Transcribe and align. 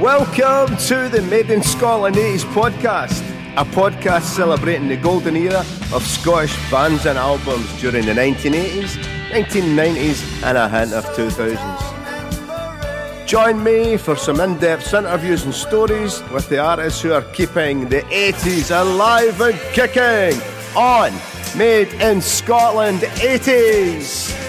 Welcome 0.00 0.76
to 0.88 1.08
the 1.08 1.22
Made 1.30 1.50
in 1.50 1.62
Scotland 1.62 2.16
80s 2.16 2.42
podcast, 2.52 3.22
a 3.56 3.64
podcast 3.64 4.22
celebrating 4.22 4.88
the 4.88 4.96
golden 4.96 5.36
era 5.36 5.60
of 5.92 6.02
Scottish 6.02 6.56
bands 6.68 7.06
and 7.06 7.16
albums 7.16 7.80
during 7.80 8.04
the 8.04 8.12
1980s, 8.12 8.96
1990s, 9.30 10.42
and 10.42 10.58
a 10.58 10.68
hint 10.68 10.92
of 10.92 11.04
2000s. 11.14 13.24
Join 13.24 13.62
me 13.62 13.96
for 13.96 14.16
some 14.16 14.40
in 14.40 14.58
depth 14.58 14.92
interviews 14.92 15.44
and 15.44 15.54
stories 15.54 16.24
with 16.32 16.48
the 16.48 16.58
artists 16.58 17.00
who 17.00 17.12
are 17.12 17.22
keeping 17.32 17.88
the 17.88 18.02
80s 18.02 18.76
alive 18.76 19.40
and 19.40 19.56
kicking 19.72 20.40
on 20.76 21.12
Made 21.56 21.92
in 22.00 22.20
Scotland 22.20 22.98
80s. 22.98 24.43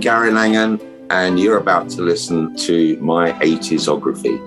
Gary 0.00 0.30
Langan, 0.30 0.80
and 1.10 1.38
you're 1.38 1.58
about 1.58 1.90
to 1.90 2.02
listen 2.02 2.56
to 2.56 2.96
my 3.00 3.32
80sography. 3.32 4.38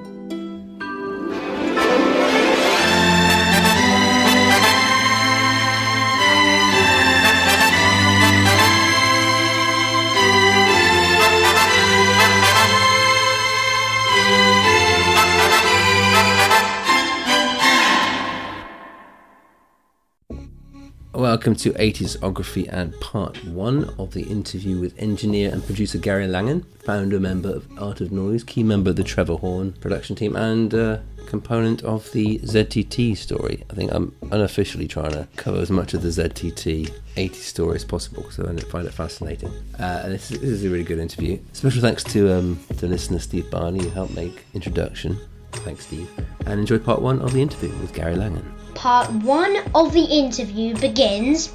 Welcome 21.43 21.55
to 21.55 21.73
80sography 21.73 22.69
and 22.71 22.97
part 23.01 23.43
one 23.43 23.93
of 23.99 24.13
the 24.13 24.21
interview 24.21 24.79
with 24.79 24.97
engineer 24.97 25.51
and 25.51 25.61
producer 25.61 25.97
Gary 25.97 26.25
Langan, 26.25 26.61
founder 26.85 27.19
member 27.19 27.49
of 27.49 27.67
Art 27.77 27.99
of 27.99 28.13
Noise, 28.13 28.45
key 28.45 28.63
member 28.63 28.91
of 28.91 28.95
the 28.95 29.03
Trevor 29.03 29.35
Horn 29.35 29.73
production 29.73 30.15
team, 30.15 30.37
and 30.37 30.73
uh, 30.73 30.99
component 31.25 31.83
of 31.83 32.09
the 32.13 32.39
ZTT 32.39 33.17
story. 33.17 33.65
I 33.69 33.73
think 33.73 33.91
I'm 33.91 34.15
unofficially 34.31 34.87
trying 34.87 35.11
to 35.11 35.27
cover 35.35 35.59
as 35.59 35.69
much 35.69 35.93
of 35.93 36.01
the 36.01 36.07
ZTT 36.07 36.89
80 37.17 37.35
story 37.35 37.75
as 37.75 37.83
possible 37.83 38.23
because 38.23 38.39
I 38.39 38.55
find 38.69 38.87
it 38.87 38.93
fascinating. 38.93 39.51
Uh, 39.77 39.99
and 40.05 40.13
this 40.13 40.31
is, 40.31 40.39
this 40.39 40.49
is 40.49 40.63
a 40.63 40.69
really 40.69 40.85
good 40.85 40.99
interview. 40.99 41.37
Special 41.51 41.81
thanks 41.81 42.05
to 42.05 42.31
um, 42.31 42.57
the 42.69 42.87
listener 42.87 43.19
Steve 43.19 43.51
Barney 43.51 43.83
who 43.83 43.89
helped 43.89 44.15
make 44.15 44.45
introduction. 44.53 45.19
Thanks, 45.51 45.87
Steve. 45.87 46.09
And 46.45 46.61
enjoy 46.61 46.79
part 46.79 47.01
one 47.01 47.19
of 47.19 47.33
the 47.33 47.41
interview 47.41 47.77
with 47.79 47.93
Gary 47.93 48.15
Langan. 48.15 48.62
Part 48.75 49.11
one 49.11 49.57
of 49.75 49.93
the 49.93 50.03
interview 50.03 50.75
begins 50.77 51.53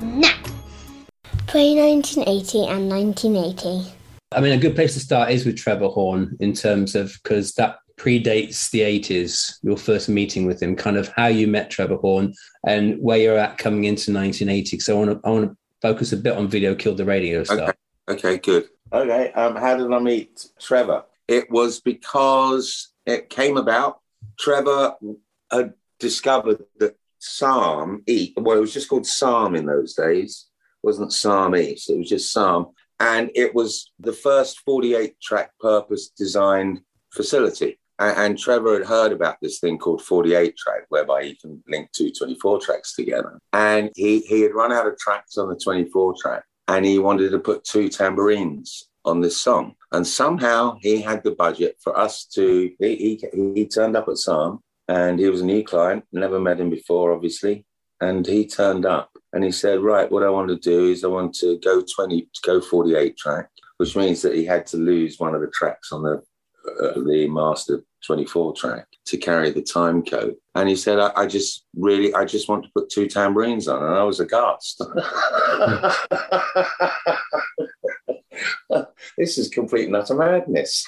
now. 0.00 0.34
Pre 1.46 1.74
1980 1.74 2.66
and 2.66 2.90
1980. 2.90 3.92
I 4.32 4.40
mean, 4.40 4.52
a 4.52 4.58
good 4.58 4.74
place 4.74 4.94
to 4.94 5.00
start 5.00 5.30
is 5.30 5.46
with 5.46 5.56
Trevor 5.56 5.88
Horn 5.88 6.36
in 6.40 6.52
terms 6.52 6.94
of 6.94 7.18
because 7.22 7.54
that 7.54 7.78
predates 7.96 8.70
the 8.70 8.80
80s, 8.80 9.58
your 9.62 9.76
first 9.76 10.08
meeting 10.08 10.46
with 10.46 10.62
him, 10.62 10.76
kind 10.76 10.96
of 10.96 11.08
how 11.08 11.26
you 11.26 11.46
met 11.46 11.70
Trevor 11.70 11.96
Horn 11.96 12.34
and 12.66 12.98
where 13.00 13.18
you're 13.18 13.38
at 13.38 13.58
coming 13.58 13.84
into 13.84 14.12
1980. 14.12 14.78
So 14.80 14.94
I 14.94 15.06
want 15.06 15.22
to 15.22 15.28
I 15.28 15.30
want 15.30 15.50
to 15.50 15.56
focus 15.80 16.12
a 16.12 16.16
bit 16.16 16.36
on 16.36 16.48
Video 16.48 16.74
Killed 16.74 16.98
the 16.98 17.04
Radio 17.04 17.44
stuff. 17.44 17.74
Okay, 18.08 18.28
okay 18.28 18.38
good. 18.38 18.68
Okay, 18.92 19.32
um, 19.32 19.56
how 19.56 19.76
did 19.76 19.92
I 19.92 19.98
meet 19.98 20.46
Trevor? 20.60 21.04
It 21.26 21.50
was 21.50 21.80
because 21.80 22.90
it 23.06 23.30
came 23.30 23.56
about. 23.56 24.00
Trevor 24.38 24.94
had 25.50 25.74
discovered 25.98 26.62
that 26.78 26.96
Sarm 27.18 28.02
E, 28.06 28.32
well, 28.36 28.56
it 28.56 28.60
was 28.60 28.72
just 28.72 28.88
called 28.88 29.06
Sarm 29.06 29.54
in 29.54 29.66
those 29.66 29.94
days. 29.94 30.46
It 30.82 30.86
wasn't 30.86 31.12
Sarm 31.12 31.56
East, 31.56 31.90
it 31.90 31.98
was 31.98 32.08
just 32.08 32.32
Sarm. 32.32 32.68
And 33.00 33.30
it 33.34 33.54
was 33.54 33.92
the 34.00 34.12
first 34.12 34.60
48 34.60 35.20
track 35.20 35.52
purpose 35.60 36.08
designed 36.08 36.80
facility. 37.12 37.78
And, 38.00 38.16
and, 38.18 38.38
Trevor 38.38 38.78
had 38.78 38.86
heard 38.86 39.12
about 39.12 39.36
this 39.40 39.60
thing 39.60 39.78
called 39.78 40.02
48 40.02 40.56
track, 40.56 40.82
whereby 40.88 41.22
you 41.22 41.36
can 41.40 41.62
link 41.68 41.90
two 41.92 42.10
24 42.12 42.60
tracks 42.60 42.94
together. 42.94 43.38
And 43.52 43.90
he, 43.94 44.20
he 44.20 44.42
had 44.42 44.54
run 44.54 44.72
out 44.72 44.86
of 44.86 44.98
tracks 44.98 45.38
on 45.38 45.48
the 45.48 45.56
24 45.56 46.14
track 46.20 46.44
and 46.68 46.84
he 46.84 46.98
wanted 46.98 47.30
to 47.30 47.38
put 47.38 47.64
two 47.64 47.88
tambourines 47.88 48.88
on 49.04 49.20
this 49.20 49.36
song. 49.36 49.74
And 49.92 50.06
somehow 50.06 50.76
he 50.80 51.00
had 51.00 51.24
the 51.24 51.32
budget 51.32 51.76
for 51.82 51.98
us 51.98 52.26
to, 52.34 52.70
he, 52.78 53.18
he, 53.32 53.52
he 53.54 53.66
turned 53.66 53.96
up 53.96 54.08
at 54.08 54.18
Sarm 54.18 54.60
and 54.88 55.18
he 55.18 55.28
was 55.28 55.42
a 55.42 55.46
new 55.46 55.62
client, 55.62 56.04
never 56.12 56.40
met 56.40 56.60
him 56.60 56.70
before, 56.70 57.12
obviously. 57.12 57.66
And 58.00 58.26
he 58.26 58.46
turned 58.46 58.86
up 58.86 59.10
and 59.32 59.44
he 59.44 59.50
said, 59.50 59.80
Right, 59.80 60.10
what 60.10 60.22
I 60.22 60.30
want 60.30 60.48
to 60.48 60.56
do 60.56 60.90
is 60.90 61.04
I 61.04 61.08
want 61.08 61.34
to 61.36 61.58
go 61.58 61.82
20, 61.82 62.22
to 62.22 62.40
go 62.44 62.60
48 62.60 63.16
track, 63.16 63.50
which 63.76 63.96
means 63.96 64.22
that 64.22 64.34
he 64.34 64.44
had 64.44 64.66
to 64.68 64.76
lose 64.76 65.18
one 65.18 65.34
of 65.34 65.40
the 65.40 65.50
tracks 65.52 65.92
on 65.92 66.02
the, 66.02 66.22
uh, 66.82 66.94
the 66.94 67.26
master 67.28 67.82
24 68.06 68.54
track 68.54 68.86
to 69.06 69.16
carry 69.16 69.50
the 69.50 69.62
time 69.62 70.04
code. 70.04 70.36
And 70.54 70.68
he 70.68 70.76
said, 70.76 71.00
I, 71.00 71.10
I, 71.16 71.26
just 71.26 71.66
really, 71.76 72.14
I 72.14 72.24
just 72.24 72.48
want 72.48 72.64
to 72.64 72.70
put 72.74 72.88
two 72.88 73.08
tambourines 73.08 73.66
on. 73.68 73.82
And 73.82 73.94
I 73.94 74.04
was 74.04 74.20
aghast. 74.20 74.80
this 79.18 79.38
is 79.38 79.48
complete 79.48 79.86
and 79.86 79.96
utter 79.96 80.14
madness. 80.14 80.86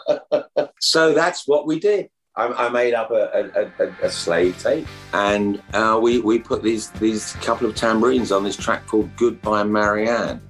so 0.80 1.12
that's 1.14 1.48
what 1.48 1.66
we 1.66 1.80
did. 1.80 2.08
I, 2.34 2.70
made 2.70 2.94
up 2.94 3.10
a, 3.10 3.50
a, 3.78 3.84
a, 3.84 4.06
a, 4.06 4.10
slave 4.10 4.58
tape, 4.58 4.86
and 5.12 5.62
uh, 5.74 5.98
we 6.02 6.18
we 6.20 6.38
put 6.38 6.62
these 6.62 6.88
these 6.92 7.34
couple 7.34 7.68
of 7.68 7.74
tambourines 7.74 8.32
on 8.32 8.42
this 8.42 8.56
track 8.56 8.86
called 8.86 9.14
"Goodbye 9.16 9.64
Marianne." 9.64 10.40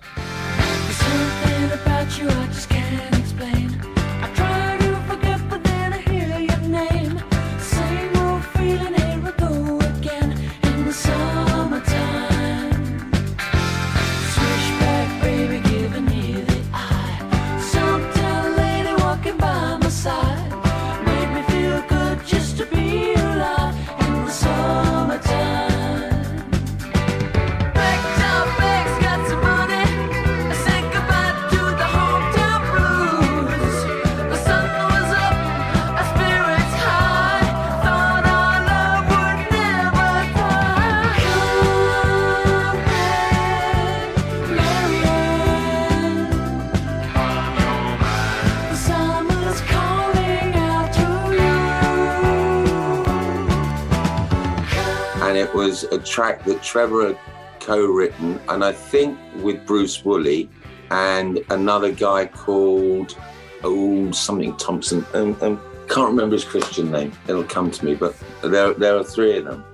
Was 55.55 55.85
a 55.85 55.99
track 55.99 56.45
that 56.45 56.63
Trevor 56.63 57.09
had 57.09 57.19
co-written, 57.61 58.41
and 58.49 58.65
I 58.65 58.73
think 58.73 59.19
with 59.43 59.65
Bruce 59.67 60.05
Woolley 60.05 60.49
and 60.91 61.41
another 61.51 61.91
guy 61.93 62.27
called 62.27 63.17
oh 63.65 64.11
something 64.13 64.57
Thompson. 64.57 65.05
Um, 65.15 65.37
um, 65.41 65.61
can't 65.89 66.09
remember 66.09 66.37
his 66.37 66.45
Christian 66.45 66.91
name. 66.91 67.13
It'll 67.29 67.45
come 67.45 67.71
to 67.71 67.85
me, 67.85 67.95
but 67.95 68.15
there 68.43 68.75
there 68.75 68.97
are 68.97 69.05
three 69.05 69.37
of 69.39 69.45
them, 69.45 69.65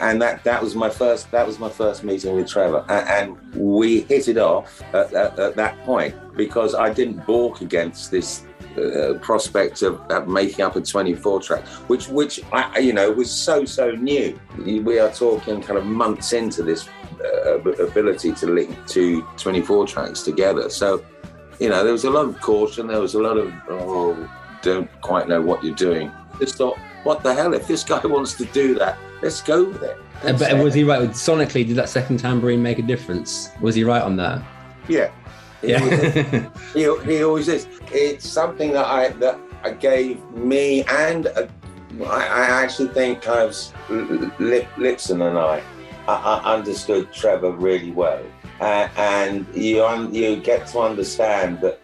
and, 0.00 0.22
that 0.22 0.42
that 0.44 0.62
was 0.62 0.74
my 0.74 0.90
first 0.90 1.30
that 1.30 1.46
was 1.46 1.58
my 1.58 1.68
first 1.68 2.04
meeting 2.04 2.34
with 2.34 2.48
Trevor, 2.48 2.84
and, 2.88 3.08
and 3.08 3.54
we 3.54 4.00
hit 4.02 4.28
it 4.28 4.38
off 4.38 4.82
at, 4.94 5.12
at, 5.12 5.38
at, 5.38 5.56
that 5.56 5.78
point 5.84 6.14
because 6.36 6.74
I 6.74 6.92
didn't 6.92 7.26
balk 7.26 7.60
against 7.60 8.10
this. 8.10 8.44
Uh, 8.76 9.14
prospect 9.22 9.80
of, 9.80 9.98
of, 10.10 10.28
making 10.28 10.62
up 10.62 10.76
a 10.76 10.82
24 10.82 11.40
track, 11.40 11.64
which, 11.88 12.08
which 12.08 12.42
I, 12.52 12.78
you 12.78 12.92
know, 12.92 13.10
was 13.10 13.30
so 13.30 13.64
so 13.64 13.92
new. 13.92 14.38
We 14.58 14.98
are 14.98 15.10
talking 15.10 15.62
kind 15.62 15.78
of 15.78 15.86
months 15.86 16.34
into 16.34 16.62
this 16.62 16.86
uh, 17.24 17.58
ability 17.60 18.32
to 18.32 18.46
link 18.46 18.76
two 18.86 19.22
24 19.36 19.86
tracks 19.86 20.22
together. 20.22 20.68
So, 20.68 21.04
you 21.58 21.68
know, 21.68 21.82
there 21.84 21.92
was 21.92 22.04
a 22.04 22.10
lot 22.10 22.26
of 22.26 22.40
caution. 22.40 22.88
There 22.88 23.00
was 23.00 23.14
a 23.14 23.20
lot 23.20 23.38
of, 23.38 23.52
oh, 23.70 24.28
don't 24.62 24.90
quite 25.00 25.28
know 25.28 25.40
what 25.40 25.64
you're 25.64 25.74
doing. 25.74 26.12
Just 26.38 26.56
thought, 26.56 26.76
what 27.06 27.22
the 27.22 27.32
hell? 27.32 27.54
If 27.54 27.68
this 27.68 27.84
guy 27.84 28.00
wants 28.04 28.34
to 28.34 28.44
do 28.46 28.74
that, 28.74 28.98
let's 29.22 29.40
go 29.40 29.64
with 29.64 29.82
it. 29.82 29.96
Uh, 30.24 30.32
but 30.32 30.58
was 30.58 30.74
he 30.74 30.82
right? 30.82 31.08
Sonically, 31.10 31.66
did 31.66 31.76
that 31.76 31.88
second 31.88 32.18
tambourine 32.18 32.62
make 32.62 32.78
a 32.78 32.82
difference? 32.82 33.50
Was 33.60 33.74
he 33.74 33.84
right 33.84 34.02
on 34.02 34.16
that? 34.16 34.42
Yeah. 34.88 35.10
He 35.62 35.70
yeah. 35.70 36.50
he, 36.74 36.80
he 37.04 37.22
always 37.22 37.48
is. 37.48 37.68
It's 37.92 38.28
something 38.28 38.72
that 38.72 38.86
I 38.86 39.10
that 39.24 39.38
I 39.62 39.70
gave 39.70 40.22
me 40.32 40.84
and 40.84 41.26
a, 41.26 41.48
I, 42.04 42.26
I 42.26 42.62
actually 42.62 42.88
think 42.88 43.22
kind 43.22 43.40
of 43.40 44.40
Lip, 44.40 44.66
Lipson 44.76 45.26
and 45.26 45.38
I 45.38 45.62
I, 46.08 46.54
understood 46.54 47.12
Trevor 47.12 47.52
really 47.52 47.90
well, 47.90 48.22
uh, 48.60 48.88
and 48.96 49.46
you 49.54 49.82
you 50.10 50.36
get 50.36 50.66
to 50.68 50.80
understand 50.80 51.60
that 51.62 51.80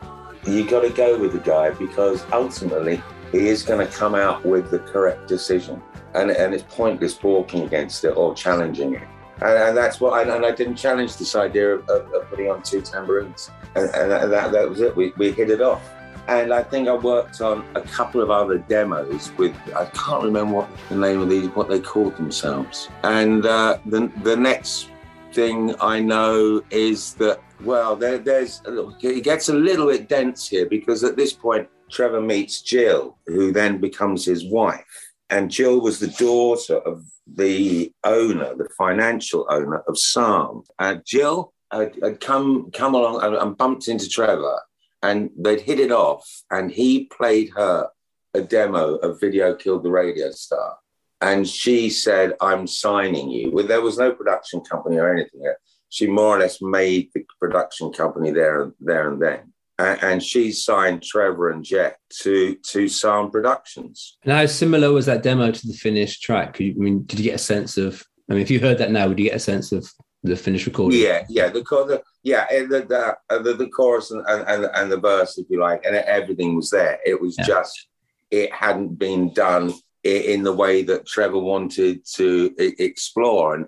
you 0.46 0.68
got 0.68 0.80
to 0.80 0.90
go 0.90 1.18
with 1.18 1.32
the 1.32 1.38
guy 1.38 1.70
because 1.70 2.24
ultimately 2.32 3.02
he 3.32 3.48
is 3.48 3.62
going 3.64 3.84
to 3.84 3.92
come 3.92 4.14
out 4.14 4.44
with 4.44 4.70
the 4.70 4.78
correct 4.78 5.26
decision, 5.26 5.82
and 6.14 6.30
and 6.30 6.54
it's 6.54 6.64
pointless 6.68 7.20
walking 7.22 7.62
against 7.62 8.04
it 8.04 8.16
or 8.16 8.34
challenging 8.34 8.94
it. 8.94 9.08
And, 9.40 9.58
and 9.58 9.76
that's 9.76 10.00
what, 10.00 10.12
I, 10.12 10.36
and 10.36 10.46
I 10.46 10.52
didn't 10.52 10.76
challenge 10.76 11.16
this 11.16 11.34
idea 11.34 11.74
of, 11.74 11.88
of, 11.88 12.12
of 12.12 12.28
putting 12.28 12.48
on 12.48 12.62
two 12.62 12.80
tambourines, 12.80 13.50
and, 13.74 13.90
and 13.92 14.12
that, 14.12 14.52
that 14.52 14.68
was 14.68 14.80
it. 14.80 14.94
We, 14.94 15.12
we 15.16 15.32
hit 15.32 15.50
it 15.50 15.60
off. 15.60 15.82
And 16.28 16.54
I 16.54 16.62
think 16.62 16.86
I 16.86 16.94
worked 16.94 17.40
on 17.40 17.64
a 17.74 17.80
couple 17.80 18.20
of 18.20 18.30
other 18.30 18.58
demos 18.58 19.32
with, 19.36 19.56
I 19.74 19.86
can't 19.86 20.22
remember 20.22 20.54
what 20.54 20.68
the 20.88 20.94
name 20.94 21.20
of 21.20 21.28
these, 21.28 21.48
what 21.48 21.68
they 21.68 21.80
called 21.80 22.16
themselves. 22.16 22.88
And 23.02 23.44
uh, 23.44 23.78
the, 23.86 24.12
the 24.22 24.36
next 24.36 24.90
thing 25.32 25.74
I 25.80 25.98
know 25.98 26.62
is 26.70 27.14
that, 27.14 27.40
well, 27.64 27.96
there, 27.96 28.18
there's, 28.18 28.62
it 29.00 29.24
gets 29.24 29.48
a 29.48 29.54
little 29.54 29.88
bit 29.88 30.08
dense 30.08 30.48
here 30.48 30.66
because 30.66 31.02
at 31.02 31.16
this 31.16 31.32
point, 31.32 31.68
Trevor 31.92 32.20
meets 32.20 32.62
Jill, 32.62 33.18
who 33.26 33.52
then 33.52 33.78
becomes 33.78 34.24
his 34.24 34.44
wife. 34.44 34.84
And 35.30 35.50
Jill 35.50 35.80
was 35.80 35.98
the 35.98 36.08
daughter 36.08 36.78
of 36.78 37.04
the 37.26 37.92
owner, 38.04 38.54
the 38.56 38.68
financial 38.76 39.46
owner 39.48 39.82
of 39.88 39.98
Sarm. 39.98 40.62
And 40.78 41.02
Jill 41.06 41.52
had, 41.70 41.94
had 42.02 42.20
come, 42.20 42.70
come 42.72 42.94
along 42.94 43.22
and, 43.22 43.36
and 43.36 43.56
bumped 43.56 43.88
into 43.88 44.08
Trevor 44.08 44.60
and 45.02 45.30
they'd 45.36 45.60
hit 45.60 45.80
it 45.80 45.92
off 45.92 46.24
and 46.50 46.70
he 46.70 47.04
played 47.06 47.50
her 47.56 47.88
a 48.34 48.40
demo 48.40 48.94
of 48.96 49.20
video 49.20 49.54
killed 49.54 49.82
the 49.82 49.90
radio 49.90 50.30
star 50.30 50.76
and 51.20 51.46
she 51.46 51.90
said 51.90 52.32
i'm 52.40 52.66
signing 52.66 53.30
you 53.30 53.50
well, 53.50 53.66
there 53.66 53.80
was 53.80 53.98
no 53.98 54.12
production 54.12 54.60
company 54.60 54.96
or 54.96 55.12
anything 55.12 55.42
she 55.88 56.06
more 56.06 56.36
or 56.36 56.38
less 56.38 56.62
made 56.62 57.10
the 57.14 57.22
production 57.38 57.92
company 57.92 58.30
there, 58.30 58.72
there 58.80 59.10
and 59.10 59.20
then 59.20 59.51
and 59.82 60.22
she 60.22 60.52
signed 60.52 61.02
Trevor 61.02 61.50
and 61.50 61.64
Jeff 61.64 61.94
to 62.20 62.56
to 62.70 62.88
Sarm 62.88 63.30
Productions. 63.30 64.18
And 64.24 64.32
how 64.32 64.46
similar 64.46 64.92
was 64.92 65.06
that 65.06 65.22
demo 65.22 65.50
to 65.50 65.66
the 65.66 65.74
finished 65.74 66.22
track? 66.22 66.56
I 66.60 66.74
mean, 66.76 67.04
did 67.04 67.18
you 67.18 67.24
get 67.24 67.36
a 67.36 67.38
sense 67.38 67.76
of? 67.76 68.02
I 68.30 68.34
mean, 68.34 68.42
if 68.42 68.50
you 68.50 68.60
heard 68.60 68.78
that 68.78 68.90
now, 68.90 69.08
would 69.08 69.18
you 69.18 69.26
get 69.26 69.36
a 69.36 69.40
sense 69.40 69.72
of 69.72 69.86
the 70.22 70.36
finished 70.36 70.66
recording? 70.66 71.00
Yeah, 71.00 71.24
yeah. 71.28 71.48
The, 71.48 71.62
the 71.62 72.02
yeah, 72.22 72.46
the 72.50 72.86
the, 72.88 73.16
uh, 73.28 73.42
the, 73.42 73.54
the 73.54 73.68
chorus 73.68 74.10
and, 74.10 74.24
and 74.26 74.64
and 74.74 74.92
the 74.92 75.00
verse, 75.00 75.38
if 75.38 75.46
you 75.50 75.60
like, 75.60 75.84
and 75.84 75.96
everything 75.96 76.56
was 76.56 76.70
there. 76.70 76.98
It 77.04 77.20
was 77.20 77.36
yeah. 77.38 77.46
just 77.46 77.88
it 78.30 78.52
hadn't 78.52 78.98
been 78.98 79.32
done 79.34 79.72
in 80.04 80.42
the 80.42 80.52
way 80.52 80.82
that 80.82 81.06
Trevor 81.06 81.38
wanted 81.38 82.04
to 82.14 82.54
explore, 82.58 83.54
and 83.54 83.66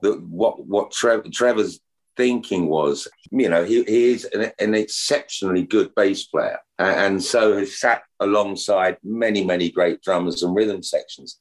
the, 0.00 0.12
what 0.12 0.64
what 0.66 0.90
Trevor, 0.90 1.28
Trevor's 1.32 1.80
thinking 2.16 2.68
was, 2.68 3.08
you 3.30 3.48
know, 3.48 3.64
he, 3.64 3.82
he 3.84 4.12
is 4.12 4.24
an, 4.26 4.52
an, 4.58 4.74
exceptionally 4.74 5.62
good 5.62 5.94
bass 5.94 6.24
player, 6.24 6.58
and 6.78 7.22
so 7.22 7.58
has 7.58 7.78
sat 7.78 8.02
alongside 8.20 8.96
many 9.02 9.44
many 9.44 9.70
great 9.70 10.02
drummers 10.02 10.42
and 10.42 10.54
rhythm 10.54 10.82
sections, 10.82 11.40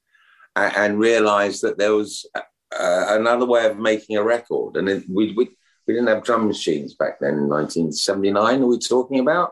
and, 0.55 0.75
and 0.75 0.99
realised 0.99 1.61
that 1.63 1.77
there 1.77 1.93
was. 1.93 2.25
Uh, 2.73 3.17
another 3.19 3.45
way 3.45 3.65
of 3.65 3.77
making 3.77 4.15
a 4.15 4.23
record, 4.23 4.77
and 4.77 4.87
it, 4.87 5.03
we, 5.09 5.33
we 5.33 5.49
we 5.87 5.93
didn't 5.93 6.07
have 6.07 6.23
drum 6.23 6.47
machines 6.47 6.93
back 6.93 7.19
then 7.19 7.33
in 7.33 7.49
1979. 7.49 8.61
Are 8.61 8.65
we 8.65 8.79
talking 8.79 9.19
about? 9.19 9.51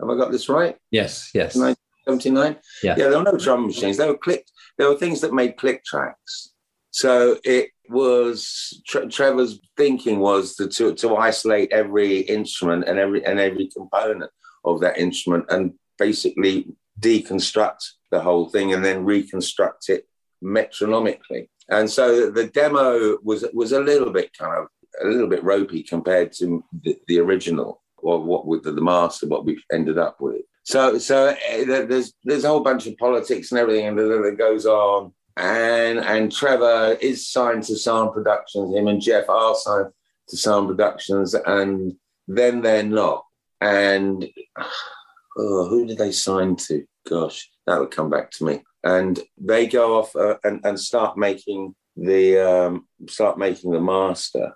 Have 0.00 0.08
I 0.08 0.16
got 0.16 0.32
this 0.32 0.48
right? 0.48 0.76
Yes, 0.90 1.30
yes. 1.34 1.56
1979? 1.56 2.56
Yeah. 2.82 2.94
Yeah, 2.96 3.08
there 3.08 3.18
were 3.18 3.24
no 3.24 3.38
drum 3.38 3.66
machines. 3.66 3.96
There 3.96 4.08
were 4.08 4.18
click, 4.18 4.46
there 4.78 4.88
were 4.88 4.96
things 4.96 5.20
that 5.20 5.32
made 5.32 5.56
click 5.56 5.84
tracks. 5.84 6.52
So 6.90 7.38
it 7.44 7.70
was 7.88 8.82
Tre- 8.86 9.08
Trevor's 9.08 9.60
thinking 9.76 10.18
was 10.20 10.56
to, 10.56 10.68
to, 10.68 10.94
to 10.94 11.16
isolate 11.16 11.72
every 11.72 12.20
instrument 12.20 12.84
and 12.88 12.98
every 12.98 13.24
and 13.24 13.38
every 13.38 13.68
component 13.68 14.30
of 14.64 14.80
that 14.80 14.98
instrument 14.98 15.44
and 15.50 15.72
basically 15.98 16.66
deconstruct 17.00 17.84
the 18.10 18.20
whole 18.20 18.48
thing 18.48 18.72
and 18.72 18.84
then 18.84 19.04
reconstruct 19.04 19.88
it 19.88 20.06
metronomically. 20.42 21.48
And 21.68 21.90
so 21.90 22.30
the 22.30 22.46
demo 22.48 23.18
was 23.22 23.44
was 23.52 23.72
a 23.72 23.80
little 23.80 24.10
bit 24.10 24.30
kind 24.36 24.56
of 24.58 24.68
a 25.02 25.06
little 25.06 25.28
bit 25.28 25.42
ropey 25.42 25.82
compared 25.82 26.32
to 26.32 26.64
the, 26.82 26.96
the 27.08 27.18
original 27.18 27.82
or 27.96 28.22
what 28.22 28.46
with 28.46 28.62
the, 28.62 28.72
the 28.72 28.82
master, 28.82 29.26
what 29.26 29.44
we 29.44 29.60
ended 29.72 29.98
up 29.98 30.20
with. 30.20 30.42
So, 30.64 30.98
so 30.98 31.34
eh, 31.46 31.64
there's 31.64 32.14
there's 32.24 32.44
a 32.44 32.48
whole 32.48 32.60
bunch 32.60 32.86
of 32.86 32.96
politics 32.96 33.50
and 33.50 33.58
everything 33.58 33.94
that 33.96 34.36
goes 34.38 34.66
on, 34.66 35.12
and 35.36 35.98
and 35.98 36.30
Trevor 36.30 36.96
is 37.00 37.28
signed 37.28 37.64
to 37.64 37.76
Sarm 37.76 38.12
Productions. 38.12 38.74
Him 38.74 38.88
and 38.88 39.00
Jeff 39.00 39.28
are 39.28 39.54
signed 39.54 39.92
to 40.28 40.36
Sarm 40.36 40.66
Productions, 40.68 41.34
and 41.34 41.94
then 42.28 42.62
they're 42.62 42.82
not. 42.82 43.24
And 43.60 44.28
oh, 45.38 45.68
who 45.68 45.86
did 45.86 45.98
they 45.98 46.12
sign 46.12 46.56
to? 46.56 46.84
Gosh, 47.08 47.50
that 47.66 47.78
would 47.78 47.90
come 47.90 48.10
back 48.10 48.30
to 48.32 48.44
me. 48.44 48.62
And 48.82 49.18
they 49.38 49.66
go 49.66 49.98
off 49.98 50.14
uh, 50.14 50.36
and, 50.44 50.60
and 50.64 50.78
start 50.78 51.16
making 51.16 51.74
the 51.96 52.38
um, 52.38 52.86
start 53.08 53.38
making 53.38 53.70
the 53.70 53.80
master 53.80 54.54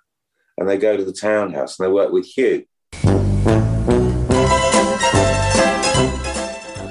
and 0.59 0.67
they 0.67 0.77
go 0.77 0.97
to 0.97 1.05
the 1.05 1.13
townhouse 1.13 1.79
and 1.79 1.87
they 1.87 1.91
work 1.91 2.11
with 2.11 2.25
Hugh. 2.25 2.65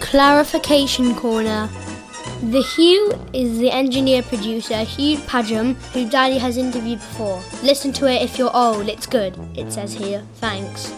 Clarification 0.01 1.15
Corner. 1.15 1.69
The 2.43 2.63
Hugh 2.63 3.13
is 3.33 3.59
the 3.59 3.69
engineer 3.69 4.23
producer 4.23 4.85
Hugh 4.85 5.19
Padgham, 5.19 5.75
who 5.93 6.09
Daddy 6.09 6.39
has 6.39 6.57
interviewed 6.57 7.01
before. 7.01 7.43
Listen 7.65 7.93
to 7.95 8.07
it 8.07 8.23
if 8.23 8.39
you're 8.39 8.57
old, 8.57 8.89
it's 8.89 9.09
good, 9.09 9.37
it 9.57 9.73
says 9.73 9.93
here. 9.93 10.23
Thanks. 10.35 10.95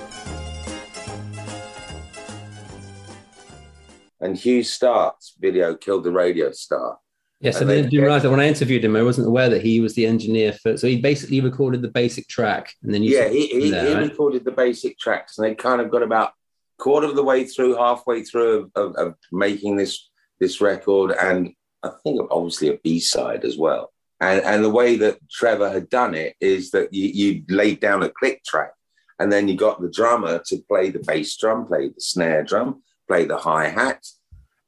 And 4.21 4.37
Hugh 4.37 4.63
starts 4.63 5.35
video 5.41 5.75
killed 5.75 6.05
the 6.05 6.13
radio 6.13 6.53
star. 6.53 6.99
Yes, 7.41 7.63
and 7.63 7.71
I 7.71 7.77
didn't 7.77 7.99
realize 7.99 8.23
that 8.23 8.31
when 8.31 8.41
I 8.41 8.47
interviewed 8.47 8.85
him, 8.85 8.95
I 8.95 9.03
wasn't 9.03 9.27
aware 9.27 9.49
that 9.49 9.63
he 9.63 9.81
was 9.81 9.95
the 9.95 10.05
engineer 10.05 10.53
for. 10.53 10.77
So 10.77 10.89
he 10.89 11.01
basically 11.01 11.41
recorded 11.41 11.81
the 11.81 11.89
basic 11.89 12.29
track, 12.29 12.75
and 12.83 12.93
then 12.93 13.03
you 13.03 13.17
yeah, 13.17 13.31
he, 13.31 13.47
he, 13.47 13.71
there, 13.71 13.87
he 13.87 13.95
right? 13.95 14.11
recorded 14.11 14.45
the 14.45 14.53
basic 14.53 14.99
tracks, 14.99 15.39
and 15.39 15.47
they 15.47 15.55
kind 15.55 15.81
of 15.81 15.91
got 15.91 16.03
about 16.03 16.35
quarter 16.77 17.07
of 17.07 17.17
the 17.17 17.25
way 17.25 17.45
through, 17.45 17.77
halfway 17.77 18.25
through 18.25 18.71
of, 18.75 18.91
of, 18.91 18.97
of 18.97 19.15
making 19.33 19.77
this 19.77 20.10
this 20.41 20.61
record, 20.61 21.13
and 21.13 21.53
I 21.83 21.91
think 22.03 22.21
obviously 22.31 22.69
a 22.69 22.79
B 22.83 23.01
side 23.01 23.45
as 23.45 23.57
well. 23.57 23.93
And 24.21 24.43
and 24.43 24.65
the 24.65 24.71
way 24.71 24.97
that 24.97 25.19
Trevor 25.31 25.71
had 25.71 25.89
done 25.89 26.15
it 26.15 26.35
is 26.41 26.71
that 26.73 26.93
you 26.93 27.09
you 27.09 27.45
laid 27.49 27.81
down 27.81 28.03
a 28.03 28.11
click 28.11 28.43
track, 28.45 28.73
and 29.19 29.31
then 29.31 29.49
you 29.49 29.57
got 29.57 29.81
the 29.81 29.91
drummer 29.91 30.41
to 30.47 30.59
play 30.69 30.91
the 30.91 30.99
bass 31.01 31.37
drum, 31.37 31.67
play 31.67 31.89
the 31.89 32.01
snare 32.01 32.43
drum, 32.43 32.83
play 33.09 33.25
the 33.25 33.39
hi 33.39 33.69
hat 33.69 34.05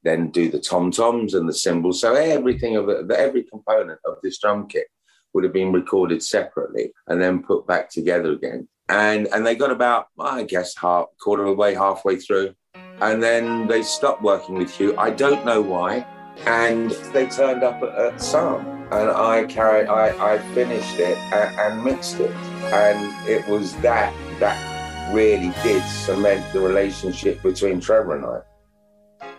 then 0.02 0.30
do 0.30 0.50
the 0.50 0.58
tom 0.58 0.90
toms 0.90 1.34
and 1.34 1.48
the 1.48 1.54
cymbals. 1.54 2.00
So 2.00 2.14
everything 2.14 2.76
of 2.76 2.88
it, 2.88 3.10
every 3.10 3.44
component 3.44 4.00
of 4.04 4.16
this 4.22 4.38
drum 4.38 4.66
kit 4.68 4.86
would 5.32 5.44
have 5.44 5.52
been 5.52 5.72
recorded 5.72 6.22
separately 6.22 6.92
and 7.06 7.20
then 7.20 7.42
put 7.42 7.66
back 7.66 7.88
together 7.90 8.32
again. 8.32 8.68
And 8.88 9.28
and 9.28 9.46
they 9.46 9.54
got 9.54 9.70
about 9.70 10.08
I 10.18 10.42
guess 10.42 10.76
half 10.76 11.06
quarter 11.20 11.44
of 11.44 11.50
the 11.50 11.54
way, 11.54 11.74
halfway 11.74 12.16
through, 12.16 12.54
and 13.00 13.22
then 13.22 13.66
they 13.66 13.82
stopped 13.82 14.22
working 14.22 14.56
with 14.56 14.70
Hugh. 14.70 14.96
I 14.98 15.10
don't 15.10 15.44
know 15.44 15.60
why, 15.60 16.06
and 16.46 16.90
they 17.12 17.26
turned 17.26 17.62
up 17.62 17.82
at, 17.82 17.94
at 17.94 18.20
Sarm. 18.20 18.66
and 18.92 19.10
I 19.10 19.44
carried, 19.44 19.88
I, 19.88 20.34
I 20.34 20.38
finished 20.54 20.98
it 20.98 21.16
and, 21.32 21.58
and 21.58 21.84
mixed 21.84 22.20
it, 22.20 22.30
and 22.72 23.28
it 23.28 23.46
was 23.48 23.74
that 23.76 24.12
that 24.40 25.12
really 25.14 25.52
did 25.62 25.82
cement 25.84 26.52
the 26.52 26.60
relationship 26.60 27.42
between 27.42 27.80
Trevor 27.80 28.16
and 28.16 28.24
I. 28.24 28.40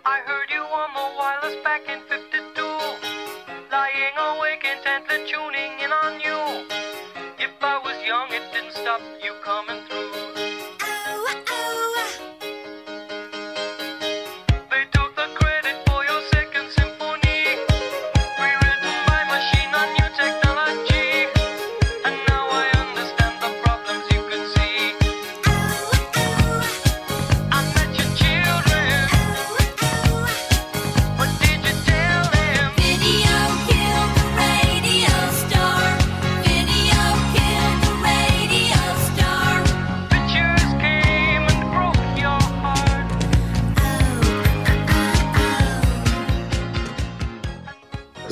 I 0.06 0.20
heard 0.22 0.50
you 0.52 0.62
on 0.62 0.90
the 0.94 1.18
wireless 1.18 1.64
back 1.64 1.82
in 1.90 2.00
52. 2.08 2.62
Lying 3.72 4.18
awake 4.18 4.64
intently 4.64 5.26
tuning 5.30 5.80
in 5.80 5.92
on 5.92 6.20
you. 6.22 6.68
If 7.40 7.52
I 7.62 7.80
was 7.84 7.98
young, 8.06 8.32
it 8.32 8.44
didn't 8.54 8.74
stop 8.74 9.02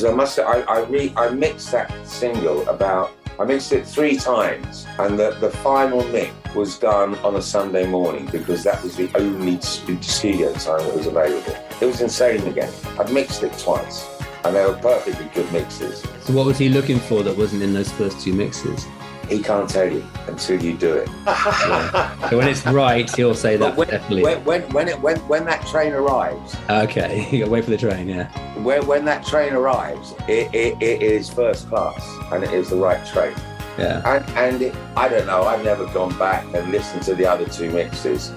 Because 0.01 0.13
I 0.13 0.17
must, 0.17 0.39
I, 0.39 0.61
I, 0.61 0.79
re, 0.85 1.13
I 1.15 1.29
mixed 1.29 1.71
that 1.73 1.93
single 2.07 2.67
about, 2.67 3.11
I 3.39 3.45
mixed 3.45 3.71
it 3.71 3.85
three 3.85 4.15
times, 4.17 4.87
and 4.97 5.19
the, 5.19 5.37
the 5.39 5.51
final 5.51 6.03
mix 6.07 6.33
was 6.55 6.79
done 6.79 7.13
on 7.19 7.35
a 7.35 7.41
Sunday 7.41 7.85
morning 7.85 8.25
because 8.31 8.63
that 8.63 8.81
was 8.81 8.95
the 8.95 9.11
only 9.13 9.61
studio 9.61 10.53
time 10.53 10.79
that 10.79 10.95
was 10.95 11.05
available. 11.05 11.55
It 11.79 11.85
was 11.85 12.01
insane 12.01 12.41
again. 12.47 12.73
I'd 12.99 13.13
mixed 13.13 13.43
it 13.43 13.55
twice, 13.59 14.09
and 14.43 14.55
they 14.55 14.65
were 14.65 14.73
perfectly 14.73 15.29
good 15.35 15.51
mixes. 15.53 16.01
So 16.21 16.33
what 16.33 16.47
was 16.47 16.57
he 16.57 16.69
looking 16.69 16.97
for 16.97 17.21
that 17.21 17.37
wasn't 17.37 17.61
in 17.61 17.71
those 17.71 17.91
first 17.91 18.19
two 18.21 18.33
mixes? 18.33 18.87
He 19.31 19.41
can't 19.41 19.69
tell 19.69 19.89
you 19.89 20.03
until 20.27 20.61
you 20.61 20.75
do 20.77 20.93
it. 20.93 21.09
So 22.29 22.37
when 22.37 22.47
it's 22.47 22.65
right, 22.65 23.09
he'll 23.15 23.33
say 23.33 23.57
that 23.57 23.75
when, 23.75 23.87
definitely. 23.87 24.23
when, 24.23 24.43
when, 24.45 24.61
when, 24.73 24.87
it, 24.89 25.01
when, 25.01 25.17
when 25.27 25.45
that 25.45 25.65
train 25.67 25.93
arrives, 25.93 26.55
Okay, 26.69 27.27
you 27.31 27.39
gotta 27.39 27.51
wait 27.51 27.63
for 27.63 27.71
the 27.71 27.77
train, 27.77 28.07
yeah. 28.07 28.27
when, 28.61 28.85
when 28.87 29.05
that 29.05 29.25
train 29.25 29.53
arrives, 29.53 30.13
it, 30.27 30.53
it, 30.53 30.81
it 30.81 31.01
is 31.01 31.29
first 31.29 31.67
class 31.69 32.01
and 32.31 32.43
it 32.43 32.51
is 32.53 32.69
the 32.69 32.75
right 32.75 33.05
train. 33.05 33.33
Yeah. 33.77 34.01
And, 34.05 34.29
and 34.37 34.61
it, 34.61 34.75
I 34.95 35.07
don't 35.09 35.25
know, 35.27 35.43
I've 35.43 35.63
never 35.63 35.85
gone 35.93 36.17
back 36.19 36.43
and 36.53 36.71
listened 36.71 37.03
to 37.03 37.15
the 37.15 37.25
other 37.25 37.45
two 37.45 37.71
mixes, 37.71 38.33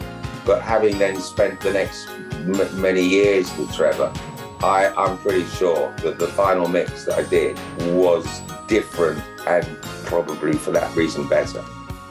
but 0.47 0.63
having 0.63 0.97
then 0.99 1.21
spent 1.21 1.61
the 1.61 1.73
next 1.73 2.09
m- 2.09 2.81
many 2.81 3.03
years 3.03 3.55
with 3.57 3.73
Trevor, 3.75 4.13
I, 4.63 4.87
I'm 4.97 5.19
pretty 5.19 5.45
sure 5.47 5.95
that 5.99 6.19
the 6.19 6.29
final 6.29 6.67
mix 6.69 7.05
that 7.05 7.19
I 7.19 7.23
did 7.29 7.59
was 7.95 8.27
different 8.67 9.23
and 9.47 9.65
probably 10.07 10.55
for 10.55 10.71
that 10.73 10.95
reason 10.97 11.29
better 11.29 11.65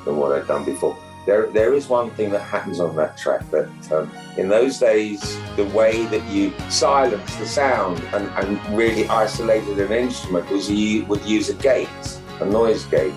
than 0.05 0.17
what 0.17 0.31
I'd 0.31 0.47
done 0.47 0.65
before. 0.65 0.97
There, 1.25 1.47
there 1.47 1.73
is 1.73 1.87
one 1.87 2.11
thing 2.11 2.31
that 2.31 2.41
happens 2.41 2.81
on 2.81 2.95
that 2.97 3.17
track 3.17 3.49
that 3.51 3.91
um, 3.93 4.11
in 4.37 4.49
those 4.49 4.77
days, 4.77 5.39
the 5.55 5.65
way 5.67 6.05
that 6.07 6.23
you 6.29 6.51
silence 6.69 7.35
the 7.37 7.45
sound 7.45 8.01
and, 8.13 8.27
and 8.29 8.77
really 8.77 9.07
isolated 9.07 9.79
an 9.79 9.93
instrument 9.93 10.49
was 10.49 10.69
you 10.69 11.05
would 11.05 11.23
use 11.23 11.49
a 11.49 11.53
gate, 11.53 11.87
a 12.41 12.45
noise 12.45 12.83
gate. 12.85 13.13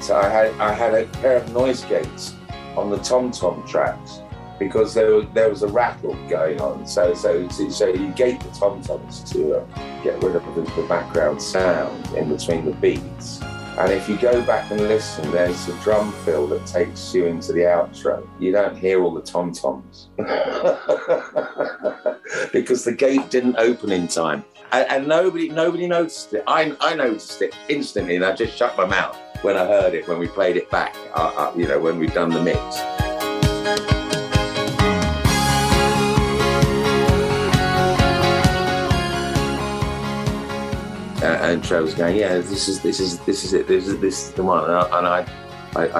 So 0.00 0.16
I 0.16 0.28
had, 0.28 0.52
I 0.60 0.72
had 0.72 0.94
a 0.94 1.06
pair 1.18 1.38
of 1.38 1.52
noise 1.52 1.84
gates 1.84 2.34
on 2.76 2.90
the 2.90 2.98
tom 2.98 3.32
tom 3.32 3.66
tracks 3.66 4.20
because 4.58 4.94
there, 4.94 5.14
was- 5.14 5.26
there 5.34 5.48
was 5.48 5.62
a 5.62 5.68
rattle 5.68 6.14
going 6.28 6.60
on. 6.60 6.86
So, 6.86 7.14
so, 7.14 7.48
so, 7.48 7.86
you 7.88 8.08
gate 8.12 8.40
the 8.40 8.50
tom 8.50 8.82
toms 8.82 9.22
to 9.32 9.56
uh, 9.58 9.64
get 10.02 10.22
rid 10.22 10.36
of 10.36 10.44
the, 10.54 10.62
the 10.80 10.86
background 10.88 11.40
sound 11.42 12.06
in 12.16 12.28
between 12.28 12.64
the 12.64 12.72
beats. 12.72 13.40
And 13.78 13.92
if 13.92 14.08
you 14.08 14.16
go 14.16 14.42
back 14.44 14.70
and 14.72 14.80
listen, 14.88 15.30
there's 15.30 15.68
a 15.68 15.72
drum 15.82 16.12
fill 16.24 16.48
that 16.48 16.66
takes 16.66 17.14
you 17.14 17.26
into 17.26 17.52
the 17.52 17.60
outro. 17.60 18.26
You 18.40 18.50
don't 18.50 18.76
hear 18.76 19.04
all 19.04 19.14
the 19.14 19.22
tom 19.22 19.52
toms 19.52 20.08
because 22.52 22.82
the 22.84 22.92
gate 22.92 23.30
didn't 23.30 23.56
open 23.56 23.92
in 23.92 24.08
time, 24.08 24.44
and, 24.72 24.86
and 24.90 25.06
nobody 25.06 25.48
nobody 25.48 25.86
noticed 25.86 26.34
it. 26.34 26.42
I, 26.48 26.76
I 26.80 26.94
noticed 26.96 27.40
it 27.40 27.56
instantly, 27.68 28.16
and 28.16 28.24
I 28.24 28.34
just 28.34 28.56
shut 28.56 28.76
my 28.76 28.84
mouth 28.84 29.16
when 29.42 29.56
I 29.56 29.64
heard 29.64 29.94
it 29.94 30.08
when 30.08 30.18
we 30.18 30.26
played 30.26 30.56
it 30.56 30.68
back. 30.72 30.96
Uh, 31.14 31.32
uh, 31.36 31.52
you 31.56 31.68
know, 31.68 31.78
when 31.78 32.00
we'd 32.00 32.12
done 32.14 32.30
the 32.30 32.42
mix. 32.42 32.80
Uh, 41.22 41.26
and 41.26 41.64
Trey 41.64 41.80
was 41.80 41.94
going, 41.94 42.16
yeah, 42.16 42.34
this 42.34 42.68
is 42.68 42.80
this 42.80 43.00
is 43.00 43.18
this 43.20 43.44
is 43.44 43.52
it. 43.52 43.66
This 43.66 43.88
is 43.88 43.98
this 44.00 44.28
is 44.28 44.32
the 44.34 44.42
one. 44.44 44.64
And 44.64 44.72
I, 44.72 44.98
and 44.98 45.06
I, 45.06 45.26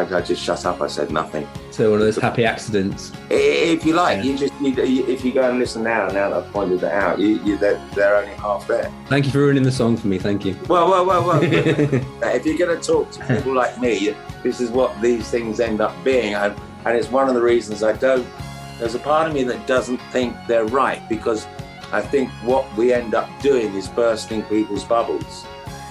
I, 0.00 0.16
I 0.18 0.20
just 0.22 0.42
shut 0.42 0.64
up. 0.64 0.80
I 0.80 0.87
said 0.87 1.10
nothing. 1.10 1.46
So 1.72 1.90
one 1.90 2.00
of 2.00 2.06
those 2.06 2.16
happy 2.16 2.44
accidents. 2.44 3.12
If 3.30 3.84
you 3.84 3.94
like, 3.94 4.18
Yeah. 4.18 4.22
you 4.32 4.38
just 4.38 4.54
you- 4.60 5.06
if 5.06 5.25
you 5.25 5.32
go 5.32 5.48
and 5.48 5.58
listen 5.58 5.82
now, 5.82 6.06
now 6.06 6.30
that 6.30 6.32
I've 6.32 6.52
pointed 6.52 6.80
that 6.80 6.92
out, 6.92 7.18
you, 7.18 7.40
you 7.44 7.56
they're, 7.58 7.80
they're 7.94 8.16
only 8.16 8.34
half 8.34 8.66
there. 8.66 8.92
Thank 9.08 9.26
you 9.26 9.32
for 9.32 9.38
ruining 9.38 9.62
the 9.62 9.70
song 9.72 9.96
for 9.96 10.06
me, 10.08 10.18
thank 10.18 10.44
you. 10.44 10.56
Well, 10.68 10.88
well, 10.88 11.04
well, 11.04 11.26
well. 11.26 11.42
if 11.42 12.46
you're 12.46 12.58
going 12.58 12.80
to 12.80 12.87
talk 12.87 13.10
to 13.12 13.25
people 13.26 13.54
like 13.54 13.78
me, 13.80 14.14
this 14.42 14.60
is 14.60 14.70
what 14.70 15.00
these 15.02 15.28
things 15.30 15.60
end 15.60 15.80
up 15.80 15.92
being, 16.04 16.34
and, 16.34 16.54
and 16.84 16.96
it's 16.96 17.10
one 17.10 17.28
of 17.28 17.34
the 17.34 17.42
reasons 17.42 17.82
I 17.82 17.92
don't. 17.92 18.26
There's 18.78 18.94
a 18.94 19.00
part 19.00 19.26
of 19.28 19.34
me 19.34 19.42
that 19.44 19.66
doesn't 19.66 19.98
think 20.12 20.34
they're 20.46 20.66
right 20.66 21.06
because 21.08 21.46
I 21.92 22.00
think 22.02 22.30
what 22.45 22.64
we 22.76 22.92
end 22.92 23.14
up 23.14 23.28
doing 23.40 23.75
is 23.75 23.88
bursting 23.88 24.42
people's 24.45 24.85
bubbles. 24.85 25.47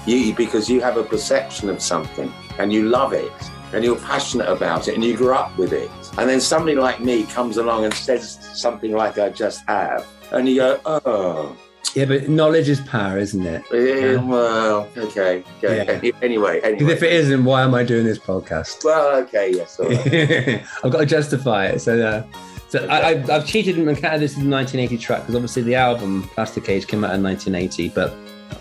You 0.05 0.33
because 0.33 0.69
you 0.69 0.79
have 0.81 0.97
a 0.97 1.03
perception 1.03 1.69
of 1.69 1.81
something 1.81 2.31
and 2.59 2.71
you 2.71 2.83
love 2.89 3.13
it 3.13 3.31
and 3.73 3.83
you're 3.83 3.99
passionate 3.99 4.47
about 4.47 4.87
it 4.87 4.95
and 4.95 5.03
you 5.03 5.17
grew 5.17 5.33
up 5.33 5.55
with 5.57 5.73
it, 5.73 5.89
and 6.17 6.29
then 6.29 6.39
somebody 6.39 6.75
like 6.75 7.01
me 7.01 7.23
comes 7.25 7.57
along 7.57 7.83
and 7.83 7.93
says 7.93 8.39
something 8.53 8.93
like 8.93 9.17
I 9.19 9.29
just 9.29 9.67
have, 9.67 10.07
and 10.31 10.47
you 10.47 10.55
go, 10.57 10.79
oh. 10.85 11.57
Yeah, 11.93 12.05
but 12.05 12.29
knowledge 12.29 12.69
is 12.69 12.79
power, 12.81 13.17
isn't 13.17 13.45
it? 13.45 13.63
Yeah, 13.73 14.21
well, 14.23 14.87
okay. 14.97 15.43
okay. 15.63 16.03
Yeah. 16.03 16.11
Anyway, 16.21 16.55
Because 16.55 16.73
anyway. 16.75 16.93
if 16.93 17.03
it 17.03 17.11
isn't, 17.11 17.43
why 17.43 17.63
am 17.63 17.73
I 17.73 17.83
doing 17.83 18.05
this 18.05 18.19
podcast? 18.19 18.83
well, 18.85 19.15
okay, 19.23 19.51
yes. 19.53 19.79
all 19.79 19.87
right. 19.89 20.63
I've 20.83 20.91
got 20.91 20.99
to 20.99 21.05
justify 21.05 21.67
it. 21.67 21.79
So, 21.79 21.99
uh, 21.99 22.23
so 22.69 22.85
I, 22.87 23.09
I've, 23.09 23.29
I've 23.29 23.45
cheated 23.47 23.77
and 23.77 23.97
counted 23.97 24.19
this 24.19 24.31
as 24.37 24.43
a 24.43 24.49
1980 24.49 24.97
track 24.97 25.21
because 25.21 25.35
obviously 25.35 25.61
the 25.63 25.75
album 25.75 26.23
Plastic 26.33 26.67
Age 26.69 26.87
came 26.87 27.03
out 27.03 27.15
in 27.15 27.23
1980, 27.23 27.89
but 27.89 28.13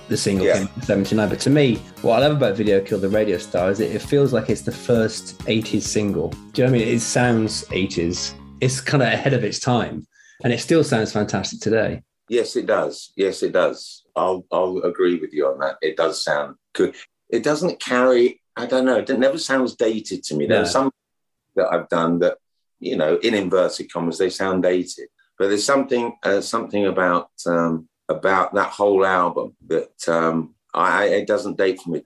the 0.08 0.16
single 0.16 0.46
Yeah. 0.46 0.58
came 0.58 0.68
in 0.76 0.82
79. 0.82 1.28
But 1.28 1.40
to 1.40 1.50
me, 1.50 1.76
what 2.02 2.16
I 2.22 2.26
love 2.26 2.36
about 2.36 2.56
Video 2.56 2.80
Kill 2.80 2.98
the 2.98 3.08
Radio 3.08 3.38
Star 3.38 3.70
is 3.70 3.80
it, 3.80 3.94
it 3.94 4.00
feels 4.02 4.32
like 4.32 4.48
it's 4.50 4.62
the 4.62 4.72
first 4.72 5.38
80s 5.46 5.82
single. 5.82 6.28
Do 6.52 6.62
you 6.62 6.66
know 6.68 6.72
what 6.72 6.80
I 6.80 6.84
mean? 6.84 6.94
It 6.94 7.00
sounds 7.00 7.64
80s. 7.66 8.34
It's 8.60 8.80
kind 8.80 9.02
of 9.02 9.08
ahead 9.12 9.32
of 9.34 9.44
its 9.44 9.58
time, 9.60 10.06
and 10.44 10.52
it 10.52 10.60
still 10.60 10.82
sounds 10.84 11.12
fantastic 11.12 11.60
today. 11.60 12.02
yes, 12.28 12.56
it 12.56 12.66
does. 12.66 13.12
Yes, 13.16 13.42
it 13.42 13.52
does. 13.52 14.04
I'll 14.16 14.46
I'll 14.50 14.78
agree 14.78 15.18
with 15.20 15.32
you 15.34 15.46
on 15.48 15.58
that. 15.58 15.76
It 15.82 15.96
does 15.96 16.24
sound 16.24 16.54
good. 16.72 16.94
It 17.28 17.42
doesn't 17.42 17.80
carry. 17.80 18.40
I 18.56 18.64
don't 18.64 18.86
know. 18.86 18.96
It 18.96 19.18
never 19.18 19.36
sounds 19.36 19.74
dated 19.76 20.22
to 20.24 20.34
me. 20.36 20.46
There 20.46 20.56
No. 20.58 20.62
are 20.62 20.66
some 20.66 20.90
that 21.56 21.66
I've 21.72 21.88
done 21.90 22.18
that, 22.20 22.38
you 22.80 22.96
know, 22.96 23.16
in 23.16 23.34
inverted 23.34 23.92
commas, 23.92 24.18
they 24.18 24.30
sound 24.30 24.62
dated. 24.62 25.08
But 25.38 25.48
there's 25.48 25.64
something 25.64 26.16
uh, 26.22 26.40
something 26.40 26.86
about 26.86 27.30
um, 27.46 27.88
about 28.08 28.54
that 28.54 28.70
whole 28.70 29.04
album 29.04 29.54
that 29.66 30.08
um, 30.08 30.54
I, 30.72 31.06
it 31.06 31.26
doesn't 31.26 31.58
date 31.58 31.80
for 31.80 31.90
me. 31.90 32.02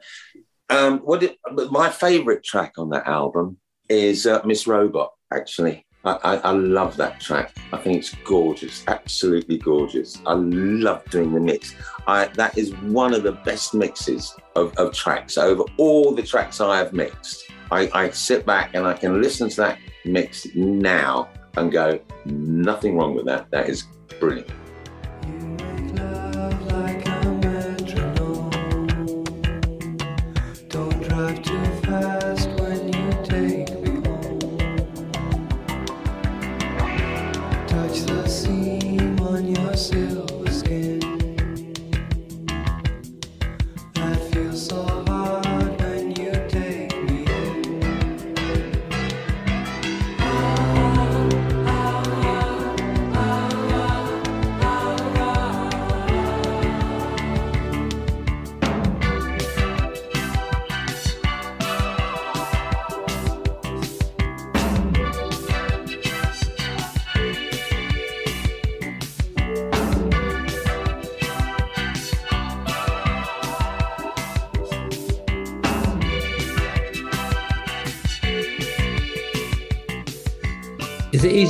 Um, 0.68 0.98
what 1.00 1.22
it, 1.22 1.36
my 1.70 1.90
favourite 1.90 2.42
track 2.42 2.74
on 2.78 2.90
that 2.90 3.06
album 3.06 3.58
is 3.88 4.26
uh, 4.26 4.40
Miss 4.44 4.66
Robot. 4.66 5.12
Actually, 5.32 5.86
I, 6.04 6.12
I, 6.12 6.36
I 6.36 6.50
love 6.52 6.96
that 6.96 7.20
track. 7.20 7.52
I 7.72 7.76
think 7.76 7.98
it's 7.98 8.14
gorgeous, 8.24 8.84
absolutely 8.88 9.58
gorgeous. 9.58 10.20
I 10.26 10.34
love 10.34 11.04
doing 11.10 11.32
the 11.32 11.40
mix. 11.40 11.74
I, 12.06 12.26
that 12.26 12.56
is 12.56 12.74
one 12.76 13.14
of 13.14 13.22
the 13.22 13.32
best 13.32 13.74
mixes 13.74 14.34
of, 14.56 14.72
of 14.76 14.94
tracks 14.94 15.36
over 15.36 15.64
all 15.76 16.14
the 16.14 16.22
tracks 16.22 16.60
I 16.60 16.78
have 16.78 16.92
mixed. 16.92 17.50
I, 17.70 17.90
I 17.92 18.10
sit 18.10 18.44
back 18.44 18.74
and 18.74 18.86
I 18.86 18.94
can 18.94 19.20
listen 19.20 19.48
to 19.50 19.56
that 19.56 19.78
mix 20.04 20.46
now 20.54 21.28
and 21.56 21.70
go, 21.70 22.00
nothing 22.24 22.96
wrong 22.96 23.14
with 23.14 23.26
that. 23.26 23.50
That 23.50 23.68
is 23.68 23.84
brilliant. 24.18 24.50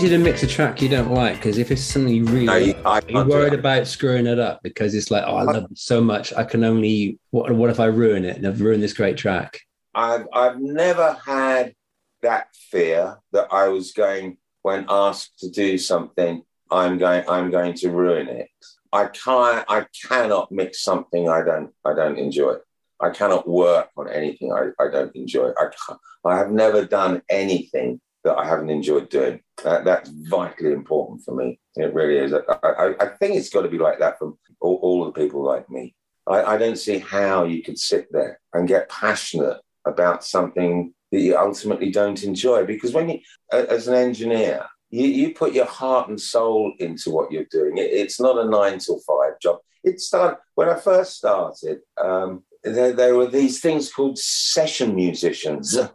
Easy 0.03 0.17
to 0.17 0.19
mix 0.19 0.43
a 0.43 0.47
track 0.47 0.81
you 0.81 0.89
don't 0.89 1.11
like? 1.11 1.37
Because 1.37 1.59
if 1.59 1.71
it's 1.71 1.83
something 1.83 2.15
you 2.15 2.25
really 2.25 2.47
No, 2.47 2.57
you- 2.57 2.73
like, 2.73 2.87
I 2.87 2.91
are 2.91 3.03
you 3.07 3.15
can't 3.15 3.29
worried 3.29 3.53
about 3.53 3.87
screwing 3.87 4.27
it 4.27 4.39
up 4.39 4.63
because 4.63 4.95
it's 4.95 5.11
like, 5.11 5.25
oh, 5.27 5.37
I 5.37 5.43
love 5.43 5.65
it 5.71 5.79
so 5.79 6.01
much. 6.01 6.33
I 6.33 6.45
can 6.45 6.65
only 6.65 7.19
what? 7.31 7.51
What 7.53 7.69
if 7.71 7.79
I 7.79 7.87
ruin 7.87 8.25
it 8.25 8.37
and 8.37 8.47
I've 8.47 8.61
ruined 8.63 8.83
this 8.83 8.95
great 8.95 9.19
track? 9.19 9.61
I've 9.95 10.27
I've 10.33 10.59
never 10.59 11.19
had 11.25 11.75
that 12.23 12.49
fear 12.55 13.19
that 13.33 13.49
I 13.53 13.69
was 13.69 13.93
going 13.93 14.39
when 14.63 14.87
asked 14.89 15.39
to 15.41 15.51
do 15.51 15.77
something. 15.77 16.43
I'm 16.71 16.97
going. 16.97 17.29
I'm 17.29 17.51
going 17.51 17.75
to 17.75 17.91
ruin 17.91 18.29
it. 18.29 18.49
I 18.93 19.07
can't. 19.07 19.65
I 19.69 19.87
cannot 20.09 20.51
mix 20.51 20.83
something 20.83 21.29
I 21.29 21.43
don't. 21.43 21.73
I 21.85 21.95
don't 21.95 22.19
enjoy. 22.19 22.55
I 23.01 23.11
cannot 23.11 23.47
work 23.49 23.89
on 23.97 24.09
anything 24.09 24.53
I, 24.53 24.69
I 24.83 24.91
don't 24.91 25.15
enjoy. 25.15 25.51
I 25.59 25.69
I 26.25 26.37
have 26.37 26.51
never 26.51 26.85
done 26.85 27.23
anything 27.29 28.01
that 28.25 28.37
I 28.37 28.47
haven't 28.47 28.71
enjoyed 28.71 29.09
doing. 29.09 29.41
That, 29.65 29.85
that's 29.85 30.11
vitally 30.11 30.73
important 30.73 31.23
for 31.25 31.35
me. 31.35 31.59
It 31.77 31.95
really 31.95 32.19
is. 32.19 32.33
I, 32.33 32.41
I, 32.63 32.95
I 33.01 33.07
think 33.19 33.37
it's 33.37 33.51
got 33.51 33.63
to 33.63 33.69
be 33.69 33.79
like 33.79 33.99
that 33.99 34.19
from 34.19 34.39
all, 34.61 34.77
all 34.83 35.05
the 35.05 35.13
people 35.13 35.43
like 35.45 35.69
me. 35.71 35.95
I, 36.27 36.55
I 36.55 36.57
don't 36.59 36.79
see 36.79 36.99
how 36.99 37.45
you 37.45 37.63
could 37.63 37.79
sit 37.79 38.09
there 38.11 38.41
and 38.53 38.69
get 38.69 38.89
passionate 38.89 39.59
about 39.87 40.25
something 40.25 40.93
that 41.11 41.21
you 41.21 41.37
ultimately 41.37 41.91
don't 41.91 42.23
enjoy. 42.23 42.65
Because 42.65 42.93
when 42.93 43.09
you, 43.09 43.19
as 43.53 43.89
an 43.89 43.95
engineer, 43.95 44.67
you, 44.91 45.07
you 45.07 45.35
put 45.35 45.53
your 45.53 45.67
heart 45.67 46.09
and 46.09 46.21
soul 46.21 46.73
into 46.79 47.11
what 47.11 47.33
you're 47.33 47.45
doing. 47.51 47.79
It, 47.79 47.91
it's 47.91 48.21
not 48.21 48.39
a 48.39 48.49
nine 48.49 48.79
till 48.79 49.01
five 49.01 49.41
job. 49.41 49.59
It 49.83 50.01
started 50.01 50.39
when 50.55 50.69
I 50.69 50.77
first 50.77 51.17
started. 51.17 51.79
Um, 52.03 52.43
there, 52.63 52.93
there 52.93 53.15
were 53.17 53.27
these 53.27 53.61
things 53.61 53.91
called 53.91 54.19
session 54.19 54.95
musicians, 54.95 55.75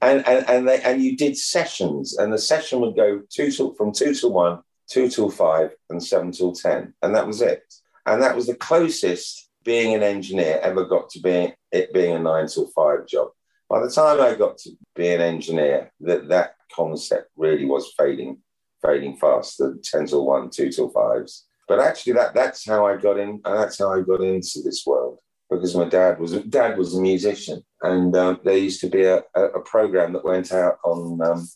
and 0.00 0.26
and 0.26 0.48
and, 0.48 0.68
they, 0.68 0.80
and 0.82 1.02
you 1.02 1.16
did 1.16 1.36
sessions, 1.36 2.16
and 2.16 2.32
the 2.32 2.38
session 2.38 2.80
would 2.80 2.96
go 2.96 3.22
two 3.28 3.50
till 3.50 3.74
from 3.74 3.92
two 3.92 4.14
till 4.14 4.32
one, 4.32 4.60
two 4.88 5.08
till 5.08 5.30
five, 5.30 5.70
and 5.90 6.02
seven 6.02 6.32
till 6.32 6.52
ten, 6.52 6.94
and 7.02 7.14
that 7.14 7.26
was 7.26 7.42
it. 7.42 7.62
And 8.06 8.22
that 8.22 8.34
was 8.34 8.46
the 8.46 8.54
closest 8.54 9.50
being 9.62 9.94
an 9.94 10.02
engineer 10.02 10.58
ever 10.62 10.84
got 10.84 11.10
to 11.10 11.20
being 11.20 11.52
it 11.70 11.92
being 11.92 12.16
a 12.16 12.18
nine 12.18 12.46
till 12.46 12.68
five 12.68 13.06
job. 13.06 13.28
By 13.68 13.80
the 13.80 13.90
time 13.90 14.20
I 14.20 14.34
got 14.34 14.58
to 14.58 14.70
be 14.96 15.08
an 15.08 15.20
engineer, 15.20 15.92
that 16.00 16.28
that 16.28 16.56
concept 16.74 17.30
really 17.36 17.66
was 17.66 17.92
fading, 17.96 18.38
fading 18.82 19.16
fast. 19.16 19.58
The 19.58 19.78
ten 19.82 20.06
till 20.06 20.26
one, 20.26 20.50
two 20.50 20.70
till 20.70 20.88
fives. 20.90 21.46
But 21.68 21.78
actually, 21.78 22.14
that 22.14 22.34
that's 22.34 22.66
how 22.66 22.86
I 22.86 22.96
got 22.96 23.18
in, 23.18 23.40
and 23.44 23.58
that's 23.58 23.78
how 23.78 23.92
I 23.92 24.00
got 24.00 24.22
into 24.22 24.60
this 24.64 24.84
world 24.86 25.18
because 25.50 25.74
my 25.74 25.84
dad 25.84 26.18
was 26.18 26.32
dad 26.44 26.78
was 26.78 26.94
a 26.94 27.00
musician, 27.00 27.62
and 27.82 28.14
um, 28.16 28.40
there 28.44 28.56
used 28.56 28.80
to 28.80 28.88
be 28.88 29.02
a, 29.02 29.22
a, 29.34 29.44
a 29.44 29.60
program 29.62 30.12
that 30.12 30.24
went 30.24 30.52
out 30.52 30.78
on 30.84 31.20
um, 31.22 31.48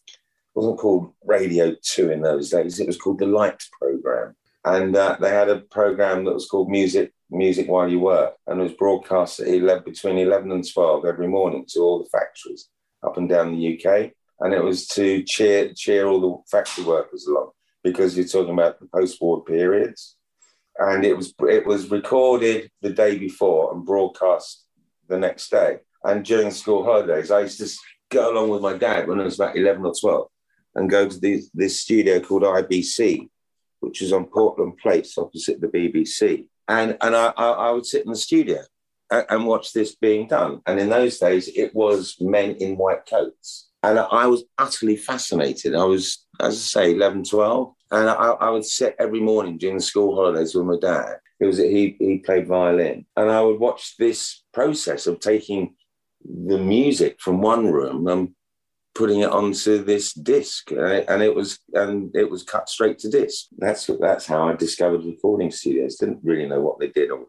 wasn't 0.55 0.79
called 0.79 1.13
Radio 1.25 1.75
Two 1.83 2.11
in 2.11 2.23
those 2.23 2.51
days. 2.51 2.81
It 2.81 2.87
was 2.87 2.99
called 2.99 3.19
the 3.21 3.27
Light 3.27 3.63
Program, 3.81 4.35
and 4.65 4.97
uh, 4.97 5.17
they 5.21 5.31
had 5.31 5.49
a 5.49 5.61
program 5.61 6.25
that 6.25 6.35
was 6.35 6.49
called 6.49 6.71
Music 6.71 7.13
Music 7.31 7.69
While 7.69 7.89
You 7.89 8.01
Work, 8.01 8.35
and 8.47 8.61
it 8.61 8.65
was 8.65 8.73
broadcast 8.73 9.41
at 9.41 9.49
11, 9.49 9.85
between 9.85 10.19
eleven 10.19 10.51
and 10.53 10.69
twelve 10.71 11.05
every 11.05 11.29
morning 11.29 11.65
to 11.69 11.81
all 11.81 12.03
the 12.03 12.09
factories 12.11 12.69
up 13.05 13.17
and 13.17 13.29
down 13.29 13.53
the 13.53 13.75
UK, 13.75 14.13
and 14.41 14.53
it 14.53 14.63
was 14.63 14.89
to 14.89 15.23
cheer 15.23 15.73
cheer 15.75 16.07
all 16.07 16.21
the 16.21 16.51
factory 16.51 16.85
workers 16.85 17.27
along 17.27 17.51
because 17.85 18.17
you're 18.17 18.27
talking 18.27 18.55
about 18.55 18.81
the 18.81 18.87
post-war 18.87 19.45
periods, 19.45 20.17
and 20.79 21.05
it 21.05 21.17
was 21.17 21.35
it 21.41 21.67
was 21.67 21.91
recorded 21.91 22.71
the 22.83 22.91
day 22.91 23.19
before 23.19 23.73
and 23.73 23.85
broadcast 23.85 24.65
the 25.09 25.19
next 25.19 25.51
day. 25.51 25.79
And 26.03 26.25
during 26.25 26.51
school 26.51 26.85
holidays, 26.85 27.31
I 27.31 27.41
used 27.41 27.59
to 27.59 27.71
go 28.11 28.33
along 28.33 28.51
with 28.51 28.61
my 28.61 28.77
dad 28.77 29.09
when 29.09 29.21
I 29.21 29.25
was 29.25 29.39
about 29.39 29.57
eleven 29.57 29.85
or 29.85 29.95
twelve, 29.99 30.29
and 30.75 30.91
go 30.91 31.09
to 31.09 31.19
this 31.19 31.51
this 31.55 31.81
studio 31.81 32.21
called 32.21 32.43
IBC, 32.43 33.29
which 33.81 34.03
is 34.03 34.13
on 34.13 34.27
Portland 34.27 34.79
Place 34.79 35.17
opposite 35.17 35.61
the 35.61 35.69
BBC. 35.69 36.47
And 36.69 36.97
and 37.01 37.15
I 37.15 37.33
I, 37.37 37.51
I 37.51 37.71
would 37.71 37.87
sit 37.87 38.05
in 38.05 38.11
the 38.11 38.17
studio 38.17 38.63
and, 39.11 39.27
and 39.31 39.47
watch 39.47 39.73
this 39.73 39.95
being 39.95 40.27
done. 40.29 40.61
And 40.67 40.79
in 40.81 40.89
those 40.89 41.19
days, 41.19 41.49
it 41.49 41.75
was 41.75 42.17
men 42.21 42.57
in 42.57 42.77
white 42.77 43.07
coats. 43.09 43.71
And 43.85 43.99
I 43.99 44.27
was 44.27 44.45
utterly 44.57 44.97
fascinated. 44.97 45.75
I 45.75 45.85
was, 45.85 46.25
as 46.41 46.55
I 46.55 46.83
say, 46.83 46.95
11, 46.95 47.25
12. 47.25 47.75
And 47.91 48.09
I, 48.09 48.15
I 48.15 48.51
would 48.51 48.65
sit 48.65 48.97
every 48.99 49.21
morning 49.21 49.59
during 49.59 49.77
the 49.77 49.83
school 49.83 50.15
holidays 50.15 50.55
with 50.55 50.65
my 50.65 50.79
dad. 50.81 51.17
It 51.39 51.47
was 51.47 51.59
he, 51.59 51.97
he 51.99 52.19
played 52.19 52.47
violin. 52.47 53.05
And 53.17 53.31
I 53.31 53.43
would 53.43 53.61
watch 53.61 53.97
this 53.99 54.43
process 54.55 55.07
of 55.07 55.21
taking 55.21 55.75
the 56.25 56.57
music 56.57 57.21
from 57.21 57.43
one 57.43 57.71
room 57.71 58.09
and 58.09 58.31
putting 58.95 59.21
it 59.21 59.31
onto 59.31 59.85
this 59.85 60.15
disc. 60.15 60.71
And 60.71 61.23
it, 61.23 61.35
was 61.35 61.59
and 61.75 62.11
it 62.17 62.31
was 62.31 62.43
cut 62.43 62.71
straight 62.71 62.99
to 63.01 63.11
disc. 63.11 63.49
That's 63.59 63.91
that's 64.01 64.25
how 64.25 64.49
I 64.49 64.55
discovered 64.55 65.05
recording 65.05 65.51
studios. 65.51 65.97
Didn't 65.97 66.21
really 66.25 66.47
know 66.47 66.63
what 66.63 66.79
they 66.79 66.89
did, 66.89 67.11
or 67.11 67.27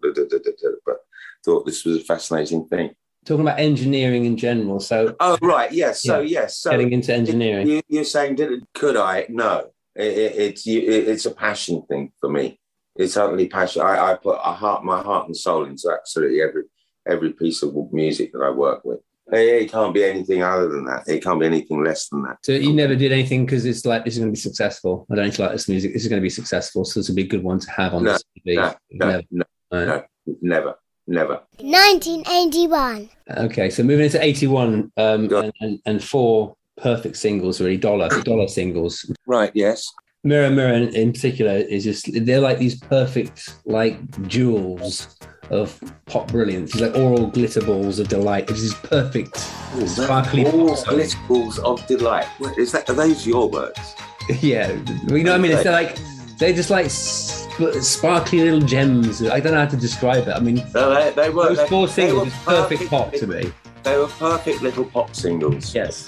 but 0.86 0.98
thought 1.44 1.66
this 1.66 1.84
was 1.84 1.98
a 1.98 2.06
fascinating 2.06 2.66
thing. 2.68 2.96
Talking 3.26 3.42
about 3.42 3.60
engineering 3.60 4.26
in 4.26 4.38
general, 4.38 4.80
so 4.80 5.16
Oh 5.20 5.38
right, 5.42 5.72
yes. 5.72 6.04
So 6.04 6.22
yes, 6.22 6.58
so 6.58 6.72
getting 6.72 6.94
into 6.94 7.14
engineering. 7.14 7.68
You, 7.68 7.82
you're 7.88 8.04
saying, 8.04 8.36
did 8.36 8.52
it, 8.52 8.64
could 8.74 8.96
I? 8.96 9.26
No, 9.30 9.72
it, 9.96 10.18
it, 10.18 10.36
it's 10.36 10.68
it, 10.68 10.80
it's 10.80 11.26
a 11.26 11.32
passion 11.32 11.84
thing 11.90 12.12
for 12.20 12.30
me. 12.30 12.60
It's 12.96 13.18
utterly 13.18 13.48
passion. 13.48 13.82
I, 13.82 14.12
I 14.12 14.16
put 14.16 14.38
a 14.44 14.54
heart, 14.54 14.84
my 14.86 15.02
heart 15.02 15.26
and 15.26 15.36
soul 15.36 15.66
into 15.66 15.92
absolutely 15.92 16.42
every 16.42 16.64
every 17.08 17.34
piece 17.34 17.64
of 17.64 17.76
music 17.92 18.32
that 18.34 18.44
I 18.44 18.52
work 18.52 18.86
with. 18.86 19.00
It, 19.32 19.64
it 19.64 19.72
can't 19.72 19.94
be 19.94 20.04
anything 20.04 20.44
other 20.44 20.70
than 20.70 20.86
that. 20.86 21.08
It 21.08 21.24
can't 21.24 21.40
be 21.40 21.46
anything 21.46 21.84
less 21.84 22.10
than 22.10 22.24
that. 22.24 22.38
So 22.44 22.52
you 22.52 22.74
never 22.74 22.96
did 22.96 23.12
anything 23.12 23.46
because 23.46 23.66
it's 23.66 23.86
like 23.86 24.06
this 24.06 24.14
is 24.14 24.20
going 24.20 24.30
to 24.30 24.38
be 24.38 24.40
successful. 24.40 25.08
I 25.12 25.16
don't 25.16 25.40
like 25.40 25.52
this 25.52 25.68
music. 25.68 25.94
This 25.94 26.04
is 26.04 26.10
going 26.10 26.22
to 26.22 26.26
be 26.26 26.30
successful, 26.30 26.86
so 26.86 27.00
this 27.00 27.10
would 27.10 27.16
be 27.16 27.24
a 27.24 27.28
good 27.28 27.44
one 27.44 27.60
to 27.60 27.72
have 27.72 27.94
on 27.94 28.04
No, 28.04 28.14
the 28.14 28.54
CV. 28.54 28.76
No, 28.92 29.22
no, 29.32 29.46
no, 29.72 29.86
no, 29.86 30.04
never, 30.42 30.76
never. 31.08 31.42
1981. 31.60 33.10
Okay, 33.38 33.70
so 33.70 33.84
moving 33.84 34.06
into 34.06 34.24
eighty-one, 34.24 34.92
um, 34.98 35.34
and, 35.34 35.54
and, 35.62 35.80
and 35.86 36.04
four 36.04 36.56
perfect 36.78 37.18
singles, 37.18 37.60
really 37.62 37.78
dollar 37.78 38.10
dollar 38.24 38.48
singles. 38.48 39.10
Right? 39.26 39.52
Yes. 39.54 39.92
Mirror 40.24 40.50
Mirror 40.52 40.74
in, 40.74 40.96
in 40.96 41.14
particular 41.14 41.52
is 41.54 41.84
just 41.84 42.10
they're 42.26 42.42
like 42.42 42.58
these 42.58 42.80
perfect 42.80 43.56
like 43.66 44.00
jewels 44.28 45.18
of 45.52 45.80
pop 46.08 46.28
brilliance. 46.28 46.74
These 46.74 46.82
like 46.82 46.96
aural 46.96 47.28
glitter 47.28 47.62
balls 47.62 48.00
of 48.00 48.08
delight. 48.08 48.50
It's 48.50 48.62
just 48.62 48.82
perfect, 48.84 49.38
sparkly. 49.86 50.46
All 50.48 50.70
pop 50.70 50.78
songs. 50.78 51.16
glitters 51.28 51.60
of 51.60 51.86
delight. 51.88 52.28
Wait, 52.40 52.58
Is 52.58 52.72
that? 52.72 52.90
Are 52.90 52.94
those 52.94 53.26
your 53.26 53.50
words? 53.50 53.96
Yeah, 54.42 54.72
you 54.72 55.24
know 55.24 55.34
what 55.34 55.40
I 55.40 55.44
mean. 55.44 55.52
It's 55.52 55.64
they're 55.66 55.72
like 55.72 56.00
they're 56.38 56.54
just 56.54 56.70
like 56.70 56.90
sparkly 56.90 58.40
little 58.42 58.60
gems. 58.62 59.22
I 59.24 59.40
don't 59.40 59.54
know 59.54 59.60
how 59.60 59.66
to 59.68 59.78
describe 59.78 60.28
it. 60.28 60.32
I 60.32 60.40
mean, 60.40 60.64
No, 60.74 60.94
they, 60.94 61.12
they 61.12 61.30
were. 61.30 61.48
those 61.50 61.58
they- 61.58 61.68
four 61.68 61.88
they 61.88 62.14
were 62.14 62.26
singles 62.26 62.28
is 62.28 62.34
perfect 62.44 62.90
pop 62.90 63.14
to 63.14 63.28
me. 63.28 63.52
They 63.84 63.98
were 63.98 64.08
perfect 64.08 64.62
little 64.62 64.86
pop 64.86 65.16
singles. 65.16 65.74
Yes. 65.76 66.06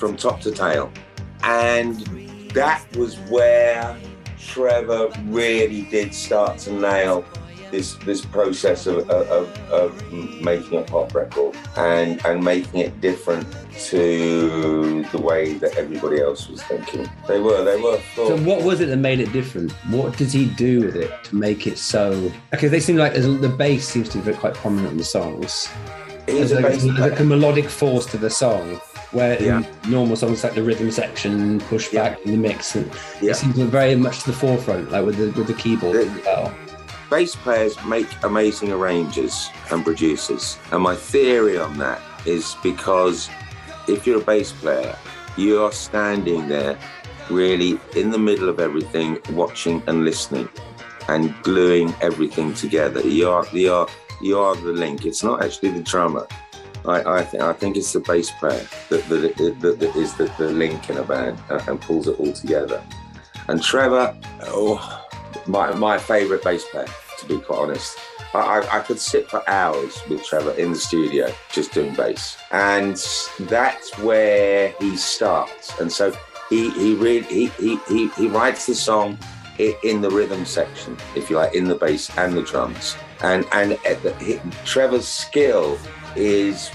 From 0.00 0.16
top 0.16 0.40
to 0.40 0.50
tail, 0.50 0.90
and 1.44 2.00
that 2.54 2.84
was 2.96 3.16
where 3.30 3.96
Trevor 4.38 5.10
really 5.26 5.82
did 5.82 6.14
start 6.14 6.58
to 6.60 6.72
nail 6.72 7.24
this 7.70 7.94
this 8.04 8.24
process 8.24 8.86
of, 8.86 9.08
of, 9.10 9.70
of 9.70 10.12
making 10.42 10.78
a 10.78 10.82
pop 10.82 11.14
record 11.14 11.56
and 11.76 12.24
and 12.26 12.42
making 12.42 12.80
it 12.80 13.00
different 13.00 13.46
to 13.78 15.04
the 15.12 15.18
way 15.18 15.54
that 15.54 15.76
everybody 15.76 16.20
else 16.20 16.48
was 16.48 16.62
thinking. 16.64 17.08
They 17.28 17.38
were 17.40 17.62
they 17.64 17.80
were 17.80 18.00
So 18.14 18.36
what 18.38 18.62
was 18.62 18.80
it 18.80 18.86
that 18.86 18.96
made 18.96 19.20
it 19.20 19.32
different? 19.32 19.72
What 19.88 20.16
did 20.16 20.32
he 20.32 20.46
do 20.46 20.80
with 20.86 20.96
it 20.96 21.12
to 21.24 21.36
make 21.36 21.66
it 21.66 21.78
so? 21.78 22.32
Because 22.50 22.70
they 22.70 22.80
seem 22.80 22.96
like 22.96 23.14
the 23.14 23.54
bass 23.56 23.88
seems 23.88 24.08
to 24.10 24.18
be 24.18 24.32
quite 24.32 24.54
prominent 24.54 24.92
in 24.92 24.98
the 24.98 25.04
songs. 25.04 25.68
There's 26.34 26.52
a 26.52 26.56
like, 26.56 26.64
there's 26.64 26.84
like 26.86 27.20
a 27.20 27.24
melodic 27.24 27.68
force 27.68 28.06
to 28.06 28.18
the 28.18 28.30
song. 28.30 28.80
Where 29.12 29.42
Yeah. 29.42 29.58
in 29.84 29.90
normal 29.90 30.14
songs 30.14 30.44
like 30.44 30.54
the 30.54 30.62
rhythm 30.62 30.88
section 30.92 31.58
push 31.68 31.92
Yeah. 31.92 32.10
back 32.10 32.24
in 32.24 32.30
the 32.30 32.36
mix, 32.38 32.76
and 32.76 32.88
Yeah. 33.20 33.32
it 33.32 33.36
seems 33.36 33.54
to 33.56 33.64
be 33.64 33.66
very 33.66 33.96
much 33.96 34.20
to 34.22 34.26
the 34.30 34.36
forefront, 34.36 34.92
like 34.92 35.04
with 35.04 35.16
the 35.16 35.32
with 35.36 35.48
the 35.48 35.54
keyboard 35.54 35.96
The- 35.96 36.02
as 36.02 36.24
well. 36.24 36.52
bass 37.10 37.34
players 37.34 37.74
make 37.86 38.06
amazing 38.22 38.70
arrangers 38.70 39.48
and 39.72 39.84
producers. 39.84 40.58
And 40.70 40.80
my 40.82 40.94
theory 40.94 41.58
on 41.58 41.76
that 41.78 42.00
is 42.24 42.54
because 42.62 43.28
if 43.88 44.06
you're 44.06 44.20
a 44.20 44.24
bass 44.24 44.52
player, 44.52 44.94
you 45.36 45.60
are 45.64 45.72
standing 45.72 46.46
there 46.46 46.76
really 47.30 47.80
in 47.96 48.10
the 48.10 48.18
middle 48.18 48.48
of 48.48 48.60
everything, 48.60 49.18
watching 49.32 49.82
and 49.88 50.04
listening 50.04 50.48
and 51.08 51.34
gluing 51.42 51.92
everything 52.00 52.54
together. 52.54 53.00
You 53.00 53.28
are, 53.30 53.44
you 53.52 53.72
are, 53.72 53.88
you 54.20 54.38
are 54.38 54.54
the 54.56 54.72
link. 54.72 55.06
It's 55.06 55.22
not 55.22 55.42
actually 55.42 55.70
the 55.70 55.82
drummer. 55.82 56.26
I, 56.86 57.18
I 57.18 57.22
think 57.24 57.42
I 57.42 57.52
think 57.52 57.76
it's 57.76 57.92
the 57.92 58.00
bass 58.00 58.30
player 58.30 58.66
that, 58.88 59.08
that, 59.08 59.36
that, 59.60 59.80
that 59.80 59.96
is 59.96 60.14
the, 60.14 60.32
the 60.38 60.50
link 60.50 60.88
in 60.88 60.96
a 60.96 61.02
band 61.02 61.38
and, 61.50 61.68
and 61.68 61.80
pulls 61.80 62.08
it 62.08 62.18
all 62.18 62.32
together. 62.32 62.82
And 63.48 63.62
Trevor, 63.62 64.16
oh, 64.44 65.06
my 65.46 65.74
my 65.74 65.98
favourite 65.98 66.42
bass 66.42 66.64
player, 66.70 66.88
to 67.18 67.26
be 67.26 67.38
quite 67.38 67.58
honest. 67.58 67.98
I, 68.32 68.38
I, 68.38 68.78
I 68.78 68.80
could 68.80 69.00
sit 69.00 69.28
for 69.28 69.42
hours 69.50 70.00
with 70.08 70.24
Trevor 70.24 70.52
in 70.52 70.72
the 70.72 70.78
studio 70.78 71.32
just 71.52 71.72
doing 71.72 71.94
bass, 71.94 72.38
and 72.50 72.96
that's 73.40 73.98
where 73.98 74.72
he 74.78 74.96
starts. 74.96 75.78
And 75.80 75.92
so 75.92 76.16
he 76.48 76.70
he 76.70 76.94
really 76.94 77.26
he 77.26 77.46
he 77.58 77.78
he, 77.88 78.08
he 78.10 78.28
writes 78.28 78.66
the 78.66 78.74
song 78.74 79.18
in 79.58 80.00
the 80.00 80.10
rhythm 80.10 80.46
section, 80.46 80.96
if 81.14 81.28
you 81.28 81.36
like, 81.36 81.54
in 81.54 81.64
the 81.64 81.74
bass 81.74 82.16
and 82.16 82.34
the 82.34 82.42
drums. 82.42 82.96
And 83.22 83.46
and 83.52 83.72
uh, 83.86 84.12
he, 84.18 84.40
Trevor's 84.64 85.06
skill 85.06 85.78
is 86.16 86.70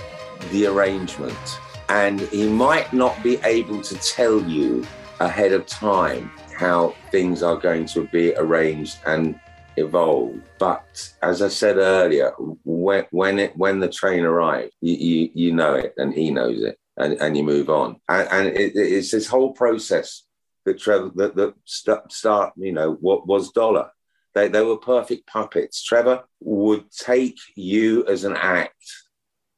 the 0.51 0.67
arrangement, 0.67 1.59
and 1.89 2.21
he 2.21 2.47
might 2.47 2.93
not 2.93 3.21
be 3.23 3.37
able 3.43 3.81
to 3.81 3.95
tell 3.95 4.41
you 4.41 4.85
ahead 5.19 5.53
of 5.53 5.65
time 5.65 6.31
how 6.57 6.93
things 7.11 7.43
are 7.43 7.57
going 7.57 7.85
to 7.85 8.07
be 8.07 8.33
arranged 8.35 8.99
and 9.05 9.39
evolve. 9.77 10.35
But 10.59 11.13
as 11.21 11.41
I 11.41 11.47
said 11.49 11.77
earlier, 11.77 12.31
when 12.63 13.05
when 13.11 13.39
it 13.39 13.57
when 13.57 13.79
the 13.79 13.89
train 13.89 14.23
arrives, 14.23 14.71
you 14.81 14.93
you, 14.93 15.29
you 15.33 15.53
know 15.53 15.73
it, 15.73 15.93
and 15.97 16.13
he 16.13 16.31
knows 16.31 16.63
it, 16.63 16.77
and, 16.97 17.13
and 17.21 17.35
you 17.35 17.43
move 17.43 17.69
on. 17.69 17.99
And, 18.07 18.27
and 18.31 18.47
it, 18.47 18.73
it's 18.75 19.11
this 19.11 19.27
whole 19.27 19.51
process 19.51 20.23
that 20.65 20.79
Trevor 20.79 21.11
that, 21.15 21.35
that 21.35 22.11
start 22.11 22.53
you 22.57 22.71
know 22.71 22.93
what 22.93 23.27
was 23.27 23.51
Dollar. 23.51 23.91
They 24.35 24.49
they 24.49 24.61
were 24.61 24.77
perfect 24.77 25.27
puppets. 25.27 25.83
Trevor 25.83 26.25
would 26.41 26.91
take 26.91 27.37
you 27.55 28.05
as 28.07 28.25
an 28.25 28.35
act, 28.35 28.85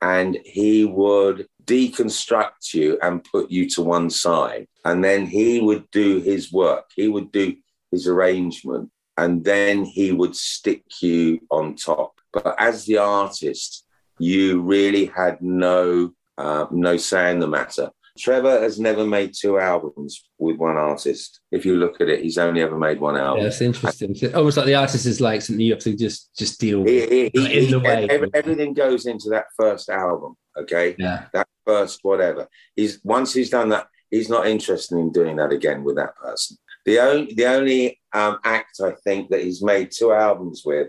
and 0.01 0.37
he 0.45 0.85
would 0.85 1.47
deconstruct 1.65 2.73
you 2.73 2.97
and 3.01 3.23
put 3.23 3.51
you 3.51 3.67
to 3.71 3.81
one 3.81 4.09
side. 4.09 4.67
And 4.85 5.03
then 5.03 5.25
he 5.25 5.59
would 5.59 5.89
do 5.91 6.21
his 6.21 6.53
work. 6.53 6.85
He 6.95 7.07
would 7.07 7.31
do 7.31 7.55
his 7.91 8.07
arrangement, 8.07 8.91
and 9.17 9.43
then 9.43 9.83
he 9.83 10.11
would 10.11 10.35
stick 10.35 10.83
you 11.01 11.41
on 11.49 11.75
top. 11.75 12.13
But 12.31 12.55
as 12.59 12.85
the 12.85 12.99
artist, 12.99 13.83
you 14.19 14.61
really 14.61 15.05
had 15.05 15.41
no 15.41 16.13
uh, 16.37 16.67
no 16.71 16.97
say 16.97 17.31
in 17.31 17.39
the 17.39 17.47
matter. 17.47 17.89
Trevor 18.17 18.59
has 18.61 18.79
never 18.79 19.05
made 19.05 19.33
two 19.33 19.59
albums 19.59 20.23
with 20.37 20.57
one 20.57 20.77
artist. 20.77 21.39
If 21.51 21.65
you 21.65 21.75
look 21.77 22.01
at 22.01 22.09
it, 22.09 22.21
he's 22.23 22.37
only 22.37 22.61
ever 22.61 22.77
made 22.77 22.99
one 22.99 23.15
Yeah, 23.15 23.25
album. 23.27 23.45
it's 23.45 23.61
interesting. 23.61 24.11
It's 24.11 24.33
almost 24.35 24.57
like 24.57 24.65
the 24.65 24.75
artist 24.75 25.05
is 25.05 25.21
like 25.21 25.41
something 25.41 25.65
you 25.65 25.73
have 25.73 25.83
to 25.83 25.95
just 25.95 26.35
just 26.37 26.59
deal 26.59 26.79
with. 26.81 26.89
he- 26.89 27.29
he- 27.33 27.57
in 27.57 27.65
he- 27.65 27.71
the 27.71 27.79
way. 27.79 28.07
everything 28.33 28.73
goes 28.73 29.05
into 29.05 29.29
that 29.29 29.45
first 29.55 29.89
album. 29.89 30.35
Okay, 30.57 30.95
Yeah, 30.97 31.25
that 31.33 31.47
first 31.65 31.99
whatever. 32.03 32.47
He's 32.75 32.99
once 33.03 33.33
he's 33.33 33.49
done 33.51 33.69
that, 33.69 33.87
he's 34.09 34.27
not 34.29 34.47
interested 34.47 34.97
in 34.97 35.11
doing 35.11 35.35
that 35.35 35.51
again 35.51 35.83
with 35.83 35.95
that 35.97 36.15
person. 36.15 36.57
The 36.85 36.99
only 36.99 37.33
the 37.35 37.45
only 37.45 37.99
um, 38.13 38.39
act 38.43 38.79
I 38.81 38.93
think 39.03 39.29
that 39.29 39.41
he's 39.43 39.61
made 39.61 39.91
two 39.91 40.11
albums 40.13 40.63
with 40.65 40.87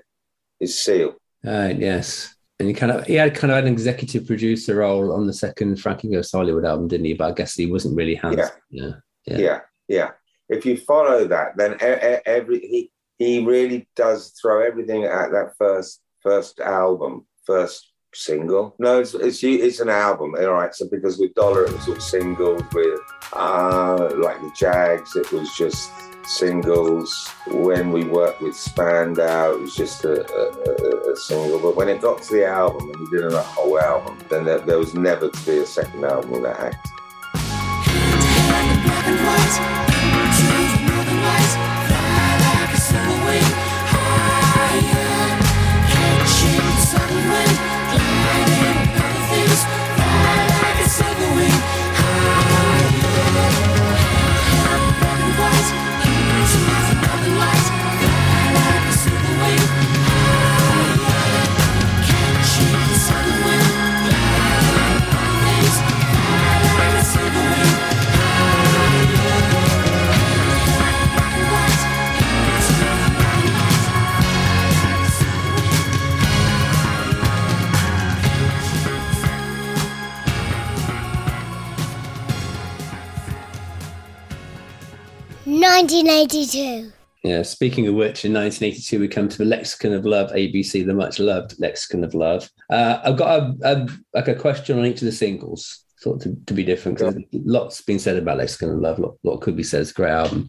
is 0.61 0.79
Seal. 0.79 1.17
uh, 1.47 1.73
yes. 1.77 2.35
And 2.59 2.69
he 2.69 2.75
kind 2.75 2.91
of 2.91 3.07
he 3.07 3.15
had 3.15 3.35
kind 3.35 3.53
of 3.53 3.59
an 3.59 3.73
executive 3.73 4.27
producer 4.27 4.77
role 4.77 5.13
on 5.13 5.27
the 5.27 5.33
second 5.33 5.81
Frankie 5.81 6.11
Goes 6.11 6.33
Hollywood 6.33 6.65
album, 6.65 6.89
didn't 6.89 7.07
he? 7.07 7.15
But 7.15 7.31
I 7.31 7.33
guess 7.33 7.55
he 7.55 7.67
wasn't 7.67 7.97
really 7.97 8.17
hands. 8.17 8.37
Yeah. 8.37 8.49
Yeah. 8.71 8.91
Yeah. 9.27 9.39
Yeah. 9.39 9.61
yeah, 9.89 10.11
If 10.49 10.67
you 10.67 10.77
follow 10.77 11.27
that, 11.29 11.57
then 11.57 11.77
every 11.81 12.61
he 12.61 12.91
he 13.19 13.45
really 13.45 13.89
does 13.95 14.31
throw 14.41 14.67
everything 14.67 15.05
at 15.05 15.31
that 15.31 15.53
first 15.57 16.01
first 16.21 16.59
album, 16.61 17.27
first 17.47 17.88
single. 18.15 18.75
No, 18.79 19.01
it's 19.01 19.15
it's, 19.15 19.43
it's 19.43 19.81
an 19.81 19.89
album. 19.89 20.35
All 20.39 20.53
right. 20.53 20.75
So 20.75 20.89
because 20.91 21.19
with 21.19 21.35
Dollar 21.35 21.65
it 21.65 21.73
was 21.73 21.89
all 21.89 22.01
singles. 22.01 22.63
With 22.73 23.01
uh, 23.33 24.11
like 24.17 24.41
the 24.41 24.51
Jags, 24.57 25.17
it 25.17 25.31
was 25.33 25.51
just 25.57 25.91
singles. 26.25 27.29
When 27.47 27.93
we 27.93 28.05
worked 28.05 28.43
with 28.43 28.57
Spandau, 28.57 29.53
it 29.53 29.61
was 29.61 29.75
just 29.75 30.05
a, 30.05 30.27
a, 30.33 31.13
a, 31.13 31.17
single. 31.17 31.61
But 31.61 31.77
when 31.77 31.89
it 31.89 32.01
got 32.01 32.23
to 32.23 32.35
the 32.35 32.47
album 32.47 32.91
and 32.91 33.01
we 33.01 33.19
did 33.19 33.33
a 33.33 33.43
whole 33.43 33.81
album, 33.81 34.19
then 34.29 34.45
there, 34.45 34.59
there 34.59 34.79
was 34.79 34.95
never 34.95 35.31
to 35.31 35.47
be 35.47 35.59
a 35.59 35.67
second 35.67 36.05
album 36.05 36.31
with 36.31 36.43
that 36.43 36.61
act. 36.61 36.89
Nineteen 85.79 86.09
eighty-two. 86.09 86.91
Yeah, 87.23 87.43
speaking 87.43 87.87
of 87.87 87.95
which, 87.95 88.25
in 88.25 88.33
1982, 88.33 88.99
we 88.99 89.07
come 89.07 89.29
to 89.29 89.39
the 89.39 89.45
Lexicon 89.45 89.93
of 89.93 90.05
Love, 90.05 90.33
ABC, 90.33 90.85
the 90.85 90.93
much 90.93 91.21
loved 91.21 91.55
Lexicon 91.61 92.03
of 92.03 92.15
Love. 92.15 92.51
Uh, 92.69 92.99
I've 93.05 93.17
got 93.17 93.39
a, 93.39 93.55
a 93.63 93.89
like 94.13 94.27
a 94.27 94.35
question 94.35 94.77
on 94.77 94.87
each 94.87 95.03
of 95.03 95.07
the 95.07 95.13
singles, 95.13 95.85
thought 96.03 96.21
to, 96.23 96.37
to 96.47 96.53
be 96.53 96.65
different. 96.65 96.99
'cause 96.99 97.15
Lots 97.33 97.81
been 97.83 98.01
said 98.01 98.17
about 98.17 98.39
Lexicon 98.39 98.71
of 98.71 98.81
Love. 98.81 98.99
Lot, 98.99 99.19
lot 99.23 99.41
could 99.41 99.55
be 99.55 99.63
said. 99.63 99.83
It's 99.83 99.93
a 99.93 99.95
great 99.95 100.11
album. 100.11 100.49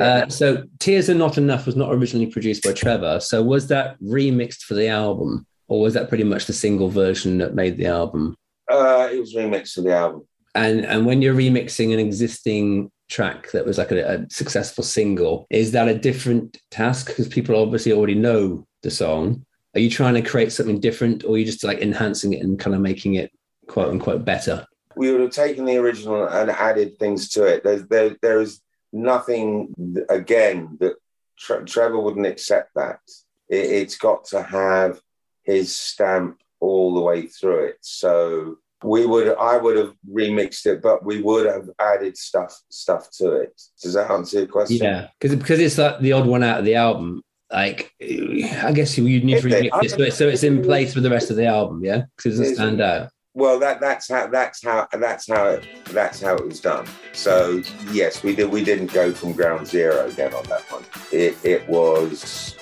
Uh, 0.00 0.28
so, 0.30 0.62
Tears 0.78 1.10
Are 1.10 1.14
Not 1.14 1.36
Enough 1.36 1.66
was 1.66 1.76
not 1.76 1.92
originally 1.92 2.32
produced 2.32 2.62
by 2.64 2.72
Trevor. 2.72 3.20
So, 3.20 3.42
was 3.42 3.66
that 3.66 4.00
remixed 4.00 4.62
for 4.62 4.72
the 4.72 4.88
album, 4.88 5.46
or 5.68 5.82
was 5.82 5.92
that 5.92 6.08
pretty 6.08 6.24
much 6.24 6.46
the 6.46 6.54
single 6.54 6.88
version 6.88 7.36
that 7.36 7.54
made 7.54 7.76
the 7.76 7.88
album? 7.88 8.34
Uh, 8.72 9.10
it 9.12 9.20
was 9.20 9.34
remixed 9.34 9.74
for 9.74 9.82
the 9.82 9.94
album. 9.94 10.26
And 10.54 10.86
and 10.86 11.04
when 11.04 11.20
you're 11.20 11.34
remixing 11.34 11.92
an 11.92 11.98
existing 11.98 12.90
track 13.14 13.50
that 13.52 13.66
was 13.66 13.78
like 13.78 13.92
a, 13.92 14.14
a 14.14 14.30
successful 14.30 14.84
single, 14.84 15.46
is 15.50 15.72
that 15.72 15.88
a 15.88 15.98
different 15.98 16.58
task? 16.70 17.06
Because 17.06 17.28
people 17.28 17.56
obviously 17.56 17.92
already 17.92 18.14
know 18.14 18.66
the 18.82 18.90
song. 18.90 19.44
Are 19.74 19.80
you 19.80 19.90
trying 19.90 20.14
to 20.14 20.22
create 20.22 20.52
something 20.52 20.80
different, 20.80 21.24
or 21.24 21.34
are 21.34 21.38
you 21.38 21.44
just 21.44 21.64
like 21.64 21.80
enhancing 21.80 22.32
it 22.32 22.42
and 22.42 22.58
kind 22.58 22.74
of 22.74 22.80
making 22.80 23.14
it 23.14 23.30
quote 23.66 23.90
unquote 23.90 24.24
better? 24.24 24.66
we 24.96 25.10
would 25.10 25.20
have 25.20 25.30
taken 25.30 25.64
the 25.64 25.76
original 25.76 26.26
and 26.26 26.50
added 26.50 26.98
things 26.98 27.28
to 27.30 27.44
it. 27.44 27.64
There's, 27.64 27.86
there, 27.88 28.16
there 28.22 28.40
is 28.40 28.60
nothing, 28.92 29.74
again, 30.08 30.76
that 30.80 30.94
Tre- 31.38 31.64
Trevor 31.64 32.00
wouldn't 32.00 32.26
accept 32.26 32.70
that. 32.76 33.00
It, 33.48 33.66
it's 33.66 33.96
got 33.96 34.24
to 34.26 34.42
have 34.42 35.00
his 35.42 35.74
stamp 35.74 36.40
all 36.60 36.94
the 36.94 37.00
way 37.00 37.26
through 37.26 37.66
it. 37.66 37.78
So 37.80 38.58
we 38.84 39.06
would, 39.06 39.36
I 39.36 39.56
would 39.56 39.76
have 39.76 39.94
remixed 40.10 40.66
it, 40.66 40.82
but 40.82 41.04
we 41.04 41.22
would 41.22 41.46
have 41.46 41.68
added 41.80 42.16
stuff, 42.16 42.54
stuff 42.68 43.10
to 43.18 43.32
it. 43.32 43.60
Does 43.82 43.94
that 43.94 44.10
answer 44.10 44.38
your 44.38 44.46
question? 44.46 44.78
Yeah, 44.78 45.08
because 45.18 45.36
because 45.36 45.60
it's 45.60 45.78
like 45.78 46.00
the 46.00 46.12
odd 46.12 46.26
one 46.26 46.42
out 46.42 46.58
of 46.58 46.64
the 46.64 46.74
album. 46.74 47.22
Like, 47.52 47.92
I 48.00 48.72
guess 48.74 48.98
you 48.98 49.04
need 49.04 49.40
to 49.40 49.48
it? 49.48 49.72
remix 49.72 49.84
it 49.84 49.90
so, 49.90 50.02
it 50.02 50.14
so 50.14 50.28
it's 50.28 50.42
in 50.42 50.62
place 50.62 50.94
with 50.94 51.04
the 51.04 51.10
rest 51.10 51.30
of 51.30 51.36
the 51.36 51.46
album. 51.46 51.84
Yeah, 51.84 52.02
because 52.16 52.38
it 52.38 52.42
doesn't 52.42 52.56
stand 52.56 52.80
out. 52.80 53.10
Well, 53.36 53.58
that 53.58 53.80
that's 53.80 54.08
how 54.08 54.28
that's 54.28 54.62
how 54.62 54.86
that's 54.92 55.28
how 55.28 55.46
it 55.46 55.64
that's 55.90 56.20
how 56.20 56.36
it 56.36 56.46
was 56.46 56.60
done. 56.60 56.86
So 57.12 57.62
yes, 57.90 58.22
we 58.22 58.34
did 58.34 58.48
we 58.48 58.62
didn't 58.62 58.92
go 58.92 59.12
from 59.12 59.32
ground 59.32 59.66
zero 59.66 60.06
again 60.06 60.32
on 60.34 60.44
that 60.44 60.62
one. 60.70 60.84
It 61.10 61.36
it 61.44 61.68
was 61.68 62.56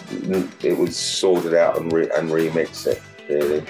it 0.62 0.76
was 0.76 0.96
sorted 0.96 1.54
out 1.54 1.78
and 1.78 1.92
re, 1.92 2.10
and 2.16 2.30
remix 2.30 2.86
it 2.86 3.02
really. 3.28 3.64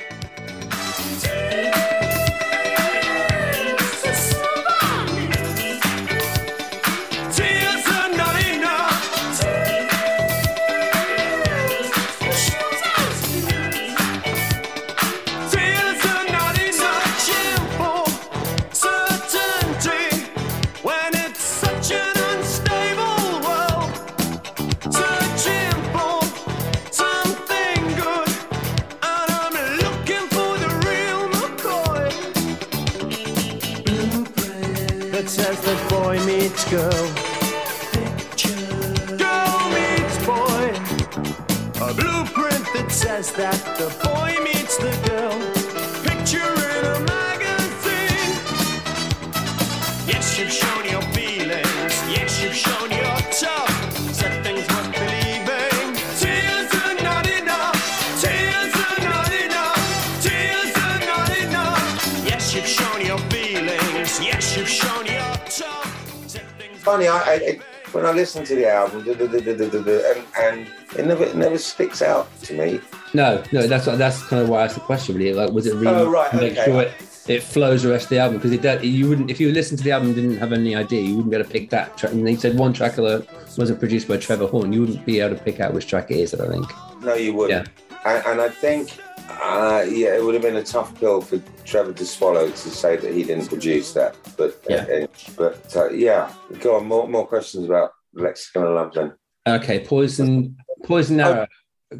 Listen 68.34 68.44
to 68.44 68.60
the 68.62 68.68
album, 68.70 69.00
and, 69.08 70.26
and 70.38 70.68
it 70.98 71.06
never 71.06 71.24
it 71.24 71.36
never 71.36 71.58
sticks 71.58 72.02
out 72.02 72.28
to 72.42 72.54
me. 72.54 72.80
No, 73.14 73.42
no, 73.52 73.66
that's 73.66 73.84
that's 73.86 74.22
kind 74.24 74.42
of 74.42 74.48
why 74.48 74.60
I 74.60 74.64
asked 74.64 74.74
the 74.76 74.80
question. 74.80 75.16
Really, 75.16 75.34
like, 75.34 75.50
was 75.50 75.66
it 75.66 75.74
really 75.74 75.88
Oh, 75.88 76.10
right, 76.10 76.32
make 76.34 76.52
okay. 76.52 76.64
sure 76.64 76.82
it, 76.82 76.92
it 77.28 77.42
flows 77.42 77.82
the 77.82 77.90
rest 77.90 78.04
of 78.04 78.10
the 78.10 78.18
album? 78.18 78.38
Because 78.38 78.52
it 78.52 78.62
does, 78.62 78.82
you 78.82 79.08
wouldn't 79.08 79.30
if 79.30 79.38
you 79.40 79.52
listened 79.52 79.78
to 79.78 79.84
the 79.84 79.92
album 79.92 80.08
and 80.08 80.16
didn't 80.16 80.38
have 80.38 80.52
any 80.52 80.74
idea, 80.74 81.02
you 81.02 81.16
wouldn't 81.16 81.30
be 81.30 81.36
able 81.36 81.46
to 81.46 81.52
pick 81.52 81.70
that 81.70 81.96
track. 81.96 82.12
And 82.12 82.26
he 82.26 82.36
said 82.36 82.56
one 82.56 82.72
track 82.72 82.96
alone 82.98 83.26
wasn't 83.58 83.78
produced 83.78 84.08
by 84.08 84.16
Trevor 84.16 84.46
Horn. 84.46 84.72
You 84.72 84.80
wouldn't 84.80 85.04
be 85.04 85.20
able 85.20 85.36
to 85.36 85.42
pick 85.42 85.60
out 85.60 85.74
which 85.74 85.86
track 85.86 86.10
it 86.10 86.18
is. 86.18 86.34
I 86.34 86.48
think. 86.48 86.66
No, 87.02 87.14
you 87.14 87.34
wouldn't. 87.34 87.68
And, 88.04 88.26
and 88.26 88.40
I 88.40 88.48
think, 88.48 88.96
uh, 89.28 89.84
yeah, 89.88 90.16
it 90.16 90.24
would 90.24 90.34
have 90.34 90.42
been 90.42 90.56
a 90.56 90.64
tough 90.64 90.98
pill 90.98 91.20
for 91.20 91.38
Trevor 91.64 91.92
to 91.92 92.04
swallow 92.04 92.48
to 92.48 92.56
say 92.56 92.96
that 92.96 93.12
he 93.12 93.22
didn't 93.22 93.46
produce 93.48 93.92
that. 93.92 94.16
But 94.36 94.60
Yeah. 94.68 94.86
uh, 95.04 95.06
but 95.36 95.76
uh, 95.76 95.90
yeah, 95.90 96.32
go 96.60 96.76
on. 96.76 96.86
More 96.86 97.06
more 97.06 97.26
questions 97.26 97.64
about 97.66 97.92
Lexicon 98.14 98.64
of 98.64 98.74
Love 98.74 98.92
then. 98.94 99.12
Okay, 99.46 99.84
Poison, 99.84 100.56
Poison 100.84 101.20
oh, 101.20 101.32
Arrow. 101.32 101.46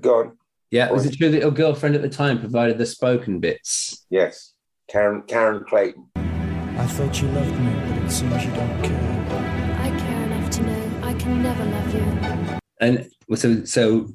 Go 0.01 0.21
on. 0.21 0.39
Yeah, 0.71 0.91
was 0.91 1.05
it 1.05 1.17
true 1.17 1.31
that 1.31 1.41
your 1.41 1.51
girlfriend 1.51 1.95
at 1.95 2.03
the 2.03 2.09
time 2.09 2.41
provided 2.41 2.79
the 2.79 2.87
spoken 2.87 3.41
bits? 3.41 4.07
Yes, 4.09 4.55
Karen 4.89 5.23
Karen 5.27 5.65
Clayton. 5.69 6.07
I 6.17 6.87
thought 6.87 7.21
you 7.21 7.29
loved 7.29 7.59
me, 7.61 7.75
but 7.75 8.05
it 8.05 8.11
seems 8.11 8.45
you 8.45 8.51
don't 8.53 8.83
care. 8.83 9.79
I 9.81 9.91
care 9.99 10.23
enough 10.23 10.51
to 10.51 10.63
know 10.63 11.01
I 11.03 11.15
can 11.15 11.43
never 11.43 11.65
love 11.65 11.95
you. 11.95 12.59
And 12.81 13.11
so, 13.37 13.65
so 13.65 14.09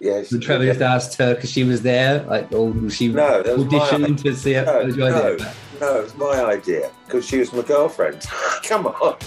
Yes. 0.00 0.30
so 0.30 0.40
Trevor 0.40 0.64
just 0.64 0.80
asked 0.80 1.16
her 1.18 1.36
because 1.36 1.52
she 1.52 1.62
was 1.62 1.82
there, 1.82 2.24
like, 2.24 2.50
or 2.52 2.90
she 2.90 3.06
No, 3.08 3.40
that 3.40 3.56
my 3.56 3.62
auditioned 3.62 4.20
to 4.24 4.34
see 4.34 4.54
it? 4.54 4.66
No, 4.66 4.84
was 4.84 4.96
your 4.96 5.10
no, 5.10 5.34
idea. 5.34 5.54
No, 5.82 5.98
it 5.98 6.04
was 6.04 6.14
my 6.16 6.44
idea 6.44 6.92
because 7.06 7.26
she 7.26 7.38
was 7.38 7.52
my 7.52 7.62
girlfriend. 7.62 8.24
Come 8.62 8.86
on. 8.86 9.16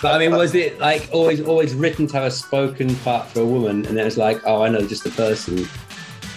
But 0.00 0.14
I 0.14 0.18
mean, 0.18 0.30
was 0.30 0.54
it 0.54 0.78
like 0.78 1.10
always, 1.12 1.42
always 1.42 1.74
written 1.74 2.06
to 2.06 2.14
have 2.14 2.24
a 2.24 2.30
spoken 2.30 2.94
part 2.96 3.26
for 3.26 3.40
a 3.40 3.44
woman, 3.44 3.84
and 3.84 3.94
then 3.94 4.06
it's 4.06 4.16
like, 4.16 4.40
oh, 4.46 4.62
I 4.62 4.70
know 4.70 4.80
just 4.86 5.04
the 5.04 5.10
person. 5.10 5.68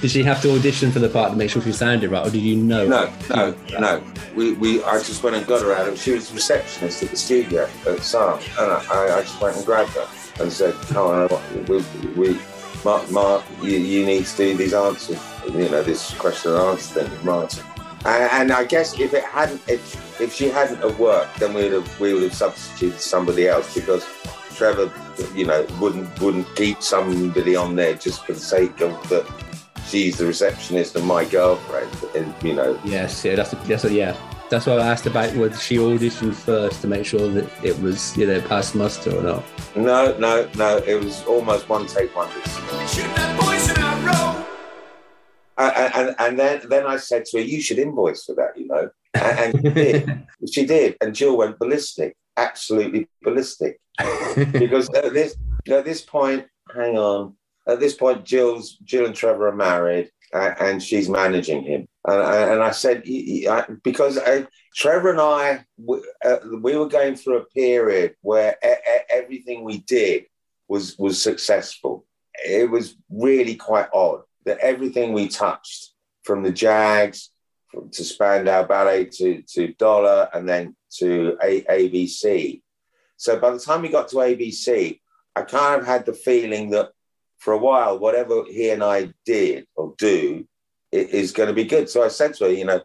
Did 0.01 0.11
she 0.11 0.21
have 0.23 0.41
to 0.41 0.53
audition 0.53 0.91
for 0.91 0.99
the 0.99 1.07
part 1.07 1.31
to 1.31 1.37
make 1.37 1.49
sure 1.49 1.61
she 1.61 1.71
sounded 1.71 2.11
right, 2.11 2.27
or 2.27 2.29
did 2.29 2.41
you 2.41 2.57
know? 2.57 2.85
No, 2.85 3.13
no, 3.29 3.55
no. 3.79 4.03
We, 4.35 4.53
we, 4.53 4.83
I 4.83 4.97
just 4.97 5.23
went 5.23 5.37
and 5.37 5.47
got 5.47 5.61
her 5.61 5.73
out. 5.73 5.87
of 5.87 5.97
She 5.97 6.11
was 6.11 6.33
receptionist 6.33 7.01
at 7.01 7.11
the 7.11 7.15
studio 7.15 7.69
at 7.87 8.01
Sarm, 8.01 8.41
and 8.59 8.71
I, 8.71 9.19
I 9.19 9.21
just 9.21 9.39
went 9.39 9.55
and 9.55 9.65
grabbed 9.65 9.91
her 9.91 10.07
and 10.41 10.51
said, 10.51 10.73
"Come 10.89 11.29
on, 11.29 11.65
we, 11.67 11.85
we, 12.17 12.39
Mark, 12.83 13.09
Mark, 13.09 13.45
you, 13.61 13.77
you 13.77 14.05
need 14.05 14.25
to 14.25 14.37
do 14.37 14.57
these 14.57 14.73
answers. 14.73 15.23
You 15.45 15.69
know, 15.69 15.83
this 15.83 16.13
question 16.15 16.51
and 16.51 16.61
answer 16.61 17.05
thing, 17.05 17.25
Martin." 17.25 17.70
And, 18.05 18.31
and 18.31 18.51
I 18.51 18.63
guess 18.63 18.99
if 18.99 19.13
it 19.13 19.23
hadn't, 19.23 19.61
if 19.67 20.19
if 20.19 20.33
she 20.33 20.49
hadn't 20.49 20.81
have 20.81 20.99
worked, 20.99 21.39
then 21.39 21.53
we 21.53 21.63
would 21.63 21.73
have 21.73 21.99
we 21.99 22.13
would 22.13 22.23
have 22.23 22.33
substituted 22.33 22.99
somebody 22.99 23.47
else 23.47 23.73
because 23.73 24.05
Trevor, 24.55 24.91
you 25.35 25.45
know, 25.45 25.65
wouldn't 25.79 26.19
wouldn't 26.19 26.53
keep 26.55 26.81
somebody 26.81 27.55
on 27.55 27.75
there 27.75 27.93
just 27.95 28.25
for 28.25 28.33
the 28.33 28.39
sake 28.39 28.81
of 28.81 28.91
the. 29.09 29.25
She's 29.87 30.17
the 30.17 30.25
receptionist 30.25 30.95
and 30.95 31.05
my 31.05 31.25
girlfriend, 31.25 31.91
and 32.15 32.33
you 32.43 32.53
know, 32.53 32.79
Yes, 32.85 33.25
yeah, 33.25 33.35
that's 33.35 33.51
that's 33.67 33.85
yeah. 33.85 34.15
That's 34.49 34.65
why 34.65 34.73
I 34.73 34.87
asked 34.87 35.05
about 35.05 35.33
whether 35.35 35.55
she 35.55 35.77
auditioned 35.77 36.35
first 36.35 36.81
to 36.81 36.87
make 36.87 37.05
sure 37.05 37.27
that 37.29 37.49
it 37.63 37.79
was 37.81 38.15
you 38.17 38.27
know 38.27 38.41
past 38.41 38.75
muster 38.75 39.15
or 39.15 39.23
not. 39.23 39.43
No, 39.75 40.15
no, 40.17 40.49
no. 40.55 40.77
It 40.77 41.03
was 41.03 41.23
almost 41.25 41.69
one 41.69 41.87
take 41.87 42.15
wonders. 42.15 43.50
And, 45.69 46.15
and, 46.19 46.39
then, 46.39 46.61
then 46.69 46.85
I 46.85 46.97
said 46.97 47.25
to 47.25 47.37
her, 47.37 47.43
"You 47.43 47.61
should 47.61 47.79
invoice 47.79 48.23
for 48.25 48.35
that," 48.35 48.57
you 48.57 48.67
know. 48.67 48.89
And, 49.13 49.55
and 49.55 49.55
she 49.65 49.73
did. 49.73 50.27
She 50.51 50.65
did. 50.65 50.97
And 51.01 51.13
Jill 51.13 51.37
went 51.37 51.59
ballistic, 51.59 52.15
absolutely 52.37 53.07
ballistic, 53.21 53.79
because 54.51 54.89
at 54.89 55.13
this 55.13 55.35
at 55.69 55.85
this 55.85 56.01
point, 56.01 56.47
hang 56.73 56.97
on. 56.97 57.35
At 57.67 57.79
this 57.79 57.93
point, 57.93 58.25
Jill's 58.25 58.77
Jill 58.83 59.05
and 59.05 59.13
Trevor 59.15 59.49
are 59.49 59.55
married, 59.55 60.09
uh, 60.33 60.53
and 60.59 60.81
she's 60.81 61.07
managing 61.07 61.61
him. 61.63 61.87
And, 62.07 62.21
I- 62.21 62.51
and 62.53 62.63
I 62.63 62.71
said, 62.71 63.03
y- 63.07 63.43
y- 63.45 63.55
I- 63.59 63.71
because 63.83 64.17
I, 64.17 64.47
Trevor 64.75 65.11
and 65.11 65.21
I, 65.21 65.65
w- 65.79 66.03
uh, 66.25 66.37
we 66.59 66.75
were 66.75 66.87
going 66.87 67.15
through 67.15 67.37
a 67.37 67.45
period 67.45 68.15
where 68.21 68.55
e- 68.65 69.03
everything 69.11 69.63
we 69.63 69.79
did 69.81 70.25
was 70.67 70.97
was 70.97 71.21
successful. 71.21 72.05
It 72.43 72.67
was 72.71 72.95
really 73.11 73.55
quite 73.55 73.89
odd 73.93 74.23
that 74.45 74.59
everything 74.59 75.13
we 75.13 75.27
touched, 75.27 75.91
from 76.23 76.43
the 76.43 76.51
Jags 76.51 77.31
to 77.91 78.03
Spandau 78.03 78.63
Ballet 78.67 79.05
to 79.05 79.41
to 79.53 79.73
Dollar, 79.73 80.29
and 80.33 80.47
then 80.47 80.75
to 80.97 81.37
a- 81.41 81.63
ABC. 81.63 82.61
So 83.17 83.39
by 83.39 83.51
the 83.51 83.59
time 83.59 83.81
we 83.81 83.89
got 83.89 84.09
to 84.09 84.17
ABC, 84.17 84.99
I 85.35 85.41
kind 85.43 85.79
of 85.79 85.87
had 85.87 86.05
the 86.05 86.13
feeling 86.13 86.71
that 86.71 86.89
for 87.39 87.53
a 87.53 87.57
while, 87.57 87.97
whatever 87.97 88.43
he 88.45 88.69
and 88.69 88.83
I 88.83 89.13
did 89.25 89.65
or 89.75 89.95
do 89.97 90.45
i- 90.93 90.97
is 90.97 91.31
going 91.31 91.47
to 91.47 91.53
be 91.53 91.63
good. 91.65 91.89
So 91.89 92.03
I 92.03 92.09
said 92.09 92.33
to 92.35 92.45
her, 92.45 92.51
you 92.51 92.65
know, 92.65 92.81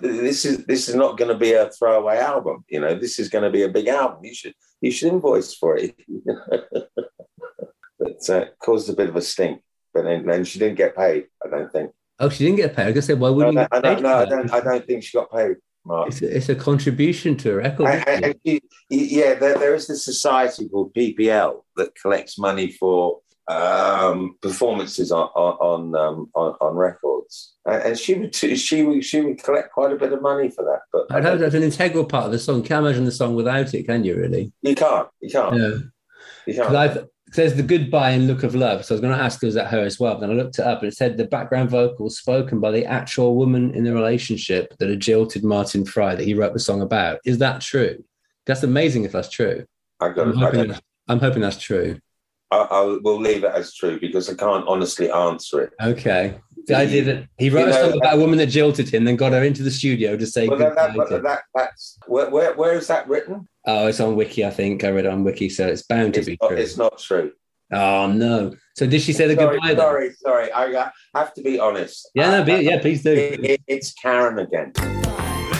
this 0.00 0.44
is 0.44 0.66
this 0.66 0.88
is 0.88 0.94
not 0.94 1.16
going 1.16 1.30
to 1.30 1.38
be 1.38 1.52
a 1.52 1.70
throwaway 1.70 2.18
album. 2.18 2.64
You 2.68 2.80
know, 2.80 2.94
this 2.94 3.18
is 3.18 3.28
going 3.28 3.44
to 3.44 3.50
be 3.50 3.62
a 3.62 3.68
big 3.68 3.88
album. 3.88 4.24
You 4.24 4.34
should 4.34 4.54
you 4.80 4.90
should 4.90 5.12
invoice 5.12 5.54
for 5.54 5.76
it. 5.78 5.94
but 7.98 8.28
uh, 8.28 8.34
it 8.34 8.56
caused 8.62 8.90
a 8.90 8.94
bit 8.94 9.08
of 9.08 9.16
a 9.16 9.22
stink. 9.22 9.62
But 9.92 10.04
then, 10.04 10.24
then 10.26 10.44
she 10.44 10.58
didn't 10.58 10.76
get 10.76 10.96
paid. 10.96 11.26
I 11.44 11.48
don't 11.48 11.70
think. 11.72 11.90
Oh, 12.18 12.28
she 12.28 12.44
didn't 12.44 12.58
get 12.58 12.76
paid. 12.76 12.82
I 12.82 12.86
was 12.86 12.94
gonna 12.94 13.02
say, 13.02 13.14
why 13.14 13.30
wouldn't 13.30 13.54
no, 13.54 13.66
I 13.72 13.80
don't, 13.80 14.02
no, 14.02 14.14
I 14.18 14.24
don't. 14.26 14.52
I 14.52 14.60
don't 14.60 14.86
think 14.86 15.02
she 15.02 15.16
got 15.18 15.32
paid. 15.32 15.56
Mark. 15.86 16.08
It's 16.08 16.20
a, 16.20 16.36
it's 16.36 16.48
a 16.50 16.54
contribution 16.54 17.36
to 17.38 17.52
a 17.52 17.56
record. 17.56 17.86
And- 17.86 18.08
isn't 18.08 18.08
and- 18.08 18.24
it? 18.24 18.40
and 18.44 18.60
you- 18.90 19.06
yeah, 19.20 19.34
there, 19.34 19.56
there 19.58 19.74
is 19.74 19.86
this 19.86 20.04
society 20.04 20.68
called 20.68 20.92
PPL 20.94 21.62
that 21.76 21.94
collects 21.94 22.38
money 22.38 22.70
for 22.72 23.20
um, 23.48 24.36
performances 24.42 25.10
on 25.10 25.28
on 25.34 25.94
on, 25.94 25.94
um, 25.96 26.30
on 26.34 26.54
on 26.60 26.76
records, 26.76 27.54
and, 27.64 27.98
she 27.98 28.14
would 28.14 28.34
she 28.34 28.82
would 28.82 29.04
she 29.04 29.20
would 29.22 29.42
collect 29.42 29.72
quite 29.72 29.92
a 29.92 29.96
bit 29.96 30.12
of 30.12 30.22
money 30.22 30.50
for 30.50 30.64
that. 30.64 30.80
But 30.92 31.06
I'd 31.16 31.24
hope 31.24 31.40
that's 31.40 31.54
an 31.54 31.62
integral 31.62 32.04
part 32.04 32.26
of 32.26 32.32
the 32.32 32.38
song. 32.38 32.62
Can't 32.62 32.84
imagine 32.84 33.06
the 33.06 33.12
song 33.12 33.34
without 33.34 33.72
it, 33.74 33.86
can 33.86 34.04
you? 34.04 34.16
Really? 34.16 34.52
you 34.62 34.74
can't, 34.74 35.08
you 35.20 35.30
can't, 35.30 35.56
Yeah. 35.56 35.76
you 36.46 36.54
can't. 36.54 36.76
I've 36.76 37.08
there's 37.34 37.54
the 37.54 37.62
goodbye 37.62 38.10
and 38.10 38.26
look 38.26 38.42
of 38.42 38.54
love. 38.54 38.84
So 38.84 38.94
I 38.94 38.96
was 38.96 39.00
going 39.00 39.16
to 39.16 39.22
ask, 39.22 39.42
was 39.42 39.54
that 39.54 39.68
her 39.68 39.80
as 39.80 40.00
well? 40.00 40.14
But 40.14 40.20
then 40.20 40.30
I 40.30 40.34
looked 40.34 40.58
it 40.58 40.66
up 40.66 40.80
and 40.80 40.88
it 40.88 40.96
said 40.96 41.16
the 41.16 41.24
background 41.24 41.70
vocals 41.70 42.18
spoken 42.18 42.60
by 42.60 42.70
the 42.70 42.84
actual 42.84 43.36
woman 43.36 43.74
in 43.74 43.84
the 43.84 43.92
relationship 43.92 44.76
that 44.78 44.88
had 44.88 45.00
jilted 45.00 45.44
Martin 45.44 45.84
Fry 45.84 46.14
that 46.14 46.24
he 46.24 46.34
wrote 46.34 46.52
the 46.52 46.58
song 46.58 46.82
about. 46.82 47.20
Is 47.24 47.38
that 47.38 47.60
true? 47.60 48.02
That's 48.46 48.62
amazing 48.62 49.04
if 49.04 49.12
that's 49.12 49.30
true. 49.30 49.64
I 50.00 50.08
got 50.08 50.28
I'm 50.28 50.36
hoping, 50.36 50.74
I'm 51.08 51.20
hoping 51.20 51.42
that's 51.42 51.60
true. 51.60 52.00
I, 52.50 52.58
I 52.58 52.98
will 53.02 53.20
leave 53.20 53.44
it 53.44 53.52
as 53.54 53.74
true 53.74 54.00
because 54.00 54.28
I 54.28 54.34
can't 54.34 54.66
honestly 54.66 55.10
answer 55.10 55.62
it. 55.62 55.72
Okay. 55.80 56.36
The 56.66 56.76
idea 56.76 57.04
that 57.04 57.28
he 57.38 57.48
wrote 57.48 57.68
You 57.68 57.70
a 57.70 57.90
song 57.90 57.96
about 57.98 58.14
a 58.14 58.18
woman 58.18 58.38
that 58.38 58.46
jilted 58.46 58.92
him, 58.92 59.04
then 59.04 59.16
got 59.16 59.32
her 59.32 59.44
into 59.44 59.62
the 59.62 59.70
studio 59.70 60.16
to 60.16 60.26
say 60.26 60.48
Well, 60.48 60.58
that, 60.58 60.74
that, 60.74 61.22
that, 61.22 61.42
that's 61.54 61.98
where, 62.06 62.28
where, 62.28 62.54
where 62.54 62.74
is 62.74 62.88
that 62.88 63.08
written? 63.08 63.48
Oh, 63.66 63.86
it's 63.86 64.00
on 64.00 64.16
Wiki, 64.16 64.44
I 64.44 64.50
think. 64.50 64.84
I 64.84 64.90
read 64.90 65.04
it 65.04 65.10
on 65.10 65.24
Wiki, 65.24 65.48
so 65.48 65.66
it's 65.66 65.82
bound 65.82 66.14
to 66.14 66.20
It's 66.20 66.28
be 66.28 66.38
not, 66.40 66.48
true. 66.48 66.56
it's 66.56 66.76
not 66.76 66.98
true. 66.98 67.32
Oh 67.72 68.10
no! 68.10 68.52
So 68.74 68.84
did 68.86 69.00
she 69.00 69.12
say 69.12 69.28
the 69.28 69.36
sorry, 69.36 69.54
goodbye? 69.54 69.68
then? 69.68 69.76
sorry, 69.76 70.12
sorry. 70.14 70.52
I 70.52 70.90
have 71.14 71.32
to 71.34 71.42
be 71.42 71.60
honest. 71.60 72.08
Yeah, 72.16 72.30
no, 72.30 72.44
be, 72.44 72.64
yeah, 72.64 72.80
please 72.80 73.02
do. 73.02 73.12
It, 73.12 73.44
it, 73.44 73.60
it's 73.68 73.92
Karen 73.92 74.40
again. 74.40 74.72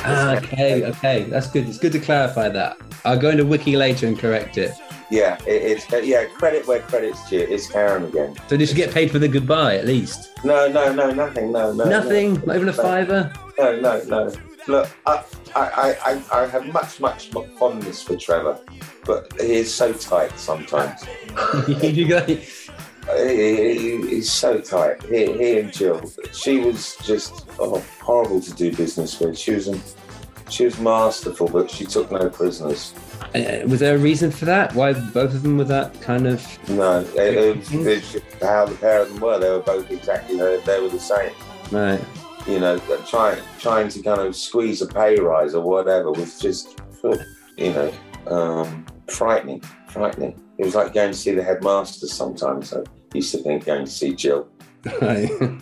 Ah, 0.03 0.37
okay, 0.39 0.85
okay, 0.87 1.23
that's 1.25 1.49
good. 1.49 1.69
It's 1.69 1.79
good 1.79 1.93
to 1.93 2.01
clarify 2.01 2.49
that. 2.49 2.77
I'll 3.05 3.19
go 3.19 3.31
into 3.31 3.45
Wiki 3.45 3.77
later 3.77 4.09
and 4.09 4.19
correct 4.19 4.59
it. 4.59 4.73
Yeah, 5.11 5.39
it, 5.47 5.63
it's 5.63 6.07
yeah. 6.07 6.25
Credit 6.25 6.67
where 6.67 6.81
credit's 6.81 7.29
due. 7.29 7.47
It's 7.49 7.71
Karen 7.71 8.05
again. 8.05 8.35
So 8.49 8.57
did 8.57 8.69
she 8.69 8.75
get 8.75 8.93
paid 8.93 9.11
for 9.11 9.19
the 9.19 9.29
goodbye 9.29 9.77
at 9.77 9.87
least? 9.87 10.31
No, 10.45 10.69
no, 10.69 10.93
no, 10.93 11.11
nothing. 11.13 11.53
No, 11.53 11.73
no, 11.73 11.85
Nothing, 11.85 12.43
not 12.47 12.57
even 12.57 12.69
a 12.69 12.73
fiver. 12.73 13.33
No, 13.59 13.79
no, 13.79 14.03
no. 14.05 14.33
Look, 14.67 14.89
I, 15.07 15.23
I, 15.57 15.97
I, 16.05 16.23
I 16.43 16.47
have 16.47 16.67
much, 16.73 17.01
much 17.01 17.31
fondness 17.59 18.03
for 18.03 18.17
Trevor, 18.17 18.59
but 19.05 19.33
he 19.41 19.55
is 19.57 19.75
so 19.75 19.93
tight 19.93 20.39
sometimes. 20.39 21.01
you 21.83 22.07
go, 22.09 22.25
He, 22.27 22.37
he- 23.17 24.07
he's 24.09 24.31
so 24.31 24.59
tight. 24.61 25.03
He, 25.05 25.33
he 25.33 25.59
and 25.59 25.73
Jill, 25.73 26.13
she 26.33 26.59
was 26.59 26.97
just 27.05 27.47
oh, 27.59 27.83
horrible 28.01 28.41
to 28.41 28.53
do 28.55 28.75
business 28.75 29.19
with. 29.19 29.37
She 29.39 29.53
was 29.53 29.97
She 30.49 30.65
was 30.67 30.79
masterful, 30.79 31.49
but 31.49 31.71
she 31.71 31.85
took 31.87 32.11
no 32.13 32.29
prisoners. 32.29 32.95
Uh, 33.35 33.61
was 33.67 33.81
there 33.81 33.95
a 33.95 33.99
reason 33.99 34.31
for 34.31 34.45
that? 34.47 34.75
Why 34.75 34.93
both 34.93 35.35
of 35.35 35.43
them 35.43 35.59
were 35.59 35.65
that 35.65 36.01
kind 36.01 36.27
of? 36.27 36.69
No, 36.69 37.01
it, 37.15 37.73
it 37.73 38.03
just 38.03 38.19
how 38.43 38.67
the 38.67 38.75
pair 38.77 39.03
of 39.03 39.09
them 39.09 39.21
were. 39.21 39.39
They 39.39 39.51
were 39.51 39.61
both 39.61 39.91
exactly, 39.91 40.37
they, 40.37 40.61
they 40.67 40.81
were 40.81 40.89
the 40.89 40.99
same. 41.01 41.33
Right. 41.71 42.01
You 42.47 42.59
know, 42.61 42.79
trying 43.07 43.43
trying 43.59 43.89
to 43.91 44.03
kind 44.03 44.21
of 44.21 44.35
squeeze 44.35 44.83
a 44.83 44.87
pay 44.87 45.17
rise 45.17 45.55
or 45.55 45.63
whatever 45.63 46.11
was 46.11 46.39
just, 46.41 46.81
you 47.57 47.73
know, 47.73 47.93
um, 48.27 48.87
frightening, 49.09 49.61
frightening. 49.89 50.41
It 50.59 50.65
was 50.65 50.75
like 50.75 50.93
going 50.95 51.13
to 51.13 51.17
see 51.17 51.33
the 51.33 51.43
headmaster 51.43 52.07
sometimes. 52.07 52.73
I 52.75 52.83
used 53.15 53.33
to 53.33 53.39
think 53.39 53.67
going 53.67 53.85
to 53.85 53.91
see 53.91 54.15
Jill. 54.15 54.49
Right. 55.01 55.31
uh, 55.43 55.57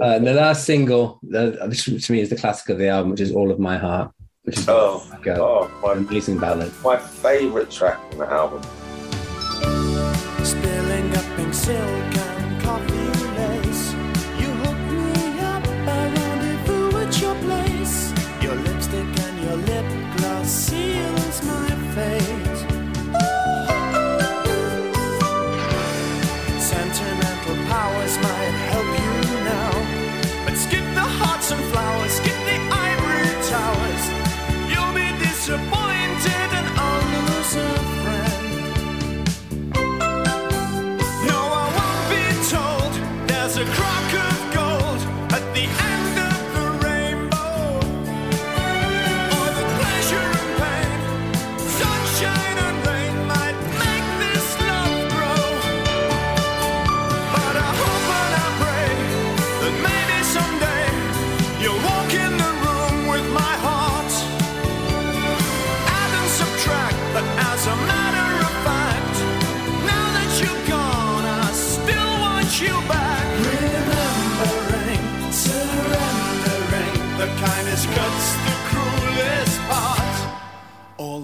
and 0.00 0.26
the 0.26 0.34
last 0.34 0.64
single, 0.64 1.18
uh, 1.34 1.50
which 1.66 1.84
to 1.84 2.12
me 2.12 2.20
is 2.20 2.30
the 2.30 2.36
classic 2.36 2.68
of 2.70 2.78
the 2.78 2.88
album, 2.88 3.10
which 3.10 3.20
is 3.20 3.32
"All 3.32 3.50
of 3.50 3.58
My 3.58 3.76
Heart," 3.78 4.12
which 4.42 4.58
is 4.58 4.68
Oh, 4.68 5.06
like 5.10 5.26
a- 5.26 5.40
oh, 5.42 5.70
my 5.82 5.92
amazing 5.94 6.38
ballad. 6.38 6.72
My 6.82 6.96
favourite 6.98 7.70
track 7.70 7.98
on 8.12 8.18
the 8.18 8.26
album. 8.26 8.62
Spilling 10.44 11.14
up 11.16 11.24
pink 11.36 11.52
silk 11.52 11.97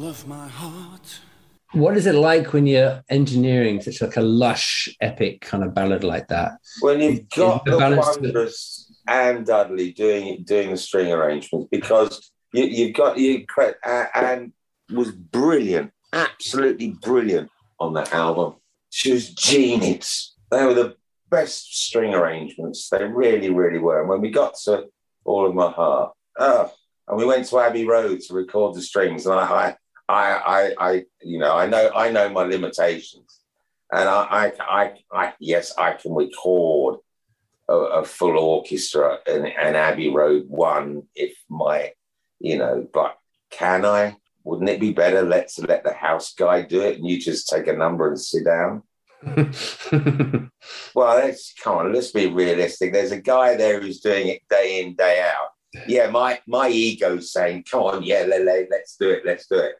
All 0.05 0.11
of 0.11 0.29
my 0.29 0.47
heart. 0.47 1.19
What 1.73 1.97
is 1.97 2.05
it 2.05 2.14
like 2.14 2.53
when 2.53 2.67
you're 2.67 3.03
engineering 3.09 3.81
such 3.81 4.03
like 4.03 4.19
a 4.19 4.21
lush, 4.21 4.87
epic 5.01 5.40
kind 5.40 5.64
of 5.64 5.73
ballad 5.73 6.05
like 6.05 6.29
that? 6.29 6.59
When 6.83 7.01
you've 7.01 7.27
got 7.31 7.64
the 7.64 7.71
the 7.71 7.79
balance 7.79 8.17
to- 8.17 8.21
wondrous 8.21 8.93
Anne 9.09 9.45
Dudley 9.45 9.93
doing 9.93 10.45
doing 10.45 10.73
the 10.73 10.77
string 10.77 11.11
arrangements 11.11 11.69
because 11.71 12.31
you, 12.53 12.64
you've 12.64 12.95
got 12.95 13.17
you 13.17 13.47
cre- 13.47 13.81
uh, 13.83 14.05
Anne 14.14 14.53
was 14.93 15.11
brilliant, 15.11 15.90
absolutely 16.12 16.90
brilliant 17.01 17.51
on 17.81 17.95
that 17.95 18.12
album. 18.12 18.57
She 18.90 19.11
was 19.11 19.31
genius. 19.31 20.37
They 20.51 20.67
were 20.67 20.75
the 20.75 20.97
best 21.31 21.79
string 21.79 22.12
arrangements. 22.12 22.90
They 22.90 23.05
really, 23.05 23.49
really 23.49 23.79
were. 23.79 24.01
And 24.01 24.11
when 24.11 24.21
we 24.21 24.31
got 24.31 24.57
to 24.64 24.85
All 25.25 25.47
of 25.47 25.55
My 25.55 25.71
Heart, 25.71 26.12
oh, 26.38 26.75
and 27.09 27.17
we 27.17 27.25
went 27.25 27.47
to 27.47 27.59
Abbey 27.59 27.87
Road 27.87 28.21
to 28.21 28.35
record 28.35 28.75
the 28.75 28.83
strings, 28.83 29.25
and 29.25 29.35
I, 29.35 29.45
I, 29.45 29.77
I, 30.09 30.73
I, 30.79 30.90
I 30.90 31.05
you 31.23 31.38
know, 31.38 31.55
I 31.55 31.67
know, 31.67 31.90
I 31.95 32.11
know 32.11 32.29
my 32.29 32.43
limitations, 32.43 33.40
and 33.93 34.09
I, 34.09 34.23
I, 34.23 34.53
I, 34.61 34.93
I 35.12 35.33
yes, 35.40 35.73
I 35.79 35.93
can 35.93 36.14
record 36.14 36.99
a, 37.69 37.75
a 37.75 38.05
full 38.05 38.38
orchestra 38.38 39.19
and, 39.27 39.47
an 39.47 39.77
Abbey 39.77 40.11
Road 40.11 40.45
one 40.49 41.05
if 41.14 41.37
my, 41.49 41.93
you 42.40 42.59
know, 42.59 42.87
but 42.93 43.19
can 43.51 43.85
I? 43.85 44.17
Wouldn't 44.43 44.69
it 44.69 44.81
be 44.81 44.93
better 44.93 45.23
let's 45.23 45.59
let 45.59 45.85
the 45.85 45.95
house 45.95 46.35
guy 46.35 46.61
do 46.61 46.83
it 46.83 46.99
and 46.99 47.09
you 47.09 47.19
just 47.19 47.49
take 47.49 47.67
a 47.67 47.73
number 47.73 48.09
and 48.09 48.21
sit 48.21 48.45
down? 48.45 48.83
Well, 50.95 51.17
let's 51.17 51.53
come 51.55 51.79
on, 51.79 51.93
let's 51.93 52.12
be 52.12 52.27
realistic. 52.27 52.93
There's 52.93 53.12
a 53.12 53.21
guy 53.21 53.57
there 53.57 53.81
who's 53.81 54.01
doing 54.01 54.29
it 54.29 54.43
day 54.49 54.83
in, 54.83 54.95
day 54.95 55.21
out. 55.21 55.51
Yeah, 55.88 56.09
my 56.09 56.40
my 56.47 56.69
ego's 56.69 57.33
saying, 57.33 57.64
come 57.69 57.83
on, 57.83 58.03
yeah, 58.05 58.25
let, 58.29 58.45
let, 58.45 58.69
let's 58.71 58.97
do 58.97 59.11
it, 59.11 59.27
let's 59.27 59.47
do 59.47 59.57
it. 59.57 59.75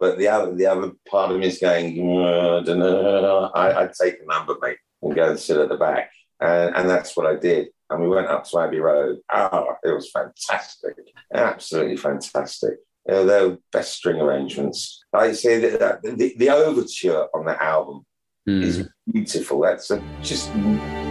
But 0.00 0.18
the 0.18 0.28
other 0.28 0.54
the 0.54 0.66
other 0.66 0.92
part 1.08 1.30
of 1.32 1.38
me 1.38 1.46
is 1.46 1.58
going, 1.58 1.94
"Mm, 1.96 2.60
I 2.60 2.64
don't 2.64 2.78
know. 2.78 3.50
I, 3.54 3.82
I'd 3.82 3.92
take 3.92 4.16
a 4.20 4.26
number, 4.26 4.54
mate, 4.60 4.78
and 5.02 5.14
go 5.14 5.30
and 5.30 5.38
sit 5.38 5.56
at 5.56 5.68
the 5.68 5.76
back. 5.76 6.10
And, 6.40 6.74
and 6.76 6.90
that's 6.90 7.16
what 7.16 7.26
I 7.26 7.36
did. 7.36 7.68
And 7.90 8.02
we 8.02 8.08
went 8.08 8.26
up 8.26 8.44
to 8.50 8.58
Abbey 8.58 8.80
Road. 8.80 9.18
Oh, 9.32 9.74
it 9.84 9.92
was 9.92 10.10
fantastic. 10.10 10.94
Absolutely 11.32 11.96
fantastic. 11.96 12.74
You 13.06 13.14
know, 13.14 13.26
they 13.26 13.46
were 13.46 13.58
best 13.72 13.94
string 13.94 14.20
arrangements. 14.20 15.02
Like 15.12 15.28
you 15.30 15.34
say, 15.34 15.60
the, 15.60 16.00
the, 16.02 16.34
the 16.36 16.50
overture 16.50 17.28
on 17.34 17.44
the 17.46 17.62
album 17.62 18.04
Hmm. 18.46 18.62
is 18.62 18.86
beautiful. 19.10 19.60
That's 19.62 19.90
a, 19.90 20.02
just 20.20 20.52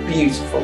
beautiful. 0.07 0.61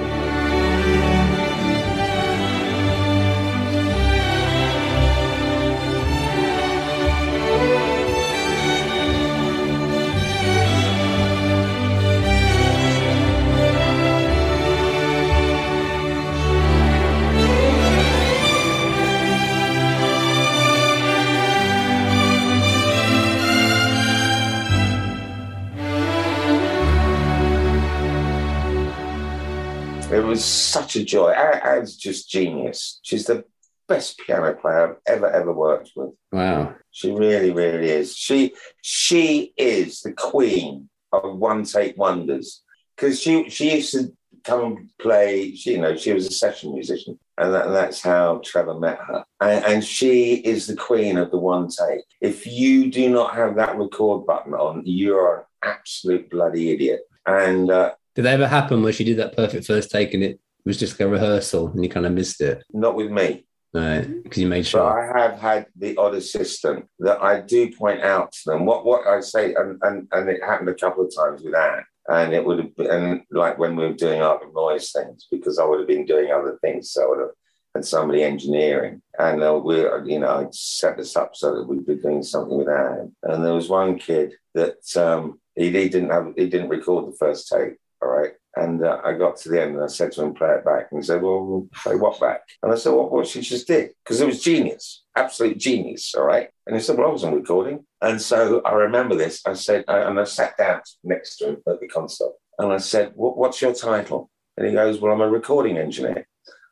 Was 30.29 30.45
such 30.45 30.95
a 30.95 31.03
joy. 31.03 31.31
Anne's 31.31 31.95
just 31.95 32.29
genius. 32.29 32.99
She's 33.03 33.25
the 33.25 33.43
best 33.87 34.19
piano 34.19 34.53
player 34.53 34.89
I've 34.89 35.15
ever, 35.15 35.29
ever 35.29 35.53
worked 35.53 35.91
with. 35.95 36.11
Wow. 36.31 36.75
She 36.91 37.11
really, 37.11 37.51
really 37.51 37.89
is. 37.89 38.15
She 38.15 38.53
she 38.81 39.53
is 39.57 40.01
the 40.01 40.13
queen 40.13 40.89
of 41.11 41.37
one 41.37 41.63
take 41.63 41.97
wonders 41.97 42.61
because 42.95 43.19
she 43.19 43.49
she 43.49 43.75
used 43.75 43.93
to 43.93 44.13
come 44.43 44.65
and 44.65 44.89
play. 44.99 45.55
She, 45.55 45.71
you 45.71 45.81
know, 45.81 45.95
she 45.95 46.13
was 46.13 46.27
a 46.27 46.31
session 46.31 46.73
musician, 46.73 47.19
and, 47.37 47.53
that, 47.53 47.67
and 47.67 47.75
that's 47.75 48.01
how 48.01 48.41
Trevor 48.43 48.79
met 48.79 48.99
her. 48.99 49.23
And, 49.41 49.65
and 49.65 49.83
she 49.83 50.35
is 50.35 50.67
the 50.67 50.75
queen 50.75 51.17
of 51.17 51.31
the 51.31 51.37
one 51.37 51.67
take. 51.67 52.01
If 52.21 52.47
you 52.47 52.91
do 52.91 53.09
not 53.09 53.35
have 53.35 53.55
that 53.55 53.77
record 53.77 54.25
button 54.25 54.53
on, 54.53 54.83
you're 54.85 55.39
an 55.39 55.43
absolute 55.63 56.29
bloody 56.29 56.71
idiot. 56.71 57.01
And 57.25 57.69
uh, 57.69 57.93
Did 58.15 58.25
that 58.25 58.33
ever 58.33 58.47
happen 58.47 58.81
where 58.81 58.93
she 58.93 59.03
did 59.03 59.17
that 59.17 59.35
perfect 59.35 59.65
first 59.65 59.91
take 59.91 60.13
and 60.13 60.23
it 60.23 60.39
was 60.65 60.77
just 60.77 60.93
like 60.99 61.07
a 61.07 61.11
rehearsal 61.11 61.67
and 61.69 61.83
you 61.83 61.89
kind 61.89 62.05
of 62.05 62.13
missed 62.13 62.41
it? 62.41 62.63
not 62.73 62.95
with 62.95 63.11
me. 63.11 63.45
Right. 63.73 64.01
Because 64.23 64.39
you 64.39 64.47
made 64.47 64.63
But 64.63 64.67
sure. 64.67 65.15
I 65.15 65.21
have 65.21 65.39
had 65.39 65.67
the 65.75 65.95
odd 65.97 66.15
assistant 66.15 66.85
that 66.99 67.21
I 67.21 67.41
do 67.41 67.71
point 67.71 68.01
out 68.01 68.31
to 68.31 68.39
them 68.47 68.65
what 68.65 68.83
what 68.83 69.05
I 69.05 69.19
say, 69.19 69.53
and 69.53 69.79
and, 69.83 70.07
and 70.11 70.27
it 70.29 70.43
happened 70.43 70.69
a 70.69 70.73
couple 70.73 71.05
of 71.05 71.15
times 71.15 71.43
with 71.43 71.53
Anne, 71.53 71.83
and 72.07 72.33
it 72.33 72.43
would 72.43 72.57
have 72.57 72.75
been 72.75 72.89
and 72.89 73.21
like 73.29 73.59
when 73.59 73.75
we 73.75 73.85
were 73.85 73.93
doing 73.93 74.21
art 74.21 74.43
of 74.43 74.55
noise 74.55 74.91
things 74.91 75.27
because 75.29 75.59
I 75.59 75.65
would 75.65 75.79
have 75.79 75.87
been 75.87 76.05
doing 76.05 76.31
other 76.31 76.57
things, 76.61 76.91
so 76.91 77.03
I 77.03 77.09
would 77.09 77.19
have 77.19 77.29
had 77.75 77.85
somebody 77.85 78.23
engineering, 78.23 79.03
and 79.19 79.43
uh, 79.43 79.61
we 79.63 79.75
you 80.11 80.19
know 80.19 80.29
I 80.29 80.47
set 80.51 80.97
this 80.97 81.15
up 81.15 81.35
so 81.35 81.53
that 81.53 81.67
we'd 81.67 81.85
be 81.85 81.95
doing 81.95 82.23
something 82.23 82.57
with 82.57 82.69
Anne, 82.69 83.15
and 83.21 83.45
there 83.45 83.53
was 83.53 83.69
one 83.69 83.99
kid 83.99 84.33
that 84.55 84.77
um, 84.97 85.39
he, 85.55 85.65
he 85.65 85.89
didn't 85.89 86.09
have 86.09 86.33
he 86.35 86.49
didn't 86.49 86.69
record 86.69 87.05
the 87.05 87.17
first 87.17 87.47
take, 87.47 87.73
all 88.01 88.09
right. 88.09 88.31
And 88.55 88.83
uh, 88.83 88.99
I 89.03 89.13
got 89.13 89.37
to 89.37 89.49
the 89.49 89.61
end 89.61 89.75
and 89.75 89.83
I 89.83 89.87
said 89.87 90.11
to 90.13 90.23
him, 90.23 90.33
play 90.33 90.49
it 90.49 90.65
back. 90.65 90.87
And 90.91 90.99
he 90.99 91.05
said, 91.05 91.21
well, 91.21 91.45
we'll 91.45 91.69
play 91.73 91.95
what 91.95 92.19
back? 92.19 92.41
And 92.63 92.71
I 92.71 92.75
said, 92.75 92.93
well, 92.93 93.09
what 93.09 93.27
she 93.27 93.41
just 93.41 93.67
did. 93.67 93.91
Because 94.03 94.19
it 94.19 94.25
was 94.25 94.41
genius, 94.41 95.03
absolute 95.15 95.57
genius. 95.57 96.13
All 96.15 96.25
right. 96.25 96.49
And 96.65 96.75
he 96.75 96.81
said, 96.81 96.97
well, 96.97 97.09
I 97.09 97.11
wasn't 97.11 97.35
recording. 97.35 97.85
And 98.01 98.21
so 98.21 98.61
I 98.65 98.73
remember 98.73 99.15
this. 99.15 99.41
I 99.45 99.53
said, 99.53 99.85
I, 99.87 99.99
and 99.99 100.19
I 100.19 100.23
sat 100.23 100.57
down 100.57 100.81
next 101.03 101.37
to 101.37 101.49
him 101.49 101.57
at 101.67 101.79
the 101.79 101.87
console. 101.87 102.37
And 102.57 102.73
I 102.73 102.77
said, 102.77 103.13
what, 103.15 103.37
what's 103.37 103.61
your 103.61 103.73
title? 103.73 104.29
And 104.57 104.67
he 104.67 104.73
goes, 104.73 104.99
well, 104.99 105.13
I'm 105.13 105.21
a 105.21 105.29
recording 105.29 105.77
engineer. 105.77 106.27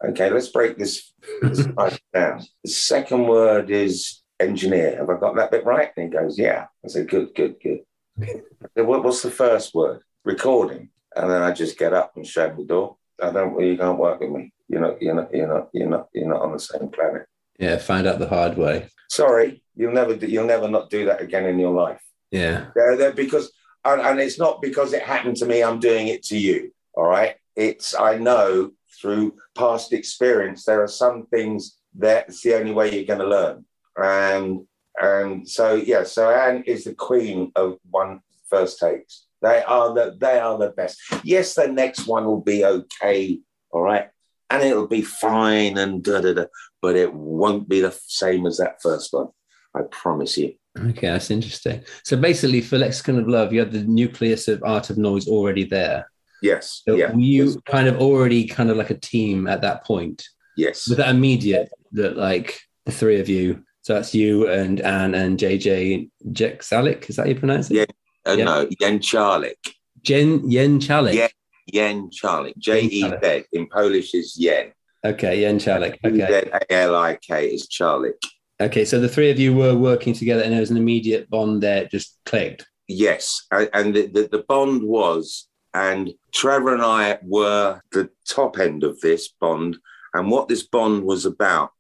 Okay, 0.06 0.30
let's 0.30 0.50
break 0.50 0.78
this, 0.78 1.14
this 1.42 1.66
down. 2.14 2.44
The 2.64 2.70
second 2.70 3.28
word 3.28 3.70
is 3.70 4.22
engineer. 4.40 4.98
Have 4.98 5.10
I 5.10 5.20
got 5.20 5.36
that 5.36 5.52
bit 5.52 5.66
right? 5.66 5.92
And 5.96 6.06
he 6.06 6.20
goes, 6.20 6.38
yeah. 6.38 6.66
I 6.84 6.88
said, 6.90 7.10
good, 7.10 7.34
good, 7.36 7.56
good. 7.62 7.80
Said, 8.20 8.86
what, 8.86 9.04
what's 9.04 9.22
the 9.22 9.32
first 9.32 9.74
word? 9.74 10.02
Recording. 10.26 10.90
And 11.18 11.30
then 11.32 11.42
I 11.42 11.52
just 11.52 11.78
get 11.78 11.94
up 11.94 12.14
and 12.16 12.26
shut 12.26 12.56
the 12.58 12.64
door. 12.64 12.98
I 13.22 13.32
don't. 13.32 13.60
You 13.60 13.78
can't 13.78 13.98
work 13.98 14.20
with 14.20 14.30
me. 14.30 14.54
You're 14.70 14.82
not. 14.82 15.02
You're 15.02 15.16
not. 15.16 15.34
You're 15.34 15.48
not. 15.48 15.70
You're 15.74 15.90
not. 15.90 16.08
You're 16.14 16.28
not 16.30 16.42
on 16.42 16.52
the 16.54 16.60
same 16.60 16.90
planet. 16.90 17.26
Yeah, 17.60 17.78
find 17.78 18.06
out 18.06 18.20
the 18.20 18.28
hard 18.30 18.58
way. 18.58 18.90
Sorry, 19.10 19.64
you'll 19.76 19.94
never. 19.94 20.16
do- 20.16 20.28
You'll 20.28 20.46
never 20.46 20.68
not 20.68 20.90
do 20.90 21.06
that 21.06 21.22
again 21.22 21.46
in 21.46 21.58
your 21.58 21.74
life. 21.74 22.02
Yeah. 22.30 22.68
They're, 22.76 22.98
they're 22.98 23.14
because, 23.14 23.52
and, 23.86 24.02
and 24.02 24.20
it's 24.20 24.38
not 24.38 24.62
because 24.62 24.94
it 24.94 25.02
happened 25.02 25.38
to 25.38 25.46
me. 25.46 25.64
I'm 25.64 25.80
doing 25.80 26.08
it 26.10 26.24
to 26.26 26.38
you. 26.38 26.72
All 26.94 27.08
right. 27.08 27.36
It's. 27.56 27.96
I 27.96 28.18
know 28.18 28.72
through 29.02 29.36
past 29.56 29.94
experience 29.94 30.66
there 30.66 30.82
are 30.84 30.88
some 30.88 31.26
things 31.28 31.78
that's 31.96 32.42
the 32.42 32.56
only 32.56 32.72
way 32.72 32.94
you're 32.94 33.06
going 33.06 33.20
to 33.20 33.28
learn. 33.28 33.66
And 33.96 34.68
and 35.02 35.48
so 35.50 35.74
yeah. 35.76 36.04
So 36.04 36.30
Anne 36.30 36.64
is 36.68 36.84
the 36.84 36.94
queen 36.94 37.52
of 37.56 37.78
one 37.90 38.22
first 38.50 38.80
takes. 38.80 39.27
They 39.42 39.62
are 39.64 39.94
the. 39.94 40.18
They 40.20 40.40
are 40.40 40.58
the 40.58 40.72
best. 40.72 41.00
Yes, 41.24 41.54
the 41.56 41.68
next 41.68 42.08
one 42.08 42.26
will 42.26 42.42
be 42.42 42.66
okay. 42.66 43.40
All 43.72 43.82
right. 43.82 44.10
And 44.50 44.64
it'll 44.64 44.88
be 44.88 45.02
fine 45.02 45.78
and 45.78 46.02
da 46.02 46.22
da 46.22 46.34
da, 46.34 46.46
but 46.82 46.96
it 46.96 47.14
won't 47.14 47.68
be 47.68 47.82
the 47.82 47.92
same 48.08 48.46
as 48.48 48.58
that 48.58 48.82
first 48.82 49.12
one. 49.12 49.28
I 49.76 49.82
promise 49.92 50.38
you. 50.38 50.54
Okay, 50.78 51.08
that's 51.08 51.32
interesting. 51.32 51.84
So 52.04 52.16
basically, 52.16 52.62
for 52.62 52.78
Lexicon 52.78 53.20
of 53.20 53.28
Love, 53.28 53.52
you 53.52 53.60
had 53.60 53.74
the 53.74 53.84
nucleus 53.84 54.48
of 54.48 54.64
Art 54.64 54.90
of 54.90 54.98
Noise 54.98 55.28
already 55.28 55.66
there. 55.66 56.10
Yes. 56.42 56.84
So 56.88 56.96
yeah. 56.96 57.12
were 57.12 57.20
you 57.20 57.60
kind 57.66 57.88
of 57.88 57.98
already 57.98 58.48
kind 58.48 58.70
of 58.70 58.78
like 58.78 58.90
a 58.90 58.98
team 58.98 59.48
at 59.48 59.62
that 59.62 59.86
point? 59.86 60.24
Yes. 60.58 60.90
with 60.90 60.98
that 60.98 61.10
immediate 61.10 61.70
that 61.94 62.18
like 62.18 62.60
the 62.86 62.92
three 62.92 63.20
of 63.20 63.30
you 63.30 63.64
so 63.84 63.94
that's 63.94 64.14
you 64.14 64.50
and 64.50 64.82
Anne 64.82 65.14
and 65.14 65.38
JJ 65.38 66.10
Jeczalik 66.32 67.10
is 67.10 67.16
that 67.18 67.28
you 67.28 67.36
pronounce 67.36 67.70
it 67.70 67.76
Yeah. 67.76 67.86
Uh, 68.28 68.34
Yeah. 68.34 68.44
No, 68.46 68.70
Yen 68.80 69.00
Charlik. 69.00 69.56
Jen 70.04 70.50
Yen 70.50 70.80
Chalik 70.80 71.14
Yeah. 71.14 71.28
Yen 71.68 72.10
Charlik. 72.10 72.58
J 72.58 72.82
E 72.84 73.02
Z 73.24 73.44
in 73.54 73.68
Polish 73.68 74.14
is 74.14 74.36
Yen. 74.38 74.72
okay 75.06 75.42
Yen 75.42 75.58
Chalik 75.60 75.96
E 75.96 76.08
okay 76.08 76.50
A 76.54 76.74
L 76.74 76.96
I 76.96 77.16
K 77.28 77.48
is 77.48 77.68
Charlik. 77.68 78.20
okay 78.62 78.86
so 78.86 79.00
the 79.00 79.10
three 79.10 79.30
of 79.32 79.40
you 79.40 79.54
were 79.56 79.76
working 79.76 80.14
together 80.14 80.42
and 80.44 80.52
there 80.54 80.60
was 80.62 80.72
an 80.72 80.78
immediate 80.78 81.30
bond 81.30 81.62
there 81.64 81.86
just 81.86 82.18
clicked 82.26 82.66
Yes. 82.90 83.46
And 83.52 83.70
and 83.74 83.88
the, 83.96 84.04
the, 84.08 84.24
the 84.36 84.44
bond 84.48 84.82
was, 84.82 85.50
and 85.74 86.14
Trevor 86.32 86.74
and 86.74 86.82
I 86.82 87.20
were 87.22 87.82
the 87.92 88.10
top 88.26 88.58
end 88.60 88.86
of 88.86 88.96
this 89.02 89.28
bond. 89.28 89.76
And 90.14 90.32
what 90.32 90.48
this 90.48 90.64
bond 90.76 91.04
was 91.04 91.26
about 91.26 91.72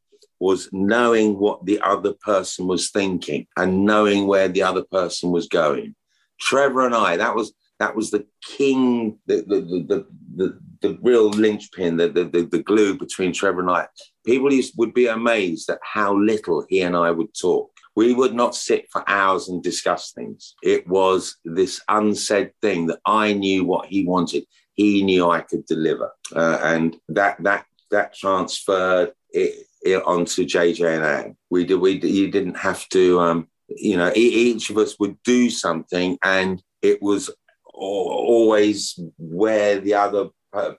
was 0.48 0.68
knowing 0.74 1.39
what 1.39 1.66
the 1.66 1.80
other 1.80 2.14
person 2.32 2.68
was 2.68 2.91
thinking 2.91 3.48
and 3.56 3.86
knowing 3.86 4.28
where 4.28 4.50
the 4.50 4.64
other 4.64 4.84
person 4.84 5.32
was 5.32 5.48
going. 5.48 5.95
Trevor 6.40 6.86
and 6.86 6.96
I, 6.96 7.18
that 7.18 7.36
was 7.36 7.54
that 7.80 7.96
was 7.96 8.12
the 8.12 8.26
king, 8.44 9.20
the 9.28 9.38
the 9.48 9.62
the 9.88 10.08
the, 10.36 10.60
the, 10.82 11.00
real 11.02 11.30
linchpin, 11.30 11.98
the, 11.98 12.10
the 12.10 12.26
the 12.26 12.46
the 12.46 12.64
glue 12.64 12.98
between 12.98 13.34
Trevor 13.34 13.62
and 13.62 13.70
I. 13.70 13.88
People 14.26 14.52
used, 14.52 14.74
would 14.78 14.94
be 14.94 15.08
amazed 15.08 15.70
at 15.70 15.80
how 15.84 16.16
little 16.16 16.66
he 16.70 16.82
and 16.82 16.96
I 16.96 17.12
would 17.12 17.34
talk. 17.40 17.72
We 17.96 18.14
would 18.14 18.34
not 18.34 18.56
sit 18.56 18.88
for 18.92 19.08
hours 19.08 19.50
and 19.50 19.64
discuss 19.64 20.12
things. 20.12 20.56
It 20.62 20.88
was 20.88 21.38
this 21.46 21.82
unsaid 21.88 22.52
thing 22.62 22.88
that 22.88 23.00
I 23.06 23.34
knew 23.34 23.64
what 23.64 23.88
he 23.88 24.06
wanted. 24.06 24.46
He 24.74 25.04
knew 25.04 25.30
I 25.30 25.42
could 25.42 25.66
deliver, 25.66 26.12
uh, 26.36 26.60
and 26.64 26.96
that 27.10 27.42
that 27.44 27.66
that 27.92 28.16
transferred 28.16 29.14
it, 29.32 29.66
it 29.82 30.04
onto 30.04 30.46
JJ 30.46 30.96
and 30.96 31.06
Anne. 31.06 31.38
We 31.50 31.66
did. 31.66 31.76
We 31.76 32.00
you 32.00 32.30
didn't 32.32 32.58
have 32.58 32.88
to. 32.90 33.20
Um, 33.20 33.48
you 33.70 33.97
know, 33.97 34.11
each 34.15 34.70
of 34.70 34.78
us 34.78 34.97
would 34.99 35.22
do 35.24 35.49
something, 35.49 36.18
and 36.24 36.61
it 36.82 37.01
was 37.01 37.30
always 37.74 38.99
where 39.18 39.80
the 39.80 39.93
other 39.93 40.30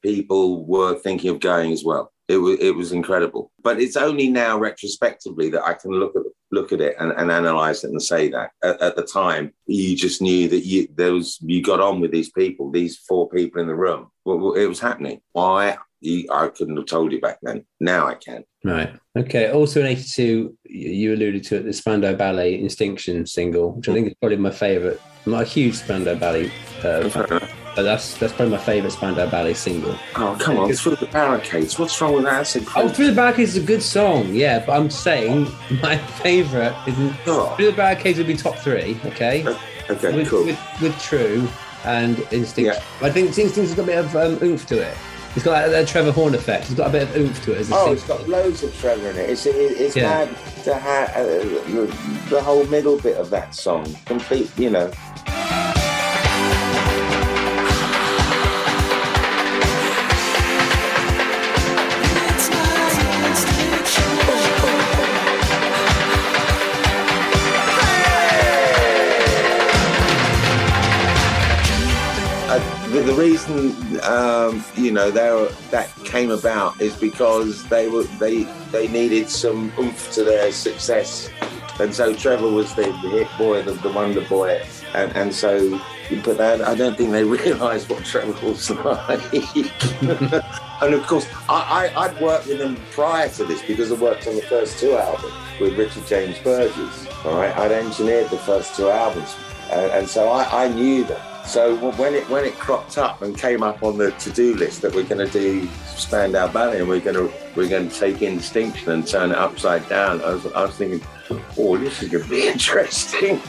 people 0.03 0.65
were 0.67 0.99
thinking 0.99 1.31
of 1.31 1.41
going 1.41 1.73
as 1.73 1.85
well. 1.85 2.13
It 2.29 2.37
was 2.37 2.59
it 2.61 2.75
was 2.75 2.93
incredible, 2.93 3.51
but 3.63 3.81
it's 3.81 3.97
only 3.97 4.29
now 4.29 4.59
retrospectively 4.59 5.49
that 5.51 5.65
I 5.65 5.73
can 5.75 5.93
look 5.93 6.15
at 6.15 6.23
look 6.51 6.73
at 6.73 6.81
it 6.81 6.97
and, 6.99 7.13
and 7.13 7.31
analyze 7.31 7.85
it 7.85 7.91
and 7.91 8.03
say 8.03 8.29
that 8.31 8.51
at, 8.63 8.81
at 8.81 8.97
the 8.97 9.03
time 9.03 9.53
you 9.67 9.95
just 9.97 10.23
knew 10.23 10.49
that 10.49 10.65
you 10.65 10.89
there 10.95 11.13
was 11.13 11.39
you 11.41 11.63
got 11.63 11.81
on 11.81 12.01
with 12.01 12.11
these 12.11 12.31
people, 12.31 12.71
these 12.71 12.99
four 12.99 13.29
people 13.29 13.61
in 13.61 13.67
the 13.67 13.75
room. 13.75 14.11
Well, 14.25 14.55
it 14.55 14.67
was 14.67 14.81
happening. 14.81 15.21
Why? 15.33 15.79
I 16.05 16.49
couldn't 16.49 16.77
have 16.77 16.87
told 16.87 17.13
you 17.13 17.21
back 17.21 17.39
then. 17.43 17.65
Now 17.81 18.07
I 18.07 18.15
can. 18.15 18.45
Right 18.65 18.93
okay 19.17 19.51
also 19.51 19.81
in 19.81 19.87
82 19.87 20.57
you 20.65 20.91
you 20.91 21.15
alluded 21.15 21.45
to 21.45 21.57
it 21.57 21.63
the 21.65 21.73
Spandau 21.73 22.13
Ballet 22.15 22.61
Instinction 22.61 23.25
single 23.27 23.73
which 23.73 23.89
I 23.89 23.95
think 23.95 24.09
is 24.09 24.15
probably 24.21 24.37
my 24.39 24.51
favorite 24.51 25.01
I'm 25.25 25.33
not 25.33 25.43
a 25.43 25.45
huge 25.45 25.75
Spandau 25.77 26.15
Ballet 26.15 26.51
uh, 26.83 27.09
fan, 27.09 27.27
but 27.77 27.83
that's 27.83 28.17
that's 28.19 28.33
probably 28.33 28.57
my 28.57 28.63
favorite 28.63 28.91
Spandau 28.91 29.31
Ballet 29.31 29.55
single 29.55 29.97
Oh 30.17 30.37
come 30.41 30.59
on, 30.59 30.73
through 30.73 30.97
the 30.97 31.07
barricades. 31.07 31.79
What's 31.79 32.01
wrong 32.01 32.15
with 32.15 32.25
that? 32.25 32.47
That's 32.47 32.57
Oh. 32.77 32.89
Through 32.89 33.07
the 33.09 33.13
Barricades 33.13 33.57
is 33.57 33.63
a 33.63 33.67
good 33.67 33.83
song, 33.83 34.35
yeah, 34.35 34.65
but 34.65 34.73
I'm 34.73 34.91
saying 34.91 35.45
my 35.83 35.97
favourite 35.97 36.75
is 36.89 36.95
Oh, 37.27 37.55
Through 37.57 37.67
the 37.67 37.77
Barricades 37.77 38.19
would 38.19 38.27
be 38.27 38.37
top 38.37 38.57
three, 38.57 38.99
okay? 39.05 39.47
okay, 39.89 40.17
with, 40.17 40.29
cool. 40.29 40.45
with, 40.45 40.59
with 40.83 40.99
True 41.01 41.47
and 41.85 42.19
Instinct. 42.33 42.75
Yeah. 42.75 42.83
I 43.07 43.11
think 43.11 43.27
Instinct 43.39 43.57
has 43.57 43.75
got 43.75 43.83
a 43.83 43.87
bit 43.87 43.99
of 43.99 44.17
um, 44.17 44.39
oomph 44.43 44.67
to 44.67 44.81
it. 44.81 44.97
It's 45.37 45.45
got 45.45 45.71
that, 45.71 45.87
Trevor 45.87 46.11
Horn 46.11 46.35
effect. 46.35 46.65
It's 46.67 46.75
got 46.75 46.89
a 46.89 46.91
bit 46.91 47.03
of 47.03 47.17
oomph 47.17 47.43
to 47.45 47.53
it 47.53 47.59
as 47.59 47.71
Oh, 47.71 47.77
single. 47.77 47.93
it's 47.93 48.05
got 48.05 48.29
loads 48.29 48.63
of 48.65 48.77
Trevor 48.79 49.11
in 49.11 49.17
it. 49.17 49.31
It's 49.31 49.47
it, 49.47 49.55
it's 49.57 49.95
Yeah. 49.95 50.25
mad 50.25 50.37
to 50.65 50.75
have 50.75 51.11
uh, 51.17 51.23
the, 51.23 51.97
the 52.31 52.43
whole 52.43 52.65
middle 52.67 52.99
bit 52.99 53.17
of 53.19 53.31
that 53.31 53.55
song 53.55 53.87
complete. 54.07 54.51
You 54.59 54.71
know, 54.71 54.91
the, 73.09 73.15
reason 73.15 74.01
um, 74.03 74.65
you 74.77 74.93
know 74.93 75.11
were, 75.11 75.49
that 75.71 75.95
came 76.05 76.31
about 76.31 76.81
is 76.81 76.95
because 76.97 77.67
they 77.69 77.89
were 77.89 78.05
they 78.19 78.45
they 78.71 78.89
needed 78.89 79.29
some 79.31 79.73
oomph 79.79 80.13
to 80.13 80.25
their 80.25 80.53
success, 80.53 81.31
and 81.81 81.95
so 81.95 82.15
Trevor 82.15 82.51
was 82.51 82.75
the, 82.75 82.83
the 82.83 83.09
hit 83.09 83.29
boy, 83.39 83.63
the, 83.63 83.73
the 83.73 83.91
wonder 83.91 84.21
boy, 84.23 84.63
and, 84.95 85.15
and 85.17 85.35
so. 85.35 85.81
But 86.25 86.39
they, 86.39 86.63
I 86.63 86.75
don't 86.75 86.97
think 86.97 87.11
they 87.11 87.25
realised 87.45 87.91
what 87.91 88.03
Trevor 88.05 88.33
was 88.47 88.71
like. 88.85 89.35
and 90.83 90.95
of 90.95 91.07
course, 91.07 91.27
I, 91.51 91.93
I, 91.95 92.05
I'd 92.05 92.19
worked 92.19 92.47
with 92.47 92.59
them 92.59 92.77
prior 92.93 93.29
to 93.29 93.45
this 93.45 93.61
because 93.63 93.93
I 93.93 93.95
worked 93.95 94.27
on 94.27 94.35
the 94.35 94.43
first 94.43 94.79
two 94.79 94.93
albums 94.93 95.35
with 95.61 95.77
Richard 95.77 96.07
James 96.07 96.39
Burgess. 96.39 97.07
All 97.27 97.37
right, 97.37 97.55
I'd 97.59 97.73
engineered 97.73 98.31
the 98.31 98.39
first 98.39 98.75
two 98.75 98.89
albums, 98.89 99.37
and, 99.71 99.93
and 99.93 100.09
so 100.09 100.31
I, 100.31 100.65
I 100.65 100.69
knew 100.69 101.05
them. 101.05 101.21
So 101.49 101.77
when 101.93 102.13
it 102.13 102.29
when 102.29 102.45
it 102.45 102.53
cropped 102.59 102.99
up 102.99 103.23
and 103.23 103.37
came 103.37 103.63
up 103.63 103.83
on 103.83 103.97
the 103.97 104.11
to-do 104.13 104.55
list 104.57 104.83
that 104.83 104.95
we're 104.95 105.05
going 105.05 105.27
to 105.27 105.33
do 105.33 105.67
stand 105.87 106.33
Spandau 106.35 106.53
Ballet 106.53 106.81
and 106.81 106.87
we're 106.87 107.01
going 107.01 107.17
to 107.17 107.33
we're 107.57 107.71
going 107.71 107.89
to 107.89 107.99
take 107.99 108.21
Instinction 108.21 108.93
and 108.93 109.07
turn 109.07 109.31
it 109.31 109.39
upside 109.39 109.89
down, 109.89 110.21
I 110.21 110.35
was, 110.35 110.45
I 110.53 110.65
was 110.65 110.75
thinking, 110.77 111.01
oh, 111.57 111.79
this 111.79 112.03
is 112.03 112.11
going 112.11 112.25
to 112.25 112.31
be 112.31 112.47
interesting 112.53 113.37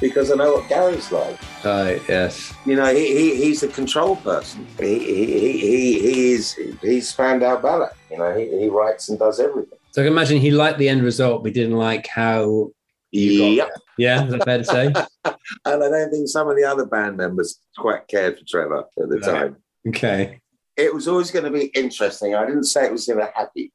because 0.00 0.32
I 0.32 0.34
know 0.34 0.54
what 0.54 0.68
Gary's 0.68 1.12
like. 1.12 1.38
Right, 1.64 2.02
yes. 2.08 2.52
You 2.66 2.74
know, 2.74 2.92
he, 2.92 3.06
he 3.06 3.36
he's 3.44 3.60
the 3.60 3.68
control 3.68 4.16
person. 4.16 4.66
He 4.80 4.98
he 4.98 5.26
he, 5.26 6.00
he, 6.00 6.32
is 6.32 6.58
he's 6.80 7.08
Spandau 7.08 7.60
Ballet. 7.62 7.90
You 8.10 8.18
know, 8.18 8.36
he, 8.36 8.48
he 8.58 8.68
writes 8.68 9.10
and 9.10 9.16
does 9.16 9.38
everything. 9.38 9.78
So 9.92 10.02
I 10.02 10.06
can 10.06 10.12
imagine 10.12 10.40
he 10.40 10.50
liked 10.50 10.80
the 10.80 10.88
end 10.88 11.04
result, 11.04 11.44
but 11.44 11.54
didn't 11.54 11.76
like 11.76 12.08
how. 12.08 12.72
You 13.12 13.38
got 13.38 13.68
Yep. 13.68 13.68
Yeah, 14.02 14.24
is 14.26 14.32
that 14.32 14.44
fair 14.44 14.58
to 14.58 14.64
say? 14.64 14.92
And 15.64 15.82
I 15.84 15.88
don't 15.88 16.10
think 16.10 16.28
some 16.28 16.48
of 16.48 16.56
the 16.56 16.64
other 16.64 16.86
band 16.86 17.16
members 17.16 17.58
quite 17.76 18.06
cared 18.08 18.38
for 18.38 18.44
Trevor 18.48 18.84
at 19.00 19.08
the 19.08 19.18
Right. 19.18 19.22
time. 19.22 19.56
Okay. 19.88 20.40
It 20.76 20.94
was 20.94 21.06
always 21.08 21.30
going 21.30 21.44
to 21.44 21.50
be 21.50 21.66
interesting. 21.66 22.34
I 22.34 22.46
didn't 22.46 22.64
say 22.64 22.86
it 22.86 22.92
was 22.92 23.06
going 23.06 23.18
to 23.20 23.30
happy. 23.34 23.72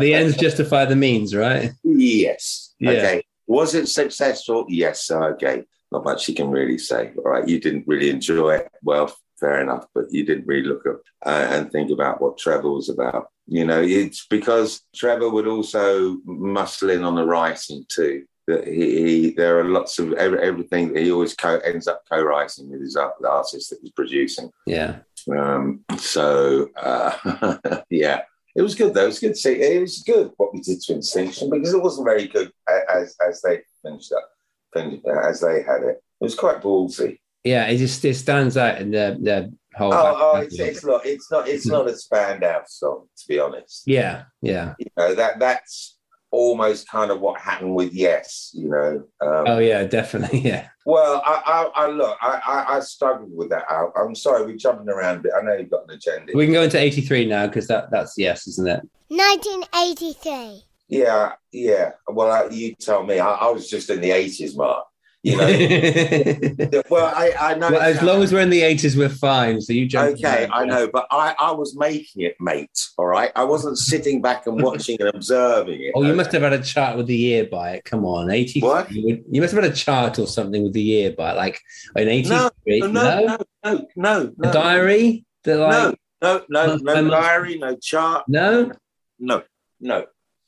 the 0.00 0.14
ends 0.14 0.36
justify 0.36 0.84
the 0.84 0.96
means, 0.96 1.34
right? 1.34 1.70
yes. 1.84 2.74
Yeah. 2.78 2.90
Okay. 2.90 3.22
Was 3.46 3.74
it 3.74 3.88
successful? 3.88 4.66
Yes. 4.68 5.10
Okay. 5.10 5.64
Not 5.92 6.04
much 6.04 6.28
you 6.28 6.34
can 6.34 6.50
really 6.50 6.78
say. 6.78 7.12
All 7.16 7.30
right. 7.30 7.46
You 7.48 7.60
didn't 7.60 7.84
really 7.86 8.10
enjoy 8.10 8.56
it. 8.56 8.68
Well, 8.82 9.14
fair 9.38 9.60
enough. 9.60 9.86
But 9.94 10.06
you 10.10 10.24
didn't 10.24 10.46
really 10.46 10.68
look 10.68 10.86
up 10.86 11.00
uh, 11.24 11.46
and 11.50 11.70
think 11.70 11.90
about 11.90 12.20
what 12.20 12.38
Trevor 12.38 12.70
was 12.70 12.88
about. 12.88 13.28
You 13.46 13.64
know, 13.64 13.80
it's 13.80 14.26
because 14.26 14.82
Trevor 14.94 15.30
would 15.30 15.46
also 15.46 16.16
muscle 16.24 16.90
in 16.90 17.04
on 17.04 17.14
the 17.14 17.24
writing 17.24 17.84
too. 17.88 18.24
That 18.46 18.66
he, 18.66 19.06
he 19.06 19.30
there 19.30 19.58
are 19.58 19.64
lots 19.64 19.98
of 19.98 20.12
every, 20.14 20.40
everything 20.40 20.92
that 20.92 21.02
he 21.02 21.10
always 21.10 21.34
co- 21.34 21.58
ends 21.58 21.88
up 21.88 22.02
co-writing 22.10 22.70
with 22.70 22.80
his 22.80 22.94
the 22.94 23.28
artist 23.28 23.70
that 23.70 23.80
he's 23.82 23.90
producing. 23.90 24.50
Yeah. 24.66 24.98
Um, 25.36 25.84
so 25.98 26.68
uh, 26.76 27.58
yeah, 27.90 28.22
it 28.54 28.62
was 28.62 28.74
good 28.74 28.94
though. 28.94 29.04
It 29.04 29.08
was 29.08 29.18
good 29.18 29.34
to 29.34 29.40
see. 29.40 29.60
It 29.60 29.80
was 29.80 30.02
good 30.02 30.30
what 30.36 30.54
we 30.54 30.60
did 30.60 30.80
to 30.82 30.94
Instinction 30.94 31.50
because 31.50 31.74
it 31.74 31.82
wasn't 31.82 32.06
very 32.06 32.26
good 32.26 32.50
as 32.88 33.16
as 33.26 33.42
they 33.42 33.60
finished 33.82 34.12
up, 34.12 34.30
finished, 34.72 35.06
as 35.06 35.40
they 35.40 35.62
had 35.62 35.82
it. 35.82 36.00
It 36.20 36.24
was 36.24 36.34
quite 36.34 36.62
ballsy. 36.62 37.18
Yeah, 37.46 37.66
it 37.66 37.78
just 37.78 38.04
it 38.04 38.14
stands 38.14 38.56
out 38.56 38.80
in 38.80 38.90
the 38.90 39.16
the 39.20 39.52
whole. 39.76 39.94
Oh, 39.94 40.34
oh 40.34 40.40
it's, 40.40 40.58
it's 40.58 40.84
not. 40.84 41.06
It's 41.06 41.30
not. 41.30 41.48
It's 41.48 41.66
not 41.66 41.88
a 41.88 41.96
Spandau 41.96 42.62
song, 42.66 43.06
to 43.16 43.28
be 43.28 43.38
honest. 43.38 43.84
yeah, 43.86 44.24
yeah. 44.42 44.74
You 44.78 44.86
know 44.96 45.14
that 45.14 45.38
that's 45.38 45.96
almost 46.32 46.88
kind 46.88 47.10
of 47.10 47.20
what 47.20 47.40
happened 47.40 47.74
with 47.74 47.94
Yes. 47.94 48.50
You 48.52 48.68
know. 48.68 49.04
Um, 49.20 49.44
Oh 49.46 49.58
yeah, 49.58 49.84
definitely. 49.84 50.40
Yeah. 50.46 50.68
Well, 50.84 51.22
I, 51.24 51.70
I, 51.74 51.84
I 51.84 51.88
look. 51.88 52.16
I, 52.20 52.40
I, 52.46 52.76
I 52.76 52.80
struggled 52.80 53.34
with 53.34 53.48
that. 53.50 53.64
I, 53.70 53.86
I'm 53.96 54.14
sorry, 54.14 54.44
we're 54.44 54.56
jumping 54.56 54.88
around 54.88 55.18
a 55.18 55.20
bit. 55.20 55.32
I 55.36 55.42
know 55.42 55.54
you've 55.54 55.70
got 55.70 55.84
an 55.88 55.94
agenda. 55.94 56.32
We 56.34 56.46
can 56.46 56.52
go 56.52 56.62
into 56.62 56.78
eighty 56.78 57.00
three 57.00 57.26
now 57.26 57.46
because 57.46 57.68
that 57.68 57.90
that's 57.90 58.14
yes, 58.16 58.46
isn't 58.48 58.68
it? 58.68 58.80
1983. 59.08 60.62
Yeah, 60.88 61.32
yeah. 61.52 61.92
Well, 62.08 62.30
uh, 62.30 62.48
you 62.50 62.74
tell 62.74 63.04
me. 63.04 63.18
I, 63.18 63.30
I 63.30 63.50
was 63.50 63.68
just 63.68 63.90
in 63.90 64.00
the 64.00 64.10
80s, 64.10 64.56
Mark. 64.56 64.86
You 65.26 65.36
know. 65.36 66.82
well, 66.88 67.12
I, 67.12 67.32
I 67.40 67.54
know. 67.54 67.72
well, 67.72 67.80
as 67.82 68.00
long 68.00 68.22
as 68.22 68.32
we're 68.32 68.42
in 68.42 68.50
the 68.50 68.62
eighties, 68.62 68.96
we're 68.96 69.08
fine. 69.08 69.60
So 69.60 69.72
you 69.72 69.86
jump. 69.86 70.12
Okay, 70.12 70.46
I 70.52 70.64
know, 70.64 70.86
but 70.86 71.08
I, 71.10 71.34
I 71.40 71.50
was 71.50 71.76
making 71.76 72.22
it, 72.22 72.36
mate. 72.38 72.70
All 72.96 73.06
right, 73.06 73.32
I 73.34 73.42
wasn't 73.42 73.76
sitting 73.76 74.22
back 74.22 74.46
and 74.46 74.62
watching 74.62 74.96
and 75.00 75.12
observing 75.12 75.82
it. 75.82 75.92
Oh, 75.96 76.02
you 76.02 76.10
okay? 76.10 76.16
must 76.16 76.30
have 76.30 76.42
had 76.42 76.52
a 76.52 76.62
chart 76.62 76.96
with 76.96 77.08
the 77.08 77.16
year 77.16 77.44
by 77.44 77.72
it. 77.72 77.84
Come 77.84 78.04
on, 78.04 78.30
eighty. 78.30 78.60
What? 78.60 78.88
You, 78.92 79.40
must 79.40 79.52
have 79.52 79.64
had 79.64 79.72
a 79.72 79.74
chart 79.74 80.20
or 80.20 80.28
something 80.28 80.62
with 80.62 80.74
the 80.74 80.82
year 80.82 81.10
by 81.10 81.32
it, 81.32 81.36
like 81.36 81.60
in 81.96 82.08
eighty 82.08 82.28
No, 82.28 82.48
three. 82.62 82.78
no, 82.78 82.86
no, 82.86 83.38
no, 83.64 83.86
no, 83.96 84.32
no, 84.36 84.48
a 84.48 84.52
diary. 84.52 85.24
That 85.42 85.58
like 85.58 85.98
no, 86.22 86.44
no, 86.48 86.76
no, 86.76 87.00
no 87.00 87.10
diary, 87.10 87.58
no 87.58 87.74
chart, 87.74 88.26
no. 88.28 88.70
no, 89.18 89.42
no. 89.80 90.06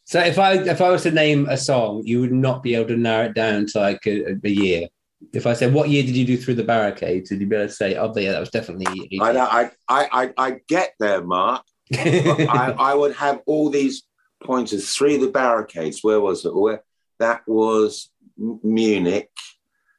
So 0.09 0.19
if 0.21 0.39
I 0.39 0.55
if 0.55 0.81
I 0.81 0.89
was 0.89 1.03
to 1.03 1.11
name 1.11 1.47
a 1.51 1.59
song, 1.59 2.03
you 2.07 2.23
would 2.23 2.33
not 2.33 2.63
be 2.63 2.75
able 2.75 2.89
to 2.89 2.97
narrow 2.97 3.27
it 3.27 3.35
down 3.35 3.67
to 3.67 3.79
like 3.79 4.07
a, 4.07 4.39
a 4.43 4.49
year. 4.49 4.89
If 5.35 5.47
I 5.47 5.53
said, 5.53 5.75
"What 5.75 5.91
year 5.91 6.03
did 6.03 6.17
you 6.17 6.25
do 6.25 6.39
through 6.39 6.55
the 6.55 6.65
barricades?" 6.65 7.31
Would 7.31 7.43
you 7.43 7.47
be 7.47 7.57
able 7.57 7.69
to 7.69 7.75
say, 7.75 7.95
"Oh, 7.95 8.11
yeah, 8.17 8.33
that 8.33 8.41
was 8.41 8.49
definitely." 8.49 9.19
I, 9.21 9.33
know, 9.33 9.45
I, 9.45 9.71
I, 9.87 10.33
I, 10.39 10.61
get 10.67 10.95
there, 10.99 11.23
Mark. 11.23 11.63
I, 11.93 12.75
I 12.79 12.95
would 12.95 13.17
have 13.17 13.43
all 13.45 13.69
these 13.69 14.05
pointers 14.43 14.95
through 14.95 15.19
the 15.19 15.31
barricades. 15.31 16.03
Where 16.03 16.23
was 16.23 16.47
it? 16.47 16.55
Where 16.55 16.83
that 17.19 17.43
was 17.47 18.11
Munich. 18.39 19.29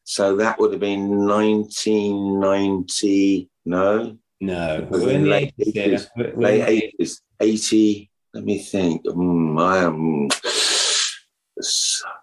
So 0.06 0.38
that 0.38 0.60
would 0.60 0.72
have 0.72 0.82
been 0.82 1.28
1990. 1.28 3.48
No, 3.64 4.18
no, 4.42 4.88
we're 4.90 5.12
in 5.12 5.30
late 5.30 5.54
80s, 5.60 5.76
yeah. 5.76 6.00
We're- 6.18 6.34
we're 6.36 6.66
late 6.66 6.96
80s. 7.00 7.22
80. 7.40 8.10
Let 8.34 8.44
me 8.44 8.60
think. 8.60 9.04
Mm, 9.06 9.60
I 9.62 9.78
am. 9.84 10.28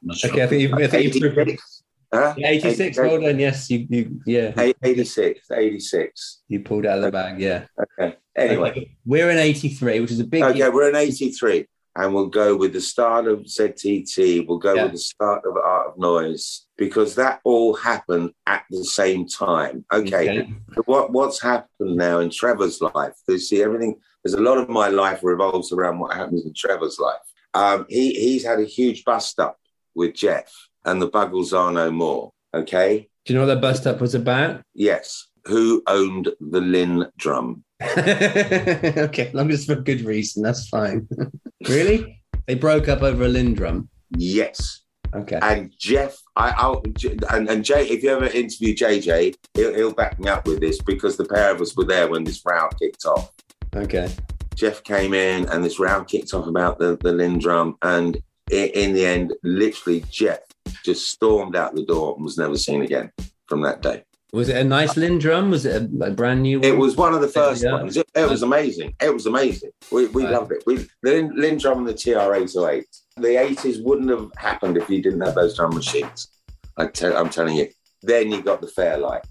not 0.02 0.16
sure. 0.16 0.30
Okay, 0.30 0.42
I 0.42 0.46
think 0.46 0.62
you- 0.62 0.74
I 0.74 0.86
think 0.86 1.14
you- 1.14 1.26
86. 1.28 1.82
Huh? 2.14 2.34
Yeah, 2.38 2.48
86, 2.50 2.96
well 2.98 3.20
done. 3.20 3.38
Yes, 3.38 3.68
you, 3.68 3.86
you 3.90 4.20
yeah, 4.26 4.52
86. 4.82 5.40
86. 5.52 6.42
you 6.48 6.61
pulled 6.61 6.86
out 6.86 6.98
of 6.98 7.04
the 7.04 7.11
bag. 7.11 7.40
Yeah. 7.40 7.64
Okay. 8.00 8.16
Anyway. 8.36 8.70
Okay, 8.70 8.96
we're 9.04 9.28
in 9.30 9.38
83, 9.38 10.00
which 10.00 10.12
is 10.12 10.20
a 10.20 10.24
big. 10.24 10.42
Okay, 10.42 10.59
year. 10.59 10.70
we're 10.72 10.88
in 10.88 10.94
83, 10.96 11.66
and 11.96 12.14
we'll 12.14 12.28
go 12.28 12.54
with 12.57 12.72
the 12.74 12.80
start 12.80 13.26
of 13.26 13.40
ZTT. 13.40 14.46
We'll 14.46 14.59
go 14.59 14.74
Yeah. 14.74 14.84
with 14.84 14.92
the 14.92 14.98
start 14.98 15.42
of 15.44 15.57
Art 15.57 15.88
of 15.88 15.98
Noise 15.98 16.66
because 16.78 17.16
that 17.16 17.40
all 17.44 17.74
happened 17.74 18.30
at 18.46 18.64
the 18.70 18.84
same 18.84 19.26
time. 19.26 19.84
Okay, 19.92 20.40
Okay. 20.40 20.54
so 20.76 20.82
what 20.86 21.12
what's 21.12 21.42
happened 21.42 21.96
now 21.96 22.20
in 22.20 22.30
Trevor's 22.30 22.80
life? 22.80 23.14
Do 23.26 23.34
you 23.34 23.38
see, 23.40 23.62
everything. 23.62 23.96
There's 24.26 24.34
a 24.34 24.42
lot 24.42 24.58
of 24.58 24.68
my 24.68 24.88
life 24.88 25.20
revolves 25.22 25.70
around 25.70 26.00
what 26.00 26.12
happens 26.12 26.44
in 26.44 26.52
Trevor's 26.52 26.98
life. 26.98 27.20
Um, 27.54 27.86
he 27.88 28.12
he's 28.12 28.44
had 28.44 28.58
a 28.58 28.64
huge 28.64 29.04
bust 29.04 29.38
up 29.38 29.56
with 29.94 30.16
Jeff, 30.16 30.52
and 30.84 31.00
the 31.00 31.06
Buggles 31.08 31.52
are 31.52 31.70
no 31.70 31.92
more. 31.92 32.32
Okay, 32.52 33.08
Do 33.24 33.32
you 33.32 33.38
know 33.38 33.46
what 33.46 33.54
that 33.54 33.60
bust 33.60 33.86
up 33.86 34.00
was 34.00 34.16
about? 34.16 34.62
yes. 34.74 35.28
Who 35.44 35.80
owned 35.86 36.28
the 36.40 36.60
Lynn 36.60 37.06
drum? 37.16 37.62
okay, 37.82 39.30
long 39.32 39.48
as 39.52 39.64
for 39.64 39.76
good 39.76 40.00
reason, 40.00 40.42
that's 40.42 40.68
fine. 40.68 41.06
really? 41.68 42.20
They 42.48 42.56
broke 42.56 42.88
up 42.88 43.02
over 43.02 43.22
a 43.22 43.28
LinnDrum. 43.28 43.86
Yes. 44.18 44.80
Okay. 45.14 45.38
And 45.40 45.72
Jeff, 45.78 46.16
I, 46.34 46.50
I'll, 46.56 46.82
and, 47.30 47.48
and 47.48 47.64
Jay, 47.64 47.86
if 47.86 48.02
you 48.02 48.10
ever 48.10 48.26
interview 48.26 48.74
JJ, 48.74 49.36
he'll, 49.54 49.72
he'll 49.72 49.94
back 49.94 50.18
me 50.18 50.28
up 50.28 50.48
with 50.48 50.58
this 50.58 50.82
because 50.82 51.16
the 51.16 51.26
pair 51.26 51.52
of 51.54 51.60
us 51.60 51.76
were 51.76 51.84
there 51.84 52.08
when 52.08 52.24
this 52.24 52.42
row 52.44 52.68
kicked 52.80 53.04
off. 53.04 53.30
Okay. 53.76 54.08
Jeff 54.54 54.82
came 54.84 55.12
in 55.12 55.46
and 55.50 55.62
this 55.62 55.78
row 55.78 56.02
kicked 56.04 56.32
off 56.32 56.46
about 56.46 56.78
the, 56.78 56.96
the 57.02 57.10
LinnDrum. 57.12 57.74
And 57.82 58.16
in 58.50 58.94
the 58.94 59.04
end, 59.04 59.34
literally, 59.42 60.02
Jeff 60.10 60.38
just 60.82 61.08
stormed 61.08 61.56
out 61.56 61.74
the 61.74 61.84
door 61.84 62.14
and 62.16 62.24
was 62.24 62.38
never 62.38 62.56
seen 62.56 62.82
again 62.82 63.10
from 63.46 63.60
that 63.62 63.82
day. 63.82 64.02
Was 64.32 64.48
it 64.48 64.56
a 64.56 64.64
nice 64.64 64.94
LinnDrum? 64.94 65.50
Was 65.50 65.66
it 65.66 65.82
a, 65.82 66.04
a 66.06 66.10
brand 66.10 66.42
new 66.42 66.60
one? 66.60 66.68
It 66.68 66.76
was 66.76 66.96
one 66.96 67.14
of 67.14 67.20
the 67.20 67.28
first 67.28 67.62
Yeah. 67.62 67.72
ones. 67.72 67.96
It, 67.96 68.06
it 68.14 68.28
was 68.28 68.42
amazing. 68.42 68.94
It 69.00 69.12
was 69.12 69.26
amazing. 69.26 69.70
We, 69.92 70.06
we 70.08 70.24
Right. 70.24 70.32
loved 70.32 70.52
it. 70.52 70.62
We, 70.66 70.76
the 71.02 71.30
LinnDrum 71.36 71.78
and 71.78 71.88
the 71.88 71.94
TR-808. 71.94 72.84
The 73.18 73.28
80s 73.28 73.82
wouldn't 73.84 74.10
have 74.10 74.30
happened 74.36 74.76
if 74.76 74.88
you 74.90 75.02
didn't 75.02 75.20
have 75.20 75.34
those 75.34 75.56
drum 75.56 75.74
machines. 75.74 76.28
I 76.76 76.86
tell, 76.86 77.16
I'm 77.16 77.30
telling 77.30 77.56
you. 77.56 77.68
Then 78.02 78.30
you 78.32 78.42
got 78.42 78.60
the 78.60 78.68
Fairlight. 78.68 79.24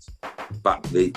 But 0.64 0.84
the 0.84 1.12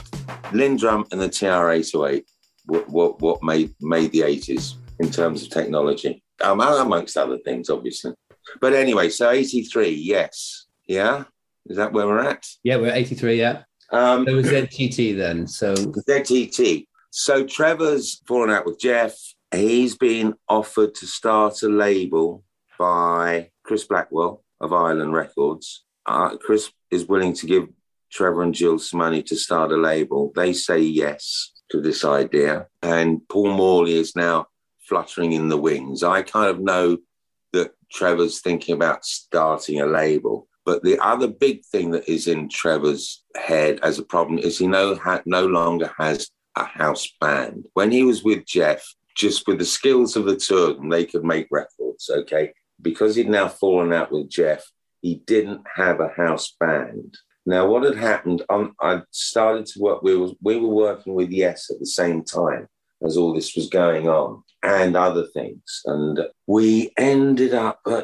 LinnDrum 0.53 1.11
and 1.13 1.21
the 1.21 1.29
TR-808 1.29 2.25
were 2.69 2.85
what, 2.87 3.21
what 3.21 3.43
made, 3.43 3.75
made 3.81 4.13
the 4.13 4.21
80s 4.21 4.75
in 5.01 5.11
terms 5.11 5.43
of 5.43 5.51
technology, 5.51 6.23
um, 6.43 6.61
amongst 6.61 7.17
other 7.17 7.39
things, 7.39 7.71
obviously. 7.71 8.13
But 8.61 8.75
anyway, 8.75 9.09
so 9.09 9.31
83, 9.31 9.91
yes. 9.91 10.67
Yeah? 10.87 11.25
Is 11.67 11.77
that 11.77 11.93
where 11.93 12.07
we're 12.07 12.21
at? 12.21 12.47
Yeah, 12.63 12.77
we're 12.77 12.93
83, 12.93 13.39
yeah. 13.39 13.63
Um, 13.91 14.25
There 14.25 14.35
was 14.35 14.47
ZTT 14.47 15.17
then. 15.17 15.47
So, 15.47 15.75
ZTT. 15.75 16.87
So 17.11 17.47
Trevor's 17.47 18.23
fallen 18.27 18.51
out 18.51 18.67
with 18.67 18.79
Jeff. 18.79 19.17
He's 19.53 19.97
been 19.97 20.35
offered 20.49 20.95
to 20.97 21.07
start 21.07 21.63
a 21.63 21.69
label 21.69 22.45
by 22.79 23.51
Chris 23.63 23.85
Blackwell 23.85 24.45
of 24.61 24.73
Island 24.73 25.15
Records. 25.15 25.85
Uh, 26.05 26.37
Chris 26.37 26.71
is 26.91 27.07
willing 27.07 27.33
to 27.35 27.47
give 27.47 27.69
Trevor 28.11 28.43
and 28.43 28.55
Jill 28.55 28.79
some 28.79 28.99
money 28.99 29.23
to 29.23 29.37
start 29.37 29.73
a 29.73 29.77
label. 29.77 30.33
They 30.35 30.53
say 30.53 30.81
yes 30.81 31.53
to 31.71 31.81
this 31.81 32.05
idea. 32.05 32.67
And 32.83 33.27
Paul 33.29 33.53
Morley 33.53 33.95
is 33.95 34.17
now 34.17 34.47
fluttering 34.81 35.33
in 35.33 35.49
the 35.49 35.59
wings. 35.59 36.03
I 36.03 36.23
kind 36.23 36.49
of 36.49 36.61
know 36.61 36.99
that 37.53 37.73
Trevor's 37.93 38.41
thinking 38.41 38.75
about 38.75 39.05
starting 39.05 39.81
a 39.81 39.87
label. 39.87 40.49
But 40.65 40.83
the 40.83 40.99
other 40.99 41.29
big 41.29 41.65
thing 41.65 41.93
that 41.93 42.09
is 42.09 42.27
in 42.27 42.49
Trevor's 42.49 43.25
head 43.37 43.81
as 43.83 43.99
a 43.99 44.05
problem 44.05 44.39
is 44.39 44.59
he 44.59 44.67
no, 44.67 44.97
ha, 44.97 45.23
no 45.25 45.47
longer 45.47 45.91
has 45.99 46.29
a 46.57 46.65
house 46.65 47.09
band. 47.21 47.65
When 47.73 47.91
he 47.91 48.03
was 48.03 48.23
with 48.23 48.45
Jeff, 48.45 48.85
just 49.15 49.47
with 49.47 49.59
the 49.59 49.65
skills 49.65 50.15
of 50.15 50.27
the 50.27 50.37
two 50.37 50.59
of 50.59 50.77
them, 50.77 50.91
they 50.91 51.07
could 51.07 51.25
make 51.25 51.49
records, 51.51 52.11
okay? 52.11 52.53
Because 52.83 53.17
he'd 53.17 53.29
now 53.29 53.49
fallen 53.49 53.93
out 53.93 54.13
with 54.13 54.29
Jeff, 54.29 54.71
he 55.01 55.17
didn't 55.27 55.63
have 55.75 56.01
a 56.01 56.13
house 56.17 56.55
band. 56.61 57.17
Now, 57.49 57.67
what 57.67 57.83
had 57.83 57.97
happened, 57.97 58.43
um, 58.51 58.75
I 58.79 59.01
started 59.11 59.65
to 59.69 59.81
work, 59.81 60.03
we 60.03 60.15
were, 60.15 60.33
we 60.43 60.59
were 60.59 60.69
working 60.69 61.15
with 61.15 61.31
Yes 61.31 61.71
at 61.71 61.79
the 61.79 61.87
same 61.87 62.23
time 62.23 62.69
as 63.03 63.17
all 63.17 63.33
this 63.33 63.57
was 63.57 63.71
going 63.71 64.07
on 64.07 64.43
and 64.63 64.95
other 64.95 65.27
things. 65.29 65.81
And 65.87 66.21
we 66.47 66.93
ended 66.99 67.55
up 67.55 67.81
uh, 67.87 68.03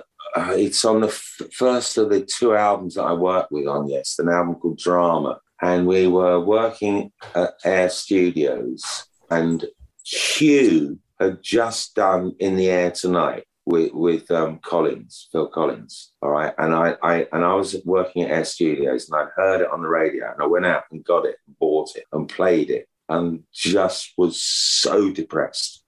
it's 0.56 0.82
on 0.86 1.02
the 1.02 1.08
f- 1.08 1.42
first 1.52 1.98
of 1.98 2.08
the 2.08 2.24
two 2.24 2.54
albums 2.54 2.94
that 2.94 3.02
I 3.02 3.12
worked 3.12 3.52
with 3.52 3.66
on 3.66 3.86
Yes, 3.86 4.18
an 4.18 4.30
album 4.30 4.54
called 4.54 4.78
Drama. 4.78 5.38
And 5.60 5.86
we 5.86 6.06
were 6.06 6.40
working 6.40 7.12
at 7.34 7.52
Air 7.66 7.90
Studios, 7.90 9.04
and 9.30 9.66
Hugh 10.04 10.98
had 11.20 11.42
just 11.42 11.94
done 11.94 12.34
In 12.38 12.56
the 12.56 12.70
Air 12.70 12.92
Tonight 12.92 13.44
with, 13.66 13.92
with 13.92 14.30
um, 14.30 14.58
Collins, 14.58 15.28
Phil 15.32 15.48
Collins. 15.48 16.12
All 16.20 16.30
right. 16.30 16.54
And 16.58 16.74
I, 16.74 16.96
I 17.02 17.26
and 17.32 17.44
I 17.44 17.54
was 17.54 17.76
working 17.84 18.22
at 18.22 18.30
Air 18.30 18.44
Studios 18.44 19.08
and 19.08 19.20
I'd 19.20 19.32
heard 19.34 19.62
it 19.62 19.70
on 19.70 19.82
the 19.82 19.88
radio 19.88 20.32
and 20.32 20.42
I 20.42 20.46
went 20.46 20.66
out 20.66 20.84
and 20.90 21.04
got 21.04 21.24
it 21.24 21.36
and 21.46 21.58
bought 21.58 21.96
it 21.96 22.04
and 22.12 22.28
played 22.28 22.70
it 22.70 22.88
and 23.08 23.42
just 23.52 24.12
was 24.16 24.42
so 24.42 25.10
depressed 25.10 25.84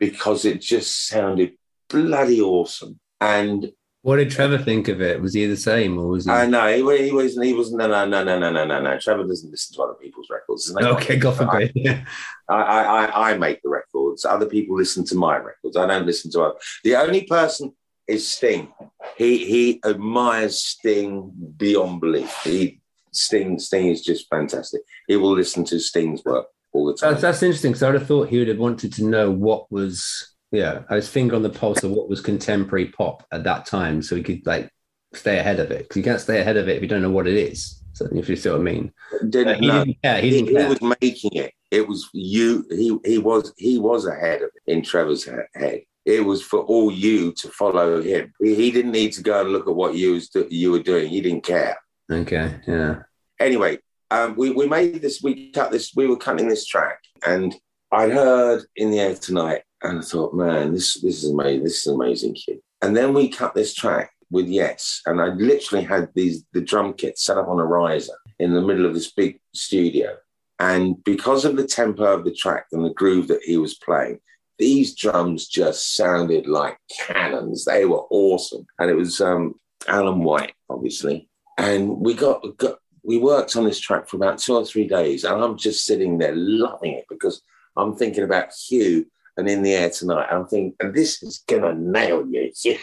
because 0.00 0.44
it 0.44 0.60
just 0.60 1.08
sounded 1.08 1.52
bloody 1.88 2.40
awesome. 2.40 2.98
And 3.20 3.72
what 4.06 4.18
did 4.18 4.30
Trevor 4.30 4.58
think 4.58 4.86
of 4.86 5.02
it? 5.02 5.20
Was 5.20 5.34
he 5.34 5.46
the 5.46 5.56
same 5.56 5.98
or 5.98 6.06
was 6.06 6.26
he? 6.26 6.30
Uh, 6.30 6.34
I 6.34 6.46
know 6.46 6.68
he, 6.68 7.06
he 7.06 7.12
wasn't. 7.12 7.44
He 7.44 7.52
wasn't. 7.52 7.78
No, 7.78 7.88
no, 7.88 8.06
no, 8.06 8.22
no, 8.22 8.38
no, 8.38 8.52
no, 8.52 8.64
no, 8.64 8.80
no. 8.80 8.98
Trevor 9.00 9.24
doesn't 9.24 9.50
listen 9.50 9.74
to 9.74 9.82
other 9.82 9.94
people's 9.94 10.28
records. 10.30 10.72
No 10.72 10.92
okay. 10.92 11.16
God 11.16 11.36
forbid. 11.36 11.72
I, 12.48 12.54
I, 12.54 13.04
I, 13.04 13.30
I 13.30 13.38
make 13.38 13.60
the 13.62 13.68
records. 13.68 14.24
Other 14.24 14.46
people 14.46 14.76
listen 14.76 15.04
to 15.06 15.16
my 15.16 15.38
records. 15.38 15.76
I 15.76 15.88
don't 15.88 16.06
listen 16.06 16.30
to 16.30 16.42
other. 16.42 16.54
The 16.84 16.94
only 16.94 17.24
person 17.24 17.74
is 18.06 18.28
Sting. 18.28 18.72
He 19.18 19.44
he 19.44 19.80
admires 19.84 20.62
Sting 20.62 21.32
beyond 21.56 22.00
belief. 22.00 22.32
He 22.44 22.80
Sting 23.10 23.58
Sting 23.58 23.88
is 23.88 24.04
just 24.04 24.30
fantastic. 24.30 24.82
He 25.08 25.16
will 25.16 25.34
listen 25.34 25.64
to 25.64 25.80
Sting's 25.80 26.24
work 26.24 26.46
all 26.72 26.86
the 26.86 26.94
time. 26.94 27.10
That's, 27.10 27.22
that's 27.22 27.42
interesting. 27.42 27.74
So 27.74 27.88
I'd 27.88 27.94
have 27.94 28.06
thought 28.06 28.28
he 28.28 28.38
would 28.38 28.46
have 28.46 28.58
wanted 28.58 28.92
to 28.92 29.04
know 29.04 29.32
what 29.32 29.70
was, 29.72 30.35
yeah, 30.52 30.82
his 30.90 31.08
finger 31.08 31.36
on 31.36 31.42
the 31.42 31.50
pulse 31.50 31.82
of 31.82 31.90
what 31.90 32.08
was 32.08 32.20
contemporary 32.20 32.86
pop 32.86 33.26
at 33.32 33.44
that 33.44 33.66
time, 33.66 34.02
so 34.02 34.16
he 34.16 34.22
could 34.22 34.46
like 34.46 34.70
stay 35.12 35.38
ahead 35.38 35.60
of 35.60 35.70
it. 35.70 35.80
Because 35.80 35.96
you 35.96 36.02
can't 36.02 36.20
stay 36.20 36.40
ahead 36.40 36.56
of 36.56 36.68
it 36.68 36.76
if 36.76 36.82
you 36.82 36.88
don't 36.88 37.02
know 37.02 37.10
what 37.10 37.26
it 37.26 37.36
is. 37.36 37.82
So 37.92 38.06
if 38.12 38.28
you 38.28 38.36
see 38.36 38.50
what 38.50 38.60
I 38.60 38.62
mean, 38.62 38.92
didn't, 39.30 39.60
he 39.60 39.66
no. 39.68 39.84
didn't 39.84 40.02
care. 40.02 40.20
He 40.20 40.28
he, 40.28 40.30
didn't 40.30 40.48
he 40.48 40.54
care. 40.54 40.68
was 40.68 40.96
making 41.00 41.30
it. 41.32 41.52
It 41.70 41.88
was 41.88 42.08
you. 42.12 42.64
He 42.70 42.98
he 43.04 43.18
was 43.18 43.52
he 43.56 43.78
was 43.78 44.06
ahead 44.06 44.42
of 44.42 44.50
it 44.54 44.72
in 44.72 44.82
Trevor's 44.82 45.24
head. 45.24 45.82
It 46.04 46.24
was 46.24 46.42
for 46.42 46.60
all 46.60 46.92
you 46.92 47.32
to 47.32 47.48
follow 47.48 48.00
him. 48.00 48.32
He, 48.40 48.54
he 48.54 48.70
didn't 48.70 48.92
need 48.92 49.12
to 49.14 49.22
go 49.22 49.40
and 49.40 49.50
look 49.50 49.66
at 49.66 49.74
what 49.74 49.96
you 49.96 50.12
was 50.12 50.28
do, 50.28 50.46
you 50.50 50.70
were 50.70 50.82
doing. 50.82 51.08
He 51.08 51.20
didn't 51.20 51.44
care. 51.44 51.76
Okay, 52.12 52.60
yeah. 52.68 53.02
Anyway, 53.40 53.78
um, 54.10 54.36
we 54.36 54.50
we 54.50 54.68
made 54.68 55.02
this. 55.02 55.22
We 55.22 55.50
cut 55.50 55.72
this. 55.72 55.92
We 55.96 56.06
were 56.06 56.16
cutting 56.16 56.48
this 56.48 56.66
track, 56.66 57.00
and 57.26 57.54
I 57.90 58.08
heard 58.08 58.64
in 58.76 58.90
the 58.90 59.00
air 59.00 59.14
tonight, 59.14 59.62
and 59.82 59.98
I 59.98 60.02
thought, 60.02 60.34
man, 60.34 60.72
this 60.72 60.94
this 60.94 61.22
is 61.22 61.30
amazing. 61.30 61.64
This 61.64 61.80
is 61.80 61.86
an 61.86 61.94
amazing 61.94 62.34
kid. 62.34 62.58
And 62.82 62.96
then 62.96 63.14
we 63.14 63.28
cut 63.28 63.54
this 63.54 63.74
track 63.74 64.12
with 64.30 64.48
Yes, 64.48 65.02
and 65.06 65.20
I 65.20 65.26
literally 65.26 65.84
had 65.84 66.08
these 66.14 66.44
the 66.52 66.60
drum 66.60 66.94
kit 66.94 67.18
set 67.18 67.38
up 67.38 67.48
on 67.48 67.58
a 67.58 67.64
riser 67.64 68.16
in 68.38 68.54
the 68.54 68.62
middle 68.62 68.86
of 68.86 68.94
this 68.94 69.12
big 69.12 69.40
studio. 69.54 70.16
And 70.58 71.02
because 71.04 71.44
of 71.44 71.56
the 71.56 71.66
tempo 71.66 72.04
of 72.04 72.24
the 72.24 72.32
track 72.32 72.66
and 72.72 72.84
the 72.84 72.94
groove 72.94 73.28
that 73.28 73.42
he 73.42 73.58
was 73.58 73.74
playing, 73.74 74.20
these 74.58 74.94
drums 74.94 75.48
just 75.48 75.96
sounded 75.96 76.46
like 76.46 76.78
cannons. 76.98 77.64
They 77.64 77.84
were 77.84 78.04
awesome. 78.10 78.66
And 78.78 78.90
it 78.90 78.94
was 78.94 79.20
um, 79.20 79.54
Alan 79.86 80.22
White, 80.22 80.54
obviously. 80.70 81.28
And 81.58 82.00
we 82.00 82.14
got, 82.14 82.42
got 82.56 82.78
we 83.04 83.18
worked 83.18 83.54
on 83.56 83.64
this 83.64 83.78
track 83.78 84.08
for 84.08 84.16
about 84.16 84.38
two 84.38 84.54
or 84.56 84.64
three 84.64 84.88
days. 84.88 85.24
And 85.24 85.42
I'm 85.42 85.58
just 85.58 85.84
sitting 85.84 86.18
there 86.18 86.34
loving 86.34 86.94
it 86.94 87.04
because 87.08 87.42
I'm 87.76 87.94
thinking 87.94 88.24
about 88.24 88.52
Hugh 88.52 89.06
and 89.36 89.48
in 89.48 89.62
the 89.62 89.74
air 89.74 89.90
tonight. 89.90 90.28
I'm 90.30 90.46
thinking, 90.46 90.74
and 90.80 90.94
this 90.94 91.22
is 91.22 91.44
gonna 91.46 91.74
nail 91.74 92.26
you. 92.26 92.50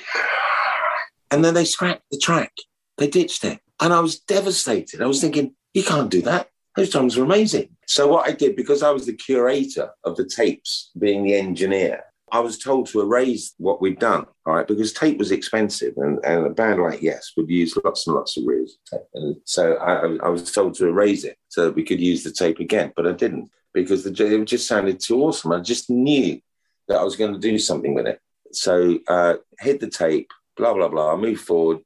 And 1.32 1.44
then 1.44 1.56
they 1.56 1.66
scrapped 1.66 2.04
the 2.12 2.20
track. 2.20 2.52
They 3.00 3.08
ditched 3.08 3.44
it. 3.44 3.60
And 3.80 3.92
I 3.92 4.02
was 4.02 4.20
devastated. 4.20 5.02
I 5.02 5.08
was 5.08 5.20
thinking, 5.20 5.56
you 5.74 5.84
can't 5.84 6.12
do 6.12 6.22
that. 6.22 6.50
Those 6.76 6.92
drums 6.92 7.18
were 7.18 7.24
amazing. 7.24 7.70
So 7.88 8.08
what 8.08 8.30
I 8.30 8.34
did, 8.34 8.56
because 8.56 8.84
I 8.84 8.92
was 8.92 9.08
the 9.08 9.14
curator 9.14 9.90
of 10.04 10.16
the 10.16 10.26
tapes, 10.26 10.92
being 10.98 11.24
the 11.24 11.34
engineer, 11.34 12.04
I 12.34 12.40
was 12.40 12.58
told 12.58 12.88
to 12.88 13.02
erase 13.02 13.54
what 13.60 13.80
we'd 13.80 14.00
done, 14.00 14.26
right? 14.44 14.68
because 14.68 14.92
tape 14.92 15.20
was 15.20 15.32
expensive, 15.32 15.94
and, 15.98 16.18
and 16.26 16.48
a 16.48 16.50
band 16.50 16.82
like 16.82 17.00
Yes 17.00 17.32
would 17.38 17.48
use 17.48 17.78
lots 17.84 18.08
and 18.08 18.16
lots 18.16 18.36
of 18.38 18.44
reels 18.48 18.80
of 18.92 19.00
tape. 19.00 19.08
And 19.14 19.36
so 19.46 19.76
I, 19.76 20.26
I 20.26 20.30
was 20.30 20.52
told 20.52 20.74
to 20.76 20.88
erase 20.88 21.26
it 21.26 21.38
so 21.50 21.66
that 21.66 21.76
we 21.76 21.84
could 21.84 22.02
use 22.02 22.24
the 22.24 22.32
tape 22.32 22.60
again, 22.60 22.92
but 22.96 23.06
I 23.06 23.12
didn't 23.12 23.52
because 23.72 24.04
the, 24.04 24.10
it 24.10 24.46
just 24.46 24.68
sounded 24.68 25.00
too 25.00 25.22
awesome. 25.22 25.52
I 25.52 25.60
just 25.60 25.92
knew 25.92 26.42
that 26.88 26.98
I 26.98 27.04
was 27.04 27.16
going 27.16 27.34
to 27.34 27.40
do 27.40 27.60
something 27.60 27.94
with 27.94 28.08
it. 28.08 28.20
So 28.52 28.98
uh, 29.08 29.36
hit 29.60 29.80
the 29.80 29.90
tape, 29.90 30.32
blah 30.58 30.74
blah 30.74 30.90
blah. 30.90 31.14
I 31.14 31.16
move 31.16 31.40
forward. 31.40 31.82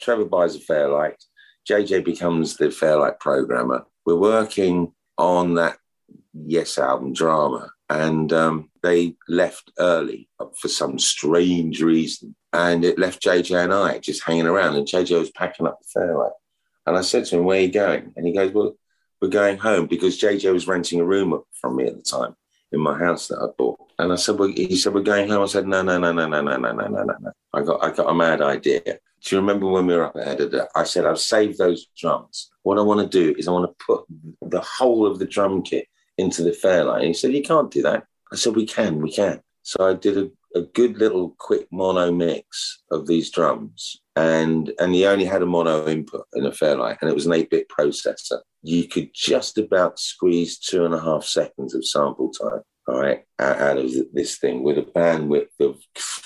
Trevor 0.00 0.24
buys 0.24 0.56
a 0.56 0.60
Fairlight. 0.60 1.22
JJ 1.70 2.04
becomes 2.04 2.56
the 2.56 2.72
Fairlight 2.72 3.20
programmer. 3.20 3.84
We're 4.04 4.16
working 4.16 4.92
on 5.16 5.54
that 5.54 5.78
Yes 6.34 6.78
album 6.78 7.12
drama, 7.12 7.70
and 7.92 8.32
um, 8.32 8.70
they 8.82 9.16
left 9.28 9.70
early 9.78 10.28
for 10.58 10.68
some 10.68 10.98
strange 10.98 11.82
reason, 11.82 12.34
and 12.52 12.84
it 12.84 12.98
left 12.98 13.22
JJ 13.22 13.64
and 13.64 13.72
I 13.72 13.98
just 13.98 14.24
hanging 14.24 14.46
around. 14.46 14.76
And 14.76 14.86
JJ 14.86 15.18
was 15.18 15.30
packing 15.30 15.66
up 15.66 15.78
the 15.80 15.88
Fairlight, 15.88 16.32
and 16.86 16.96
I 16.96 17.02
said 17.02 17.26
to 17.26 17.38
him, 17.38 17.44
"Where 17.44 17.58
are 17.58 17.62
you 17.62 17.72
going?" 17.72 18.12
And 18.16 18.26
he 18.26 18.32
goes, 18.32 18.52
"Well, 18.52 18.74
we're 19.20 19.28
going 19.28 19.58
home 19.58 19.86
because 19.86 20.20
JJ 20.20 20.52
was 20.52 20.66
renting 20.66 21.00
a 21.00 21.04
room 21.04 21.42
from 21.52 21.76
me 21.76 21.86
at 21.86 21.96
the 21.96 22.02
time 22.02 22.34
in 22.72 22.80
my 22.80 22.98
house 22.98 23.28
that 23.28 23.38
I 23.38 23.46
bought." 23.58 23.78
And 23.98 24.12
I 24.12 24.16
said, 24.16 24.38
well, 24.38 24.48
"He 24.48 24.76
said 24.76 24.94
we're 24.94 25.02
going 25.02 25.28
home." 25.28 25.42
I 25.42 25.46
said, 25.46 25.66
"No, 25.66 25.82
no, 25.82 25.98
no, 25.98 26.12
no, 26.12 26.26
no, 26.26 26.40
no, 26.40 26.56
no, 26.56 26.72
no, 26.72 26.88
no, 26.88 27.02
no. 27.04 27.32
I 27.52 27.62
got, 27.62 27.84
I 27.84 27.90
got 27.90 28.10
a 28.10 28.14
mad 28.14 28.40
idea." 28.40 28.80
Do 29.24 29.36
you 29.36 29.40
remember 29.40 29.68
when 29.68 29.86
we 29.86 29.94
were 29.94 30.06
up 30.06 30.16
at 30.16 30.26
Editor? 30.28 30.68
I 30.74 30.84
said, 30.84 31.04
"I've 31.04 31.20
saved 31.20 31.58
those 31.58 31.88
drums. 31.96 32.50
What 32.62 32.78
I 32.78 32.82
want 32.82 33.00
to 33.00 33.06
do 33.06 33.38
is 33.38 33.46
I 33.46 33.52
want 33.52 33.70
to 33.70 33.84
put 33.84 34.04
the 34.40 34.60
whole 34.60 35.06
of 35.06 35.18
the 35.18 35.26
drum 35.26 35.62
kit 35.62 35.86
into 36.18 36.42
the 36.42 36.52
Fairlight." 36.52 37.04
He 37.04 37.14
said, 37.14 37.32
"You 37.32 37.42
can't 37.42 37.70
do 37.70 37.82
that." 37.82 38.04
I 38.32 38.36
said, 38.36 38.56
"We 38.56 38.66
can, 38.66 39.00
we 39.00 39.12
can." 39.12 39.40
So 39.62 39.88
I 39.88 39.94
did 39.94 40.18
a, 40.18 40.30
a 40.58 40.62
good 40.62 40.98
little 40.98 41.34
quick 41.38 41.68
mono 41.70 42.10
mix 42.12 42.82
of 42.90 43.06
these 43.06 43.30
drums, 43.30 44.00
and 44.16 44.72
and 44.80 44.94
he 44.94 45.06
only 45.06 45.24
had 45.24 45.42
a 45.42 45.46
mono 45.46 45.86
input 45.88 46.26
in 46.34 46.46
a 46.46 46.52
Fairlight, 46.52 46.98
and 47.00 47.10
it 47.10 47.14
was 47.14 47.26
an 47.26 47.32
eight 47.32 47.50
bit 47.50 47.68
processor. 47.68 48.40
You 48.62 48.88
could 48.88 49.10
just 49.14 49.58
about 49.58 49.98
squeeze 49.98 50.58
two 50.58 50.84
and 50.84 50.94
a 50.94 51.00
half 51.00 51.24
seconds 51.24 51.74
of 51.74 51.86
sample 51.86 52.30
time 52.30 52.62
all 52.88 53.00
right, 53.00 53.24
out 53.38 53.60
out 53.60 53.78
of 53.78 53.90
this 54.12 54.38
thing 54.38 54.62
with 54.62 54.76
a 54.76 54.82
bandwidth 54.82 55.48
of 55.60 55.80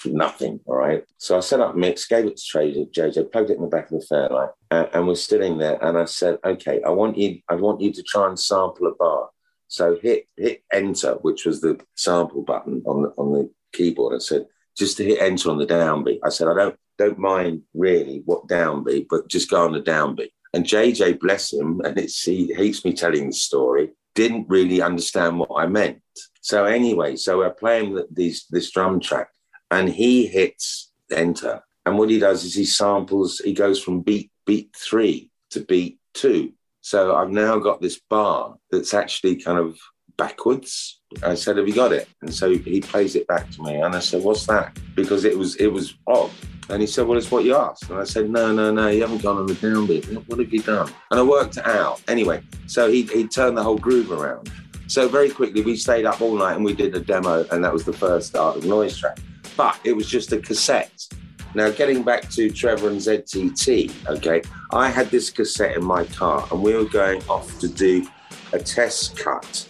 nothing, 0.07 0.61
all 0.65 0.77
right. 0.77 1.05
So 1.19 1.37
I 1.37 1.41
set 1.41 1.61
up 1.61 1.77
mix, 1.77 2.07
gave 2.07 2.25
it 2.25 2.37
to 2.37 2.43
Trader, 2.43 2.85
JJ, 2.87 3.31
plugged 3.31 3.51
it 3.51 3.57
in 3.57 3.63
the 3.63 3.69
back 3.69 3.91
of 3.91 4.01
the 4.01 4.07
Fairlight, 4.07 4.51
and, 4.71 4.89
and 4.93 5.07
we're 5.07 5.17
sitting 5.17 5.59
there, 5.59 5.83
and 5.85 5.99
I 5.99 6.07
said, 6.07 6.39
okay, 6.45 6.83
I 6.83 6.91
want 6.91 7.19
you, 7.19 7.41
I 7.49 7.57
want 7.57 7.81
you 7.81 7.93
to 7.93 8.03
try 8.03 8.29
and 8.29 8.39
sample 8.39 8.87
a 8.87 8.95
bar. 8.95 9.29
So 9.69 9.99
hit 10.01 10.29
hit 10.37 10.63
enter, 10.73 11.15
which 11.23 11.45
was 11.45 11.61
the 11.61 11.81
sample 11.95 12.43
button 12.43 12.83
on 12.87 13.03
the 13.03 13.09
on 13.19 13.33
the 13.33 13.51
keyboard. 13.73 14.15
I 14.15 14.19
said, 14.19 14.47
just 14.77 14.97
to 14.99 15.05
hit 15.05 15.21
enter 15.21 15.51
on 15.51 15.59
the 15.59 15.67
downbeat. 15.67 16.21
I 16.25 16.29
said, 16.29 16.49
I 16.49 16.55
don't 16.55 16.77
don't 16.99 17.19
mind 17.19 17.63
really 17.75 18.23
what 18.25 18.47
downbeat, 18.47 19.07
but 19.11 19.29
just 19.29 19.51
go 19.51 19.65
on 19.65 19.73
the 19.73 19.83
downbeat. 19.83 20.31
And 20.55 20.65
JJ, 20.65 21.21
bless 21.21 21.53
him, 21.53 21.81
and 21.85 21.99
it's 21.99 22.23
he 22.23 22.53
hates 22.55 22.85
me 22.85 22.93
telling 22.93 23.27
the 23.27 23.35
story, 23.35 23.91
didn't 24.15 24.49
really 24.49 24.81
understand 24.81 25.39
what 25.39 25.63
I 25.63 25.67
meant. 25.67 26.01
So 26.41 26.65
anyway, 26.65 27.17
so 27.17 27.39
we're 27.39 27.51
playing 27.51 27.95
the, 27.95 28.07
these 28.11 28.47
this 28.51 28.71
drum 28.71 29.01
track, 29.01 29.29
and 29.71 29.89
he 29.89 30.27
hits 30.27 30.93
enter, 31.11 31.63
and 31.85 31.99
what 31.99 32.11
he 32.11 32.19
does 32.19 32.45
is 32.45 32.55
he 32.55 32.65
samples. 32.65 33.41
He 33.45 33.53
goes 33.53 33.83
from 33.83 34.01
beat 34.01 34.31
beat 34.47 34.75
three 34.75 35.31
to 35.51 35.61
beat 35.61 35.99
two. 36.15 36.53
So 36.87 37.17
I've 37.17 37.31
now 37.31 37.59
got 37.59 37.81
this 37.81 37.99
bar 37.99 38.55
that's 38.71 38.95
actually 38.95 39.43
kind 39.43 39.59
of 39.59 39.77
backwards. 40.17 41.01
I 41.21 41.35
said, 41.35 41.57
"Have 41.57 41.67
you 41.67 41.75
got 41.75 41.93
it?" 41.93 42.09
And 42.23 42.33
so 42.33 42.57
he 42.57 42.81
plays 42.81 43.17
it 43.17 43.27
back 43.27 43.51
to 43.51 43.63
me, 43.65 43.75
and 43.75 43.93
I 43.97 43.99
said, 43.99 44.23
"What's 44.23 44.47
that?" 44.47 44.79
Because 44.95 45.25
it 45.25 45.37
was 45.37 45.57
it 45.57 45.67
was 45.67 45.95
odd. 46.07 46.31
And 46.69 46.81
he 46.81 46.87
said, 46.87 47.07
Well, 47.09 47.19
it's 47.19 47.31
what 47.31 47.45
you 47.45 47.57
asked. 47.57 47.91
And 47.91 47.99
I 47.99 48.05
said, 48.05 48.31
No, 48.31 48.53
no, 48.53 48.73
no, 48.73 48.89
you 48.89 49.01
haven't 49.03 49.23
gone 49.23 49.39
on 49.39 49.47
the 49.47 49.55
downbeat. 49.55 50.07
What 50.29 50.39
have 50.41 50.53
you 50.53 50.63
done? 50.63 50.93
And 51.11 51.21
I 51.21 51.23
worked 51.23 51.57
it 51.57 51.67
out. 51.67 52.03
Anyway, 52.09 52.43
so 52.67 52.91
he, 52.91 53.03
he 53.03 53.29
turned 53.29 53.57
the 53.57 53.63
whole 53.63 53.79
groove 53.79 54.11
around. 54.11 54.51
So 54.89 55.09
very 55.09 55.31
quickly, 55.31 55.63
we 55.63 55.77
stayed 55.77 56.07
up 56.07 56.21
all 56.21 56.37
night 56.37 56.57
and 56.57 56.65
we 56.65 56.73
did 56.73 56.95
a 56.97 57.01
demo, 57.01 57.47
and 57.53 57.65
that 57.65 57.73
was 57.73 57.85
the 57.85 57.93
first 57.93 58.37
Art 58.37 58.57
of 58.57 58.65
Noise 58.65 58.99
track. 58.99 59.19
But 59.57 59.79
it 59.85 59.93
was 59.93 60.09
just 60.09 60.33
a 60.33 60.39
cassette. 60.39 61.07
Now, 61.55 61.71
getting 61.71 62.03
back 62.03 62.29
to 62.31 62.51
Trevor 62.51 62.89
and 62.89 62.99
ZTT, 62.99 64.07
okay, 64.09 64.43
I 64.73 64.89
had 64.89 65.11
this 65.11 65.31
cassette 65.31 65.77
in 65.77 65.85
my 65.85 66.05
car, 66.05 66.47
and 66.51 66.63
we 66.63 66.75
were 66.75 66.85
going 66.85 67.23
off 67.29 67.59
to 67.61 67.69
do 67.69 68.07
a 68.53 68.59
test 68.59 69.17
cut 69.17 69.67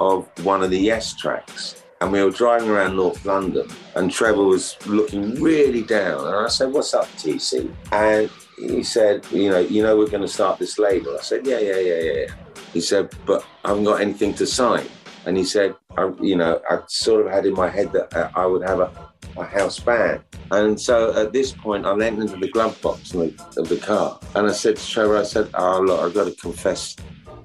of 0.00 0.28
one 0.44 0.62
of 0.62 0.70
the 0.70 0.78
Yes 0.78 1.14
tracks. 1.14 1.82
And 2.00 2.12
we 2.12 2.22
were 2.22 2.30
driving 2.30 2.70
around 2.70 2.96
North 2.96 3.24
London, 3.26 3.68
and 3.94 4.10
Trevor 4.10 4.44
was 4.44 4.76
looking 4.86 5.34
really 5.34 5.82
down. 5.82 6.26
And 6.26 6.34
I 6.34 6.48
said, 6.48 6.72
"What's 6.72 6.94
up, 6.94 7.06
TC?" 7.18 7.70
And 7.92 8.30
he 8.56 8.82
said, 8.82 9.26
"You 9.30 9.50
know, 9.50 9.58
you 9.58 9.82
know, 9.82 9.98
we're 9.98 10.08
going 10.08 10.22
to 10.22 10.28
start 10.28 10.58
this 10.58 10.78
label." 10.78 11.14
I 11.18 11.22
said, 11.22 11.46
"Yeah, 11.46 11.58
yeah, 11.58 11.76
yeah, 11.76 12.00
yeah." 12.00 12.12
yeah." 12.12 12.34
He 12.72 12.80
said, 12.80 13.10
"But 13.26 13.44
I 13.64 13.68
haven't 13.68 13.84
got 13.84 14.00
anything 14.00 14.32
to 14.34 14.46
sign." 14.46 14.86
And 15.26 15.36
he 15.36 15.44
said, 15.44 15.74
I, 15.98 16.10
"You 16.22 16.36
know, 16.36 16.62
I 16.70 16.78
sort 16.88 17.26
of 17.26 17.32
had 17.32 17.44
in 17.44 17.52
my 17.52 17.68
head 17.68 17.92
that 17.92 18.14
uh, 18.16 18.30
I 18.34 18.46
would 18.46 18.62
have 18.62 18.80
a, 18.80 19.09
a 19.36 19.44
house 19.44 19.78
band." 19.78 20.20
And 20.50 20.80
so 20.80 21.14
at 21.14 21.32
this 21.32 21.52
point, 21.52 21.86
I 21.86 21.92
went 21.92 22.18
into 22.20 22.36
the 22.36 22.48
glove 22.48 22.80
box 22.82 23.14
of 23.14 23.20
the, 23.20 23.60
of 23.60 23.68
the 23.68 23.76
car, 23.76 24.18
and 24.34 24.46
I 24.46 24.52
said 24.52 24.76
to 24.76 24.86
Trevor, 24.86 25.16
"I 25.18 25.22
said, 25.22 25.50
oh 25.54 25.80
look, 25.80 26.00
I've 26.00 26.14
got 26.14 26.24
to 26.24 26.32
confess 26.32 26.96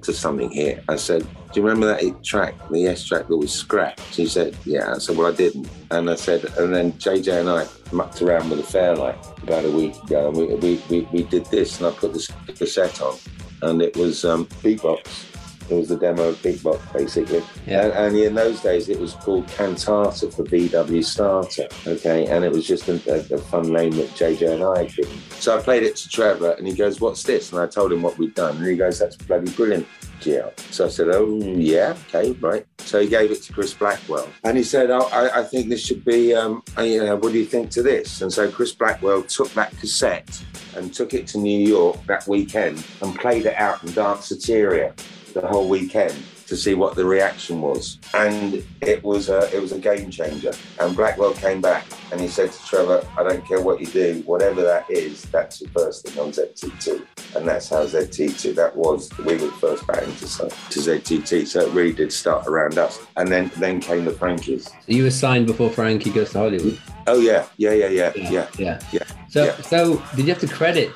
to 0.02 0.12
something 0.12 0.50
here." 0.50 0.82
I 0.88 0.96
said, 0.96 1.22
"Do 1.22 1.60
you 1.60 1.62
remember 1.62 1.86
that 1.86 2.24
track, 2.24 2.54
the 2.70 2.80
yes 2.80 3.04
track 3.04 3.28
that 3.28 3.36
was 3.36 3.52
scrapped?" 3.52 4.00
He 4.00 4.26
said, 4.26 4.56
"Yeah." 4.64 4.94
I 4.94 4.98
said, 4.98 5.16
"Well, 5.16 5.32
I 5.32 5.36
didn't." 5.36 5.68
And 5.90 6.10
I 6.10 6.16
said, 6.16 6.44
and 6.58 6.74
then 6.74 6.92
JJ 6.94 7.40
and 7.40 7.48
I 7.48 7.66
mucked 7.92 8.22
around 8.22 8.50
with 8.50 8.58
a 8.58 8.64
Fairlight 8.64 9.18
about 9.42 9.64
a 9.64 9.70
week 9.70 9.94
ago, 10.02 10.28
and 10.28 10.36
we 10.36 10.46
we, 10.56 10.82
we, 10.90 11.08
we 11.12 11.22
did 11.22 11.46
this, 11.46 11.78
and 11.78 11.86
I 11.86 11.90
put 11.92 12.12
this 12.12 12.28
cassette 12.56 13.00
on, 13.00 13.16
and 13.62 13.80
it 13.80 13.96
was 13.96 14.24
um, 14.24 14.46
beatbox. 14.62 15.35
It 15.68 15.74
was 15.74 15.88
the 15.88 15.96
demo 15.96 16.28
of 16.28 16.36
beatbox, 16.36 16.92
basically. 16.92 17.42
Yeah. 17.66 17.84
And, 17.84 17.92
and 17.92 18.16
in 18.16 18.34
those 18.34 18.60
days, 18.60 18.88
it 18.88 18.98
was 18.98 19.14
called 19.14 19.46
Cantata 19.48 20.30
for 20.30 20.44
VW 20.44 21.04
Starter. 21.04 21.68
Okay, 21.86 22.26
and 22.26 22.44
it 22.44 22.52
was 22.52 22.66
just 22.66 22.88
a, 22.88 22.94
a, 23.12 23.34
a 23.34 23.38
fun 23.38 23.72
name 23.72 23.92
that 23.92 24.08
JJ 24.10 24.54
and 24.54 24.64
I 24.64 24.84
had 24.84 24.94
given. 24.94 25.18
So 25.38 25.56
I 25.56 25.60
played 25.60 25.82
it 25.82 25.96
to 25.96 26.08
Trevor, 26.08 26.52
and 26.52 26.66
he 26.66 26.74
goes, 26.74 27.00
"What's 27.00 27.22
this?" 27.22 27.52
And 27.52 27.60
I 27.60 27.66
told 27.66 27.92
him 27.92 28.02
what 28.02 28.18
we'd 28.18 28.34
done, 28.34 28.56
and 28.56 28.66
he 28.66 28.76
goes, 28.76 28.98
"That's 28.98 29.16
bloody 29.16 29.50
brilliant." 29.52 29.86
GL. 30.20 30.58
So 30.72 30.86
I 30.86 30.88
said, 30.88 31.08
"Oh 31.10 31.38
yeah, 31.42 31.96
okay, 32.08 32.32
right." 32.32 32.66
So 32.78 33.00
he 33.00 33.08
gave 33.08 33.30
it 33.30 33.42
to 33.42 33.52
Chris 33.52 33.74
Blackwell, 33.74 34.28
and 34.44 34.56
he 34.56 34.62
said, 34.62 34.90
oh, 34.90 35.08
I, 35.12 35.40
"I 35.40 35.44
think 35.44 35.68
this 35.68 35.84
should 35.84 36.04
be. 36.04 36.34
Um, 36.34 36.62
uh, 36.78 36.82
you 36.82 37.04
know, 37.04 37.16
what 37.16 37.32
do 37.32 37.38
you 37.38 37.44
think 37.44 37.70
to 37.72 37.82
this?" 37.82 38.22
And 38.22 38.32
so 38.32 38.50
Chris 38.50 38.72
Blackwell 38.72 39.22
took 39.22 39.52
that 39.54 39.76
cassette 39.78 40.42
and 40.76 40.92
took 40.92 41.14
it 41.14 41.26
to 41.28 41.38
New 41.38 41.58
York 41.66 42.04
that 42.06 42.26
weekend 42.26 42.84
and 43.02 43.14
played 43.18 43.46
it 43.46 43.56
out 43.56 43.82
in 43.82 43.90
Danceteria 43.90 44.94
the 45.40 45.46
whole 45.46 45.68
weekend 45.68 46.14
to 46.46 46.56
see 46.56 46.74
what 46.74 46.94
the 46.94 47.04
reaction 47.04 47.60
was, 47.60 47.98
and 48.14 48.64
it 48.80 49.02
was 49.02 49.28
a 49.28 49.54
it 49.54 49.60
was 49.60 49.72
a 49.72 49.78
game 49.78 50.10
changer. 50.10 50.52
And 50.80 50.96
Blackwell 50.96 51.34
came 51.34 51.60
back 51.60 51.84
and 52.12 52.20
he 52.20 52.28
said 52.28 52.52
to 52.52 52.66
Trevor, 52.66 53.06
"I 53.18 53.22
don't 53.24 53.44
care 53.46 53.60
what 53.60 53.80
you 53.80 53.86
do, 53.86 54.22
whatever 54.26 54.62
that 54.62 54.88
is, 54.88 55.22
that's 55.24 55.58
the 55.58 55.68
first 55.68 56.06
thing 56.06 56.18
on 56.18 56.30
ZTT." 56.32 57.02
And 57.34 57.46
that's 57.46 57.68
how 57.68 57.84
ZTT. 57.84 58.54
That 58.54 58.76
was 58.76 59.10
we 59.18 59.34
were 59.34 59.46
the 59.46 59.52
first 59.52 59.86
band 59.88 60.16
to 60.18 60.26
sign 60.26 60.48
to 60.70 60.78
ZTT, 60.80 61.46
so 61.46 61.60
it 61.66 61.72
really 61.72 61.92
did 61.92 62.12
start 62.12 62.46
around 62.46 62.78
us. 62.78 63.00
And 63.16 63.30
then 63.30 63.50
then 63.56 63.80
came 63.80 64.04
the 64.04 64.12
Frankies. 64.12 64.64
So 64.68 64.72
you 64.86 65.02
were 65.02 65.10
signed 65.10 65.46
before 65.46 65.68
Frankie 65.70 66.10
goes 66.10 66.30
to 66.30 66.38
Hollywood. 66.38 66.78
Oh 67.08 67.20
yeah, 67.20 67.44
yeah, 67.56 67.72
yeah, 67.72 67.88
yeah, 67.88 68.12
yeah. 68.16 68.48
Yeah. 68.58 68.80
Yeah. 68.92 69.00
So, 69.28 69.44
Yeah. 69.44 69.60
so 69.62 70.02
did 70.14 70.26
you 70.26 70.32
have 70.32 70.40
to 70.40 70.48
credit? 70.48 70.92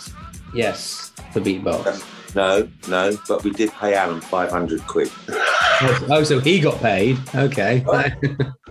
Yes, 0.54 1.12
for 1.32 1.40
beatbox. 1.40 2.02
No, 2.34 2.68
no, 2.88 3.18
but 3.28 3.42
we 3.44 3.50
did 3.50 3.70
pay 3.72 3.94
Alan 3.94 4.20
500 4.20 4.86
quid 4.86 5.10
Oh, 6.10 6.22
so 6.24 6.38
he 6.40 6.60
got 6.60 6.78
paid. 6.80 7.18
Okay. 7.34 7.84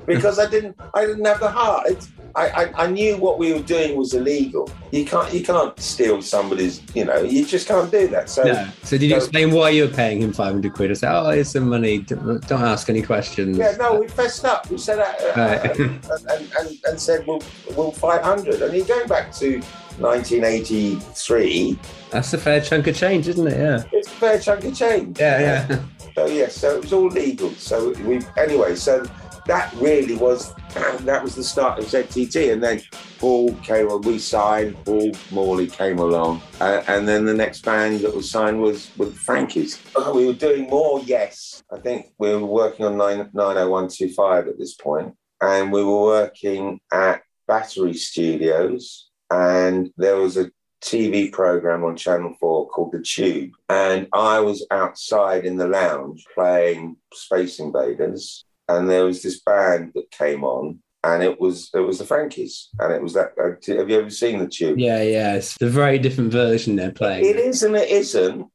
because 0.05 0.39
I 0.39 0.49
didn't, 0.49 0.77
I 0.93 1.05
didn't 1.05 1.25
have 1.25 1.39
the 1.39 1.49
heart. 1.49 1.87
It's, 1.87 2.09
I, 2.35 2.47
I, 2.65 2.83
I 2.83 2.87
knew 2.87 3.17
what 3.17 3.39
we 3.39 3.53
were 3.53 3.61
doing 3.61 3.97
was 3.97 4.13
illegal. 4.13 4.69
You 4.91 5.05
can't, 5.05 5.33
you 5.33 5.43
can't 5.43 5.77
steal 5.79 6.21
somebody's, 6.21 6.81
you 6.93 7.05
know, 7.05 7.21
you 7.21 7.45
just 7.45 7.67
can't 7.67 7.89
do 7.91 8.07
that. 8.09 8.29
So, 8.29 8.43
no. 8.43 8.67
So 8.83 8.97
did 8.97 9.03
you 9.07 9.11
No. 9.11 9.17
explain 9.17 9.51
why 9.51 9.69
you 9.69 9.83
were 9.87 9.93
paying 9.93 10.21
him 10.21 10.31
500 10.33 10.73
quid? 10.73 10.91
I 10.91 10.93
said, 10.93 11.11
oh, 11.17 11.29
here's 11.29 11.49
some 11.51 11.67
money. 11.69 11.99
Don't 11.99 12.45
don't 12.47 12.61
ask 12.61 12.89
any 12.89 13.01
questions. 13.01 13.57
yeah, 13.57 13.75
no, 13.77 13.99
we 13.99 14.07
fessed 14.07 14.45
up. 14.45 14.69
We 14.69 14.77
said 14.77 14.97
that 14.99 15.19
uh, 15.21 15.33
Right. 15.41 15.79
and, 15.79 16.05
and, 16.29 16.51
and, 16.59 16.77
and 16.85 16.99
said, 16.99 17.25
well, 17.27 17.41
well, 17.75 17.91
500. 17.91 18.61
And 18.61 18.73
you're 18.75 18.85
going 18.85 19.07
back 19.07 19.31
to 19.35 19.61
1983. 19.99 21.77
That's 22.11 22.33
a 22.33 22.37
fair 22.37 22.61
chunk 22.61 22.87
of 22.87 22.95
change, 22.95 23.27
isn't 23.27 23.47
it? 23.47 23.57
Yeah. 23.57 23.83
It's 23.91 24.07
a 24.07 24.11
fair 24.11 24.39
chunk 24.39 24.63
of 24.65 24.75
change. 24.75 25.19
Yeah, 25.19 25.39
yeah. 25.67 25.79
So 26.15 26.25
yes, 26.25 26.55
so 26.55 26.75
it 26.77 26.81
was 26.81 26.93
all 26.93 27.07
legal. 27.07 27.51
So 27.51 27.91
we 28.05 28.21
anyway. 28.37 28.75
So 28.75 29.05
that 29.49 29.73
really 29.77 30.15
was 30.15 30.53
that 31.01 31.23
was 31.23 31.33
the 31.33 31.43
start 31.43 31.79
of 31.79 31.85
ZTT, 31.85 32.53
and 32.53 32.61
then 32.61 32.81
Paul 33.17 33.53
came. 33.63 33.87
Well, 33.87 33.99
we 33.99 34.19
signed. 34.19 34.75
Paul 34.85 35.11
Morley 35.31 35.67
came 35.67 35.97
along, 35.97 36.41
uh, 36.61 36.83
and 36.87 37.07
then 37.07 37.25
the 37.25 37.33
next 37.33 37.65
band 37.65 38.01
that 38.01 38.15
was 38.15 38.29
signed 38.29 38.61
was 38.61 38.91
with 38.97 39.17
Frankie's. 39.17 39.81
Uh, 39.95 40.11
we 40.13 40.27
were 40.27 40.33
doing 40.33 40.69
more. 40.69 41.01
Yes, 41.01 41.63
I 41.73 41.79
think 41.79 42.13
we 42.19 42.29
were 42.29 42.45
working 42.45 42.85
on 42.85 42.97
nine 42.97 43.29
nine 43.33 43.57
oh 43.57 43.69
one 43.69 43.87
two 43.89 44.09
five 44.09 44.47
at 44.47 44.59
this 44.59 44.75
point, 44.75 45.15
and 45.41 45.71
we 45.71 45.83
were 45.83 46.03
working 46.03 46.79
at 46.93 47.23
Battery 47.47 47.95
Studios, 47.95 49.09
and 49.31 49.89
there 49.97 50.17
was 50.17 50.37
a 50.37 50.51
TV 50.81 51.31
program 51.31 51.83
on 51.83 51.97
Channel 51.97 52.33
4 52.39 52.69
called 52.69 52.93
The 52.93 53.01
Tube. 53.01 53.51
And 53.67 54.07
I 54.13 54.39
was 54.39 54.65
outside 54.71 55.43
in 55.43 55.57
the 55.57 55.67
lounge 55.67 56.23
playing 56.33 56.95
Space 57.13 57.59
Invaders. 57.59 58.45
And 58.69 58.89
there 58.89 59.03
was 59.03 59.21
this 59.21 59.41
band 59.41 59.91
that 59.95 60.09
came 60.11 60.43
on. 60.45 60.79
And 61.01 61.23
it 61.23 61.39
was 61.39 61.69
it 61.73 61.79
was 61.79 61.97
the 61.97 62.03
Frankies, 62.03 62.67
and 62.77 62.91
it 62.91 63.01
was 63.01 63.13
that. 63.13 63.31
Uh, 63.41 63.51
have 63.77 63.89
you 63.89 63.99
ever 64.01 64.09
seen 64.09 64.37
the 64.39 64.47
tube? 64.49 64.77
Yeah, 64.77 65.01
yeah. 65.01 65.35
It's 65.35 65.55
a 65.61 65.69
very 65.69 65.97
different 65.97 66.29
version 66.29 66.75
they're 66.75 66.91
playing. 66.91 67.23
It 67.23 67.37
is 67.37 67.63
and 67.63 67.73
it 67.73 67.87
isn't. 67.89 68.45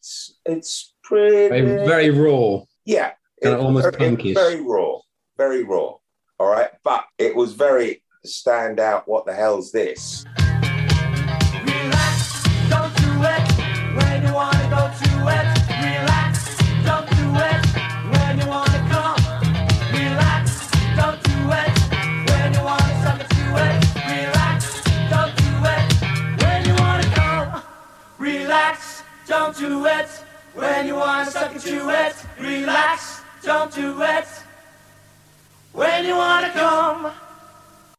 It's 0.45 0.93
pretty 1.03 1.49
Very, 1.49 1.87
very 1.87 2.11
raw. 2.11 2.61
yeah, 2.85 3.12
Kinda 3.43 3.57
it- 3.59 3.62
almost 3.62 3.87
it- 3.87 3.95
punkish. 3.95 4.35
Very 4.35 4.61
raw, 4.61 4.99
very 5.39 5.65
raw. 5.65 5.95
All 6.39 6.51
right, 6.51 6.69
but 6.85 7.07
it 7.17 7.35
was 7.35 7.55
very 7.55 8.03
stand 8.27 8.79
out. 8.79 9.09
What 9.09 9.25
the 9.25 9.33
hell's 9.33 9.73
this? 9.73 10.27
Don't 29.35 29.57
do 29.57 29.85
it 29.87 30.09
when 30.55 30.87
you 30.87 30.95
wanna 30.95 31.28
suck 31.28 31.57
it 31.57 31.62
to 31.62 31.89
it. 32.03 32.14
Relax, 32.39 33.20
don't 33.43 33.74
do 33.74 34.01
it 34.01 34.28
when 35.72 36.05
you 36.05 36.14
wanna 36.14 36.51
come. 36.53 37.11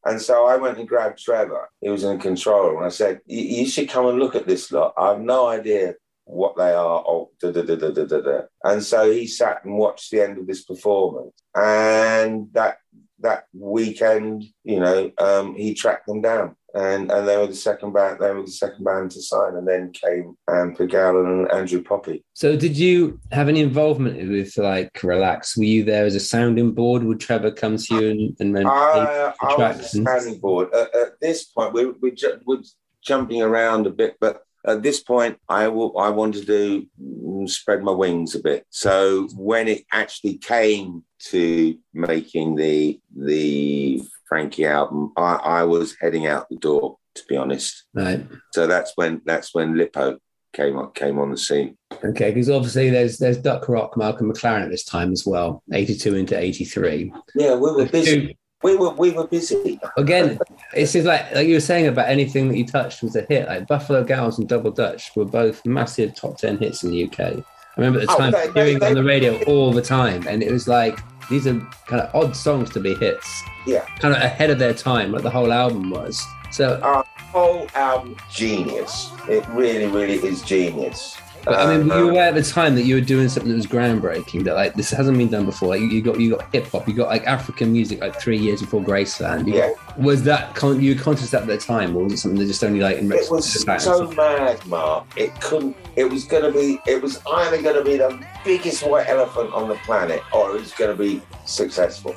And 0.05 0.21
so 0.21 0.45
I 0.45 0.55
went 0.55 0.77
and 0.77 0.87
grabbed 0.87 1.19
Trevor. 1.19 1.69
He 1.81 1.89
was 1.89 2.05
in 2.05 2.19
control, 2.19 2.77
and 2.77 2.85
I 2.85 2.89
said, 3.01 3.19
"You 3.25 3.65
should 3.67 3.89
come 3.89 4.05
and 4.07 4.17
look 4.17 4.35
at 4.35 4.47
this 4.47 4.71
lot. 4.71 4.93
I 4.97 5.09
have 5.09 5.19
no 5.19 5.47
idea 5.47 5.95
what 6.23 6.55
they 6.55 6.73
are." 6.73 7.03
Oh, 7.11 7.31
da, 7.41 7.51
da, 7.51 7.63
da, 7.63 7.75
da, 7.75 8.05
da, 8.11 8.19
da. 8.29 8.41
And 8.63 8.81
so 8.91 9.11
he 9.11 9.27
sat 9.27 9.65
and 9.65 9.77
watched 9.77 10.11
the 10.11 10.21
end 10.21 10.37
of 10.37 10.47
this 10.47 10.63
performance, 10.63 11.35
and 11.53 12.47
that 12.53 12.77
that 13.19 13.45
weekend, 13.53 14.43
you 14.63 14.79
know, 14.79 15.11
um, 15.17 15.55
he 15.55 15.73
tracked 15.73 16.07
them 16.07 16.21
down, 16.21 16.55
and 16.73 17.11
and 17.11 17.27
they 17.27 17.37
were 17.37 17.47
the 17.47 17.55
second 17.55 17.93
band. 17.93 18.19
They 18.19 18.31
were 18.31 18.41
the 18.41 18.51
second 18.51 18.83
band 18.83 19.11
to 19.11 19.21
sign, 19.21 19.55
and 19.55 19.67
then 19.67 19.91
came 19.91 20.35
um, 20.47 20.75
Pigalle 20.75 21.25
and 21.25 21.51
Andrew 21.51 21.81
Poppy. 21.81 22.23
So, 22.33 22.55
did 22.55 22.77
you 22.77 23.19
have 23.31 23.49
any 23.49 23.61
involvement 23.61 24.29
with 24.29 24.57
like 24.57 25.01
Relax? 25.03 25.57
Were 25.57 25.63
you 25.63 25.83
there 25.83 26.05
as 26.05 26.15
a 26.15 26.19
sounding 26.19 26.73
board? 26.73 27.03
Would 27.03 27.19
Trevor 27.19 27.51
come 27.51 27.77
to 27.77 27.95
you 27.95 28.09
and, 28.09 28.35
and 28.39 28.55
then 28.55 28.65
I, 28.67 29.33
play 29.39 29.65
I 29.65 29.71
was 29.71 29.79
a 29.79 30.01
standing 30.01 30.39
board. 30.39 30.73
At, 30.73 30.95
at 30.95 31.19
this 31.21 31.45
point, 31.45 31.73
we, 31.73 31.85
we 31.85 32.11
ju- 32.11 32.39
we're 32.45 32.61
jumping 33.01 33.41
around 33.41 33.87
a 33.87 33.91
bit, 33.91 34.17
but 34.19 34.44
at 34.67 34.83
this 34.83 35.01
point, 35.01 35.37
I 35.49 35.67
will, 35.67 35.97
I 35.97 36.09
wanted 36.09 36.47
to 36.47 36.87
mm, 37.01 37.49
spread 37.49 37.83
my 37.83 37.91
wings 37.91 38.35
a 38.35 38.39
bit. 38.39 38.65
So 38.69 39.27
when 39.35 39.67
it 39.67 39.83
actually 39.91 40.37
came 40.37 41.03
to 41.29 41.77
making 41.93 42.55
the 42.55 42.99
the 43.15 44.01
Frankie 44.27 44.65
album, 44.65 45.11
I, 45.17 45.35
I 45.35 45.63
was 45.63 45.95
heading 46.01 46.25
out 46.27 46.49
the 46.49 46.57
door. 46.57 46.97
To 47.15 47.23
be 47.29 47.37
honest, 47.37 47.85
Right. 47.93 48.27
so 48.51 48.67
that's 48.67 48.91
when 48.95 49.21
that's 49.25 49.55
when 49.55 49.77
Lippo 49.77 50.17
came 50.51 50.75
on 50.77 50.91
came 50.91 51.17
on 51.17 51.31
the 51.31 51.37
scene. 51.37 51.77
Okay, 52.03 52.31
because 52.31 52.49
obviously 52.49 52.89
there's 52.89 53.17
there's 53.19 53.37
Duck 53.37 53.69
Rock, 53.69 53.95
Malcolm 53.95 54.29
McLaren 54.29 54.63
at 54.63 54.69
this 54.69 54.83
time 54.83 55.13
as 55.13 55.25
well, 55.25 55.63
82 55.71 56.13
into 56.15 56.37
83. 56.37 57.13
Yeah, 57.35 57.55
we 57.55 57.71
were 57.71 57.85
busy. 57.85 58.37
We 58.63 58.75
were 58.75 58.91
we 58.91 59.11
were 59.11 59.27
busy. 59.27 59.79
Again, 59.97 60.39
it's 60.73 60.93
just 60.93 61.05
like 61.05 61.31
like 61.35 61.47
you 61.47 61.55
were 61.55 61.59
saying 61.59 61.87
about 61.87 62.07
anything 62.09 62.47
that 62.49 62.57
you 62.57 62.65
touched 62.65 63.03
was 63.03 63.15
a 63.15 63.21
hit. 63.23 63.47
Like 63.47 63.67
Buffalo 63.67 64.03
Gals 64.03 64.39
and 64.39 64.47
Double 64.47 64.71
Dutch 64.71 65.11
were 65.15 65.25
both 65.25 65.63
massive 65.65 66.15
top 66.15 66.37
10 66.37 66.57
hits 66.57 66.83
in 66.83 66.91
the 66.91 67.03
UK. 67.03 67.19
I 67.19 67.43
remember 67.77 67.99
at 67.99 68.07
the 68.07 68.13
Oh, 68.13 68.17
time 68.17 68.31
they- 68.31 68.47
they- 68.47 68.65
hearing 68.65 68.79
they- 68.79 68.87
on 68.87 68.93
the 68.95 69.03
radio 69.03 69.41
all 69.43 69.71
the 69.71 69.81
time, 69.81 70.25
and 70.27 70.41
it 70.41 70.51
was 70.51 70.67
like 70.67 70.97
these 71.29 71.45
are 71.47 71.59
kind 71.87 72.01
of 72.01 72.09
odd 72.15 72.35
songs 72.35 72.69
to 72.71 72.79
be 72.79 72.95
hits, 72.95 73.27
Yeah. 73.67 73.83
kind 73.99 74.15
of 74.15 74.21
ahead 74.21 74.49
of 74.49 74.57
their 74.59 74.73
time, 74.73 75.11
like 75.11 75.23
the 75.23 75.29
whole 75.29 75.51
album 75.51 75.89
was. 75.89 76.23
So, 76.51 76.79
our 76.81 77.03
Whole 77.31 77.67
album 77.75 78.15
genius. 78.31 79.09
It 79.27 79.43
really 79.49 79.87
really 79.87 80.15
is 80.25 80.41
genius. 80.41 81.17
But 81.45 81.55
I 81.55 81.77
mean, 81.77 81.87
were 81.87 81.97
you 81.99 82.07
Uh, 82.07 82.11
aware 82.11 82.27
at 82.29 82.35
the 82.35 82.43
time 82.43 82.75
that 82.75 82.83
you 82.83 82.95
were 82.95 83.01
doing 83.01 83.29
something 83.29 83.49
that 83.51 83.55
was 83.55 83.67
groundbreaking? 83.67 84.43
That 84.45 84.55
like 84.55 84.73
this 84.75 84.89
hasn't 84.91 85.17
been 85.17 85.29
done 85.29 85.45
before. 85.45 85.69
Like 85.69 85.81
you, 85.81 85.87
you 85.87 86.01
got 86.01 86.19
you 86.19 86.31
got 86.35 86.45
hip 86.53 86.67
hop, 86.71 86.87
you 86.87 86.93
got 86.93 87.07
like 87.07 87.25
African 87.25 87.71
music 87.71 88.01
like 88.01 88.19
three 88.19 88.37
years 88.37 88.61
before 88.61 88.81
Graceland. 88.81 89.47
You 89.47 89.55
Yeah. 89.55 89.69
got- 89.69 89.99
was 89.99 90.23
that 90.23 90.53
con- 90.55 90.81
you 90.81 90.93
were 90.95 91.01
conscious 91.01 91.33
at 91.33 91.47
the 91.47 91.57
time, 91.57 91.95
or 91.95 92.03
was 92.03 92.13
it 92.13 92.17
something 92.17 92.39
that 92.39 92.47
just 92.47 92.63
only 92.63 92.81
like 92.81 92.97
in 92.97 93.09
It 93.11 93.29
was 93.31 93.47
so 93.81 94.11
mad, 94.11 94.65
Mark. 94.67 95.05
It 95.15 95.39
couldn't. 95.39 95.75
It 95.95 96.09
was 96.09 96.25
going 96.25 96.43
to 96.43 96.51
be. 96.51 96.79
It 96.85 97.01
was 97.01 97.21
either 97.33 97.61
going 97.61 97.77
to 97.77 97.83
be 97.83 97.95
the 97.97 98.19
biggest 98.43 98.85
white 98.85 99.07
elephant 99.07 99.53
on 99.53 99.69
the 99.69 99.75
planet, 99.85 100.21
or 100.33 100.49
it 100.55 100.59
was 100.59 100.71
going 100.73 100.91
to 100.95 101.01
be 101.01 101.21
successful. 101.45 102.13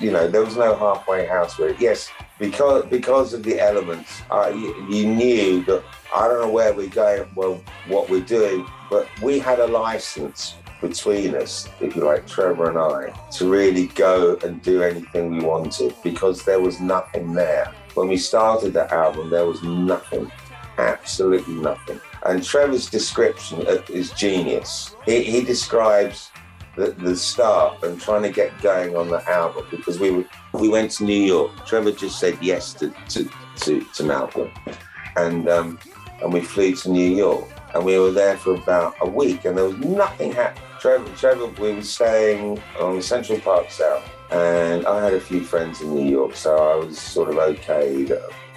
You 0.00 0.10
know, 0.10 0.28
there 0.28 0.44
was 0.44 0.56
no 0.56 0.74
halfway 0.76 1.26
house 1.26 1.56
with 1.58 1.70
it. 1.70 1.76
Yes, 1.80 2.10
because 2.38 2.84
because 2.86 3.34
of 3.34 3.42
the 3.42 3.60
elements, 3.60 4.22
I, 4.30 4.50
you, 4.50 4.86
you 4.90 5.06
knew 5.06 5.64
that. 5.64 5.82
I 6.14 6.28
don't 6.28 6.42
know 6.42 6.50
where 6.50 6.74
we're 6.74 6.88
going. 6.88 7.28
Well, 7.34 7.62
what 7.88 8.10
we're 8.10 8.20
doing, 8.20 8.66
but 8.90 9.08
we 9.22 9.38
had 9.38 9.60
a 9.60 9.66
license 9.66 10.56
between 10.82 11.34
us, 11.36 11.68
if 11.80 11.96
you 11.96 12.04
like, 12.04 12.26
Trevor 12.26 12.68
and 12.68 12.76
I, 12.76 13.30
to 13.30 13.48
really 13.48 13.86
go 13.86 14.36
and 14.44 14.60
do 14.60 14.82
anything 14.82 15.30
we 15.30 15.44
wanted 15.44 15.94
because 16.02 16.44
there 16.44 16.60
was 16.60 16.80
nothing 16.80 17.32
there. 17.32 17.72
When 17.94 18.08
we 18.08 18.16
started 18.16 18.72
that 18.74 18.92
album, 18.92 19.30
there 19.30 19.46
was 19.46 19.62
nothing 19.62 20.30
absolutely 20.78 21.54
nothing. 21.54 22.00
And 22.24 22.42
Trevor's 22.42 22.88
description 22.88 23.64
is 23.88 24.10
genius. 24.12 24.96
He, 25.04 25.22
he 25.22 25.44
describes 25.44 26.30
the, 26.76 26.92
the 26.92 27.16
start 27.16 27.82
and 27.82 28.00
trying 28.00 28.22
to 28.22 28.30
get 28.30 28.58
going 28.60 28.96
on 28.96 29.08
the 29.08 29.22
album 29.30 29.66
because 29.70 29.98
we 29.98 30.10
were, 30.10 30.24
we 30.52 30.68
went 30.68 30.90
to 30.92 31.04
New 31.04 31.20
York. 31.20 31.66
Trevor 31.66 31.92
just 31.92 32.18
said 32.18 32.38
yes 32.40 32.72
to 32.74 32.92
to, 33.08 33.28
to, 33.56 33.84
to 33.94 34.04
Malcolm, 34.04 34.50
and 35.16 35.48
um, 35.48 35.78
and 36.22 36.32
we 36.32 36.40
flew 36.40 36.74
to 36.74 36.90
New 36.90 37.10
York 37.10 37.48
and 37.74 37.84
we 37.84 37.98
were 37.98 38.10
there 38.10 38.36
for 38.36 38.54
about 38.54 38.94
a 39.00 39.08
week 39.08 39.44
and 39.44 39.56
there 39.56 39.64
was 39.64 39.78
nothing 39.78 40.32
happening. 40.32 40.68
Trevor, 40.80 41.08
Trevor, 41.16 41.46
we 41.60 41.72
were 41.72 41.82
staying 41.82 42.60
on 42.78 43.00
Central 43.02 43.38
Park 43.40 43.70
South. 43.70 44.08
And 44.30 44.86
I 44.86 45.04
had 45.04 45.12
a 45.12 45.20
few 45.20 45.42
friends 45.42 45.82
in 45.82 45.94
New 45.94 46.10
York, 46.10 46.34
so 46.34 46.56
I 46.56 46.74
was 46.74 46.98
sort 46.98 47.28
of 47.28 47.36
okay. 47.36 48.08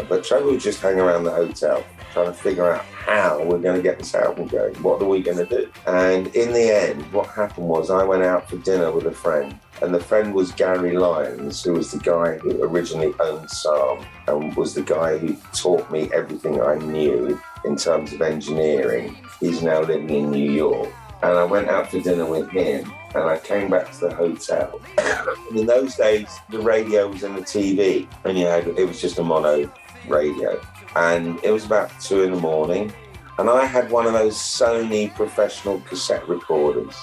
But 0.07 0.23
Trevor 0.23 0.45
would 0.45 0.61
just 0.61 0.81
hang 0.81 0.99
around 0.99 1.25
the 1.25 1.31
hotel 1.31 1.83
trying 2.15 2.27
to 2.27 2.33
figure 2.33 2.71
out 2.71 2.85
how 2.85 3.43
we're 3.43 3.59
going 3.59 3.75
to 3.75 3.81
get 3.81 3.99
this 3.99 4.15
album 4.15 4.47
going. 4.47 4.73
What 4.75 5.01
are 5.01 5.07
we 5.07 5.21
going 5.21 5.37
to 5.37 5.45
do? 5.45 5.69
And 5.85 6.27
in 6.27 6.53
the 6.53 6.73
end, 6.73 7.01
what 7.11 7.27
happened 7.27 7.67
was 7.67 7.91
I 7.91 8.05
went 8.05 8.23
out 8.23 8.49
for 8.49 8.55
dinner 8.55 8.89
with 8.89 9.05
a 9.05 9.11
friend, 9.11 9.59
and 9.81 9.93
the 9.93 9.99
friend 9.99 10.33
was 10.33 10.53
Gary 10.53 10.97
Lyons, 10.97 11.61
who 11.61 11.73
was 11.73 11.91
the 11.91 11.99
guy 11.99 12.37
who 12.37 12.63
originally 12.63 13.13
owned 13.19 13.51
Sarm 13.51 14.05
and 14.29 14.55
was 14.55 14.73
the 14.73 14.81
guy 14.81 15.17
who 15.17 15.35
taught 15.51 15.91
me 15.91 16.09
everything 16.13 16.61
I 16.61 16.75
knew 16.75 17.37
in 17.65 17.75
terms 17.75 18.13
of 18.13 18.21
engineering. 18.21 19.17
He's 19.41 19.61
now 19.61 19.81
living 19.81 20.09
in 20.09 20.31
New 20.31 20.51
York. 20.51 20.93
And 21.21 21.37
I 21.37 21.43
went 21.43 21.67
out 21.67 21.91
for 21.91 21.99
dinner 21.99 22.25
with 22.25 22.49
him 22.49 22.93
and 23.13 23.23
I 23.25 23.39
came 23.39 23.69
back 23.69 23.91
to 23.91 23.99
the 24.07 24.15
hotel. 24.15 24.79
In 25.51 25.65
those 25.65 25.95
days, 25.95 26.27
the 26.49 26.59
radio 26.59 27.07
was 27.07 27.23
in 27.23 27.33
the 27.33 27.41
TV 27.41 28.07
and 28.25 28.37
you 28.37 28.45
had, 28.45 28.67
it 28.67 28.85
was 28.85 29.01
just 29.01 29.17
a 29.17 29.23
mono 29.23 29.71
radio. 30.07 30.61
And 30.95 31.39
it 31.43 31.51
was 31.51 31.65
about 31.65 31.99
two 31.99 32.23
in 32.23 32.31
the 32.31 32.39
morning. 32.39 32.93
And 33.37 33.49
I 33.49 33.65
had 33.65 33.91
one 33.91 34.05
of 34.05 34.13
those 34.13 34.35
Sony 34.35 35.13
professional 35.13 35.81
cassette 35.81 36.27
recorders. 36.27 36.95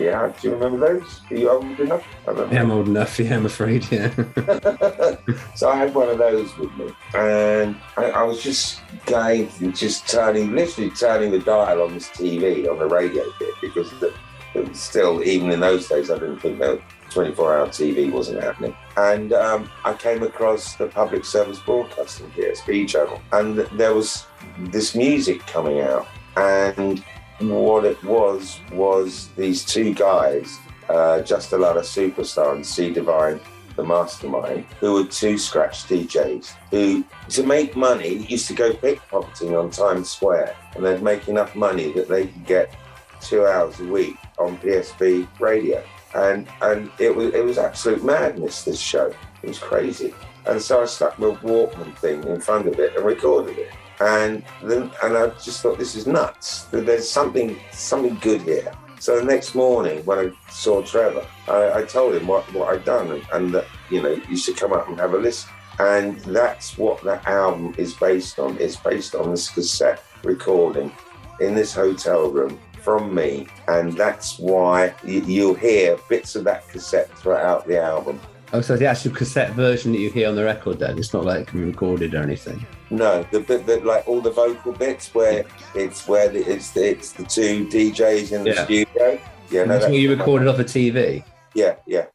Yeah, 0.00 0.32
do 0.40 0.48
you 0.48 0.54
remember 0.54 0.78
those? 0.78 1.20
Are 1.30 1.36
you 1.36 1.50
old 1.50 1.78
enough? 1.78 2.02
I. 2.26 2.32
Yeah, 2.32 2.62
I'm 2.62 2.70
old 2.70 2.88
enough. 2.88 3.18
Yeah, 3.18 3.36
I'm 3.36 3.44
afraid. 3.44 3.86
Yeah. 3.90 4.10
so 5.54 5.68
I 5.68 5.76
had 5.76 5.94
one 5.94 6.08
of 6.08 6.16
those 6.16 6.56
with 6.56 6.74
me, 6.76 6.90
and 7.14 7.76
I, 7.98 8.04
I 8.04 8.22
was 8.22 8.42
just 8.42 8.80
going, 9.04 9.50
just 9.74 10.08
turning, 10.08 10.54
literally 10.54 10.90
turning 10.92 11.32
the 11.32 11.38
dial 11.38 11.82
on 11.82 11.92
this 11.92 12.08
TV 12.08 12.66
on 12.66 12.78
the 12.78 12.86
radio 12.86 13.24
bit 13.38 13.54
because 13.60 13.90
the, 14.00 14.14
it 14.54 14.66
was 14.66 14.80
still, 14.80 15.22
even 15.22 15.50
in 15.50 15.60
those 15.60 15.86
days, 15.86 16.10
I 16.10 16.14
didn't 16.14 16.40
think 16.40 16.58
that 16.60 16.80
24-hour 17.10 17.68
TV 17.68 18.10
wasn't 18.10 18.42
happening. 18.42 18.74
And 18.96 19.32
um, 19.32 19.70
I 19.84 19.94
came 19.94 20.22
across 20.22 20.76
the 20.76 20.86
public 20.86 21.24
service 21.24 21.58
broadcasting 21.60 22.30
PSB 22.30 22.88
channel, 22.88 23.20
and 23.32 23.58
there 23.58 23.94
was 23.94 24.26
this 24.58 24.94
music 24.94 25.40
coming 25.46 25.80
out, 25.80 26.06
and 26.36 27.02
what 27.40 27.84
it 27.84 28.02
was 28.04 28.60
was 28.72 29.28
these 29.36 29.64
two 29.64 29.94
guys, 29.94 30.58
uh, 30.88 31.20
Just 31.22 31.52
Allah 31.52 31.74
the 31.74 31.80
Superstar 31.80 32.54
and 32.54 32.66
C 32.66 32.92
Divine, 32.92 33.40
the 33.76 33.84
mastermind, 33.84 34.64
who 34.78 34.94
were 34.94 35.04
two 35.04 35.38
scratch 35.38 35.84
DJs 35.84 36.54
who, 36.70 37.04
to 37.28 37.42
make 37.44 37.76
money, 37.76 38.26
used 38.26 38.46
to 38.48 38.54
go 38.54 38.72
pickpocketing 38.72 39.58
on 39.58 39.70
Times 39.70 40.10
Square, 40.10 40.54
and 40.74 40.84
they'd 40.84 41.02
make 41.02 41.28
enough 41.28 41.54
money 41.54 41.92
that 41.92 42.08
they 42.08 42.26
could 42.26 42.46
get 42.46 42.74
two 43.20 43.46
hours 43.46 43.78
a 43.80 43.84
week 43.84 44.16
on 44.38 44.58
PSB 44.58 45.28
radio. 45.40 45.82
And 46.14 46.48
and 46.60 46.90
it 46.98 47.14
was 47.14 47.34
it 47.34 47.44
was 47.44 47.58
absolute 47.58 48.04
madness. 48.04 48.64
This 48.64 48.80
show, 48.80 49.12
it 49.42 49.48
was 49.48 49.58
crazy. 49.58 50.14
And 50.46 50.60
so 50.60 50.82
I 50.82 50.86
stuck 50.86 51.18
my 51.18 51.28
Walkman 51.28 51.96
thing 51.98 52.24
in 52.24 52.40
front 52.40 52.66
of 52.66 52.78
it 52.80 52.96
and 52.96 53.04
recorded 53.04 53.58
it. 53.58 53.70
And 54.00 54.42
then 54.62 54.90
and 55.02 55.16
I 55.16 55.28
just 55.28 55.62
thought 55.62 55.78
this 55.78 55.94
is 55.94 56.06
nuts. 56.06 56.64
There's 56.64 57.08
something 57.08 57.58
something 57.72 58.16
good 58.16 58.42
here. 58.42 58.72
So 58.98 59.18
the 59.18 59.24
next 59.24 59.54
morning 59.54 60.04
when 60.04 60.18
I 60.18 60.50
saw 60.50 60.82
Trevor, 60.82 61.26
I, 61.48 61.72
I 61.80 61.82
told 61.84 62.14
him 62.14 62.26
what, 62.26 62.52
what 62.52 62.68
I'd 62.68 62.84
done 62.84 63.10
and, 63.12 63.24
and 63.32 63.54
that 63.54 63.66
you 63.90 64.02
know 64.02 64.20
you 64.28 64.36
should 64.36 64.56
come 64.56 64.72
up 64.72 64.88
and 64.88 64.98
have 64.98 65.14
a 65.14 65.18
listen. 65.18 65.50
And 65.78 66.18
that's 66.20 66.76
what 66.76 67.02
that 67.04 67.26
album 67.26 67.74
is 67.78 67.94
based 67.94 68.38
on. 68.38 68.58
It's 68.58 68.76
based 68.76 69.14
on 69.14 69.30
this 69.30 69.48
cassette 69.48 70.02
recording 70.22 70.92
in 71.40 71.54
this 71.54 71.72
hotel 71.72 72.30
room 72.30 72.58
from 72.80 73.14
me, 73.14 73.46
and 73.68 73.92
that's 73.92 74.38
why 74.38 74.94
you, 75.04 75.20
you'll 75.22 75.54
hear 75.54 75.96
bits 76.08 76.34
of 76.36 76.44
that 76.44 76.68
cassette 76.68 77.10
throughout 77.18 77.66
the 77.66 77.80
album. 77.80 78.20
oh, 78.52 78.60
so 78.60 78.76
the 78.76 78.86
actual 78.86 79.12
cassette 79.12 79.50
version 79.52 79.92
that 79.92 79.98
you 79.98 80.10
hear 80.10 80.28
on 80.28 80.34
the 80.36 80.44
record, 80.44 80.78
then 80.78 80.98
it's 80.98 81.12
not 81.12 81.24
like 81.24 81.52
recorded 81.52 82.14
or 82.14 82.22
anything. 82.22 82.64
No, 82.90 83.22
the 83.30 83.40
bit 83.40 83.66
that 83.66 83.84
like 83.84 84.08
all 84.08 84.20
the 84.20 84.30
vocal 84.30 84.72
bits 84.72 85.14
where 85.14 85.44
it's 85.74 86.08
where 86.08 86.28
the, 86.28 86.40
it's 86.50 86.70
the, 86.70 86.90
it's 86.90 87.12
the 87.12 87.24
two 87.24 87.66
DJs 87.68 88.32
in 88.32 88.42
the 88.44 88.50
Yeah. 88.54 88.64
studio. 88.64 89.20
Yeah, 89.50 89.64
no, 89.64 89.74
that's 89.78 89.84
what 89.86 89.94
you 89.94 90.10
recorded 90.16 90.48
off 90.48 90.58
a 90.58 90.64
TV. 90.64 91.22
Yeah, 91.54 91.74
yeah. 91.86 92.06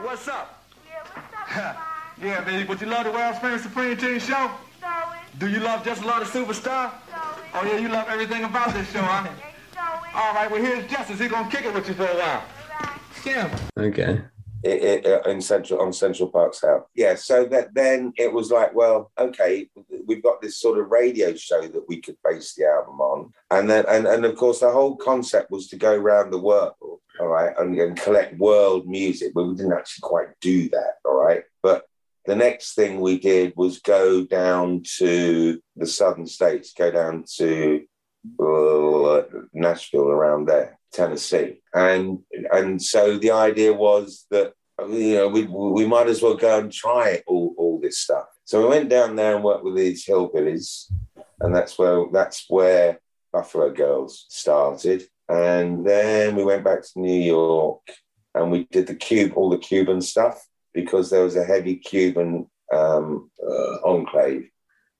What's 0.00 0.28
up? 0.28 0.62
yeah, 2.22 2.40
baby, 2.44 2.64
but 2.64 2.80
you 2.80 2.86
love 2.86 3.04
the 3.04 3.10
World's 3.12 3.38
Famous 3.38 3.62
Supreme 3.62 3.96
Team 3.96 4.18
show? 4.18 4.50
Do 5.38 5.48
you 5.48 5.60
love 5.60 5.84
Just 5.84 6.02
Allah 6.02 6.20
the 6.20 6.26
Superstar? 6.26 6.90
Oh 7.54 7.64
yeah, 7.64 7.78
you 7.78 7.88
love 7.88 8.06
everything 8.08 8.44
about 8.44 8.74
this 8.74 8.90
show, 8.92 9.00
huh? 9.00 9.28
All 10.14 10.34
right, 10.34 10.50
well 10.50 10.60
here's 10.62 10.86
Justice. 10.90 11.20
He's 11.20 11.30
gonna 11.30 11.50
kick 11.50 11.64
it 11.64 11.72
with 11.74 11.88
you 11.88 11.94
for 11.94 12.04
a 12.06 12.14
while. 12.16 12.44
Yeah. 13.24 13.58
Okay. 13.76 14.20
it, 14.64 14.82
it, 14.82 15.06
it- 15.06 15.26
in 15.26 15.40
central 15.40 15.80
on 15.80 15.92
Central 15.92 16.28
Park 16.30 16.54
South. 16.54 16.84
Yeah, 16.94 17.14
so 17.14 17.44
that 17.46 17.74
then 17.74 18.12
it 18.16 18.32
was 18.32 18.50
like, 18.50 18.74
well, 18.74 19.10
okay, 19.18 19.68
we've 20.06 20.22
got 20.22 20.40
this 20.40 20.58
sort 20.58 20.78
of 20.78 20.90
radio 20.90 21.34
show 21.34 21.62
that 21.62 21.88
we 21.88 22.00
could 22.00 22.16
base 22.24 22.54
the 22.54 22.64
album 22.66 23.00
on, 23.00 23.32
and 23.50 23.68
then 23.70 23.84
and 23.88 24.06
and 24.06 24.24
of 24.24 24.36
course 24.36 24.60
the 24.60 24.70
whole 24.70 24.96
concept 24.96 25.50
was 25.50 25.68
to 25.68 25.76
go 25.76 25.94
around 25.94 26.30
the 26.30 26.40
world, 26.40 26.74
all 26.80 27.28
right, 27.28 27.54
and, 27.58 27.78
and 27.78 27.96
collect 28.00 28.36
world 28.38 28.88
music. 28.88 29.32
But 29.34 29.44
we 29.44 29.54
didn't 29.54 29.72
actually 29.74 30.02
quite 30.02 30.28
do 30.40 30.68
that, 30.70 30.94
all 31.04 31.14
right, 31.14 31.42
but. 31.62 31.84
The 32.26 32.36
next 32.36 32.74
thing 32.74 33.00
we 33.00 33.18
did 33.18 33.54
was 33.56 33.78
go 33.78 34.22
down 34.22 34.82
to 34.98 35.58
the 35.76 35.86
southern 35.86 36.26
states, 36.26 36.74
go 36.76 36.90
down 36.90 37.24
to 37.36 37.84
uh, 37.86 37.87
Nashville 39.52 40.08
around 40.08 40.46
there, 40.46 40.78
Tennessee, 40.92 41.60
and 41.74 42.20
and 42.52 42.82
so 42.82 43.18
the 43.18 43.30
idea 43.30 43.72
was 43.72 44.26
that 44.30 44.52
you 44.88 45.14
know 45.14 45.28
we 45.28 45.44
we 45.44 45.86
might 45.86 46.08
as 46.08 46.22
well 46.22 46.34
go 46.34 46.58
and 46.58 46.72
try 46.72 47.22
all 47.26 47.54
all 47.58 47.80
this 47.80 47.98
stuff. 47.98 48.26
So 48.44 48.62
we 48.62 48.68
went 48.68 48.88
down 48.88 49.16
there 49.16 49.34
and 49.34 49.44
worked 49.44 49.64
with 49.64 49.76
these 49.76 50.06
hillbillies, 50.06 50.90
and 51.40 51.54
that's 51.54 51.78
where 51.78 52.06
that's 52.12 52.46
where 52.48 53.00
Buffalo 53.32 53.72
Girls 53.72 54.26
started, 54.28 55.04
and 55.28 55.86
then 55.86 56.36
we 56.36 56.44
went 56.44 56.64
back 56.64 56.82
to 56.82 57.00
New 57.00 57.20
York 57.20 57.82
and 58.34 58.50
we 58.50 58.64
did 58.70 58.86
the 58.86 58.94
cube 58.94 59.32
all 59.34 59.50
the 59.50 59.58
Cuban 59.58 60.00
stuff 60.00 60.46
because 60.72 61.10
there 61.10 61.22
was 61.22 61.36
a 61.36 61.44
heavy 61.44 61.76
Cuban 61.76 62.46
um, 62.72 63.30
uh, 63.42 63.76
enclave 63.84 64.48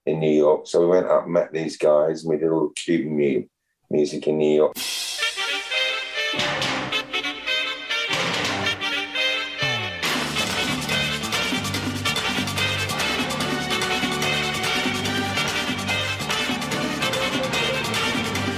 in 0.09 0.21
New 0.21 0.31
York. 0.31 0.67
So 0.67 0.81
we 0.81 0.87
went 0.87 1.07
up 1.07 1.27
met 1.29 1.53
these 1.53 1.77
guys 1.77 2.25
and 2.25 2.31
we 2.31 2.39
did 2.39 2.49
a 2.49 2.55
little 2.55 2.71
Cuban 2.75 3.15
mu- 3.17 3.45
music 3.91 4.27
in 4.27 4.39
New 4.39 4.55
York. 4.57 4.75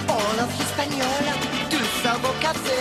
All 0.09 0.36
of 0.44 0.51
Hispaniola, 0.59 1.34
dulce 1.70 2.14
café, 2.44 2.80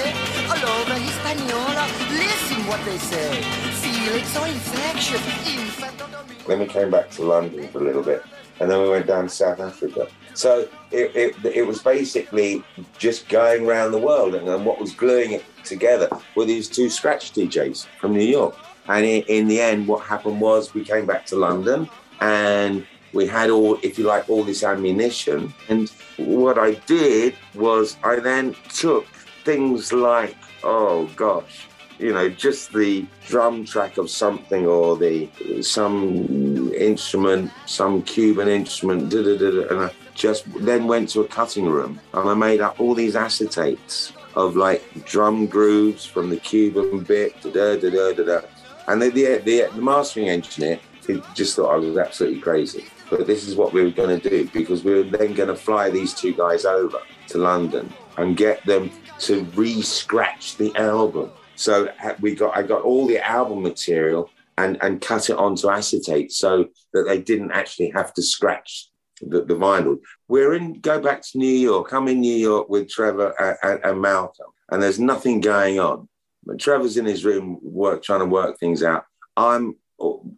all 0.52 0.64
over 0.78 0.94
Hispaniola. 1.08 1.86
Listen 2.12 2.60
what 2.68 2.84
they 2.86 2.98
say. 2.98 3.42
Feelings 3.82 4.28
so 4.28 4.44
infectious. 4.44 5.24
Infant 5.48 6.02
on 6.02 6.12
the 6.12 6.48
Then 6.48 6.60
we 6.60 6.66
came 6.66 6.92
back 6.92 7.10
to 7.12 7.24
London 7.24 7.68
for 7.70 7.80
a 7.80 7.84
little 7.84 8.04
bit, 8.04 8.22
and 8.60 8.70
then 8.70 8.82
we 8.82 8.90
went 8.90 9.08
down 9.08 9.24
to 9.24 9.30
South 9.30 9.60
Africa. 9.60 10.08
So 10.34 10.68
it, 10.92 11.16
it, 11.16 11.56
it 11.56 11.68
was 11.68 11.82
basically 11.82 12.64
just 12.98 13.28
going 13.30 13.66
around 13.66 13.92
the 13.92 13.98
world, 13.98 14.36
and, 14.36 14.48
and 14.48 14.66
what 14.66 14.80
was 14.80 14.94
gluing 14.94 15.32
it 15.32 15.44
together 15.64 16.10
were 16.36 16.46
these 16.46 16.70
two 16.70 16.90
scratch 16.90 17.34
DJs 17.34 17.88
from 18.00 18.14
New 18.14 18.26
York. 18.26 18.56
And 18.88 19.06
in, 19.06 19.24
in 19.24 19.48
the 19.48 19.62
end, 19.62 19.88
what 19.88 20.04
happened 20.06 20.42
was 20.42 20.74
we 20.74 20.84
came 20.84 21.06
back 21.06 21.26
to 21.28 21.36
London, 21.36 21.90
and 22.22 22.86
we 23.14 23.28
had 23.28 23.50
all, 23.50 23.78
if 23.82 23.98
you 23.98 24.06
like, 24.06 24.30
all 24.30 24.44
this 24.44 24.64
ammunition. 24.64 25.54
And 25.68 25.90
what 26.18 26.58
I 26.58 26.74
did 26.86 27.36
was 27.56 27.98
I 28.04 28.20
then 28.20 28.56
took 28.70 29.06
things 29.46 29.92
like, 29.94 30.36
oh 30.64 31.10
gosh, 31.16 31.69
you 32.00 32.14
know, 32.14 32.30
just 32.30 32.74
the 32.74 33.06
drum 33.28 33.66
track 33.66 33.98
of 33.98 34.10
something 34.10 34.66
or 34.66 34.98
the 34.98 35.30
some 35.62 36.74
instrument, 36.74 37.52
some 37.66 38.02
Cuban 38.04 38.48
instrument, 38.48 39.10
da, 39.10 39.22
da, 39.22 39.38
da, 39.38 39.68
and 39.70 39.80
I 39.86 39.92
just 40.16 40.46
then 40.64 40.88
went 40.88 41.10
to 41.10 41.22
a 41.22 41.28
cutting 41.28 41.66
room 41.66 42.00
and 42.14 42.30
I 42.30 42.34
made 42.34 42.62
up 42.62 42.80
all 42.80 42.96
these 42.96 43.16
acetates 43.16 44.14
of 44.36 44.56
like 44.56 45.06
drum 45.06 45.46
grooves 45.46 46.06
from 46.06 46.30
the 46.30 46.38
Cuban 46.38 47.02
bit, 47.02 47.40
da 47.42 47.76
da 47.76 47.76
da 47.78 48.14
da. 48.14 48.24
da. 48.24 48.42
And 48.88 49.02
the, 49.02 49.10
the, 49.10 49.42
the, 49.46 49.70
the 49.76 49.82
mastering 49.82 50.30
engineer 50.30 50.80
he 51.10 51.22
just 51.34 51.56
thought 51.56 51.74
I 51.74 51.78
was 51.78 51.98
absolutely 51.98 52.40
crazy. 52.40 52.86
But 53.10 53.26
this 53.26 53.48
is 53.48 53.56
what 53.56 53.74
we 53.74 53.84
were 53.84 53.90
going 53.90 54.20
to 54.20 54.30
do 54.30 54.48
because 54.54 54.84
we 54.84 54.94
were 54.94 55.04
then 55.04 55.34
going 55.34 55.50
to 55.50 55.56
fly 55.56 55.90
these 55.90 56.14
two 56.14 56.34
guys 56.34 56.66
over 56.66 57.00
to 57.30 57.38
London 57.40 57.92
and 58.18 58.38
get 58.38 58.64
them 58.66 58.92
to 59.20 59.44
re-scratch 59.56 60.58
the 60.58 60.76
album. 60.76 61.32
So 61.60 61.90
we 62.22 62.36
got 62.36 62.56
I 62.56 62.64
got 62.64 62.84
all 62.84 63.06
the 63.06 63.20
album 63.20 63.62
material 63.64 64.30
and 64.58 64.78
and 64.82 65.02
cut 65.02 65.30
it 65.30 65.36
onto 65.36 65.70
acetate 65.70 66.32
so 66.32 66.70
that 66.94 67.04
they 67.04 67.20
didn't 67.20 67.52
actually 67.52 67.90
have 67.90 68.14
to 68.14 68.22
scratch 68.22 68.88
the, 69.22 69.44
the 69.44 69.56
vinyl. 69.56 70.00
We're 70.30 70.54
in 70.54 70.80
go 70.80 71.02
back 71.02 71.22
to 71.22 71.38
New 71.38 71.58
York. 71.70 71.92
I'm 71.92 72.08
in 72.08 72.22
New 72.22 72.36
York 72.36 72.70
with 72.70 72.90
Trevor 72.90 73.34
and, 73.38 73.58
and, 73.62 73.84
and 73.84 74.02
Malcolm, 74.02 74.48
and 74.72 74.82
there's 74.82 75.02
nothing 75.02 75.42
going 75.42 75.82
on. 75.82 76.08
But 76.46 76.60
Trevor's 76.60 76.96
in 76.96 77.06
his 77.06 77.26
room 77.26 77.60
work 77.62 78.04
trying 78.04 78.22
to 78.22 78.26
work 78.26 78.58
things 78.58 78.82
out. 78.82 79.04
I'm 79.36 79.76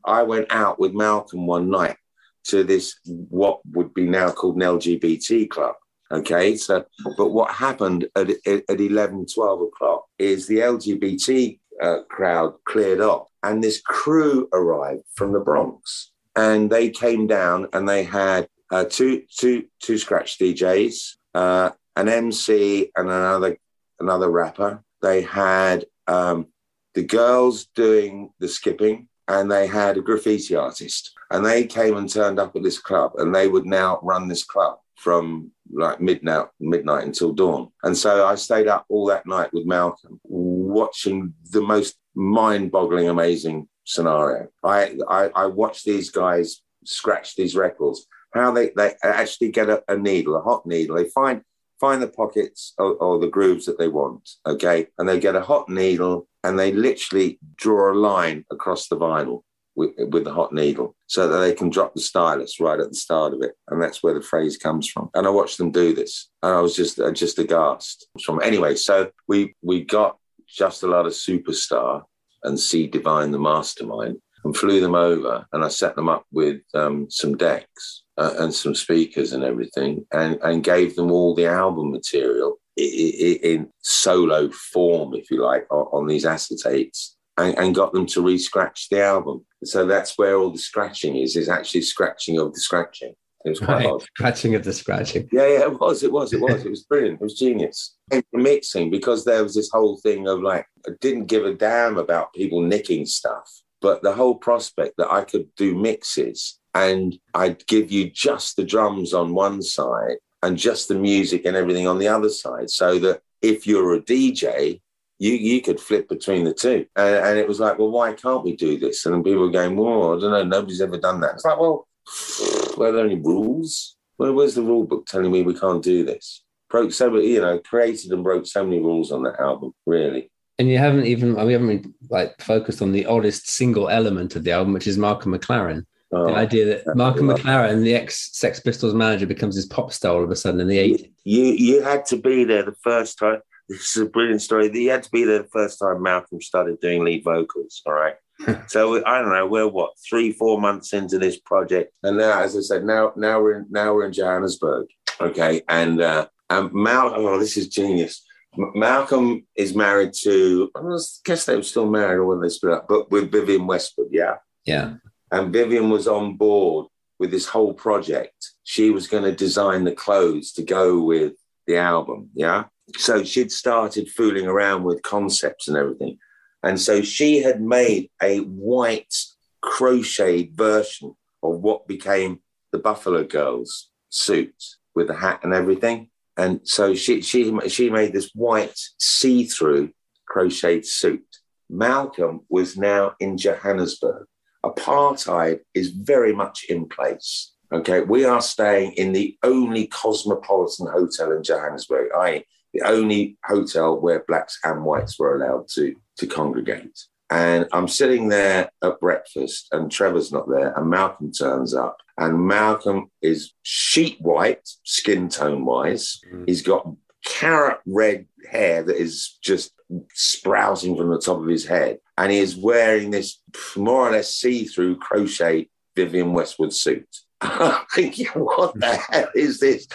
I 0.04 0.24
went 0.24 0.48
out 0.52 0.80
with 0.80 0.96
Malcolm 0.96 1.46
one 1.46 1.70
night 1.70 1.98
to 2.46 2.64
this 2.64 2.96
what 3.06 3.60
would 3.74 3.94
be 3.94 4.10
now 4.10 4.32
called 4.32 4.56
an 4.56 4.64
LGBT 4.64 5.52
club. 5.52 5.76
Okay, 6.12 6.57
so 6.57 6.84
but 7.18 7.30
what 7.30 7.51
happened 7.51 8.07
at, 8.18 8.30
at, 8.45 8.64
at 8.70 8.82
11, 8.82 9.28
12 9.34 9.62
o'clock 9.62 10.05
is 10.20 10.45
the 10.45 10.57
LGBT 10.57 11.57
uh, 11.82 11.99
crowd 12.09 12.53
cleared 12.66 12.99
up 12.99 13.28
and 13.43 13.64
this 13.64 13.82
crew 13.82 14.49
arrived 14.51 15.03
from 15.16 15.32
the 15.32 15.39
Bronx. 15.39 16.12
And 16.36 16.70
they 16.70 16.89
came 16.89 17.28
down 17.28 17.68
and 17.74 17.88
they 17.88 18.03
had 18.03 18.47
uh, 18.72 18.86
two, 18.86 19.24
two, 19.38 19.66
two 19.82 19.97
scratch 19.97 20.38
DJs, 20.38 21.16
uh, 21.34 21.72
an 21.95 22.09
MC 22.09 22.91
and 22.95 23.09
another, 23.09 23.57
another 23.99 24.30
rapper. 24.30 24.84
They 25.01 25.22
had 25.22 25.86
um, 26.07 26.47
the 26.93 27.03
girls 27.03 27.68
doing 27.74 28.32
the 28.39 28.49
skipping 28.49 29.07
and 29.28 29.49
they 29.49 29.68
had 29.68 29.97
a 29.97 30.01
graffiti 30.01 30.55
artist. 30.55 31.14
And 31.30 31.45
they 31.45 31.66
came 31.66 31.95
and 31.95 32.09
turned 32.09 32.38
up 32.38 32.55
at 32.55 32.64
this 32.64 32.80
club 32.80 33.14
and 33.18 33.34
they 33.34 33.47
would 33.47 33.66
now 33.66 33.99
run 34.03 34.28
this 34.28 34.43
club 34.43 34.80
from 35.02 35.52
like 35.74 35.99
midnight 35.99 36.47
midnight 36.60 37.04
until 37.06 37.34
dawn. 37.34 37.70
And 37.84 37.97
so 37.97 38.28
i 38.28 38.36
stayed 38.36 38.68
up 38.68 38.86
all 38.89 39.08
that 39.08 39.26
night 39.26 39.52
with 39.54 39.66
malcolm 39.66 40.20
watching 40.24 41.34
the 41.49 41.62
most 41.62 41.95
mind-boggling 42.16 43.10
amazing 43.10 43.68
scenario. 43.84 44.47
I 44.64 44.97
i, 45.10 45.22
I 45.43 45.45
watched 45.47 45.86
these 45.86 46.12
guys 46.12 46.62
scratch 46.86 47.36
these 47.36 47.56
records. 47.56 48.06
How 48.34 48.52
they 48.52 48.72
they 48.78 48.93
actually 49.04 49.52
get 49.52 49.70
a, 49.70 49.84
a 49.88 49.97
needle 49.97 50.36
a 50.36 50.41
hot 50.41 50.66
needle. 50.66 50.95
They 50.95 51.10
find 51.10 51.41
find 51.80 51.99
the 51.99 52.16
pockets 52.22 52.74
or, 52.78 52.93
or 53.04 53.20
the 53.20 53.34
grooves 53.38 53.66
that 53.66 53.80
they 53.80 53.88
want 53.88 54.30
okay? 54.45 54.88
And 54.97 55.10
they 55.10 55.20
get 55.20 55.36
a 55.36 55.41
hot 55.52 55.68
needle 55.68 56.28
and 56.43 56.58
they 56.58 56.72
literally 56.72 57.39
draw 57.56 57.91
a 57.91 58.02
line 58.10 58.45
across 58.52 58.88
the 58.88 58.97
vinyl 58.97 59.41
with, 59.76 59.92
with 60.10 60.24
the 60.24 60.34
hot 60.34 60.54
needle 60.54 60.96
so 61.08 61.28
that 61.28 61.40
they 61.40 61.54
can 61.54 61.70
drop 61.70 61.94
the 61.94 62.02
stylus 62.02 62.60
right 62.60 62.80
at 62.80 62.90
the 62.90 62.96
start 62.96 63.34
of 63.34 63.42
it. 63.42 63.54
And 63.70 63.82
that's 63.82 64.04
where 64.04 64.14
the 64.14 64.22
phrase 64.22 64.58
comes 64.58 64.90
from. 64.90 65.10
And 65.14 65.26
I 65.26 65.30
watched 65.30 65.58
them 65.58 65.72
do 65.72 65.94
this 65.94 66.30
and 66.44 66.54
I 66.54 66.60
was 66.60 66.76
just, 66.76 67.00
just 67.14 67.40
aghast 67.40 68.08
from 68.24 68.42
anyway. 68.42 68.76
So 68.76 69.12
we, 69.28 69.56
we 69.62 69.84
got 69.84 70.18
Just 70.48 70.84
Allah 70.84 71.04
the 71.04 71.10
Superstar 71.10 72.04
and 72.44 72.58
Se'Divine, 72.58 73.32
the 73.32 73.40
mastermind 73.40 74.18
and 74.44 74.58
flew 74.58 74.80
them 74.80 74.96
over 74.96 75.46
and 75.54 75.64
I 75.64 75.68
set 75.68 75.96
them 75.96 76.10
up 76.10 76.26
with 76.32 76.62
um, 76.74 77.08
some 77.10 77.38
decks 77.38 78.04
uh, 78.18 78.34
and 78.40 78.54
some 78.54 78.76
speakers 78.76 79.34
and 79.34 79.44
everything 79.44 80.06
and, 80.12 80.40
and 80.42 80.64
gave 80.64 80.96
them 80.96 81.12
all 81.12 81.36
the 81.36 81.46
album 81.46 81.92
material 81.92 82.58
in 82.78 83.70
solo 83.82 84.50
form, 84.50 85.14
if 85.14 85.30
you 85.30 85.44
like, 85.44 85.68
on, 85.70 85.86
on 85.92 86.08
these 86.08 86.26
acetates 86.26 87.12
and, 87.38 87.58
and 87.58 87.76
got 87.76 87.94
them 87.94 88.06
to 88.08 88.22
re-scratch 88.22 88.90
the 88.90 89.04
album. 89.04 89.46
So 89.64 89.86
that's 89.86 90.18
where 90.18 90.36
all 90.38 90.49
the 90.51 90.57
scratching 90.57 91.16
is, 91.18 91.36
is 91.36 91.49
actually 91.49 91.82
scratching 91.82 92.39
of 92.39 92.53
the 92.53 92.59
scratching. 92.59 93.14
It 93.45 93.49
was 93.49 93.59
quite 93.59 93.78
Right. 93.78 93.86
odd. 93.88 94.03
Scratching 94.03 94.55
of 94.55 94.64
the 94.64 94.74
scratching. 94.74 95.28
Yeah, 95.32 95.47
yeah, 95.47 95.62
it 95.64 95.80
was, 95.80 96.03
it 96.03 96.12
was, 96.12 96.32
it 96.34 96.39
was, 96.41 96.64
it 96.66 96.70
was 96.70 96.84
brilliant. 96.84 97.16
It 97.22 97.24
was 97.24 97.34
genius. 97.38 97.95
And 98.12 98.24
mixing 98.34 98.91
because 98.91 99.26
there 99.26 99.41
was 99.43 99.55
this 99.55 99.70
whole 99.72 99.97
thing 99.97 100.28
of 100.28 100.41
like, 100.41 100.66
I 100.88 100.91
didn't 100.99 101.26
give 101.26 101.45
a 101.45 101.53
damn 101.53 101.97
about 101.97 102.34
people 102.34 102.62
nicking 102.62 103.05
stuff, 103.05 103.49
but 103.82 104.03
the 104.03 104.14
whole 104.14 104.36
prospect 104.36 104.93
that 104.97 105.12
I 105.12 105.24
could 105.24 105.47
do 105.55 105.76
mixes 105.76 106.59
and 106.76 107.18
I'd 107.34 107.66
give 107.68 107.91
you 107.91 108.09
just 108.09 108.55
the 108.57 108.64
drums 108.64 109.14
on 109.14 109.34
one 109.34 109.62
side 109.62 110.18
and 110.43 110.57
just 110.57 110.88
the 110.88 110.95
music 110.95 111.45
and 111.45 111.55
everything 111.57 111.88
on 111.88 111.99
the 111.99 112.07
other 112.07 112.30
side, 112.30 112.70
so 112.70 112.97
that 112.99 113.22
if 113.41 113.66
you're 113.68 113.93
a 113.95 114.01
DJ, 114.01 114.82
you 115.22 115.34
you 115.34 115.62
could 115.62 115.80
flip 115.80 116.10
between 116.10 116.44
the 116.44 116.54
two. 116.54 116.88
And, 116.96 117.16
and 117.16 117.38
it 117.38 117.48
was 117.48 117.60
like, 117.60 117.78
well, 117.78 117.92
why 117.92 118.14
can't 118.14 118.44
we 118.44 118.56
do 118.56 118.80
this? 118.80 119.06
And 119.06 119.24
people 119.24 119.42
were 119.42 119.52
going, 119.52 119.76
well, 119.76 120.18
I 120.18 120.20
don't 120.20 120.32
know, 120.32 120.44
nobody's 120.44 120.82
ever 120.82 120.98
done 120.98 121.20
that. 121.22 121.36
It's 121.36 121.46
like, 121.46 121.60
well, 121.60 121.88
were 122.78 122.92
there 122.92 123.06
any 123.06 123.20
rules? 123.20 123.98
Where, 124.18 124.34
where's 124.34 124.56
the 124.56 124.64
rule 124.64 124.84
book 124.84 125.06
telling 125.06 125.32
me 125.32 125.44
we 125.44 125.54
can't 125.54 125.84
do 125.84 126.04
this? 126.04 126.44
Broke 126.72 126.92
so 126.92 127.12
many, 127.12 127.28
you 127.28 127.42
know, 127.42 127.60
created 127.60 128.12
and 128.12 128.24
broke 128.24 128.48
so 128.48 128.64
many 128.64 128.80
rules 128.80 129.12
on 129.12 129.22
that 129.24 129.40
album, 129.40 129.76
really. 129.86 130.32
And 130.58 130.68
you 130.68 130.80
haven't 130.80 131.06
even 131.06 131.36
we 131.46 131.54
haven't 131.54 131.68
really, 131.68 131.86
like 132.10 132.42
focused 132.42 132.82
on 132.82 132.92
the 132.92 133.06
oddest 133.06 133.48
single 133.48 133.90
element 133.90 134.36
of 134.36 134.44
the 134.44 134.52
album, 134.52 134.74
which 134.74 134.88
is 134.88 134.98
Malcolm 134.98 135.38
McLaren. 135.38 135.86
Oh, 136.12 136.28
the 136.28 136.36
idea 136.36 136.66
that 136.66 136.96
Malcolm. 136.96 137.28
McLaren, 137.28 137.84
the 137.84 137.94
ex 137.94 138.32
Sex 138.36 138.60
Pistols 138.60 138.96
manager, 138.96 139.28
becomes 139.28 139.56
this 139.56 139.66
pop 139.68 139.94
star 139.94 140.16
all 140.16 140.24
of 140.24 140.32
a 140.32 140.36
sudden 140.36 140.62
in 140.62 140.68
the 140.68 140.78
80s. 140.78 141.12
you 141.24 141.44
you 141.44 141.82
had 141.84 142.06
to 142.08 142.18
be 142.18 142.44
there 142.44 142.64
the 142.64 142.76
first 142.84 143.20
time. 143.20 143.42
This 143.72 143.96
is 143.96 144.04
a 144.04 144.06
brilliant 144.06 144.42
story. 144.42 144.70
He 144.72 144.88
had 144.88 145.04
to 145.04 145.12
be 145.12 145.24
the 145.24 145.48
first 145.52 145.80
time 145.80 146.02
Malcolm 146.02 146.42
started 146.42 146.80
doing 146.82 147.04
lead 147.04 147.24
vocals. 147.24 147.82
All 147.86 147.94
right. 147.94 148.16
so 148.68 149.04
I 149.06 149.20
don't 149.22 149.30
know. 149.32 149.48
We're 149.48 149.68
what 149.68 149.92
three, 150.10 150.32
four 150.34 150.60
months 150.60 150.94
into 150.94 151.18
this 151.20 151.40
project, 151.40 151.94
and 152.04 152.18
now, 152.18 152.42
as 152.42 152.58
I 152.58 152.62
said, 152.62 152.84
now 152.84 153.14
now 153.16 153.40
we're 153.42 153.58
in, 153.60 153.68
now 153.70 153.94
we're 153.94 154.06
in 154.06 154.14
Johannesburg. 154.14 154.88
Okay, 155.20 155.62
and 155.70 156.02
uh, 156.02 156.28
and 156.50 156.74
Mal. 156.74 157.14
Oh, 157.16 157.38
this 157.40 157.56
is 157.56 157.68
genius. 157.68 158.24
M- 158.58 158.72
Malcolm 158.76 159.46
is 159.56 159.76
married 159.76 160.14
to. 160.24 160.72
I 160.76 160.82
guess 161.24 161.46
they 161.46 161.56
were 161.56 161.62
still 161.64 161.90
married 161.90 162.16
or 162.16 162.26
when 162.26 162.42
they 162.42 162.50
split 162.50 162.74
up, 162.74 162.88
but 162.90 163.12
with 163.12 163.32
Vivienne 163.32 163.68
Westwood. 163.68 164.08
Yeah 164.12 164.38
Yeah. 164.66 164.96
and 165.32 165.54
Vivienne 165.54 165.90
was 165.92 166.08
on 166.08 166.36
board 166.36 166.88
with 167.20 167.30
this 167.32 167.48
whole 167.48 167.74
project. 167.76 168.54
She 168.64 168.90
was 168.90 169.08
going 169.08 169.24
to 169.24 169.32
design 169.32 169.84
the 169.84 169.92
clothes 169.94 170.52
to 170.54 170.64
go 170.64 171.00
with 171.02 171.34
the 171.68 171.78
album. 171.78 172.30
Yeah. 172.34 172.64
So 172.98 173.24
she'd 173.24 173.52
started 173.52 174.10
fooling 174.10 174.48
around 174.48 174.84
with 174.84 175.02
concepts 175.02 175.68
and 175.68 175.78
everything. 175.78 176.18
And 176.64 176.80
so 176.80 177.02
she 177.02 177.42
had 177.42 177.62
made 177.62 178.10
a 178.22 178.39
white 178.39 179.14
crocheted 179.62 180.56
version 180.56 181.16
of 181.44 181.60
what 181.60 181.88
became 181.88 182.39
the 182.72 182.80
Buffalo 182.80 183.24
Girls 183.24 183.89
suit 184.10 184.56
with 184.96 185.08
the 185.08 185.16
hat 185.16 185.42
and 185.44 185.54
everything. 185.54 186.10
And 186.38 186.62
so 186.64 186.96
she 186.96 187.22
she 187.22 187.52
she 187.68 187.89
made 187.89 188.14
this 188.14 188.32
white 188.34 188.80
see-through 188.98 189.92
crocheted 190.28 190.86
suit. 190.86 191.26
Malcolm 191.70 192.42
was 192.50 192.78
now 192.78 193.16
in 193.20 193.38
Johannesburg 193.38 194.28
apartheid 194.64 195.60
is 195.74 195.89
very 195.89 196.34
much 196.34 196.66
in 196.70 196.88
place. 196.88 197.54
Okay, 197.74 198.02
we 198.02 198.26
are 198.26 198.42
staying 198.42 198.94
in 198.94 199.14
the 199.14 199.38
only 199.44 199.88
cosmopolitan 199.88 200.88
hotel 200.88 201.32
in 201.32 201.44
Johannesburg, 201.44 202.10
i.e., 202.20 202.46
the 202.74 202.82
only 202.82 203.38
hotel 203.44 204.00
where 204.00 204.24
blacks 204.28 204.60
and 204.64 204.84
whites 204.84 205.20
were 205.20 205.36
allowed 205.36 205.68
to, 205.70 205.96
to 206.18 206.28
congregate. 206.28 207.06
And 207.30 207.68
I'm 207.72 207.88
sitting 207.88 208.28
there 208.28 208.70
at 208.84 209.00
breakfast, 209.00 209.70
and 209.72 209.90
Trevor's 209.90 210.34
not 210.34 210.50
there, 210.50 210.74
and 210.78 210.90
Malcolm 210.90 211.32
turns 211.32 211.74
up. 211.74 211.98
And 212.18 212.46
Malcolm 212.46 213.10
is 213.22 213.54
sheet 213.64 214.20
white, 214.20 214.68
skin 214.84 215.30
tone 215.30 215.64
wise. 215.64 216.20
Mm. 216.32 216.44
He's 216.48 216.62
got 216.62 216.86
carrot 217.26 217.80
red 217.86 218.26
hair 218.50 218.84
that 218.84 218.98
is 218.98 219.38
just 219.42 219.72
sprouting 220.14 220.98
from 220.98 221.10
the 221.10 221.20
top 221.20 221.40
of 221.40 221.48
his 221.48 221.66
head. 221.66 222.00
And 222.18 222.32
he 222.32 222.40
is 222.40 222.56
wearing 222.56 223.12
this 223.12 223.42
more 223.76 224.10
or 224.10 224.12
less 224.12 224.36
see 224.36 224.66
through 224.66 224.98
crochet 224.98 225.70
Vivienne 225.96 226.34
Westwood 226.34 226.74
suit. 226.74 227.08
I'm 227.42 227.86
thinking, 227.94 228.28
what 228.28 228.74
the 228.80 228.96
hell 229.10 229.30
is 229.36 229.60
this? 229.60 229.88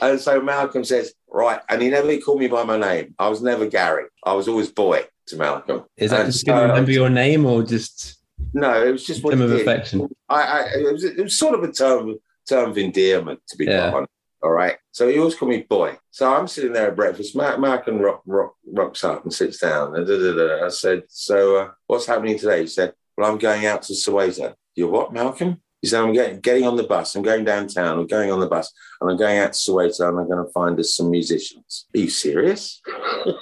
And 0.00 0.20
so 0.20 0.40
Malcolm 0.40 0.84
says, 0.84 1.14
right. 1.30 1.60
And 1.68 1.82
he 1.82 1.88
never 1.90 2.16
called 2.18 2.40
me 2.40 2.48
by 2.48 2.64
my 2.64 2.78
name. 2.78 3.14
I 3.18 3.28
was 3.28 3.42
never 3.42 3.66
Gary. 3.66 4.04
I 4.24 4.32
was 4.34 4.48
always 4.48 4.70
boy 4.70 5.04
to 5.28 5.36
Malcolm. 5.36 5.84
Is 5.96 6.10
that 6.10 6.22
And 6.22 6.32
just 6.32 6.46
going 6.46 6.58
to 6.60 6.64
so- 6.66 6.68
remember 6.68 6.90
your 6.92 7.10
name 7.10 7.46
or 7.46 7.62
just 7.62 8.18
No, 8.52 8.82
it 8.86 8.90
was 8.92 9.04
just 9.06 9.22
term 9.22 9.40
of 9.40 9.52
affection? 9.52 10.08
I, 10.28 10.42
I 10.42 10.60
it, 10.76 10.92
was, 10.92 11.04
it 11.04 11.22
was 11.22 11.38
sort 11.38 11.54
of 11.58 11.62
a 11.68 11.72
term 11.72 12.16
term 12.48 12.70
of 12.70 12.78
endearment, 12.78 13.40
to 13.48 13.56
be 13.56 13.64
Yeah. 13.64 13.90
quite 13.90 13.96
honest. 13.98 14.10
All 14.42 14.50
right. 14.52 14.76
So 14.92 15.08
he 15.08 15.18
always 15.18 15.34
called 15.34 15.50
me 15.50 15.62
boy. 15.68 15.98
So 16.12 16.32
I'm 16.32 16.46
sitting 16.46 16.72
there 16.72 16.88
at 16.88 16.96
breakfast. 16.96 17.34
Mark, 17.34 17.58
Malcolm 17.58 17.98
rock, 17.98 18.22
rock, 18.26 18.54
rocks 18.72 19.02
up 19.02 19.24
and 19.24 19.32
sits 19.32 19.58
down. 19.58 19.96
And 19.96 20.06
da, 20.06 20.16
da, 20.18 20.32
da. 20.60 20.66
I 20.66 20.68
said, 20.68 21.02
So 21.08 21.56
uh, 21.56 21.70
what's 21.86 22.06
happening 22.06 22.38
today? 22.38 22.60
He 22.60 22.66
said, 22.68 22.92
Well, 23.16 23.28
I'm 23.30 23.38
going 23.38 23.66
out 23.66 23.82
to 23.84 23.94
Soweto. 23.94 24.54
You're 24.76 24.90
what, 24.90 25.12
Malcolm? 25.12 25.60
He 25.86 25.90
said, 25.90 26.02
I'm 26.02 26.12
getting, 26.12 26.40
getting 26.40 26.66
on 26.66 26.74
the 26.74 26.82
bus. 26.82 27.14
I'm 27.14 27.22
going 27.22 27.44
downtown. 27.44 27.96
I'm 27.96 28.08
going 28.08 28.32
on 28.32 28.40
the 28.40 28.48
bus 28.48 28.72
and 29.00 29.08
I'm 29.08 29.16
going 29.16 29.38
out 29.38 29.52
to 29.52 29.58
Soweto 29.70 30.08
and 30.08 30.18
I'm 30.18 30.28
going 30.28 30.44
to 30.44 30.50
find 30.50 30.76
us 30.80 30.96
some 30.96 31.12
musicians. 31.12 31.86
Are 31.94 32.00
you 32.00 32.10
serious? 32.10 32.82
Do 33.24 33.34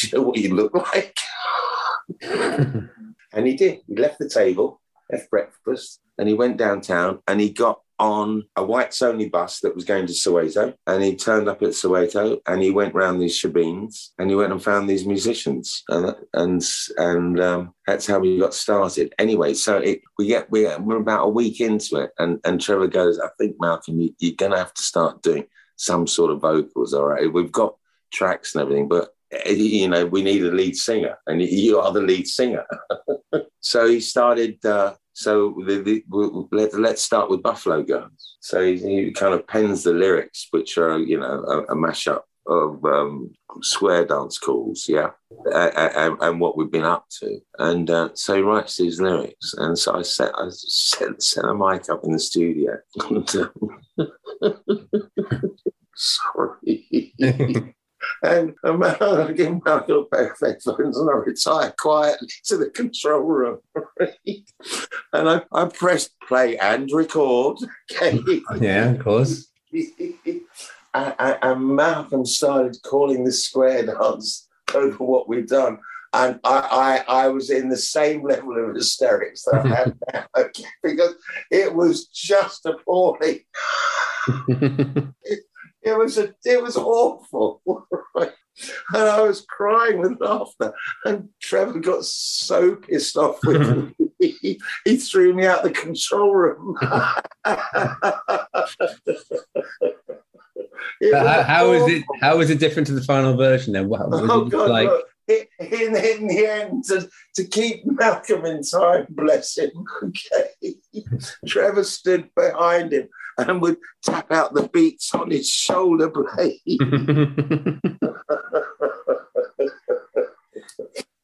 you 0.00 0.08
know 0.14 0.22
what 0.22 0.38
you 0.38 0.54
look 0.54 0.74
like? 0.74 1.18
And 3.34 3.46
he 3.46 3.56
did. 3.56 3.80
He 3.86 3.94
left 3.96 4.18
the 4.18 4.28
table, 4.28 4.80
left 5.10 5.30
breakfast, 5.30 6.00
and 6.16 6.28
he 6.28 6.34
went 6.34 6.56
downtown 6.56 7.20
and 7.28 7.40
he 7.40 7.50
got 7.50 7.80
on 8.02 8.42
a 8.56 8.64
whites 8.64 9.00
only 9.00 9.28
bus 9.28 9.60
that 9.60 9.76
was 9.76 9.84
going 9.84 10.08
to 10.08 10.12
Soweto. 10.12 10.74
And 10.88 11.04
he 11.04 11.14
turned 11.14 11.48
up 11.48 11.62
at 11.62 11.68
Soweto 11.68 12.40
and 12.48 12.60
he 12.60 12.72
went 12.72 12.96
round 12.96 13.22
these 13.22 13.40
shebeens 13.40 14.08
and 14.18 14.28
he 14.28 14.34
went 14.34 14.50
and 14.50 14.62
found 14.62 14.90
these 14.90 15.06
musicians. 15.06 15.84
And 15.88 16.16
and 16.34 16.62
and 16.96 17.40
um, 17.40 17.74
that's 17.86 18.08
how 18.08 18.18
we 18.18 18.40
got 18.40 18.54
started. 18.54 19.14
Anyway, 19.20 19.54
so 19.54 19.78
it, 19.78 20.00
we 20.18 20.26
get 20.26 20.50
we, 20.50 20.64
we're 20.78 20.96
about 20.96 21.26
a 21.26 21.28
week 21.28 21.60
into 21.60 21.96
it, 21.98 22.10
and 22.18 22.40
and 22.44 22.60
Trevor 22.60 22.88
goes, 22.88 23.20
I 23.20 23.28
think 23.38 23.54
Malcolm, 23.60 24.00
you, 24.00 24.12
you're 24.18 24.34
going 24.34 24.52
to 24.52 24.58
have 24.58 24.74
to 24.74 24.82
start 24.82 25.22
doing 25.22 25.46
some 25.76 26.08
sort 26.08 26.32
of 26.32 26.40
vocals. 26.40 26.94
All 26.94 27.06
right, 27.06 27.32
we've 27.32 27.52
got 27.52 27.76
tracks 28.12 28.54
and 28.54 28.62
everything, 28.62 28.88
but 28.88 29.14
eh, 29.30 29.52
you 29.52 29.88
know 29.88 30.06
we 30.06 30.22
need 30.22 30.42
a 30.42 30.50
lead 30.50 30.76
singer, 30.76 31.18
and 31.28 31.40
you 31.40 31.78
are 31.78 31.92
the 31.92 32.00
lead 32.00 32.26
singer. 32.26 32.66
So 33.64 33.86
he 33.88 34.00
started 34.00 34.64
uh, 34.66 34.94
so 35.12 35.54
the, 35.66 35.82
the, 35.82 36.04
we'll, 36.08 36.48
let, 36.52 36.74
let's 36.74 37.02
start 37.02 37.30
with 37.30 37.42
Buffalo 37.42 37.82
Girls. 37.82 38.36
So 38.40 38.64
he, 38.64 38.78
he 38.78 39.12
kind 39.12 39.34
of 39.34 39.46
pens 39.46 39.84
the 39.84 39.92
lyrics, 39.92 40.48
which 40.50 40.78
are, 40.78 40.98
you 40.98 41.20
know, 41.20 41.44
a, 41.44 41.72
a 41.72 41.76
mashup 41.76 42.22
of 42.46 42.84
um, 42.84 43.32
square 43.60 44.04
dance 44.04 44.38
calls, 44.38 44.86
yeah, 44.88 45.10
and, 45.54 46.16
and 46.20 46.40
what 46.40 46.56
we've 46.56 46.70
been 46.70 46.82
up 46.82 47.06
to. 47.20 47.38
And 47.58 47.88
uh, 47.88 48.10
so 48.14 48.36
he 48.36 48.42
writes 48.42 48.76
these 48.76 49.00
lyrics. 49.00 49.54
And 49.56 49.78
so 49.78 49.94
I 49.94 50.02
set, 50.02 50.32
I 50.34 50.48
set, 50.50 51.22
set 51.22 51.44
a 51.44 51.54
mic 51.54 51.88
up 51.88 52.04
in 52.04 52.12
the 52.12 52.18
studio. 52.18 52.78
Sorry. 55.94 57.14
And 58.22 58.54
um, 58.64 58.82
I 58.82 59.32
give 59.34 59.48
him 59.48 59.62
a 59.66 59.84
little 59.86 60.04
pair 60.04 60.32
of 60.32 60.38
headphones 60.40 60.96
and 60.96 61.10
I 61.10 61.14
retire 61.14 61.74
quietly 61.78 62.28
to 62.44 62.56
the 62.56 62.70
control 62.70 63.22
room. 63.22 63.58
and 64.26 65.28
I, 65.28 65.42
I 65.52 65.64
pressed 65.66 66.12
play 66.28 66.56
and 66.58 66.90
record. 66.92 67.58
Okay. 67.92 68.20
Yeah, 68.60 68.90
of 68.90 69.00
course. 69.00 69.48
and, 69.72 71.36
and- 71.42 71.66
Malcolm 71.76 72.24
started 72.24 72.76
calling 72.84 73.24
the 73.24 73.32
square 73.32 73.86
dance 73.86 74.48
over 74.74 75.04
what 75.04 75.28
we'd 75.28 75.48
done. 75.48 75.78
And 76.14 76.38
I, 76.44 77.04
I, 77.08 77.24
I 77.24 77.28
was 77.28 77.48
in 77.48 77.70
the 77.70 77.76
same 77.76 78.22
level 78.22 78.68
of 78.68 78.74
hysterics 78.74 79.44
that 79.44 79.64
I 79.64 79.68
had 79.68 79.98
now 80.12 80.26
okay, 80.36 80.64
because 80.82 81.14
it 81.50 81.74
was 81.74 82.06
just 82.08 82.66
appalling. 82.66 83.40
It 84.48 85.44
was 85.84 86.18
a, 86.18 86.34
it 86.44 86.62
was 86.62 86.76
awful. 86.76 87.62
and 88.16 88.30
I 88.94 89.20
was 89.22 89.44
crying 89.48 89.98
with 90.00 90.20
laughter. 90.20 90.72
And 91.04 91.28
Trevor 91.40 91.80
got 91.80 92.04
so 92.04 92.76
pissed 92.76 93.16
off 93.16 93.38
with 93.44 93.94
me, 94.20 94.36
he, 94.40 94.60
he 94.84 94.96
threw 94.96 95.34
me 95.34 95.46
out 95.46 95.62
the 95.62 95.70
control 95.70 96.34
room. 96.34 96.76
It 101.00 101.14
how, 101.14 101.42
how 101.42 101.72
is 101.72 101.88
it? 101.88 102.04
How 102.20 102.40
is 102.40 102.50
it 102.50 102.58
different 102.58 102.86
to 102.88 102.92
the 102.92 103.02
final 103.02 103.36
version? 103.36 103.72
Then, 103.72 103.88
what 103.88 104.08
was 104.08 104.20
Oh 104.28 104.46
it 104.46 104.50
God! 104.50 104.70
like? 104.70 104.88
look, 104.88 105.06
in, 105.28 105.46
in, 105.58 105.96
in 105.96 106.26
the 106.26 106.46
end, 106.46 106.84
to, 106.84 107.08
to 107.34 107.44
keep 107.44 107.84
Malcolm 107.84 108.44
in 108.44 108.62
time, 108.62 109.06
bless 109.10 109.58
him. 109.58 109.70
Okay, 110.02 110.74
Trevor 111.46 111.84
stood 111.84 112.30
behind 112.34 112.92
him 112.92 113.08
and 113.38 113.60
would 113.62 113.76
tap 114.02 114.30
out 114.32 114.54
the 114.54 114.68
beats 114.68 115.14
on 115.14 115.30
his 115.30 115.48
shoulder 115.48 116.10
blade. 116.10 116.60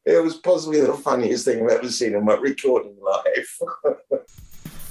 it 0.05 0.23
was 0.23 0.37
possibly 0.37 0.81
the 0.81 0.95
funniest 0.95 1.45
thing 1.45 1.63
I've 1.65 1.71
ever 1.71 1.91
seen 1.91 2.15
in 2.15 2.25
my 2.25 2.35
recording 2.35 2.97
life. 3.03 3.59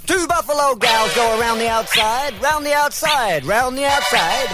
Two 0.06 0.26
buffalo 0.28 0.76
gals 0.76 1.14
go 1.16 1.40
around 1.40 1.60
the 1.60 1.68
outside, 1.68 2.34
round 2.42 2.66
the 2.66 2.74
outside, 2.74 3.44
round 3.44 3.78
the 3.78 3.86
outside. 3.86 4.48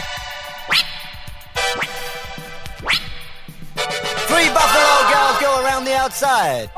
Three 4.25 4.47
buffalo 4.49 5.09
gals 5.11 5.39
go 5.39 5.63
around 5.63 5.85
the 5.85 5.95
outside. 5.95 6.71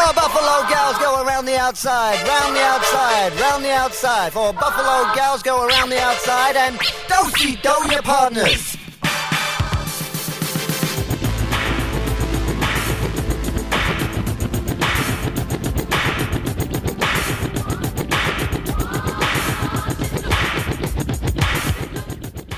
Four 0.00 0.14
buffalo 0.14 0.66
gals 0.70 0.96
go 0.96 1.22
around 1.22 1.44
the 1.44 1.58
outside, 1.58 2.26
round 2.26 2.56
the 2.56 2.62
outside, 2.62 3.38
round 3.38 3.62
the 3.62 3.70
outside. 3.70 4.32
Four 4.32 4.54
buffalo 4.54 5.14
gals 5.14 5.42
go 5.42 5.66
around 5.66 5.90
the 5.90 6.00
outside 6.00 6.56
and 6.56 6.78
do 6.78 7.56
do 7.56 7.92
your 7.92 8.00
partners. 8.00 8.78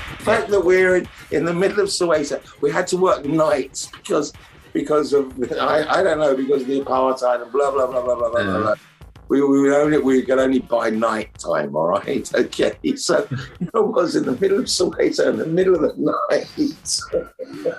The 0.07 0.23
fact 0.23 0.49
that 0.49 0.61
we're 0.63 0.95
in, 0.95 1.07
in 1.31 1.43
the 1.43 1.53
middle 1.53 1.81
of 1.81 1.89
Soweto, 1.89 2.41
we 2.61 2.71
had 2.71 2.87
to 2.87 2.95
work 2.95 3.25
nights 3.25 3.87
because 3.87 4.31
because 4.73 5.13
of 5.13 5.31
I, 5.59 5.85
I 5.99 6.03
don't 6.03 6.19
know 6.19 6.35
because 6.35 6.63
of 6.63 6.67
the 6.67 6.81
apartheid 6.81 7.41
and 7.43 7.51
blah 7.51 7.71
blah 7.71 7.87
blah 7.87 8.01
blah 8.01 8.15
blah 8.15 8.29
blah. 8.29 8.43
Blah. 8.43 8.75
We, 9.29 9.41
we 9.41 9.73
only 9.73 9.97
we 9.99 10.21
could 10.23 10.37
only 10.37 10.59
buy 10.59 10.89
night 10.89 11.29
time, 11.39 11.75
all 11.75 11.87
right? 11.87 12.29
Okay, 12.35 12.75
so 12.95 13.27
I 13.73 13.79
was 13.79 14.15
in 14.15 14.25
the 14.25 14.37
middle 14.39 14.59
of 14.59 14.65
Soweto 14.65 15.29
in 15.29 15.37
the 15.37 15.45
middle 15.45 15.75
of 15.75 15.81
the 15.81 15.93
night. 15.97 16.49
and 16.57 17.73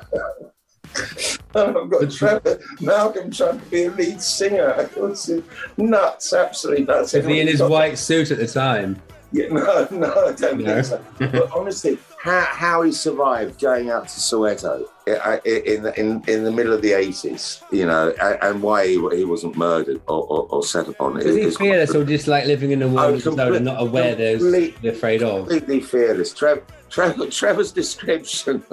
oh, 1.54 1.82
I've 1.84 1.90
got 1.90 2.10
Trevor 2.10 2.58
Malcolm 2.80 3.30
trying 3.30 3.60
to 3.60 3.66
be 3.66 3.84
a 3.84 3.90
lead 3.90 4.20
singer. 4.20 4.70
It 4.78 4.96
was 5.00 5.30
nuts, 5.76 6.32
absolutely 6.32 6.86
nuts. 6.86 7.12
Was 7.12 7.26
he 7.26 7.40
in 7.40 7.46
his 7.48 7.62
white 7.62 7.98
suit 7.98 8.30
at 8.30 8.38
the 8.38 8.46
time? 8.46 9.00
Yeah, 9.32 9.46
no, 9.50 9.86
no, 9.90 10.12
I 10.28 10.32
don't 10.32 10.58
No. 10.60 10.82
think 10.82 10.86
so. 10.86 11.04
But 11.18 11.50
honestly, 11.52 11.98
how, 12.24 12.40
how 12.40 12.80
he 12.82 12.90
survived 12.90 13.60
going 13.60 13.90
out 13.90 14.08
to 14.08 14.18
Soweto 14.18 14.86
i- 15.06 15.40
i- 15.44 15.48
in 15.72 15.82
the, 15.82 15.92
in, 16.00 16.22
in 16.26 16.42
the 16.42 16.50
middle 16.50 16.72
of 16.72 16.80
the 16.80 16.92
80s, 16.92 17.60
you 17.70 17.84
know, 17.84 18.14
and, 18.42 18.62
why 18.62 18.86
he, 18.86 18.94
he 19.14 19.24
wasn't 19.26 19.54
murdered 19.58 20.00
or, 20.08 20.22
or, 20.32 20.46
or 20.50 20.62
set 20.62 20.88
upon. 20.88 21.14
Was 21.14 21.26
he 21.36 21.50
fearless 21.50 21.94
or 21.94 22.02
just 22.02 22.26
like 22.26 22.46
living 22.46 22.70
in 22.70 22.80
a 22.80 22.88
world 22.88 22.98
Oh, 22.98 23.08
of 23.10 23.14
his 23.16 23.26
own 23.26 23.36
complete- 23.36 23.56
and 23.56 23.64
not 23.66 23.82
aware 23.82 24.14
there's 24.14 24.42
they're 24.80 24.92
afraid 24.92 25.22
of? 25.22 25.48
completely 25.48 25.80
fearless. 25.82 26.32
Trev, 26.32 26.62
Trevor, 26.88 27.26
Trevor's 27.26 27.72
description. 27.72 28.64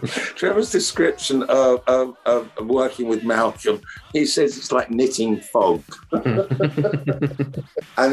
Trevor's 0.36 0.70
description 0.70 1.42
of, 1.44 1.82
of, 1.86 2.16
of 2.26 2.50
working 2.66 3.08
with 3.08 3.24
Malcolm, 3.24 3.80
he 4.12 4.26
says 4.26 4.56
it's 4.56 4.72
like 4.72 4.90
knitting 4.90 5.40
fog. 5.40 5.82
and 6.12 6.24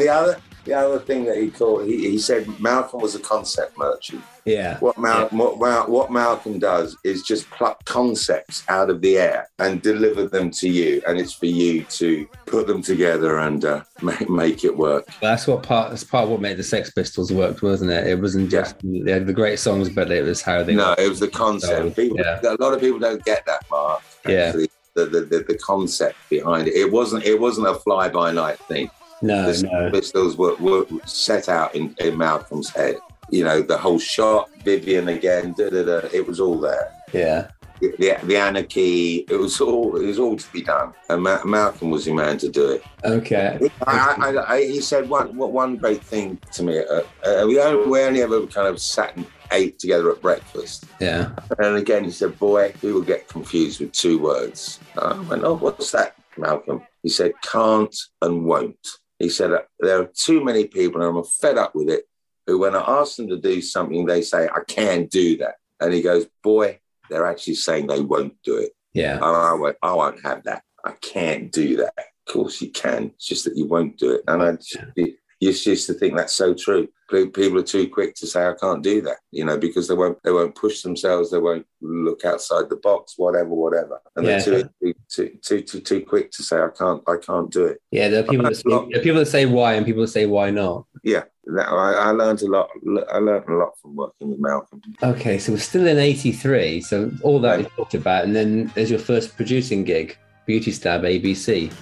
the 0.00 0.08
other, 0.08 0.40
the 0.64 0.74
other 0.74 0.98
thing 0.98 1.24
that 1.24 1.36
he 1.36 1.50
called, 1.50 1.86
he, 1.86 2.10
he 2.10 2.18
said 2.18 2.46
Malcolm 2.60 3.00
was 3.00 3.14
a 3.14 3.20
concept 3.20 3.76
merchant. 3.78 4.22
Yeah. 4.44 4.78
What, 4.78 4.98
Mal- 4.98 5.28
what, 5.28 5.58
Mal- 5.58 5.90
what 5.90 6.10
Malcolm 6.10 6.58
does 6.58 6.96
is 7.04 7.22
just 7.22 7.48
pluck 7.50 7.84
concepts 7.84 8.64
out 8.68 8.90
of 8.90 9.00
the 9.00 9.18
air 9.18 9.48
and 9.58 9.82
deliver 9.82 10.26
them 10.26 10.50
to 10.52 10.68
you, 10.68 11.02
and 11.06 11.18
it's 11.18 11.32
for 11.32 11.46
you 11.46 11.84
to 11.84 12.26
put 12.46 12.66
them 12.66 12.82
together 12.82 13.38
and 13.38 13.64
uh, 13.64 13.82
make, 14.02 14.28
make 14.28 14.64
it 14.64 14.76
work. 14.76 15.06
That's 15.20 15.46
what 15.46 15.62
part. 15.62 15.90
That's 15.90 16.04
part 16.04 16.24
of 16.24 16.30
what 16.30 16.40
made 16.40 16.56
the 16.56 16.64
Sex 16.64 16.90
Pistols 16.90 17.32
work, 17.32 17.62
wasn't 17.62 17.90
it? 17.90 18.06
It 18.06 18.20
wasn't 18.20 18.50
just 18.50 18.76
they 18.82 19.12
had 19.12 19.26
the 19.26 19.32
great 19.32 19.58
songs, 19.58 19.88
but 19.88 20.10
it 20.10 20.24
was 20.24 20.42
how 20.42 20.62
they. 20.62 20.74
No, 20.74 20.94
it 20.98 21.08
was 21.08 21.20
the 21.20 21.28
concept. 21.28 21.69
So, 21.70 21.90
People, 21.90 22.18
yeah. 22.18 22.40
A 22.42 22.56
lot 22.60 22.74
of 22.74 22.80
people 22.80 22.98
don't 22.98 23.24
get 23.24 23.46
that, 23.46 23.64
Mark. 23.70 24.02
Yeah. 24.26 24.52
The, 24.52 24.68
the, 24.94 25.20
the, 25.20 25.44
the 25.46 25.58
concept 25.58 26.16
behind 26.28 26.68
it. 26.68 26.74
It 26.74 26.90
wasn't. 26.90 27.24
It 27.24 27.40
wasn't 27.40 27.68
a 27.68 27.74
fly 27.74 28.08
by 28.08 28.32
night 28.32 28.58
thing. 28.58 28.90
No, 29.22 29.52
the 29.52 29.62
no. 29.62 29.90
pistols 29.90 30.36
were, 30.36 30.56
were 30.56 30.86
set 31.06 31.48
out 31.48 31.74
in, 31.74 31.94
in 32.00 32.16
Malcolm's 32.16 32.70
head. 32.70 32.96
You 33.30 33.44
know, 33.44 33.62
the 33.62 33.78
whole 33.78 33.98
shot, 33.98 34.50
Vivienne 34.64 35.08
again, 35.08 35.54
da, 35.56 35.70
da, 35.70 35.84
da, 35.84 36.08
it 36.12 36.26
was 36.26 36.40
all 36.40 36.58
there. 36.58 36.92
Yeah. 37.12 37.50
The, 37.80 37.94
the, 37.98 38.18
the 38.24 38.36
anarchy, 38.36 39.26
it 39.28 39.36
was 39.36 39.60
all 39.60 39.96
it 39.96 40.06
was 40.06 40.18
all 40.18 40.36
to 40.36 40.52
be 40.52 40.62
done. 40.62 40.92
And 41.08 41.22
Ma- 41.22 41.44
Malcolm 41.44 41.90
was 41.90 42.04
the 42.04 42.12
man 42.12 42.36
to 42.38 42.48
do 42.48 42.70
it. 42.72 42.84
Okay. 43.04 43.58
I, 43.86 44.16
I, 44.18 44.54
I, 44.54 44.66
he 44.66 44.80
said 44.80 45.08
one 45.08 45.36
one 45.36 45.76
great 45.76 46.02
thing 46.02 46.38
to 46.52 46.62
me. 46.62 46.78
Uh, 46.78 47.02
uh, 47.24 47.46
we 47.46 47.60
only 47.60 47.88
we 47.88 48.00
only 48.00 48.22
ever 48.22 48.46
kind 48.46 48.68
of 48.68 48.80
sat 48.80 49.16
and 49.16 49.26
ate 49.52 49.78
together 49.78 50.10
at 50.10 50.22
breakfast. 50.22 50.84
Yeah. 51.00 51.32
And 51.58 51.76
again, 51.76 52.04
he 52.04 52.10
said, 52.10 52.38
"Boy, 52.38 52.72
people 52.80 53.02
get 53.02 53.28
confused 53.28 53.80
with 53.80 53.92
two 53.92 54.18
words." 54.18 54.80
I 54.96 55.18
went, 55.20 55.44
"Oh, 55.44 55.56
what's 55.56 55.90
that, 55.92 56.14
Malcolm?" 56.36 56.82
He 57.02 57.08
said, 57.08 57.32
"Can't 57.42 57.96
and 58.22 58.44
won't." 58.44 58.86
He 59.18 59.28
said, 59.28 59.52
uh, 59.52 59.62
"There 59.78 60.00
are 60.00 60.10
too 60.14 60.42
many 60.42 60.66
people, 60.66 61.02
and 61.02 61.16
I'm 61.16 61.24
fed 61.24 61.58
up 61.58 61.74
with 61.74 61.88
it. 61.88 62.04
Who, 62.46 62.58
when 62.58 62.74
I 62.74 63.00
ask 63.00 63.16
them 63.16 63.28
to 63.28 63.36
do 63.36 63.60
something, 63.60 64.06
they 64.06 64.22
say 64.22 64.48
I 64.48 64.60
can't 64.66 65.10
do 65.10 65.36
that." 65.38 65.56
And 65.80 65.92
he 65.92 66.02
goes, 66.02 66.26
"Boy, 66.42 66.80
they're 67.08 67.26
actually 67.26 67.56
saying 67.56 67.86
they 67.86 68.00
won't 68.00 68.36
do 68.42 68.56
it." 68.58 68.72
Yeah. 68.92 69.16
And 69.16 69.24
I 69.24 69.52
went, 69.54 69.76
I 69.82 69.92
won't 69.92 70.22
have 70.24 70.44
that. 70.44 70.62
I 70.84 70.92
can't 71.00 71.52
do 71.52 71.76
that. 71.76 71.92
Of 71.98 72.32
course 72.32 72.60
you 72.60 72.70
can. 72.70 73.12
It's 73.14 73.26
just 73.26 73.44
that 73.44 73.56
you 73.56 73.66
won't 73.66 73.98
do 73.98 74.14
it. 74.14 74.22
And 74.26 74.42
I 74.42 74.52
just, 74.52 74.78
you 74.96 75.16
used 75.40 75.86
to 75.86 75.94
think 75.94 76.16
that's 76.16 76.34
so 76.34 76.54
true. 76.54 76.88
Pe- 77.10 77.26
People 77.26 77.58
are 77.58 77.62
too 77.62 77.88
quick 77.88 78.14
to 78.16 78.26
say 78.26 78.46
I 78.46 78.54
can't 78.54 78.82
do 78.82 79.00
that, 79.02 79.18
you 79.32 79.44
know, 79.44 79.58
because 79.58 79.88
they 79.88 79.94
won't 79.94 80.22
they 80.22 80.30
won't 80.32 80.54
push 80.54 80.82
themselves, 80.82 81.30
they 81.30 81.38
won't 81.38 81.66
look 81.80 82.24
outside 82.24 82.68
the 82.70 82.76
box, 82.76 83.14
whatever, 83.16 83.48
whatever. 83.50 84.00
And 84.16 84.26
Yeah. 84.26 84.38
they're 84.40 84.62
too, 84.82 84.94
too, 85.10 85.30
too, 85.42 85.60
too, 85.62 85.80
too 85.80 86.00
quick 86.06 86.30
to 86.32 86.42
say 86.42 86.58
I 86.60 86.68
can't 86.76 87.02
I 87.08 87.16
can't 87.16 87.50
do 87.50 87.64
it. 87.66 87.80
Yeah, 87.90 88.08
there 88.08 88.20
are 88.20 88.26
people 88.26 88.44
that 88.46 88.56
say, 88.56 88.62
there 88.68 89.00
are 89.00 89.02
people 89.02 89.18
that 89.20 89.26
say 89.26 89.46
why 89.46 89.74
and 89.74 89.84
people 89.84 90.02
that 90.02 90.08
say 90.08 90.26
why 90.26 90.50
not. 90.50 90.86
Yeah, 91.02 91.24
that, 91.46 91.68
I, 91.68 91.92
I 91.94 92.10
learned 92.10 92.42
a 92.42 92.46
lot. 92.46 92.68
I 93.12 93.18
learned 93.18 93.48
a 93.48 93.54
lot 93.54 93.72
from 93.80 93.96
working 93.96 94.30
with 94.30 94.38
Malcolm. 94.40 94.80
Okay, 95.02 95.38
so 95.38 95.52
we're 95.52 95.58
still 95.58 95.86
in 95.86 95.98
'83, 95.98 96.80
so 96.82 97.10
all 97.22 97.40
that 97.40 97.58
we 97.58 97.64
talked 97.76 97.94
about, 97.94 98.24
and 98.24 98.36
then 98.36 98.70
there's 98.74 98.90
your 98.90 98.98
first 99.00 99.34
producing 99.36 99.82
gig, 99.84 100.16
Beauty 100.46 100.70
Stab 100.70 101.02
ABC. 101.02 101.72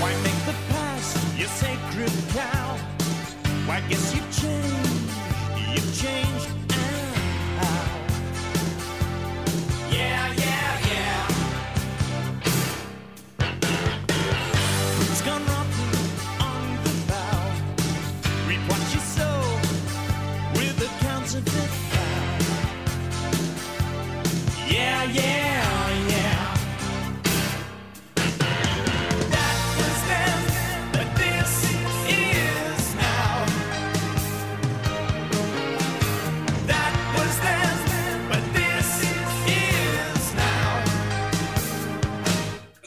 Why 0.00 0.12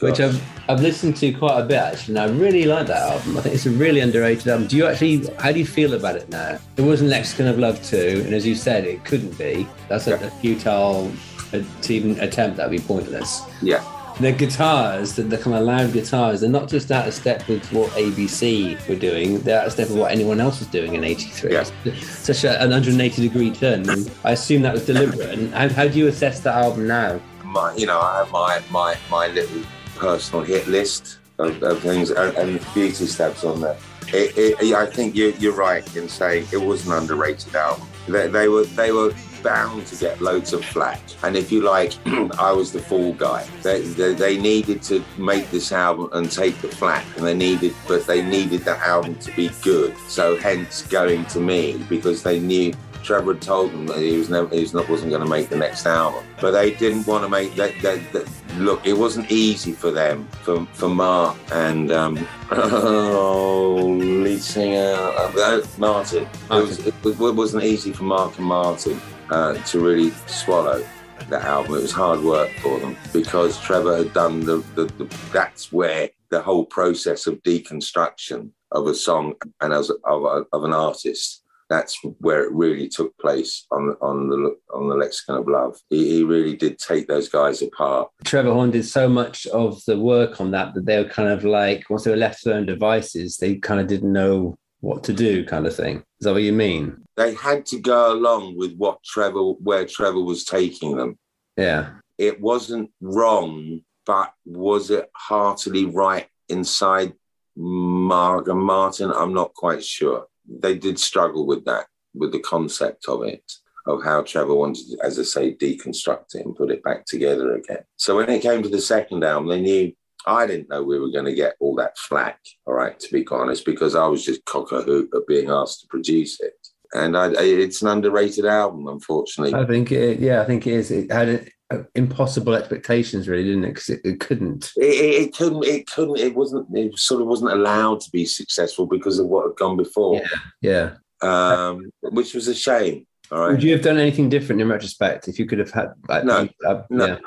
which 0.02 0.20
I've 0.20 0.42
I've 0.68 0.80
listened 0.80 1.16
to 1.18 1.32
quite 1.32 1.58
a 1.58 1.64
bit 1.64 1.76
actually, 1.76 2.16
and 2.16 2.30
I 2.30 2.34
really 2.36 2.64
like 2.64 2.86
that 2.86 3.12
album. 3.12 3.36
I 3.36 3.40
think 3.40 3.54
it's 3.54 3.66
a 3.66 3.70
really 3.70 4.00
underrated 4.00 4.48
album. 4.48 4.66
Do 4.66 4.76
you 4.76 4.86
actually? 4.86 5.28
How 5.38 5.52
do 5.52 5.58
you 5.58 5.66
feel 5.66 5.94
about 5.94 6.16
it 6.16 6.28
now? 6.28 6.58
It 6.76 6.82
wasn't 6.82 7.10
Lexicon 7.10 7.46
of 7.46 7.58
Love 7.58 7.82
two, 7.82 8.22
and 8.24 8.34
as 8.34 8.46
you 8.46 8.54
said, 8.54 8.84
it 8.84 9.04
couldn't 9.04 9.38
be. 9.38 9.66
That's 9.88 10.06
a, 10.06 10.14
a 10.14 10.30
futile 10.30 11.12
to 11.52 11.94
even 11.94 12.18
attempt. 12.20 12.56
That'd 12.56 12.72
be 12.72 12.84
pointless. 12.84 13.42
Yeah. 13.60 13.84
The 14.20 14.30
guitars, 14.30 15.16
the, 15.16 15.22
the 15.22 15.38
kind 15.38 15.56
of 15.56 15.62
loud 15.62 15.92
guitars, 15.94 16.42
they're 16.42 16.50
not 16.50 16.68
just 16.68 16.90
out 16.90 17.08
of 17.08 17.14
step 17.14 17.48
with 17.48 17.72
what 17.72 17.90
ABC 17.92 18.86
were 18.88 18.94
doing; 18.94 19.40
they're 19.40 19.60
out 19.60 19.66
of 19.68 19.72
step 19.72 19.88
with 19.88 19.98
what 19.98 20.12
anyone 20.12 20.40
else 20.40 20.58
was 20.58 20.68
doing 20.68 20.94
in 20.94 21.02
'83. 21.02 21.52
Yeah. 21.52 21.64
Such 22.00 22.44
a, 22.44 22.60
an 22.62 22.70
180 22.70 23.22
degree 23.22 23.50
turn. 23.50 23.88
And 23.88 24.10
I 24.24 24.32
assume 24.32 24.62
that 24.62 24.74
was 24.74 24.84
deliberate. 24.86 25.30
And 25.30 25.52
how, 25.54 25.68
how 25.68 25.88
do 25.88 25.98
you 25.98 26.08
assess 26.08 26.40
that 26.40 26.54
album 26.54 26.86
now? 26.86 27.20
my, 27.52 27.74
you 27.76 27.86
know, 27.86 28.00
I 28.00 28.18
have 28.18 28.32
my 28.32 28.62
my 28.70 28.96
my 29.10 29.28
little 29.28 29.62
personal 30.02 30.44
hit 30.44 30.66
list 30.66 31.20
of, 31.38 31.62
of 31.62 31.78
things 31.80 32.10
and, 32.10 32.36
and 32.36 32.74
beauty 32.74 33.06
stabs 33.06 33.44
on 33.44 33.60
there. 33.60 33.76
It, 34.08 34.60
it, 34.60 34.74
I 34.74 34.84
think 34.84 35.14
you, 35.14 35.32
you're 35.38 35.54
right 35.54 35.86
in 35.96 36.08
saying 36.08 36.48
it 36.52 36.60
was 36.60 36.86
an 36.86 36.92
underrated 36.92 37.54
album. 37.54 37.86
They, 38.08 38.26
they 38.26 38.48
were 38.48 38.64
they 38.64 38.90
were 38.90 39.14
bound 39.44 39.86
to 39.86 39.96
get 39.96 40.20
loads 40.20 40.52
of 40.52 40.64
flack, 40.64 41.00
and 41.22 41.36
if 41.36 41.52
you 41.52 41.60
like, 41.62 41.94
I 42.38 42.50
was 42.50 42.72
the 42.72 42.80
fall 42.80 43.12
guy. 43.12 43.46
They, 43.62 43.82
they, 43.82 44.14
they 44.14 44.38
needed 44.38 44.82
to 44.84 45.04
make 45.18 45.50
this 45.50 45.70
album 45.70 46.10
and 46.12 46.30
take 46.30 46.60
the 46.60 46.68
flack, 46.68 47.06
and 47.16 47.24
they 47.24 47.34
needed, 47.34 47.72
but 47.86 48.04
they 48.04 48.22
needed 48.22 48.64
the 48.64 48.76
album 48.78 49.14
to 49.20 49.30
be 49.36 49.50
good. 49.62 49.96
So 50.08 50.36
hence 50.36 50.82
going 50.82 51.26
to 51.26 51.40
me 51.40 51.78
because 51.88 52.24
they 52.24 52.40
knew 52.40 52.74
Trevor 53.02 53.34
had 53.34 53.42
told 53.42 53.72
them 53.72 53.86
that 53.86 53.98
he 53.98 54.16
was 54.16 54.30
never, 54.30 54.54
he 54.54 54.60
was 54.60 54.74
not 54.74 54.88
wasn't 54.88 55.10
going 55.10 55.22
to 55.22 55.28
make 55.28 55.48
the 55.48 55.56
next 55.56 55.86
album, 55.86 56.24
but 56.40 56.52
they 56.52 56.72
didn't 56.74 57.06
want 57.06 57.24
to 57.24 57.28
make 57.28 57.54
that. 57.56 58.28
look, 58.58 58.86
it 58.86 58.92
wasn't 58.92 59.30
easy 59.30 59.72
for 59.72 59.90
them, 59.90 60.26
for 60.42 60.66
for 60.72 60.88
Mark 60.88 61.36
and 61.52 61.90
um, 61.92 62.28
oh, 62.50 63.74
lead 63.98 64.40
singer 64.40 64.94
uh, 64.94 65.62
Martin. 65.78 66.28
It, 66.50 66.50
was, 66.50 66.78
it, 66.86 66.94
it 67.04 67.18
wasn't 67.18 67.64
easy 67.64 67.92
for 67.92 68.04
Mark 68.04 68.38
and 68.38 68.46
Martin 68.46 69.00
uh, 69.30 69.54
to 69.54 69.80
really 69.80 70.10
swallow 70.26 70.84
that 71.28 71.44
album. 71.44 71.74
It 71.74 71.82
was 71.82 71.92
hard 71.92 72.20
work 72.20 72.50
for 72.60 72.78
them 72.78 72.96
because 73.12 73.60
Trevor 73.60 73.96
had 73.96 74.12
done 74.12 74.40
the, 74.40 74.58
the, 74.74 74.84
the 74.84 75.16
that's 75.32 75.72
where 75.72 76.10
the 76.30 76.40
whole 76.40 76.64
process 76.64 77.26
of 77.26 77.42
deconstruction 77.42 78.50
of 78.72 78.86
a 78.86 78.94
song 78.94 79.34
and 79.60 79.72
as 79.72 79.90
of, 79.90 80.24
a, 80.24 80.44
of 80.52 80.64
an 80.64 80.72
artist. 80.72 81.41
That's 81.72 81.98
where 82.18 82.44
it 82.44 82.52
really 82.52 82.86
took 82.86 83.16
place 83.16 83.66
on 83.70 83.96
on 84.02 84.28
the 84.28 84.56
on 84.74 84.90
the 84.90 84.94
lexicon 84.94 85.36
of 85.36 85.48
love. 85.48 85.78
He, 85.88 86.16
he 86.16 86.22
really 86.22 86.54
did 86.54 86.78
take 86.78 87.08
those 87.08 87.30
guys 87.30 87.62
apart. 87.62 88.10
Trevor 88.24 88.52
Horn 88.52 88.70
did 88.70 88.84
so 88.84 89.08
much 89.08 89.46
of 89.46 89.82
the 89.86 89.98
work 89.98 90.38
on 90.38 90.50
that 90.50 90.74
that 90.74 90.84
they 90.84 91.02
were 91.02 91.08
kind 91.08 91.30
of 91.30 91.44
like 91.44 91.88
once 91.88 92.04
they 92.04 92.10
were 92.10 92.16
left 92.18 92.42
to 92.42 92.50
their 92.50 92.58
own 92.58 92.66
devices, 92.66 93.38
they 93.38 93.54
kind 93.54 93.80
of 93.80 93.86
didn't 93.86 94.12
know 94.12 94.54
what 94.80 95.02
to 95.04 95.14
do, 95.14 95.46
kind 95.46 95.66
of 95.66 95.74
thing. 95.74 95.96
Is 96.20 96.24
that 96.26 96.34
what 96.34 96.42
you 96.42 96.52
mean? 96.52 97.02
They 97.16 97.32
had 97.34 97.64
to 97.66 97.80
go 97.80 98.12
along 98.12 98.58
with 98.58 98.76
what 98.76 99.02
Trevor 99.02 99.52
where 99.68 99.86
Trevor 99.86 100.20
was 100.20 100.44
taking 100.44 100.98
them. 100.98 101.18
Yeah. 101.56 101.94
It 102.18 102.38
wasn't 102.38 102.90
wrong, 103.00 103.80
but 104.04 104.30
was 104.44 104.90
it 104.90 105.08
heartily 105.14 105.86
right 105.86 106.26
inside 106.50 107.14
Mark 107.56 108.48
and 108.48 108.60
Martin? 108.60 109.10
I'm 109.10 109.32
not 109.32 109.54
quite 109.54 109.82
sure. 109.82 110.26
They 110.48 110.76
did 110.76 110.98
struggle 110.98 111.46
with 111.46 111.64
that, 111.64 111.86
with 112.14 112.32
the 112.32 112.40
concept 112.40 113.08
of 113.08 113.24
it, 113.24 113.44
of 113.86 114.02
how 114.02 114.22
Trevor 114.22 114.54
wanted, 114.54 114.86
to, 114.90 114.98
as 115.04 115.18
I 115.18 115.22
say, 115.22 115.54
deconstruct 115.54 116.34
it 116.34 116.46
and 116.46 116.56
put 116.56 116.70
it 116.70 116.82
back 116.82 117.04
together 117.04 117.56
again. 117.56 117.84
So 117.96 118.16
when 118.16 118.30
it 118.30 118.42
came 118.42 118.62
to 118.62 118.68
the 118.68 118.80
second 118.80 119.24
album, 119.24 119.48
they 119.48 119.60
knew 119.60 119.92
I 120.26 120.46
didn't 120.46 120.68
know 120.68 120.82
we 120.82 121.00
were 121.00 121.10
going 121.10 121.24
to 121.24 121.34
get 121.34 121.56
all 121.58 121.74
that 121.76 121.98
flack, 121.98 122.38
all 122.66 122.74
right, 122.74 122.98
to 122.98 123.12
be 123.12 123.26
honest, 123.30 123.64
because 123.64 123.96
I 123.96 124.06
was 124.06 124.24
just 124.24 124.44
cock 124.44 124.70
a 124.72 124.82
hoop 124.82 125.10
at 125.14 125.26
being 125.26 125.50
asked 125.50 125.80
to 125.80 125.86
produce 125.88 126.40
it. 126.40 126.54
And 126.94 127.16
I, 127.16 127.32
it's 127.38 127.82
an 127.82 127.88
underrated 127.88 128.44
album, 128.44 128.86
unfortunately. 128.86 129.54
I 129.54 129.66
think 129.66 129.90
it, 129.90 130.20
yeah, 130.20 130.42
I 130.42 130.44
think 130.44 130.66
it 130.66 130.74
is. 130.74 130.90
It 130.90 131.10
had 131.10 131.50
impossible 131.94 132.54
expectations, 132.54 133.28
really, 133.28 133.44
didn't 133.44 133.64
it? 133.64 133.68
Because 133.68 133.88
it, 133.90 134.00
it 134.04 134.20
couldn't. 134.20 134.72
It, 134.76 134.84
it, 134.84 135.22
it 135.28 135.36
couldn't. 135.36 135.64
It 135.64 135.86
couldn't. 135.86 136.18
It 136.18 136.34
wasn't. 136.34 136.66
It 136.76 136.98
sort 136.98 137.20
of 137.22 137.28
wasn't 137.28 137.52
allowed 137.52 138.00
to 138.00 138.10
be 138.10 138.24
successful 138.24 138.86
because 138.86 139.18
of 139.18 139.26
what 139.26 139.46
had 139.46 139.56
gone 139.56 139.76
before. 139.76 140.22
Yeah. 140.60 140.94
Um, 141.20 141.90
which 142.02 142.34
was 142.34 142.48
a 142.48 142.54
shame. 142.54 143.06
All 143.30 143.38
right. 143.40 143.50
Would 143.52 143.62
you 143.62 143.72
have 143.72 143.82
done 143.82 143.98
anything 143.98 144.28
different 144.28 144.60
in 144.60 144.68
retrospect 144.68 145.28
if 145.28 145.38
you 145.38 145.46
could 145.46 145.58
have 145.58 145.70
had? 145.70 145.92
Like, 146.08 146.24
No, 146.24 146.48
uh, 146.66 146.82
no, 146.90 147.06
yeah. 147.06 147.18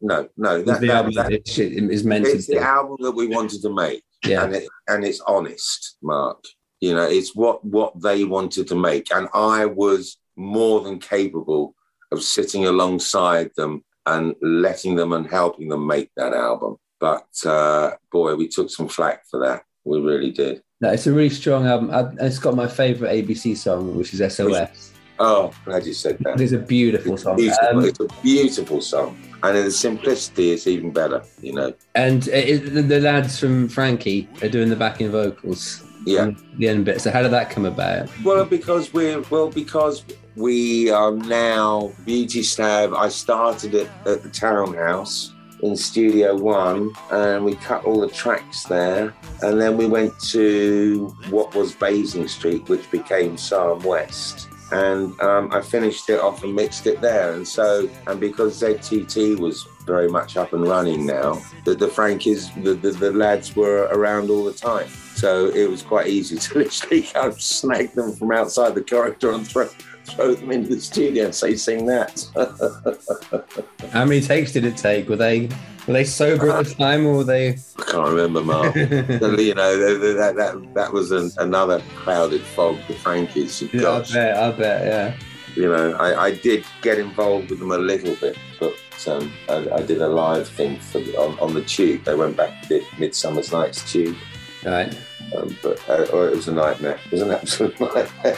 no, 0.00 0.28
no. 0.36 0.58
The 0.62 0.72
that- 0.72 0.84
album 0.90 1.14
that- 1.14 1.30
that 1.30 1.58
is 1.58 2.04
meant 2.04 2.26
it's 2.26 2.46
the 2.46 2.58
album 2.58 2.96
that 3.00 3.12
we 3.12 3.26
wanted 3.26 3.62
to 3.62 3.74
make. 3.74 4.02
Yeah. 4.26 4.44
and 4.44 4.56
it, 4.56 4.68
and 4.88 5.04
it's 5.04 5.20
honest, 5.20 5.96
Mark. 6.02 6.44
You 6.80 6.94
know, 6.94 7.08
it's 7.08 7.34
what 7.34 7.64
what 7.64 8.00
they 8.02 8.24
wanted 8.24 8.68
to 8.68 8.74
make, 8.74 9.12
and 9.14 9.28
I 9.34 9.64
was 9.66 10.18
more 10.36 10.80
than 10.80 10.98
capable 11.00 11.74
of 12.12 12.22
sitting 12.22 12.66
alongside 12.66 13.50
them 13.56 13.84
and 14.08 14.34
letting 14.42 14.96
them 14.96 15.12
and 15.12 15.26
helping 15.30 15.68
them 15.68 15.86
make 15.86 16.10
that 16.16 16.32
album. 16.32 16.76
But 17.00 17.28
uh, 17.44 17.92
boy, 18.10 18.34
we 18.34 18.48
took 18.48 18.70
some 18.70 18.88
flack 18.88 19.26
for 19.30 19.40
that. 19.40 19.62
We 19.84 20.00
really 20.00 20.30
did. 20.32 20.62
No, 20.80 20.90
it's 20.90 21.06
a 21.06 21.12
really 21.12 21.30
strong 21.30 21.66
album. 21.66 21.90
I, 21.90 22.24
it's 22.24 22.38
got 22.38 22.54
my 22.54 22.66
favourite 22.66 23.12
ABC 23.24 23.56
song, 23.56 23.96
which 23.96 24.14
is 24.14 24.20
SOS. 24.34 24.92
Oh, 25.20 25.52
glad 25.64 25.84
you 25.84 25.92
said 25.94 26.18
that. 26.20 26.40
It's 26.40 26.52
a 26.52 26.58
beautiful 26.58 27.16
song. 27.16 27.36
Beautiful. 27.36 27.78
Um, 27.78 27.84
it's 27.84 27.98
a 27.98 28.06
beautiful 28.22 28.80
song, 28.80 29.18
and 29.42 29.56
in 29.58 29.64
the 29.64 29.70
simplicity, 29.70 30.52
it's 30.52 30.66
even 30.68 30.92
better. 30.92 31.22
You 31.42 31.54
know. 31.54 31.74
and 31.94 32.26
it- 32.28 32.72
the, 32.72 32.82
the 32.82 33.00
lads 33.00 33.38
from 33.38 33.68
Frankie 33.68 34.28
are 34.42 34.48
doing 34.48 34.68
the 34.68 34.76
backing 34.76 35.10
vocals. 35.10 35.82
Yeah. 36.06 36.30
The 36.56 36.68
end 36.68 36.84
bit. 36.84 37.00
So 37.00 37.10
how 37.10 37.22
did 37.22 37.32
that 37.32 37.50
come 37.50 37.66
about? 37.66 38.08
Well, 38.24 38.44
because 38.44 38.94
we're 38.94 39.20
well, 39.30 39.50
because 39.50 40.04
we 40.38 40.88
are 40.90 41.12
now 41.12 41.92
Beauty 42.04 42.42
Stab. 42.42 42.94
I 42.94 43.08
started 43.08 43.74
it 43.74 43.90
at 44.06 44.22
the 44.22 44.28
Townhouse 44.28 45.32
in 45.62 45.76
Studio 45.76 46.36
One, 46.36 46.92
and 47.10 47.44
we 47.44 47.56
cut 47.56 47.84
all 47.84 48.00
the 48.00 48.08
tracks 48.08 48.62
there, 48.64 49.12
and 49.42 49.60
then 49.60 49.76
we 49.76 49.86
went 49.86 50.18
to 50.30 51.08
what 51.30 51.54
was 51.54 51.74
Basing 51.74 52.28
Street, 52.28 52.68
which 52.68 52.88
became 52.90 53.36
Sarm 53.36 53.82
West. 53.82 54.48
And 54.70 55.18
um, 55.20 55.50
I 55.52 55.62
finished 55.62 56.08
it 56.10 56.20
off 56.20 56.44
and 56.44 56.54
mixed 56.54 56.86
it 56.86 57.00
there. 57.00 57.32
And 57.32 57.48
so, 57.48 57.88
and 58.06 58.20
because 58.20 58.60
ZTT 58.60 59.38
was 59.38 59.66
very 59.86 60.08
much 60.08 60.36
up 60.36 60.52
and 60.52 60.68
running 60.68 61.06
now, 61.06 61.42
the, 61.64 61.74
the 61.74 61.88
Frankies, 61.88 62.50
the, 62.62 62.74
the, 62.74 62.90
the 62.90 63.10
lads 63.10 63.56
were 63.56 63.88
around 63.90 64.28
all 64.28 64.44
the 64.44 64.52
time. 64.52 64.88
So 65.14 65.46
it 65.46 65.68
was 65.70 65.82
quite 65.82 66.08
easy 66.08 66.36
to 66.38 66.58
literally 66.58 67.02
kind 67.02 67.26
of 67.28 67.40
snag 67.40 67.92
them 67.94 68.12
from 68.12 68.30
outside 68.30 68.74
the 68.74 68.82
corridor 68.82 69.32
and 69.32 69.48
throw, 69.48 69.68
throw 70.08 70.34
them 70.34 70.50
into 70.50 70.74
the 70.74 70.80
studio 70.80 71.26
and 71.26 71.34
say, 71.34 71.54
sing 71.56 71.86
that. 71.86 72.24
How 73.92 74.04
many 74.04 74.20
takes 74.20 74.52
did 74.52 74.64
it 74.64 74.76
take? 74.76 75.08
Were 75.08 75.16
they 75.16 75.48
were 75.88 75.94
they 75.94 76.04
sober 76.04 76.50
at 76.50 76.66
the 76.66 76.74
time, 76.74 77.06
or 77.06 77.16
were 77.16 77.24
they? 77.24 77.58
I 77.78 77.82
can't 77.86 78.10
remember, 78.10 78.42
Mark. 78.44 78.74
you 78.76 78.88
know, 78.88 78.92
that, 79.16 80.34
that, 80.36 80.74
that 80.74 80.92
was 80.92 81.10
an, 81.12 81.30
another 81.38 81.82
clouded 81.96 82.42
fog, 82.42 82.76
the 82.88 82.94
Frankies. 82.94 83.62
Yeah, 83.72 83.80
I 83.80 83.82
Gosh, 83.82 84.12
bet. 84.12 84.36
I 84.36 84.52
bet. 84.52 84.86
Yeah. 84.86 85.16
you 85.54 85.68
know, 85.68 85.92
I, 85.94 86.24
I 86.26 86.34
did 86.34 86.66
get 86.82 86.98
involved 86.98 87.48
with 87.48 87.60
them 87.60 87.70
a 87.70 87.78
little 87.78 88.14
bit, 88.16 88.36
but 88.60 88.76
um, 89.08 89.32
I, 89.48 89.68
I 89.70 89.82
did 89.82 90.02
a 90.02 90.08
live 90.08 90.46
thing 90.46 90.78
for 90.78 90.98
the, 91.00 91.16
on, 91.16 91.38
on 91.38 91.54
the 91.54 91.62
tube. 91.62 92.04
They 92.04 92.14
went 92.14 92.36
back 92.36 92.50
and 92.60 92.68
did 92.68 92.84
Midsummer's 92.98 93.50
Night's 93.50 93.90
tube. 93.90 94.16
Right. 94.64 94.94
Um, 95.34 95.56
but 95.62 95.78
uh, 95.88 96.06
oh, 96.12 96.26
it 96.26 96.36
was 96.36 96.48
a 96.48 96.52
nightmare. 96.52 96.98
It 97.06 97.12
was 97.12 97.22
an 97.22 97.30
absolute 97.30 97.80
nightmare. 97.80 98.36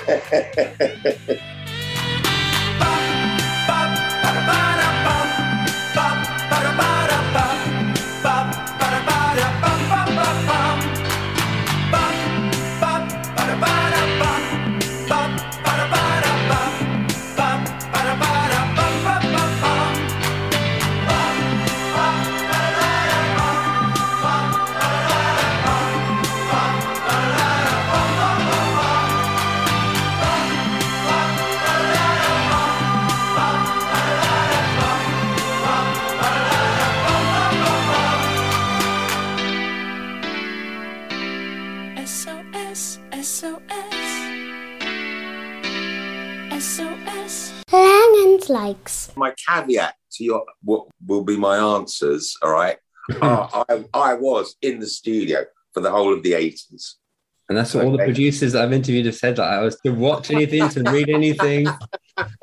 Ba 2.81 3.10
likes. 48.51 49.11
My 49.17 49.33
caveat 49.49 49.95
to 50.13 50.25
your 50.25 50.45
what 50.63 50.87
will 51.07 51.25
be 51.25 51.37
my 51.37 51.57
answers, 51.57 52.37
all 52.43 52.51
right? 52.53 52.77
are 53.23 53.65
I, 53.69 53.85
I 53.95 54.15
was 54.15 54.57
in 54.63 54.79
the 54.79 54.87
studio 54.87 55.45
for 55.73 55.81
the 55.81 55.91
whole 55.91 56.13
of 56.13 56.23
the 56.23 56.33
80s. 56.33 56.95
And 57.49 57.59
that's 57.59 57.75
what 57.75 57.85
all 57.85 57.93
the 57.93 57.99
producers 58.05 58.53
that 58.53 58.63
I've 58.63 58.73
interviewed 58.73 59.07
have 59.07 59.17
said. 59.17 59.39
Like 59.39 59.49
I 59.49 59.61
was 59.61 59.77
to 59.81 59.91
watch 59.91 60.31
anything, 60.31 60.69
to 60.69 60.83
read 60.91 61.09
anything. 61.09 61.67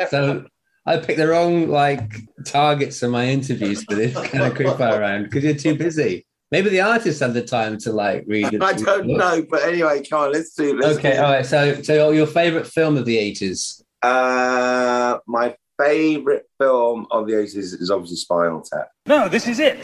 So 0.09 0.45
I 0.87 0.97
picked 0.97 1.19
the 1.19 1.27
wrong 1.27 1.69
like 1.69 2.11
targets 2.45 2.99
for 2.99 3.09
my 3.09 3.27
interviews 3.27 3.83
for 3.83 3.93
this 3.95 4.13
kind 4.31 4.43
of 4.45 4.55
quick 4.55 4.75
fire 4.77 4.99
round 4.99 5.25
because 5.25 5.43
you're 5.43 5.53
too 5.53 5.75
busy. 5.75 6.25
Maybe 6.51 6.69
the 6.69 6.81
artists 6.81 7.21
have 7.21 7.33
the 7.35 7.43
time 7.43 7.77
to 7.79 7.91
like 7.91 8.23
read. 8.25 8.61
I 8.63 8.73
don't 8.73 9.05
know, 9.07 9.45
but 9.49 9.63
anyway, 9.63 10.03
come 10.03 10.21
on, 10.21 10.31
let's 10.31 10.53
do. 10.55 10.75
Let's 10.79 10.97
Okay, 10.97 11.13
do- 11.13 11.21
all 11.21 11.31
right. 11.31 11.45
So, 11.45 11.81
so 11.83 11.93
your- 11.93 12.13
your 12.15 12.25
favorite 12.27 12.65
film 12.65 12.97
of 12.97 13.05
the 13.05 13.17
eighties? 13.17 13.83
Uh, 14.01 15.19
my 15.27 15.55
favorite 15.77 16.49
film 16.59 17.07
of 17.11 17.27
the 17.27 17.33
80s 17.33 17.55
is 17.81 17.91
obviously 17.91 18.17
Spinal 18.17 18.61
Tap. 18.61 18.89
No, 19.05 19.29
this 19.29 19.47
is 19.47 19.59
it. 19.59 19.79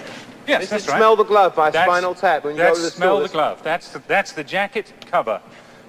Yes, 0.48 0.61
This 0.61 0.70
that's 0.72 0.84
is 0.84 0.90
right. 0.90 0.98
Smell 0.98 1.15
the 1.15 1.24
Glove 1.24 1.56
by 1.56 1.70
That's- 1.70 1.88
Spinal 1.88 2.15
Tap. 2.15 2.44
When 2.44 2.56
you 2.56 2.57
go 2.57 2.65
That's 2.65 2.80
to 2.80 2.86
the 2.86 2.91
Smell 2.91 3.15
store, 3.18 3.28
the 3.28 3.32
Glove. 3.34 3.64
That's 3.64 3.90
the, 3.90 3.99
that's 4.07 4.32
the 4.34 4.44
jacket 4.44 4.91
cover 5.10 5.41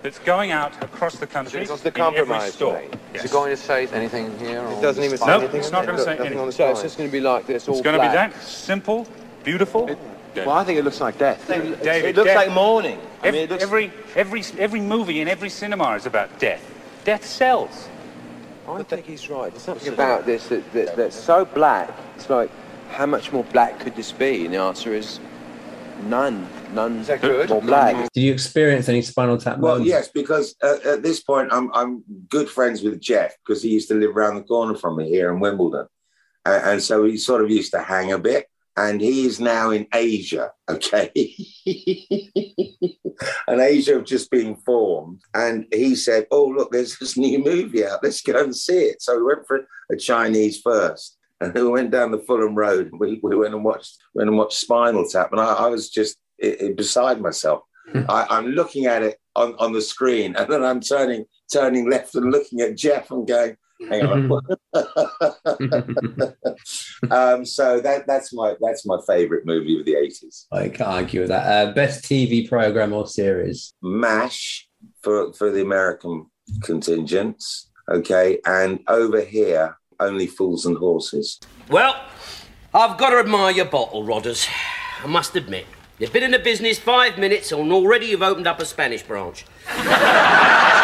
that's 0.02 0.18
going 0.20 0.52
out 0.52 0.80
across 0.84 1.16
the 1.16 1.26
country. 1.26 1.62
It's 1.62 1.80
the 1.80 1.88
in 1.88 2.00
every 2.00 2.00
compromise, 2.02 2.52
store. 2.54 2.80
Yes. 3.14 3.24
Is 3.24 3.30
it 3.30 3.34
going 3.34 3.50
to 3.50 3.56
say 3.56 3.86
anything 3.88 4.38
here? 4.38 4.60
It 4.62 4.82
doesn't 4.82 5.02
even 5.02 5.16
spine? 5.16 5.28
say 5.28 5.34
Anything 5.44 5.60
it's 5.60 5.72
not 5.72 5.86
gonna 5.86 5.98
say 5.98 6.16
anything. 6.18 6.38
on 6.38 6.46
the 6.46 6.52
So 6.52 6.68
it's 6.70 6.82
just 6.82 6.98
going 6.98 7.08
to 7.08 7.12
be 7.12 7.20
like 7.20 7.46
this, 7.46 7.66
all 7.68 7.74
It's 7.74 7.82
going 7.82 7.96
to 7.98 8.02
be 8.02 8.08
that 8.12 8.34
simple, 8.42 9.06
beautiful. 9.42 9.86
Well, 10.36 10.50
I 10.50 10.64
think 10.64 10.78
it 10.78 10.84
looks 10.84 11.00
like 11.00 11.16
death. 11.18 11.46
David, 11.48 11.80
it 11.84 12.16
looks 12.16 12.26
death- 12.28 12.36
like 12.36 12.50
mourning. 12.50 12.98
I 13.22 13.30
mean, 13.30 13.48
looks- 13.48 13.62
every 13.62 13.92
every 14.16 14.42
every 14.58 14.80
movie 14.80 15.20
in 15.20 15.28
every 15.28 15.48
cinema 15.48 15.94
is 15.94 16.06
about 16.06 16.38
death. 16.40 16.60
Death 17.04 17.24
sells. 17.24 17.88
I 18.68 18.82
think 18.82 19.06
he's 19.06 19.28
right. 19.28 19.50
There's 19.50 19.62
something 19.62 19.92
about 19.92 20.26
this 20.26 20.48
that, 20.48 20.72
that, 20.72 20.96
that's 20.96 21.16
so 21.16 21.44
black. 21.44 21.90
It's 22.16 22.30
like, 22.30 22.50
how 22.90 23.06
much 23.06 23.32
more 23.32 23.44
black 23.44 23.80
could 23.80 23.94
this 23.96 24.12
be? 24.12 24.44
And 24.44 24.54
the 24.54 24.58
answer 24.58 24.94
is 24.94 25.20
none. 26.04 26.48
None 26.72 27.04
Good. 27.04 27.50
more 27.50 27.62
black. 27.62 28.10
Did 28.12 28.22
you 28.22 28.32
experience 28.32 28.88
any 28.88 29.02
Spinal 29.02 29.38
Tap? 29.38 29.58
Well, 29.58 29.74
moments? 29.74 29.88
yes, 29.88 30.08
because 30.08 30.56
uh, 30.62 30.78
at 30.84 31.02
this 31.02 31.22
point 31.22 31.50
I'm 31.52 31.70
I'm 31.72 32.02
good 32.28 32.48
friends 32.48 32.82
with 32.82 33.00
Geoff 33.00 33.32
because 33.46 33.62
he 33.62 33.70
used 33.70 33.88
to 33.88 33.94
live 33.94 34.16
around 34.16 34.36
the 34.36 34.42
corner 34.42 34.74
from 34.74 34.96
me 34.96 35.08
here 35.08 35.32
in 35.32 35.38
Wimbledon, 35.38 35.86
and, 36.44 36.64
and 36.64 36.82
so 36.82 37.04
he 37.04 37.16
sort 37.16 37.44
of 37.44 37.50
used 37.50 37.72
to 37.72 37.80
hang 37.80 38.12
a 38.12 38.18
bit. 38.18 38.48
And 38.76 39.00
he 39.00 39.24
is 39.24 39.38
now 39.38 39.70
in 39.70 39.86
Asia, 39.94 40.50
okay? 40.68 41.36
and 43.48 43.60
Asia 43.60 43.94
have 43.94 44.04
just 44.04 44.30
been 44.30 44.56
formed. 44.56 45.22
And 45.32 45.66
he 45.72 45.94
said, 45.94 46.26
"Oh, 46.30 46.46
look, 46.46 46.70
there's 46.72 46.98
this 46.98 47.16
new 47.16 47.42
movie 47.42 47.86
out. 47.86 48.00
Let's 48.02 48.20
go 48.20 48.42
and 48.42 48.54
see 48.54 48.86
it." 48.86 49.02
So 49.02 49.16
we 49.16 49.24
went 49.24 49.46
for 49.46 49.66
a 49.90 49.96
Chinese 49.96 50.60
first, 50.60 51.16
and 51.40 51.54
we 51.54 51.66
went 51.66 51.90
down 51.90 52.10
the 52.10 52.18
Fulham 52.18 52.54
Road. 52.54 52.90
We, 52.98 53.20
we 53.22 53.36
went 53.36 53.54
and 53.54 53.64
watched 53.64 53.96
went 54.14 54.28
and 54.28 54.38
watched 54.38 54.58
Spinal 54.58 55.08
Tap, 55.08 55.32
and 55.32 55.40
I, 55.40 55.54
I 55.54 55.66
was 55.68 55.90
just 55.90 56.18
i 56.42 56.56
i 56.62 56.72
beside 56.72 57.20
myself. 57.20 57.62
Hmm. 57.90 58.02
I, 58.08 58.26
I'm 58.30 58.48
looking 58.48 58.86
at 58.86 59.02
it 59.02 59.18
on, 59.36 59.54
on 59.58 59.72
the 59.72 59.82
screen, 59.82 60.36
and 60.38 60.50
then 60.52 60.62
I'm 60.62 60.80
turning 60.80 61.24
turning 61.52 61.90
left 61.90 62.14
and 62.14 62.30
looking 62.30 62.60
at 62.60 62.76
Geoff 62.76 63.10
and 63.10 63.26
going, 63.26 63.56
"Hang 63.88 64.06
on." 64.06 64.32
um, 67.10 67.44
so 67.44 67.80
that 67.80 68.04
that's 68.06 68.32
my 68.32 68.54
that's 68.60 68.86
my 68.86 68.98
favourite 69.06 69.44
movie 69.44 69.78
of 69.78 69.86
the 69.86 69.94
'80s. 69.94 70.46
I 70.52 70.68
can't 70.68 70.90
argue 70.90 71.20
with 71.20 71.30
that. 71.30 71.46
Uh, 71.46 71.72
best 71.72 72.04
TV 72.04 72.48
program 72.48 72.92
or 72.92 73.06
series? 73.06 73.74
MASH 73.82 74.68
for 75.02 75.32
for 75.32 75.50
the 75.50 75.62
American 75.62 76.26
contingents, 76.62 77.70
okay, 77.88 78.38
and 78.46 78.80
over 78.88 79.20
here 79.20 79.76
only 80.00 80.26
Fools 80.26 80.66
and 80.66 80.76
Horses. 80.76 81.40
Well, 81.68 82.04
I've 82.72 82.98
got 82.98 83.10
to 83.10 83.18
admire 83.18 83.52
your 83.52 83.66
bottle, 83.66 84.04
Rodders. 84.04 84.48
I 85.02 85.06
must 85.06 85.36
admit. 85.36 85.66
You've 85.98 86.12
been 86.12 86.24
in 86.24 86.32
the 86.32 86.40
business 86.40 86.78
five 86.78 87.18
minutes 87.18 87.52
and 87.52 87.72
already 87.72 88.06
you've 88.06 88.22
opened 88.22 88.48
up 88.48 88.58
a 88.58 88.64
Spanish 88.64 89.02
branch. 89.02 89.44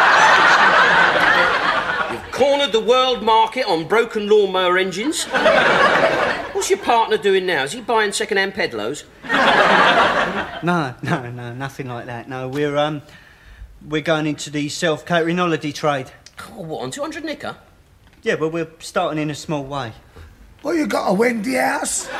you've 2.71 2.83
the 2.83 2.89
world 2.89 3.23
market 3.23 3.65
on 3.65 3.87
broken 3.87 4.27
lawnmower 4.29 4.77
engines. 4.77 5.25
What's 6.53 6.69
your 6.69 6.79
partner 6.79 7.17
doing 7.17 7.45
now? 7.45 7.63
Is 7.63 7.73
he 7.73 7.81
buying 7.81 8.11
second-hand 8.11 8.53
pedlos? 8.53 9.03
No, 10.63 10.95
no, 11.01 11.31
no, 11.31 11.53
nothing 11.53 11.87
like 11.87 12.05
that. 12.05 12.29
No, 12.29 12.47
we're 12.47 12.77
um, 12.77 13.01
we're 13.87 14.01
going 14.01 14.27
into 14.27 14.49
the 14.49 14.69
self-catering 14.69 15.37
holiday 15.37 15.71
trade. 15.71 16.11
Oh, 16.51 16.61
what 16.61 16.83
on 16.83 16.91
200 16.91 17.23
nicker? 17.23 17.57
Yeah, 18.21 18.35
but 18.35 18.49
we're 18.49 18.69
starting 18.79 19.21
in 19.21 19.29
a 19.29 19.35
small 19.35 19.63
way. 19.63 19.93
Well, 20.61 20.75
you 20.75 20.85
got 20.85 21.09
a 21.09 21.13
windy 21.13 21.55
house? 21.55 22.07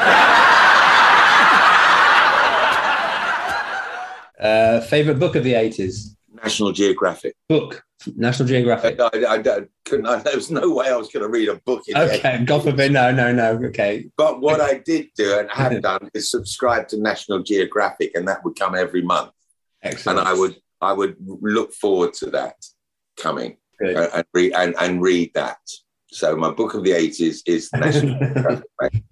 Uh, 4.39 4.81
favorite 4.81 5.19
book 5.19 5.35
of 5.35 5.43
the 5.43 5.53
eighties? 5.53 6.15
National 6.43 6.71
Geographic. 6.71 7.35
Book. 7.47 7.83
National 8.15 8.47
Geographic. 8.47 8.99
I, 8.99 9.09
I, 9.27 9.35
I 9.35 9.61
couldn't. 9.85 10.07
I, 10.07 10.17
there 10.17 10.35
was 10.35 10.49
no 10.49 10.73
way 10.73 10.89
I 10.89 10.95
was 10.95 11.09
going 11.09 11.23
to 11.23 11.29
read 11.29 11.49
a 11.49 11.55
book. 11.55 11.83
Okay, 11.95 12.43
God 12.45 12.63
forbid. 12.63 12.91
No, 12.91 13.11
no, 13.11 13.31
no. 13.31 13.59
Okay. 13.65 14.09
But 14.17 14.41
what 14.41 14.59
I 14.59 14.79
did 14.79 15.09
do 15.15 15.37
and 15.39 15.49
have 15.51 15.81
done 15.83 16.09
is 16.13 16.31
subscribe 16.31 16.87
to 16.89 16.97
National 16.97 17.43
Geographic, 17.43 18.15
and 18.15 18.27
that 18.27 18.43
would 18.43 18.57
come 18.57 18.75
every 18.75 19.01
month. 19.01 19.31
Excellent. 19.83 20.19
And 20.19 20.27
I 20.27 20.33
would 20.33 20.55
I 20.81 20.93
would 20.93 21.15
look 21.19 21.73
forward 21.73 22.13
to 22.15 22.31
that 22.31 22.55
coming 23.17 23.57
uh, 23.83 23.87
and, 23.87 23.97
and, 24.13 24.25
read, 24.33 24.53
and, 24.53 24.75
and 24.79 25.01
read 25.01 25.31
that. 25.35 25.59
So 26.07 26.35
my 26.35 26.51
book 26.51 26.73
of 26.73 26.83
the 26.83 26.91
eighties 26.91 27.43
is 27.45 27.69
National 27.73 28.19
Geographic. 28.19 29.03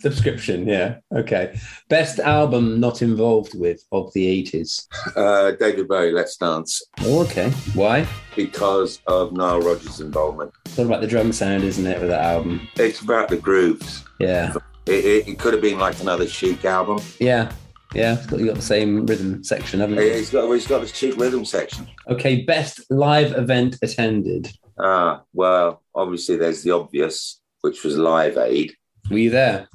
Subscription. 0.00 0.66
Yeah. 0.66 0.96
Okay. 1.14 1.58
Best 1.88 2.18
album 2.18 2.80
not 2.80 3.02
involved 3.02 3.58
with 3.58 3.84
of 3.92 4.12
the 4.14 4.26
eighties. 4.26 4.88
Uh, 5.14 5.52
David 5.52 5.88
Bowie, 5.88 6.12
Let's 6.12 6.36
Dance, 6.36 6.82
Oh, 7.02 7.22
okay. 7.24 7.50
Why? 7.74 8.06
because 8.36 9.00
of 9.06 9.32
Nile 9.32 9.60
Rodgers' 9.60 10.00
involvement. 10.00 10.52
It's 10.66 10.78
all 10.78 10.86
about 10.86 11.00
the 11.02 11.06
drum 11.06 11.32
sound, 11.32 11.64
isn't 11.64 11.86
it, 11.86 12.00
with 12.00 12.08
that 12.10 12.22
album? 12.24 12.66
It's 12.76 13.00
about 13.00 13.28
the 13.28 13.36
grooves. 13.36 14.04
Yeah. 14.20 14.54
It, 14.86 15.04
it, 15.04 15.28
it 15.28 15.38
could 15.38 15.52
have 15.52 15.60
been 15.60 15.78
like 15.78 16.00
another 16.00 16.26
Chic 16.26 16.64
album. 16.64 17.00
Yeah. 17.18 17.52
Yeah. 17.92 18.14
It's 18.18 18.26
got, 18.26 18.38
you 18.40 18.46
got 18.46 18.54
the 18.56 18.62
same 18.62 19.04
rhythm 19.04 19.42
section, 19.44 19.80
haven't 19.80 19.96
you? 19.96 20.02
It's 20.02 20.30
got 20.30 20.50
it's 20.52 20.66
got 20.66 20.80
this 20.80 20.94
Chic 20.96 21.16
rhythm 21.18 21.44
section. 21.44 21.86
Okay. 22.08 22.42
Best 22.44 22.80
live 22.90 23.32
event 23.36 23.76
attended. 23.82 24.50
Ah, 24.78 25.22
well, 25.34 25.82
obviously 25.94 26.36
there's 26.36 26.62
the 26.62 26.70
obvious, 26.70 27.40
which 27.60 27.84
was 27.84 27.98
Live 27.98 28.38
Aid. 28.38 28.72
Were 29.10 29.18
you 29.18 29.28
there? 29.30 29.68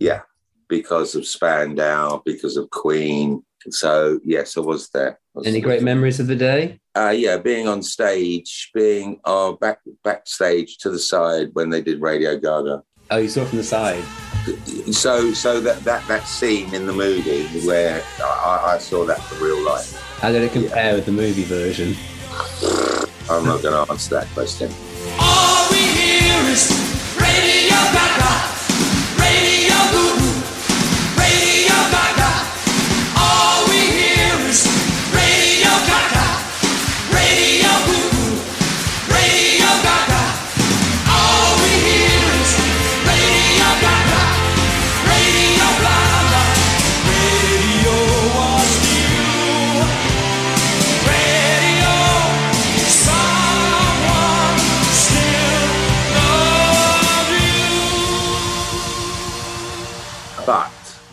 Yeah, 0.00 0.22
because 0.68 1.14
of 1.14 1.26
Spandau, 1.26 2.22
because 2.24 2.56
of 2.56 2.70
Queen. 2.70 3.42
So 3.70 4.20
yes, 4.24 4.56
I 4.56 4.60
was 4.60 4.88
there. 4.90 5.18
I 5.34 5.38
was- 5.38 5.46
Any 5.46 5.60
great 5.60 5.82
memories 5.82 6.20
of 6.20 6.26
the 6.26 6.36
day? 6.36 6.78
Uh, 6.96 7.10
yeah, 7.16 7.36
being 7.36 7.68
on 7.68 7.82
stage, 7.82 8.70
being 8.74 9.20
uh, 9.24 9.52
back 9.52 9.78
backstage 10.04 10.78
to 10.78 10.90
the 10.90 10.98
side 10.98 11.48
when 11.52 11.70
they 11.70 11.80
did 11.82 12.00
Radio 12.00 12.36
Gaga. 12.38 12.82
Oh, 13.10 13.16
you 13.18 13.28
saw 13.28 13.42
it 13.42 13.48
from 13.48 13.58
the 13.58 13.64
side. 13.64 14.02
So, 14.92 15.32
so 15.34 15.60
that 15.60 15.80
that 15.84 16.06
that 16.08 16.26
scene 16.26 16.72
in 16.74 16.86
the 16.86 16.92
movie 16.92 17.44
where 17.66 18.02
I, 18.22 18.74
I 18.74 18.78
saw 18.78 19.04
that 19.04 19.20
for 19.22 19.44
real 19.44 19.62
life. 19.64 19.94
How 20.20 20.32
did 20.32 20.42
it 20.42 20.52
compare 20.52 20.94
with 20.94 21.04
the 21.06 21.12
movie 21.12 21.44
version? 21.44 21.94
I'm 23.30 23.44
not 23.44 23.62
going 23.62 23.74
to 23.86 23.92
answer 23.92 24.14
that 24.14 24.26
question. 24.34 24.70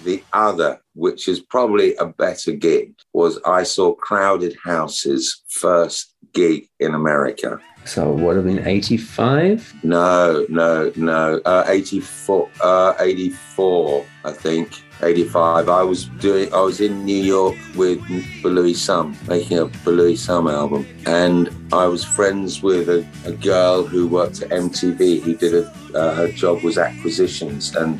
The 0.05 0.23
other, 0.31 0.79
which 0.93 1.27
is 1.27 1.39
probably 1.39 1.95
a 1.95 2.05
better 2.05 2.53
gig, 2.53 2.93
was 3.13 3.39
I 3.45 3.63
saw 3.63 3.93
Crowded 3.93 4.55
House's 4.63 5.43
first 5.49 6.13
gig 6.33 6.69
in 6.79 6.93
America. 6.93 7.59
So 7.85 8.11
what 8.11 8.35
have 8.35 8.45
been 8.45 8.65
85? 8.67 9.83
No, 9.83 10.45
no, 10.49 10.91
no. 10.95 11.39
Uh, 11.45 11.65
84, 11.67 12.49
uh, 12.61 12.93
84, 12.99 14.05
I 14.23 14.31
think. 14.31 14.81
85. 15.03 15.69
I 15.69 15.83
was 15.83 16.05
doing. 16.05 16.51
I 16.53 16.61
was 16.61 16.79
in 16.81 17.03
New 17.05 17.21
York 17.21 17.55
with 17.75 17.99
Louis 18.43 18.73
Sum, 18.73 19.15
making 19.27 19.59
a 19.59 19.65
Louis 19.85 20.15
Sum 20.15 20.47
album, 20.47 20.87
and 21.05 21.49
I 21.73 21.85
was 21.85 22.03
friends 22.03 22.63
with 22.63 22.89
a, 22.89 23.05
a 23.25 23.33
girl 23.33 23.83
who 23.83 24.07
worked 24.07 24.41
at 24.41 24.49
MTV. 24.49 25.21
Who 25.21 25.35
did 25.35 25.53
a. 25.53 25.73
Uh, 25.93 26.15
her 26.15 26.31
job 26.31 26.63
was 26.63 26.77
acquisitions, 26.77 27.75
and 27.75 27.99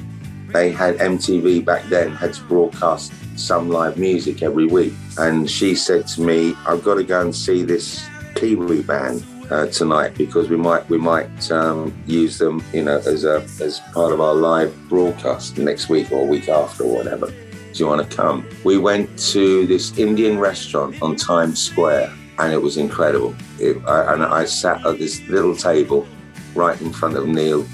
they 0.54 0.72
had 0.72 0.98
MTV 0.98 1.66
back 1.66 1.84
then 1.86 2.12
had 2.12 2.34
to 2.34 2.44
broadcast 2.44 3.14
some 3.38 3.70
live 3.70 3.98
music 3.98 4.44
every 4.44 4.66
week. 4.66 4.94
And 5.18 5.50
she 5.50 5.76
said 5.76 6.08
to 6.08 6.22
me, 6.22 6.56
"I've 6.68 6.84
got 6.84 6.96
to 6.96 7.04
go 7.04 7.22
and 7.22 7.36
see 7.36 7.64
this 7.64 8.08
Kiwi 8.36 8.82
band." 8.84 9.26
uh, 9.52 9.68
tonight 9.68 10.16
because 10.16 10.50
we 10.50 10.58
might 10.58 10.88
we 10.90 10.98
might 10.98 11.52
um, 11.52 11.94
use 12.06 12.38
them, 12.38 12.64
you 12.74 12.84
know, 12.84 12.98
as 12.98 13.26
a 13.26 13.44
as 13.62 13.80
part 13.94 14.12
of 14.12 14.22
our 14.22 14.34
live 14.34 14.76
broadcast 14.90 15.58
next 15.58 15.90
week 15.90 16.12
or 16.12 16.26
week 16.26 16.50
after 16.50 16.84
or 16.84 16.96
whatever. 16.96 17.28
Do 17.28 17.84
you 17.84 17.88
want 17.88 18.10
to 18.10 18.16
come? 18.16 18.48
We 18.64 18.78
went 18.78 19.18
to 19.32 19.68
this 19.68 19.98
Indian 19.98 20.40
restaurant 20.40 21.02
on 21.02 21.16
Times 21.16 21.62
Square, 21.62 22.14
and 22.40 22.54
it 22.54 22.62
was 22.62 22.78
incredible. 22.78 23.36
It, 23.60 23.78
I, 23.86 24.14
and 24.14 24.24
I 24.24 24.46
sat 24.46 24.86
at 24.86 24.98
this 24.98 25.22
little 25.28 25.56
table 25.56 26.08
right 26.54 26.80
in 26.82 26.94
front 26.94 27.18
of 27.18 27.28
Neil 27.28 27.66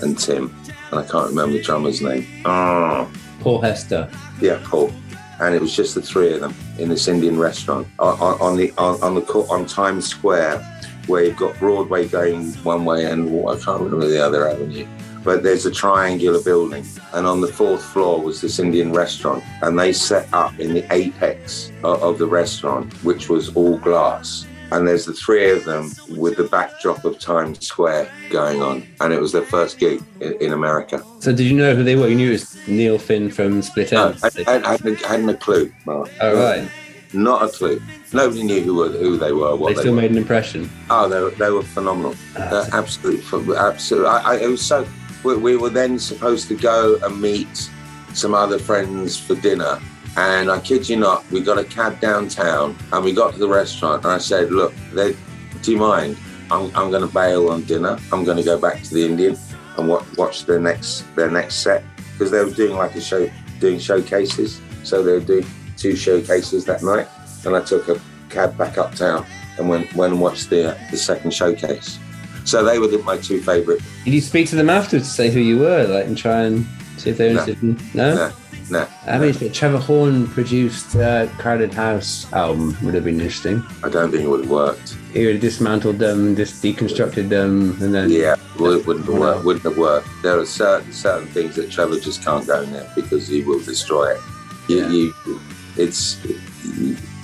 and 0.00 0.18
Tim, 0.18 0.54
and 0.90 1.00
I 1.00 1.04
can't 1.04 1.28
remember 1.28 1.56
the 1.56 1.62
drummer's 1.62 2.00
name. 2.00 2.26
Oh, 2.44 3.10
Paul 3.40 3.60
Hester. 3.60 4.10
yeah, 4.40 4.60
Paul. 4.64 4.92
And 5.40 5.54
it 5.54 5.60
was 5.60 5.74
just 5.74 5.94
the 5.94 6.02
three 6.02 6.34
of 6.34 6.40
them 6.40 6.54
in 6.78 6.90
this 6.90 7.08
Indian 7.08 7.38
restaurant 7.38 7.88
on, 7.98 8.18
on, 8.20 8.40
on 8.40 8.56
the 8.56 8.72
on, 8.76 9.02
on 9.02 9.14
the 9.14 9.22
court 9.22 9.48
on 9.50 9.64
Times 9.64 10.06
Square, 10.06 10.58
where 11.06 11.24
you've 11.24 11.36
got 11.36 11.58
Broadway 11.58 12.06
going 12.06 12.52
one 12.62 12.84
way 12.84 13.06
and 13.06 13.26
I 13.48 13.56
can't 13.56 13.80
remember 13.80 14.06
the 14.06 14.22
other 14.22 14.48
avenue. 14.48 14.86
But 15.24 15.42
there's 15.42 15.66
a 15.66 15.70
triangular 15.70 16.42
building, 16.42 16.86
and 17.12 17.26
on 17.26 17.42
the 17.42 17.46
fourth 17.48 17.82
floor 17.82 18.22
was 18.22 18.40
this 18.40 18.58
Indian 18.58 18.92
restaurant, 18.92 19.44
and 19.62 19.78
they 19.78 19.92
set 19.92 20.26
up 20.32 20.58
in 20.58 20.72
the 20.72 20.90
apex 20.90 21.70
of, 21.84 22.02
of 22.02 22.18
the 22.18 22.26
restaurant, 22.26 22.92
which 23.04 23.28
was 23.28 23.54
all 23.54 23.76
glass. 23.78 24.46
And 24.72 24.86
there's 24.86 25.04
the 25.06 25.12
three 25.12 25.50
of 25.50 25.64
them 25.64 25.90
with 26.08 26.36
the 26.36 26.44
backdrop 26.44 27.04
of 27.04 27.18
Times 27.18 27.66
Square 27.66 28.08
going 28.30 28.62
on, 28.62 28.86
and 29.00 29.12
it 29.12 29.20
was 29.20 29.32
their 29.32 29.42
first 29.42 29.78
gig 29.78 30.02
in, 30.20 30.34
in 30.34 30.52
America. 30.52 31.02
So 31.20 31.32
did 31.32 31.46
you 31.46 31.56
know 31.56 31.74
who 31.74 31.82
they 31.82 31.96
were? 31.96 32.08
You 32.08 32.14
knew 32.14 32.28
it 32.28 32.32
was 32.32 32.68
Neil 32.68 32.98
Finn 32.98 33.30
from 33.30 33.62
Split 33.62 33.92
No, 33.92 34.12
Enz. 34.12 34.46
I, 34.46 34.52
I, 34.52 34.56
I 34.64 34.70
hadn't, 34.72 35.00
hadn't 35.04 35.28
a 35.28 35.34
clue. 35.34 35.72
Mark. 35.86 36.10
Oh, 36.20 36.34
right. 36.34 36.70
Not 37.12 37.42
a 37.42 37.48
clue. 37.48 37.82
Nobody 38.12 38.44
knew 38.44 38.62
who, 38.62 38.74
were, 38.76 38.88
who 38.88 39.16
they 39.16 39.32
were. 39.32 39.56
What 39.56 39.70
They 39.70 39.74
they, 39.74 39.80
still 39.80 39.94
were. 39.94 40.02
made 40.02 40.12
an 40.12 40.16
impression. 40.16 40.70
Oh, 40.90 41.08
they 41.08 41.20
were, 41.20 41.30
they 41.30 41.50
were 41.50 41.64
phenomenal. 41.64 42.14
Uh, 42.36 42.68
absolutely, 42.72 43.56
absolutely. 43.56 44.08
I, 44.08 44.34
I, 44.34 44.36
it 44.38 44.46
was 44.46 44.64
so. 44.64 44.86
We, 45.24 45.36
we 45.36 45.56
were 45.56 45.70
then 45.70 45.98
supposed 45.98 46.46
to 46.48 46.54
go 46.54 46.98
and 47.02 47.20
meet 47.20 47.68
some 48.14 48.32
other 48.32 48.60
friends 48.60 49.18
for 49.18 49.34
dinner, 49.34 49.80
and 50.16 50.50
I 50.50 50.60
kid 50.60 50.88
you 50.88 50.96
not, 50.96 51.28
we 51.30 51.40
got 51.40 51.58
a 51.58 51.64
cab 51.64 52.00
downtown, 52.00 52.76
and 52.92 53.04
we 53.04 53.12
got 53.12 53.32
to 53.34 53.38
the 53.38 53.48
restaurant, 53.48 54.04
and 54.04 54.12
I 54.12 54.18
said, 54.18 54.50
"Look, 54.52 54.74
they, 54.92 55.16
do 55.62 55.72
you 55.72 55.78
mind? 55.78 56.16
I'm, 56.50 56.64
I'm 56.76 56.90
going 56.90 57.06
to 57.06 57.14
bail 57.14 57.48
on 57.50 57.62
dinner. 57.64 57.96
I'm 58.12 58.24
going 58.24 58.36
to 58.36 58.42
go 58.42 58.58
back 58.58 58.82
to 58.82 58.94
the 58.94 59.04
Indian 59.06 59.36
and 59.78 59.88
watch, 59.88 60.04
watch 60.16 60.46
their 60.46 60.58
next 60.60 61.02
their 61.14 61.30
next 61.30 61.56
set 61.56 61.84
because 62.12 62.30
they 62.32 62.42
were 62.44 62.50
doing 62.50 62.74
like 62.76 62.94
a 62.96 63.00
show, 63.00 63.30
doing 63.60 63.78
showcases. 63.78 64.60
So 64.82 65.02
they 65.02 65.12
were 65.12 65.20
doing 65.20 65.46
two 65.76 65.94
showcases 65.94 66.64
that 66.64 66.82
night, 66.82 67.06
and 67.44 67.54
I 67.56 67.60
took 67.62 67.88
a 67.88 68.00
cab 68.30 68.56
back 68.58 68.78
uptown 68.78 69.24
and 69.58 69.68
went 69.68 69.94
went 69.94 70.12
and 70.14 70.20
watched 70.20 70.50
the 70.50 70.76
the 70.90 70.96
second 70.96 71.32
showcase. 71.32 71.98
So 72.44 72.64
they 72.64 72.78
were 72.80 72.88
the, 72.88 72.98
my 72.98 73.16
two 73.18 73.40
favourite. 73.42 73.80
Did 74.04 74.14
you 74.14 74.20
speak 74.20 74.48
to 74.48 74.56
them 74.56 74.70
afterwards 74.70 75.06
to 75.08 75.14
say 75.14 75.30
who 75.30 75.38
you 75.40 75.58
were, 75.58 75.86
like, 75.86 76.06
and 76.06 76.16
try 76.18 76.42
and 76.42 76.66
see 76.96 77.10
if 77.10 77.18
they 77.18 77.28
were 77.28 77.34
No. 77.34 77.40
interested? 77.42 77.62
in- 77.62 77.90
No. 77.94 78.14
No, 78.14 78.32
no. 78.70 78.86
I 79.06 79.18
mean, 79.18 79.30
if 79.30 79.52
Trevor 79.52 79.78
Horn 79.78 80.26
produced 80.28 80.96
uh, 80.96 81.26
Crowded 81.38 81.74
House 81.74 82.30
album 82.32 82.76
would 82.82 82.94
have 82.94 83.04
been 83.04 83.20
interesting. 83.20 83.62
I 83.82 83.88
don't 83.88 84.10
think 84.10 84.24
it 84.24 84.28
would 84.28 84.40
have 84.40 84.50
worked. 84.50 84.96
He 85.12 85.24
would 85.26 85.34
have 85.34 85.40
dismantled 85.42 85.98
them, 85.98 86.36
just 86.36 86.62
deconstructed 86.62 87.28
them, 87.28 87.76
and 87.82 87.94
then 87.94 88.10
Yeah, 88.10 88.36
well, 88.58 88.72
it 88.72 88.86
wouldn't 88.86 89.06
have 89.06 89.18
worked. 89.18 89.44
Wouldn't 89.44 89.64
have 89.64 89.78
worked. 89.78 90.08
There 90.22 90.38
are 90.38 90.46
certain 90.46 90.92
certain 90.92 91.28
things 91.28 91.56
that 91.56 91.70
Trevor 91.70 91.98
just 91.98 92.22
can't 92.24 92.46
go 92.46 92.64
near 92.66 92.90
because 92.94 93.26
he 93.26 93.42
will 93.42 93.60
destroy 93.60 94.14
it. 94.14 94.20
You, 94.68 94.88
you 94.88 95.40
it's 95.76 96.18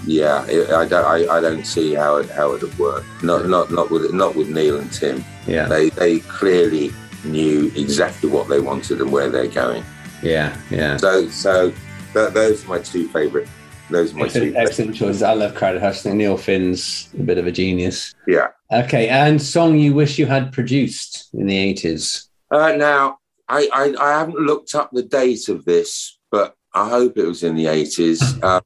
yeah. 0.05 0.45
It, 0.47 0.71
I 0.71 0.87
don't 0.87 1.05
I, 1.05 1.37
I 1.37 1.41
don't 1.41 1.65
see 1.65 1.95
how 1.95 2.17
it 2.17 2.31
how 2.31 2.53
it 2.53 2.63
would 2.63 2.79
work. 2.79 3.05
Not 3.23 3.47
not 3.47 3.71
not 3.71 3.91
with 3.91 4.13
not 4.13 4.35
with 4.35 4.49
Neil 4.49 4.79
and 4.79 4.93
Tim. 4.93 5.25
Yeah. 5.47 5.67
They 5.67 5.91
they 5.91 6.21
clearly 6.21 6.93
knew 7.25 7.73
exactly 7.75 8.31
what 8.31 8.49
they 8.49 8.61
wanted 8.61 9.01
and 9.01 9.11
where 9.11 9.29
they're 9.29 9.49
going. 9.49 9.85
Yeah, 10.23 10.57
yeah. 10.71 10.97
So 10.97 11.29
so 11.29 11.71
th- 12.13 12.33
those 12.33 12.65
are 12.65 12.69
my 12.69 12.79
two 12.79 13.09
favourite. 13.09 13.49
Those 13.91 14.13
are 14.13 14.17
my 14.17 14.29
two. 14.29 14.39
Excellent, 14.39 14.57
excellent 14.57 14.95
choices. 14.97 15.23
I 15.23 15.33
love 15.35 15.55
Crowded 15.55 15.81
House. 15.81 16.01
I 16.01 16.03
think 16.11 16.17
Neil 16.17 16.37
Finn's 16.37 17.09
a 17.19 17.23
bit 17.23 17.39
of 17.39 17.47
a 17.47 17.53
genius. 17.53 18.13
Yeah. 18.27 18.49
Okay, 18.73 19.09
and 19.09 19.41
song 19.41 19.79
you 19.79 19.95
wish 19.95 20.19
you 20.19 20.27
had 20.27 20.53
produced 20.53 21.29
in 21.35 21.47
the 21.47 21.57
eighties. 21.57 22.29
Uh, 22.51 22.73
now, 22.73 23.19
I, 23.49 23.69
I, 23.73 23.95
I 24.01 24.19
haven't 24.19 24.39
looked 24.39 24.75
up 24.75 24.91
the 24.93 25.03
date 25.03 25.49
of 25.49 25.65
this, 25.65 26.19
but 26.31 26.55
I 26.75 26.89
hope 26.89 27.17
it 27.17 27.27
was 27.27 27.43
in 27.43 27.57
the 27.57 27.67
80s. 27.67 28.41
Uh, 28.43 28.61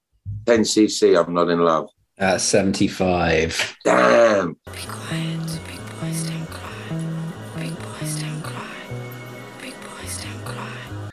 10cc, 0.44 1.22
I'm 1.22 1.34
not 1.34 1.48
in 1.48 1.60
love. 1.60 1.90
Uh, 2.18 2.36
seventy-five. 2.36 3.76
Damn. 3.84 4.56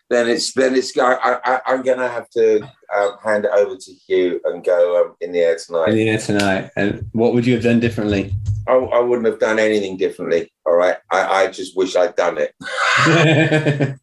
Then 0.10 0.30
it's 0.30 0.54
then 0.54 0.76
it's 0.76 0.98
I, 0.98 1.40
I 1.44 1.62
I'm 1.66 1.82
gonna 1.84 2.08
have 2.08 2.30
to 2.32 2.62
um, 2.96 3.18
hand 3.24 3.46
it 3.46 3.52
over 3.52 3.76
to 3.76 3.92
Hugh 3.92 4.40
and 4.46 4.64
go 4.64 5.04
um, 5.04 5.16
in 5.20 5.34
the 5.34 5.40
air 5.40 5.58
tonight. 5.58 5.90
In 5.90 5.96
the 5.96 6.10
air 6.10 6.18
tonight. 6.18 6.72
And 6.78 7.08
what 7.12 7.34
would 7.34 7.46
you 7.46 7.56
have 7.56 7.64
done 7.64 7.80
differently? 7.82 8.34
I, 8.68 8.74
I 8.74 9.00
wouldn't 9.00 9.28
have 9.28 9.40
done 9.40 9.60
anything 9.60 9.98
differently. 9.98 10.52
All 10.66 10.76
right, 10.76 10.98
I, 11.12 11.44
I 11.44 11.48
just 11.52 11.76
wish 11.76 11.96
I'd 11.96 12.16
done 12.16 12.38
it. 12.38 12.54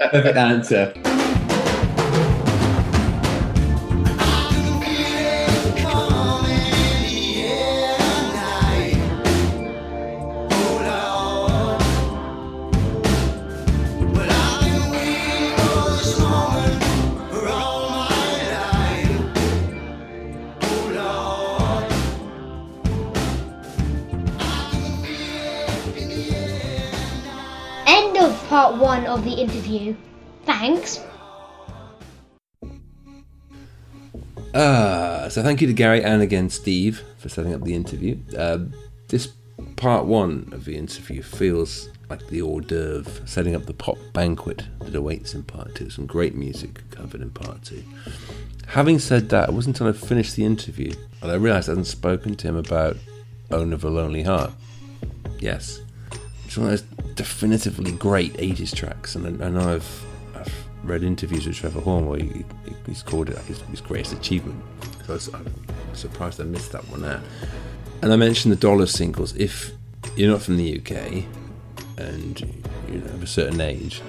Perfect 0.00 0.36
answer. 0.36 0.92
Part 28.54 28.76
one 28.76 29.04
of 29.06 29.24
the 29.24 29.32
interview. 29.32 29.96
Thanks. 30.44 31.00
Uh, 34.54 35.28
so 35.28 35.42
thank 35.42 35.60
you 35.60 35.66
to 35.66 35.72
Gary 35.72 36.04
and 36.04 36.22
again 36.22 36.48
Steve 36.48 37.02
for 37.18 37.28
setting 37.28 37.52
up 37.52 37.64
the 37.64 37.74
interview. 37.74 38.16
Uh, 38.38 38.58
this 39.08 39.32
part 39.74 40.04
one 40.04 40.50
of 40.52 40.66
the 40.66 40.76
interview 40.76 41.20
feels 41.20 41.88
like 42.08 42.24
the 42.28 42.40
hors 42.42 42.60
d'oeuvre, 42.60 43.26
setting 43.26 43.56
up 43.56 43.66
the 43.66 43.74
pop 43.74 43.98
banquet 44.12 44.62
that 44.82 44.94
awaits 44.94 45.34
in 45.34 45.42
part 45.42 45.74
two. 45.74 45.90
Some 45.90 46.06
great 46.06 46.36
music 46.36 46.88
covered 46.92 47.22
in 47.22 47.30
part 47.30 47.64
two. 47.64 47.82
Having 48.68 49.00
said 49.00 49.30
that, 49.30 49.48
it 49.48 49.52
wasn't 49.52 49.80
until 49.80 49.92
I 49.92 49.98
finished 49.98 50.36
the 50.36 50.44
interview 50.44 50.94
that 51.20 51.28
I 51.28 51.34
realised 51.34 51.68
I 51.68 51.72
hadn't 51.72 51.86
spoken 51.86 52.36
to 52.36 52.46
him 52.46 52.56
about 52.56 52.98
Owner 53.50 53.74
of 53.74 53.82
a 53.82 53.90
Lonely 53.90 54.22
Heart. 54.22 54.52
Yes, 55.40 55.80
it's 56.54 56.58
one 56.60 56.72
of 56.72 57.06
those 57.06 57.14
definitively 57.16 57.90
great 57.90 58.32
80s 58.34 58.72
tracks, 58.72 59.16
and 59.16 59.42
I, 59.42 59.46
I 59.46 59.50
know 59.50 59.74
I've, 59.74 60.04
I've 60.36 60.54
read 60.84 61.02
interviews 61.02 61.48
with 61.48 61.56
Trevor 61.56 61.80
Horn 61.80 62.06
where 62.06 62.20
he, 62.20 62.44
he's 62.86 63.02
called 63.02 63.28
it 63.28 63.38
his, 63.38 63.60
his 63.62 63.80
greatest 63.80 64.12
achievement. 64.12 64.62
So 65.04 65.12
I 65.12 65.12
was, 65.14 65.34
I'm 65.34 65.52
surprised 65.94 66.40
I 66.40 66.44
missed 66.44 66.70
that 66.70 66.88
one 66.88 67.04
out. 67.04 67.22
And 68.02 68.12
I 68.12 68.16
mentioned 68.16 68.52
the 68.52 68.56
dollar 68.56 68.86
singles. 68.86 69.34
If 69.34 69.72
you're 70.14 70.30
not 70.30 70.42
from 70.42 70.56
the 70.56 70.78
UK 70.78 71.24
and 71.98 72.40
you 72.88 72.98
know, 72.98 73.10
have 73.10 73.22
a 73.24 73.26
certain 73.26 73.60
age 73.60 74.00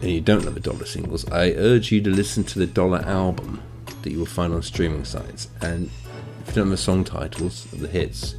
and 0.00 0.10
you 0.10 0.22
don't 0.22 0.46
know 0.46 0.50
the 0.50 0.60
dollar 0.60 0.86
singles, 0.86 1.30
I 1.30 1.50
urge 1.50 1.92
you 1.92 2.00
to 2.00 2.08
listen 2.08 2.44
to 2.44 2.58
the 2.58 2.66
dollar 2.66 3.00
album 3.00 3.62
that 4.00 4.10
you 4.10 4.18
will 4.20 4.26
find 4.26 4.54
on 4.54 4.62
streaming 4.62 5.04
sites. 5.04 5.48
And 5.60 5.90
if 6.40 6.48
you 6.48 6.54
don't 6.54 6.68
know 6.68 6.70
the 6.70 6.76
song 6.78 7.04
titles 7.04 7.70
of 7.74 7.80
the 7.80 7.88
hits, 7.88 8.36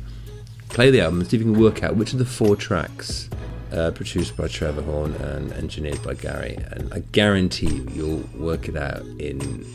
play 0.70 0.92
the 0.92 1.02
album 1.02 1.20
and 1.20 1.30
see 1.30 1.38
if 1.38 1.44
you 1.44 1.52
can 1.52 1.62
work 1.62 1.84
out 1.84 1.96
which 1.96 2.14
of 2.14 2.20
the 2.20 2.26
four 2.26 2.56
tracks 2.56 3.30
uh, 3.72 3.92
produced 3.92 4.38
by 4.38 4.48
Trevor 4.48 4.82
Horn 4.82 5.14
and 5.16 5.52
engineered 5.54 6.02
by 6.04 6.14
Gary. 6.14 6.58
And 6.72 6.94
I 6.94 7.00
guarantee 7.12 7.68
you, 7.68 7.88
you'll 7.94 8.30
work 8.36 8.70
it 8.70 8.78
out 8.78 9.02
in 9.20 9.66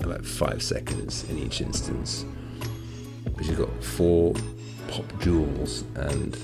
about 0.00 0.24
five 0.24 0.62
seconds 0.62 1.28
in 1.30 1.38
each 1.38 1.60
instance. 1.60 2.24
Because 3.24 3.48
you've 3.48 3.58
got 3.58 3.84
four 3.84 4.34
Pop 4.88 5.20
Jewels 5.20 5.84
and 5.94 6.36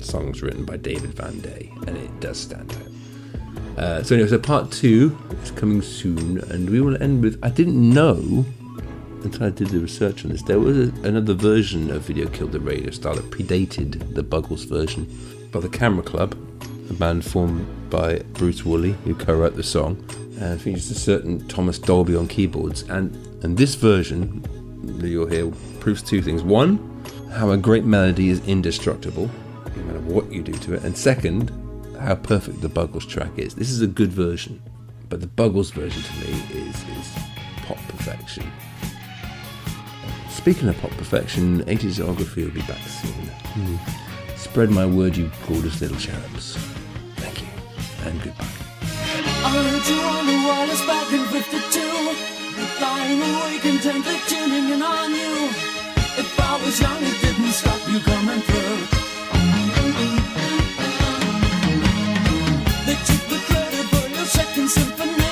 songs 0.00 0.42
written 0.42 0.64
by 0.64 0.76
David 0.76 1.14
Van 1.14 1.38
Day, 1.40 1.72
and 1.86 1.96
it 1.96 2.20
does 2.20 2.38
stand 2.38 2.72
out. 2.72 3.78
Uh, 3.78 4.02
so 4.02 4.14
anyway, 4.14 4.28
so 4.28 4.38
part 4.38 4.70
two 4.70 5.16
is 5.42 5.50
coming 5.52 5.80
soon, 5.80 6.38
and 6.50 6.68
we 6.68 6.80
will 6.80 7.00
end 7.02 7.22
with 7.22 7.38
I 7.42 7.48
didn't 7.48 7.78
know 7.78 8.44
until 9.24 9.46
I 9.46 9.50
did 9.50 9.68
the 9.68 9.80
research 9.80 10.24
on 10.24 10.30
this. 10.30 10.42
There 10.42 10.60
was 10.60 10.76
a, 10.76 10.92
another 11.02 11.34
version 11.34 11.90
of 11.90 12.02
Video 12.02 12.28
Killed 12.28 12.52
the 12.52 12.60
Radio 12.60 12.90
Star 12.90 13.14
that 13.14 13.30
predated 13.30 14.14
the 14.14 14.22
Buggles 14.22 14.64
version 14.64 15.06
by 15.50 15.60
the 15.60 15.68
Camera 15.68 16.02
Club, 16.02 16.36
a 16.90 16.92
band 16.92 17.24
formed 17.24 17.66
by 17.90 18.18
Bruce 18.34 18.64
Woolley, 18.64 18.92
who 19.04 19.14
co-wrote 19.14 19.56
the 19.56 19.62
song, 19.62 20.04
and 20.38 20.60
features 20.60 20.90
a 20.90 20.94
certain 20.94 21.46
Thomas 21.48 21.78
Dolby 21.78 22.16
on 22.16 22.28
keyboards. 22.28 22.82
And 22.82 23.14
and 23.44 23.56
this 23.56 23.74
version 23.74 24.42
that 25.00 25.08
you'll 25.08 25.28
hear 25.28 25.50
proves 25.80 26.02
two 26.02 26.20
things: 26.22 26.42
one, 26.42 26.78
how 27.32 27.50
a 27.50 27.56
great 27.56 27.84
melody 27.84 28.30
is 28.30 28.46
indestructible, 28.46 29.30
no 29.76 29.82
matter 29.84 30.00
what 30.00 30.30
you 30.32 30.42
do 30.42 30.52
to 30.52 30.74
it, 30.74 30.84
and 30.84 30.96
second, 30.96 31.50
how 32.00 32.16
perfect 32.16 32.60
the 32.60 32.68
Buggles 32.68 33.06
track 33.06 33.30
is. 33.38 33.54
This 33.54 33.70
is 33.70 33.80
a 33.80 33.86
good 33.86 34.12
version, 34.12 34.60
but 35.08 35.20
the 35.20 35.26
Buggles 35.26 35.72
version 35.72 36.02
to 36.02 36.26
me 36.26 36.66
is 36.66 36.76
is 36.98 37.12
pop 37.62 37.78
perfection. 37.88 38.44
Speaking 40.44 40.68
of 40.68 40.76
pop 40.76 40.90
perfection, 40.90 41.64
80sography 41.64 42.44
will 42.44 42.52
be 42.52 42.60
back 42.68 42.86
soon. 42.86 43.10
Hmm. 43.56 44.36
Spread 44.36 44.68
my 44.68 44.84
word, 44.84 45.16
you 45.16 45.30
gorgeous 45.48 45.80
little 45.80 45.96
cherubs. 45.96 46.58
Thank 47.16 47.40
you, 47.40 47.48
and 48.04 48.20
goodbye. 48.20 48.44
I 49.00 49.56
on 49.56 50.26
the 50.26 50.36
wireless 50.44 50.84
back 50.84 51.10
in 51.14 51.24
52. 51.32 51.80
Lying 52.78 53.22
awake 53.22 53.64
intently 53.64 54.20
tuning 54.28 54.68
in 54.68 54.82
on 54.82 55.12
you. 55.12 55.48
If 56.20 56.38
I 56.38 56.62
was 56.62 56.78
young, 56.78 57.02
it 57.02 57.18
didn't 57.22 57.52
stop 57.52 57.80
you 57.88 58.00
coming 58.00 58.40
through. 58.44 58.76
They 62.84 62.96
took 63.08 63.24
the 63.32 63.40
credit 63.48 63.86
for 63.88 64.08
your 64.14 64.26
second 64.26 64.68
symphony. 64.68 65.23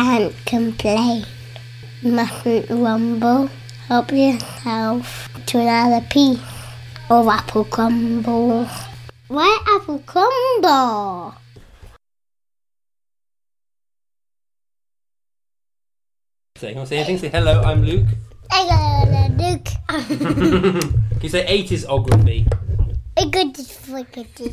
Can't 0.00 0.32
complain. 0.46 1.26
Mustn't 2.02 2.70
rumble. 2.70 3.50
Help 3.86 4.10
yourself 4.10 5.28
to 5.44 5.58
another 5.60 6.00
piece 6.08 6.40
of 7.10 7.28
apple 7.28 7.64
crumble. 7.64 8.66
Why 9.28 9.58
apple 9.76 9.98
crumble? 10.06 11.34
Say, 16.56 16.72
can 16.72 16.80
I 16.80 16.84
say 16.84 16.96
anything? 16.96 17.18
Say 17.18 17.28
hello, 17.28 17.60
I'm 17.60 17.84
Luke. 17.84 18.08
Hello, 18.50 19.28
Luke. 19.36 19.68
Can 21.20 21.20
you 21.20 21.28
say 21.28 21.44
80sography? 21.44 22.46
A 23.18 23.26
good 23.26 23.54
friggity. 23.84 24.48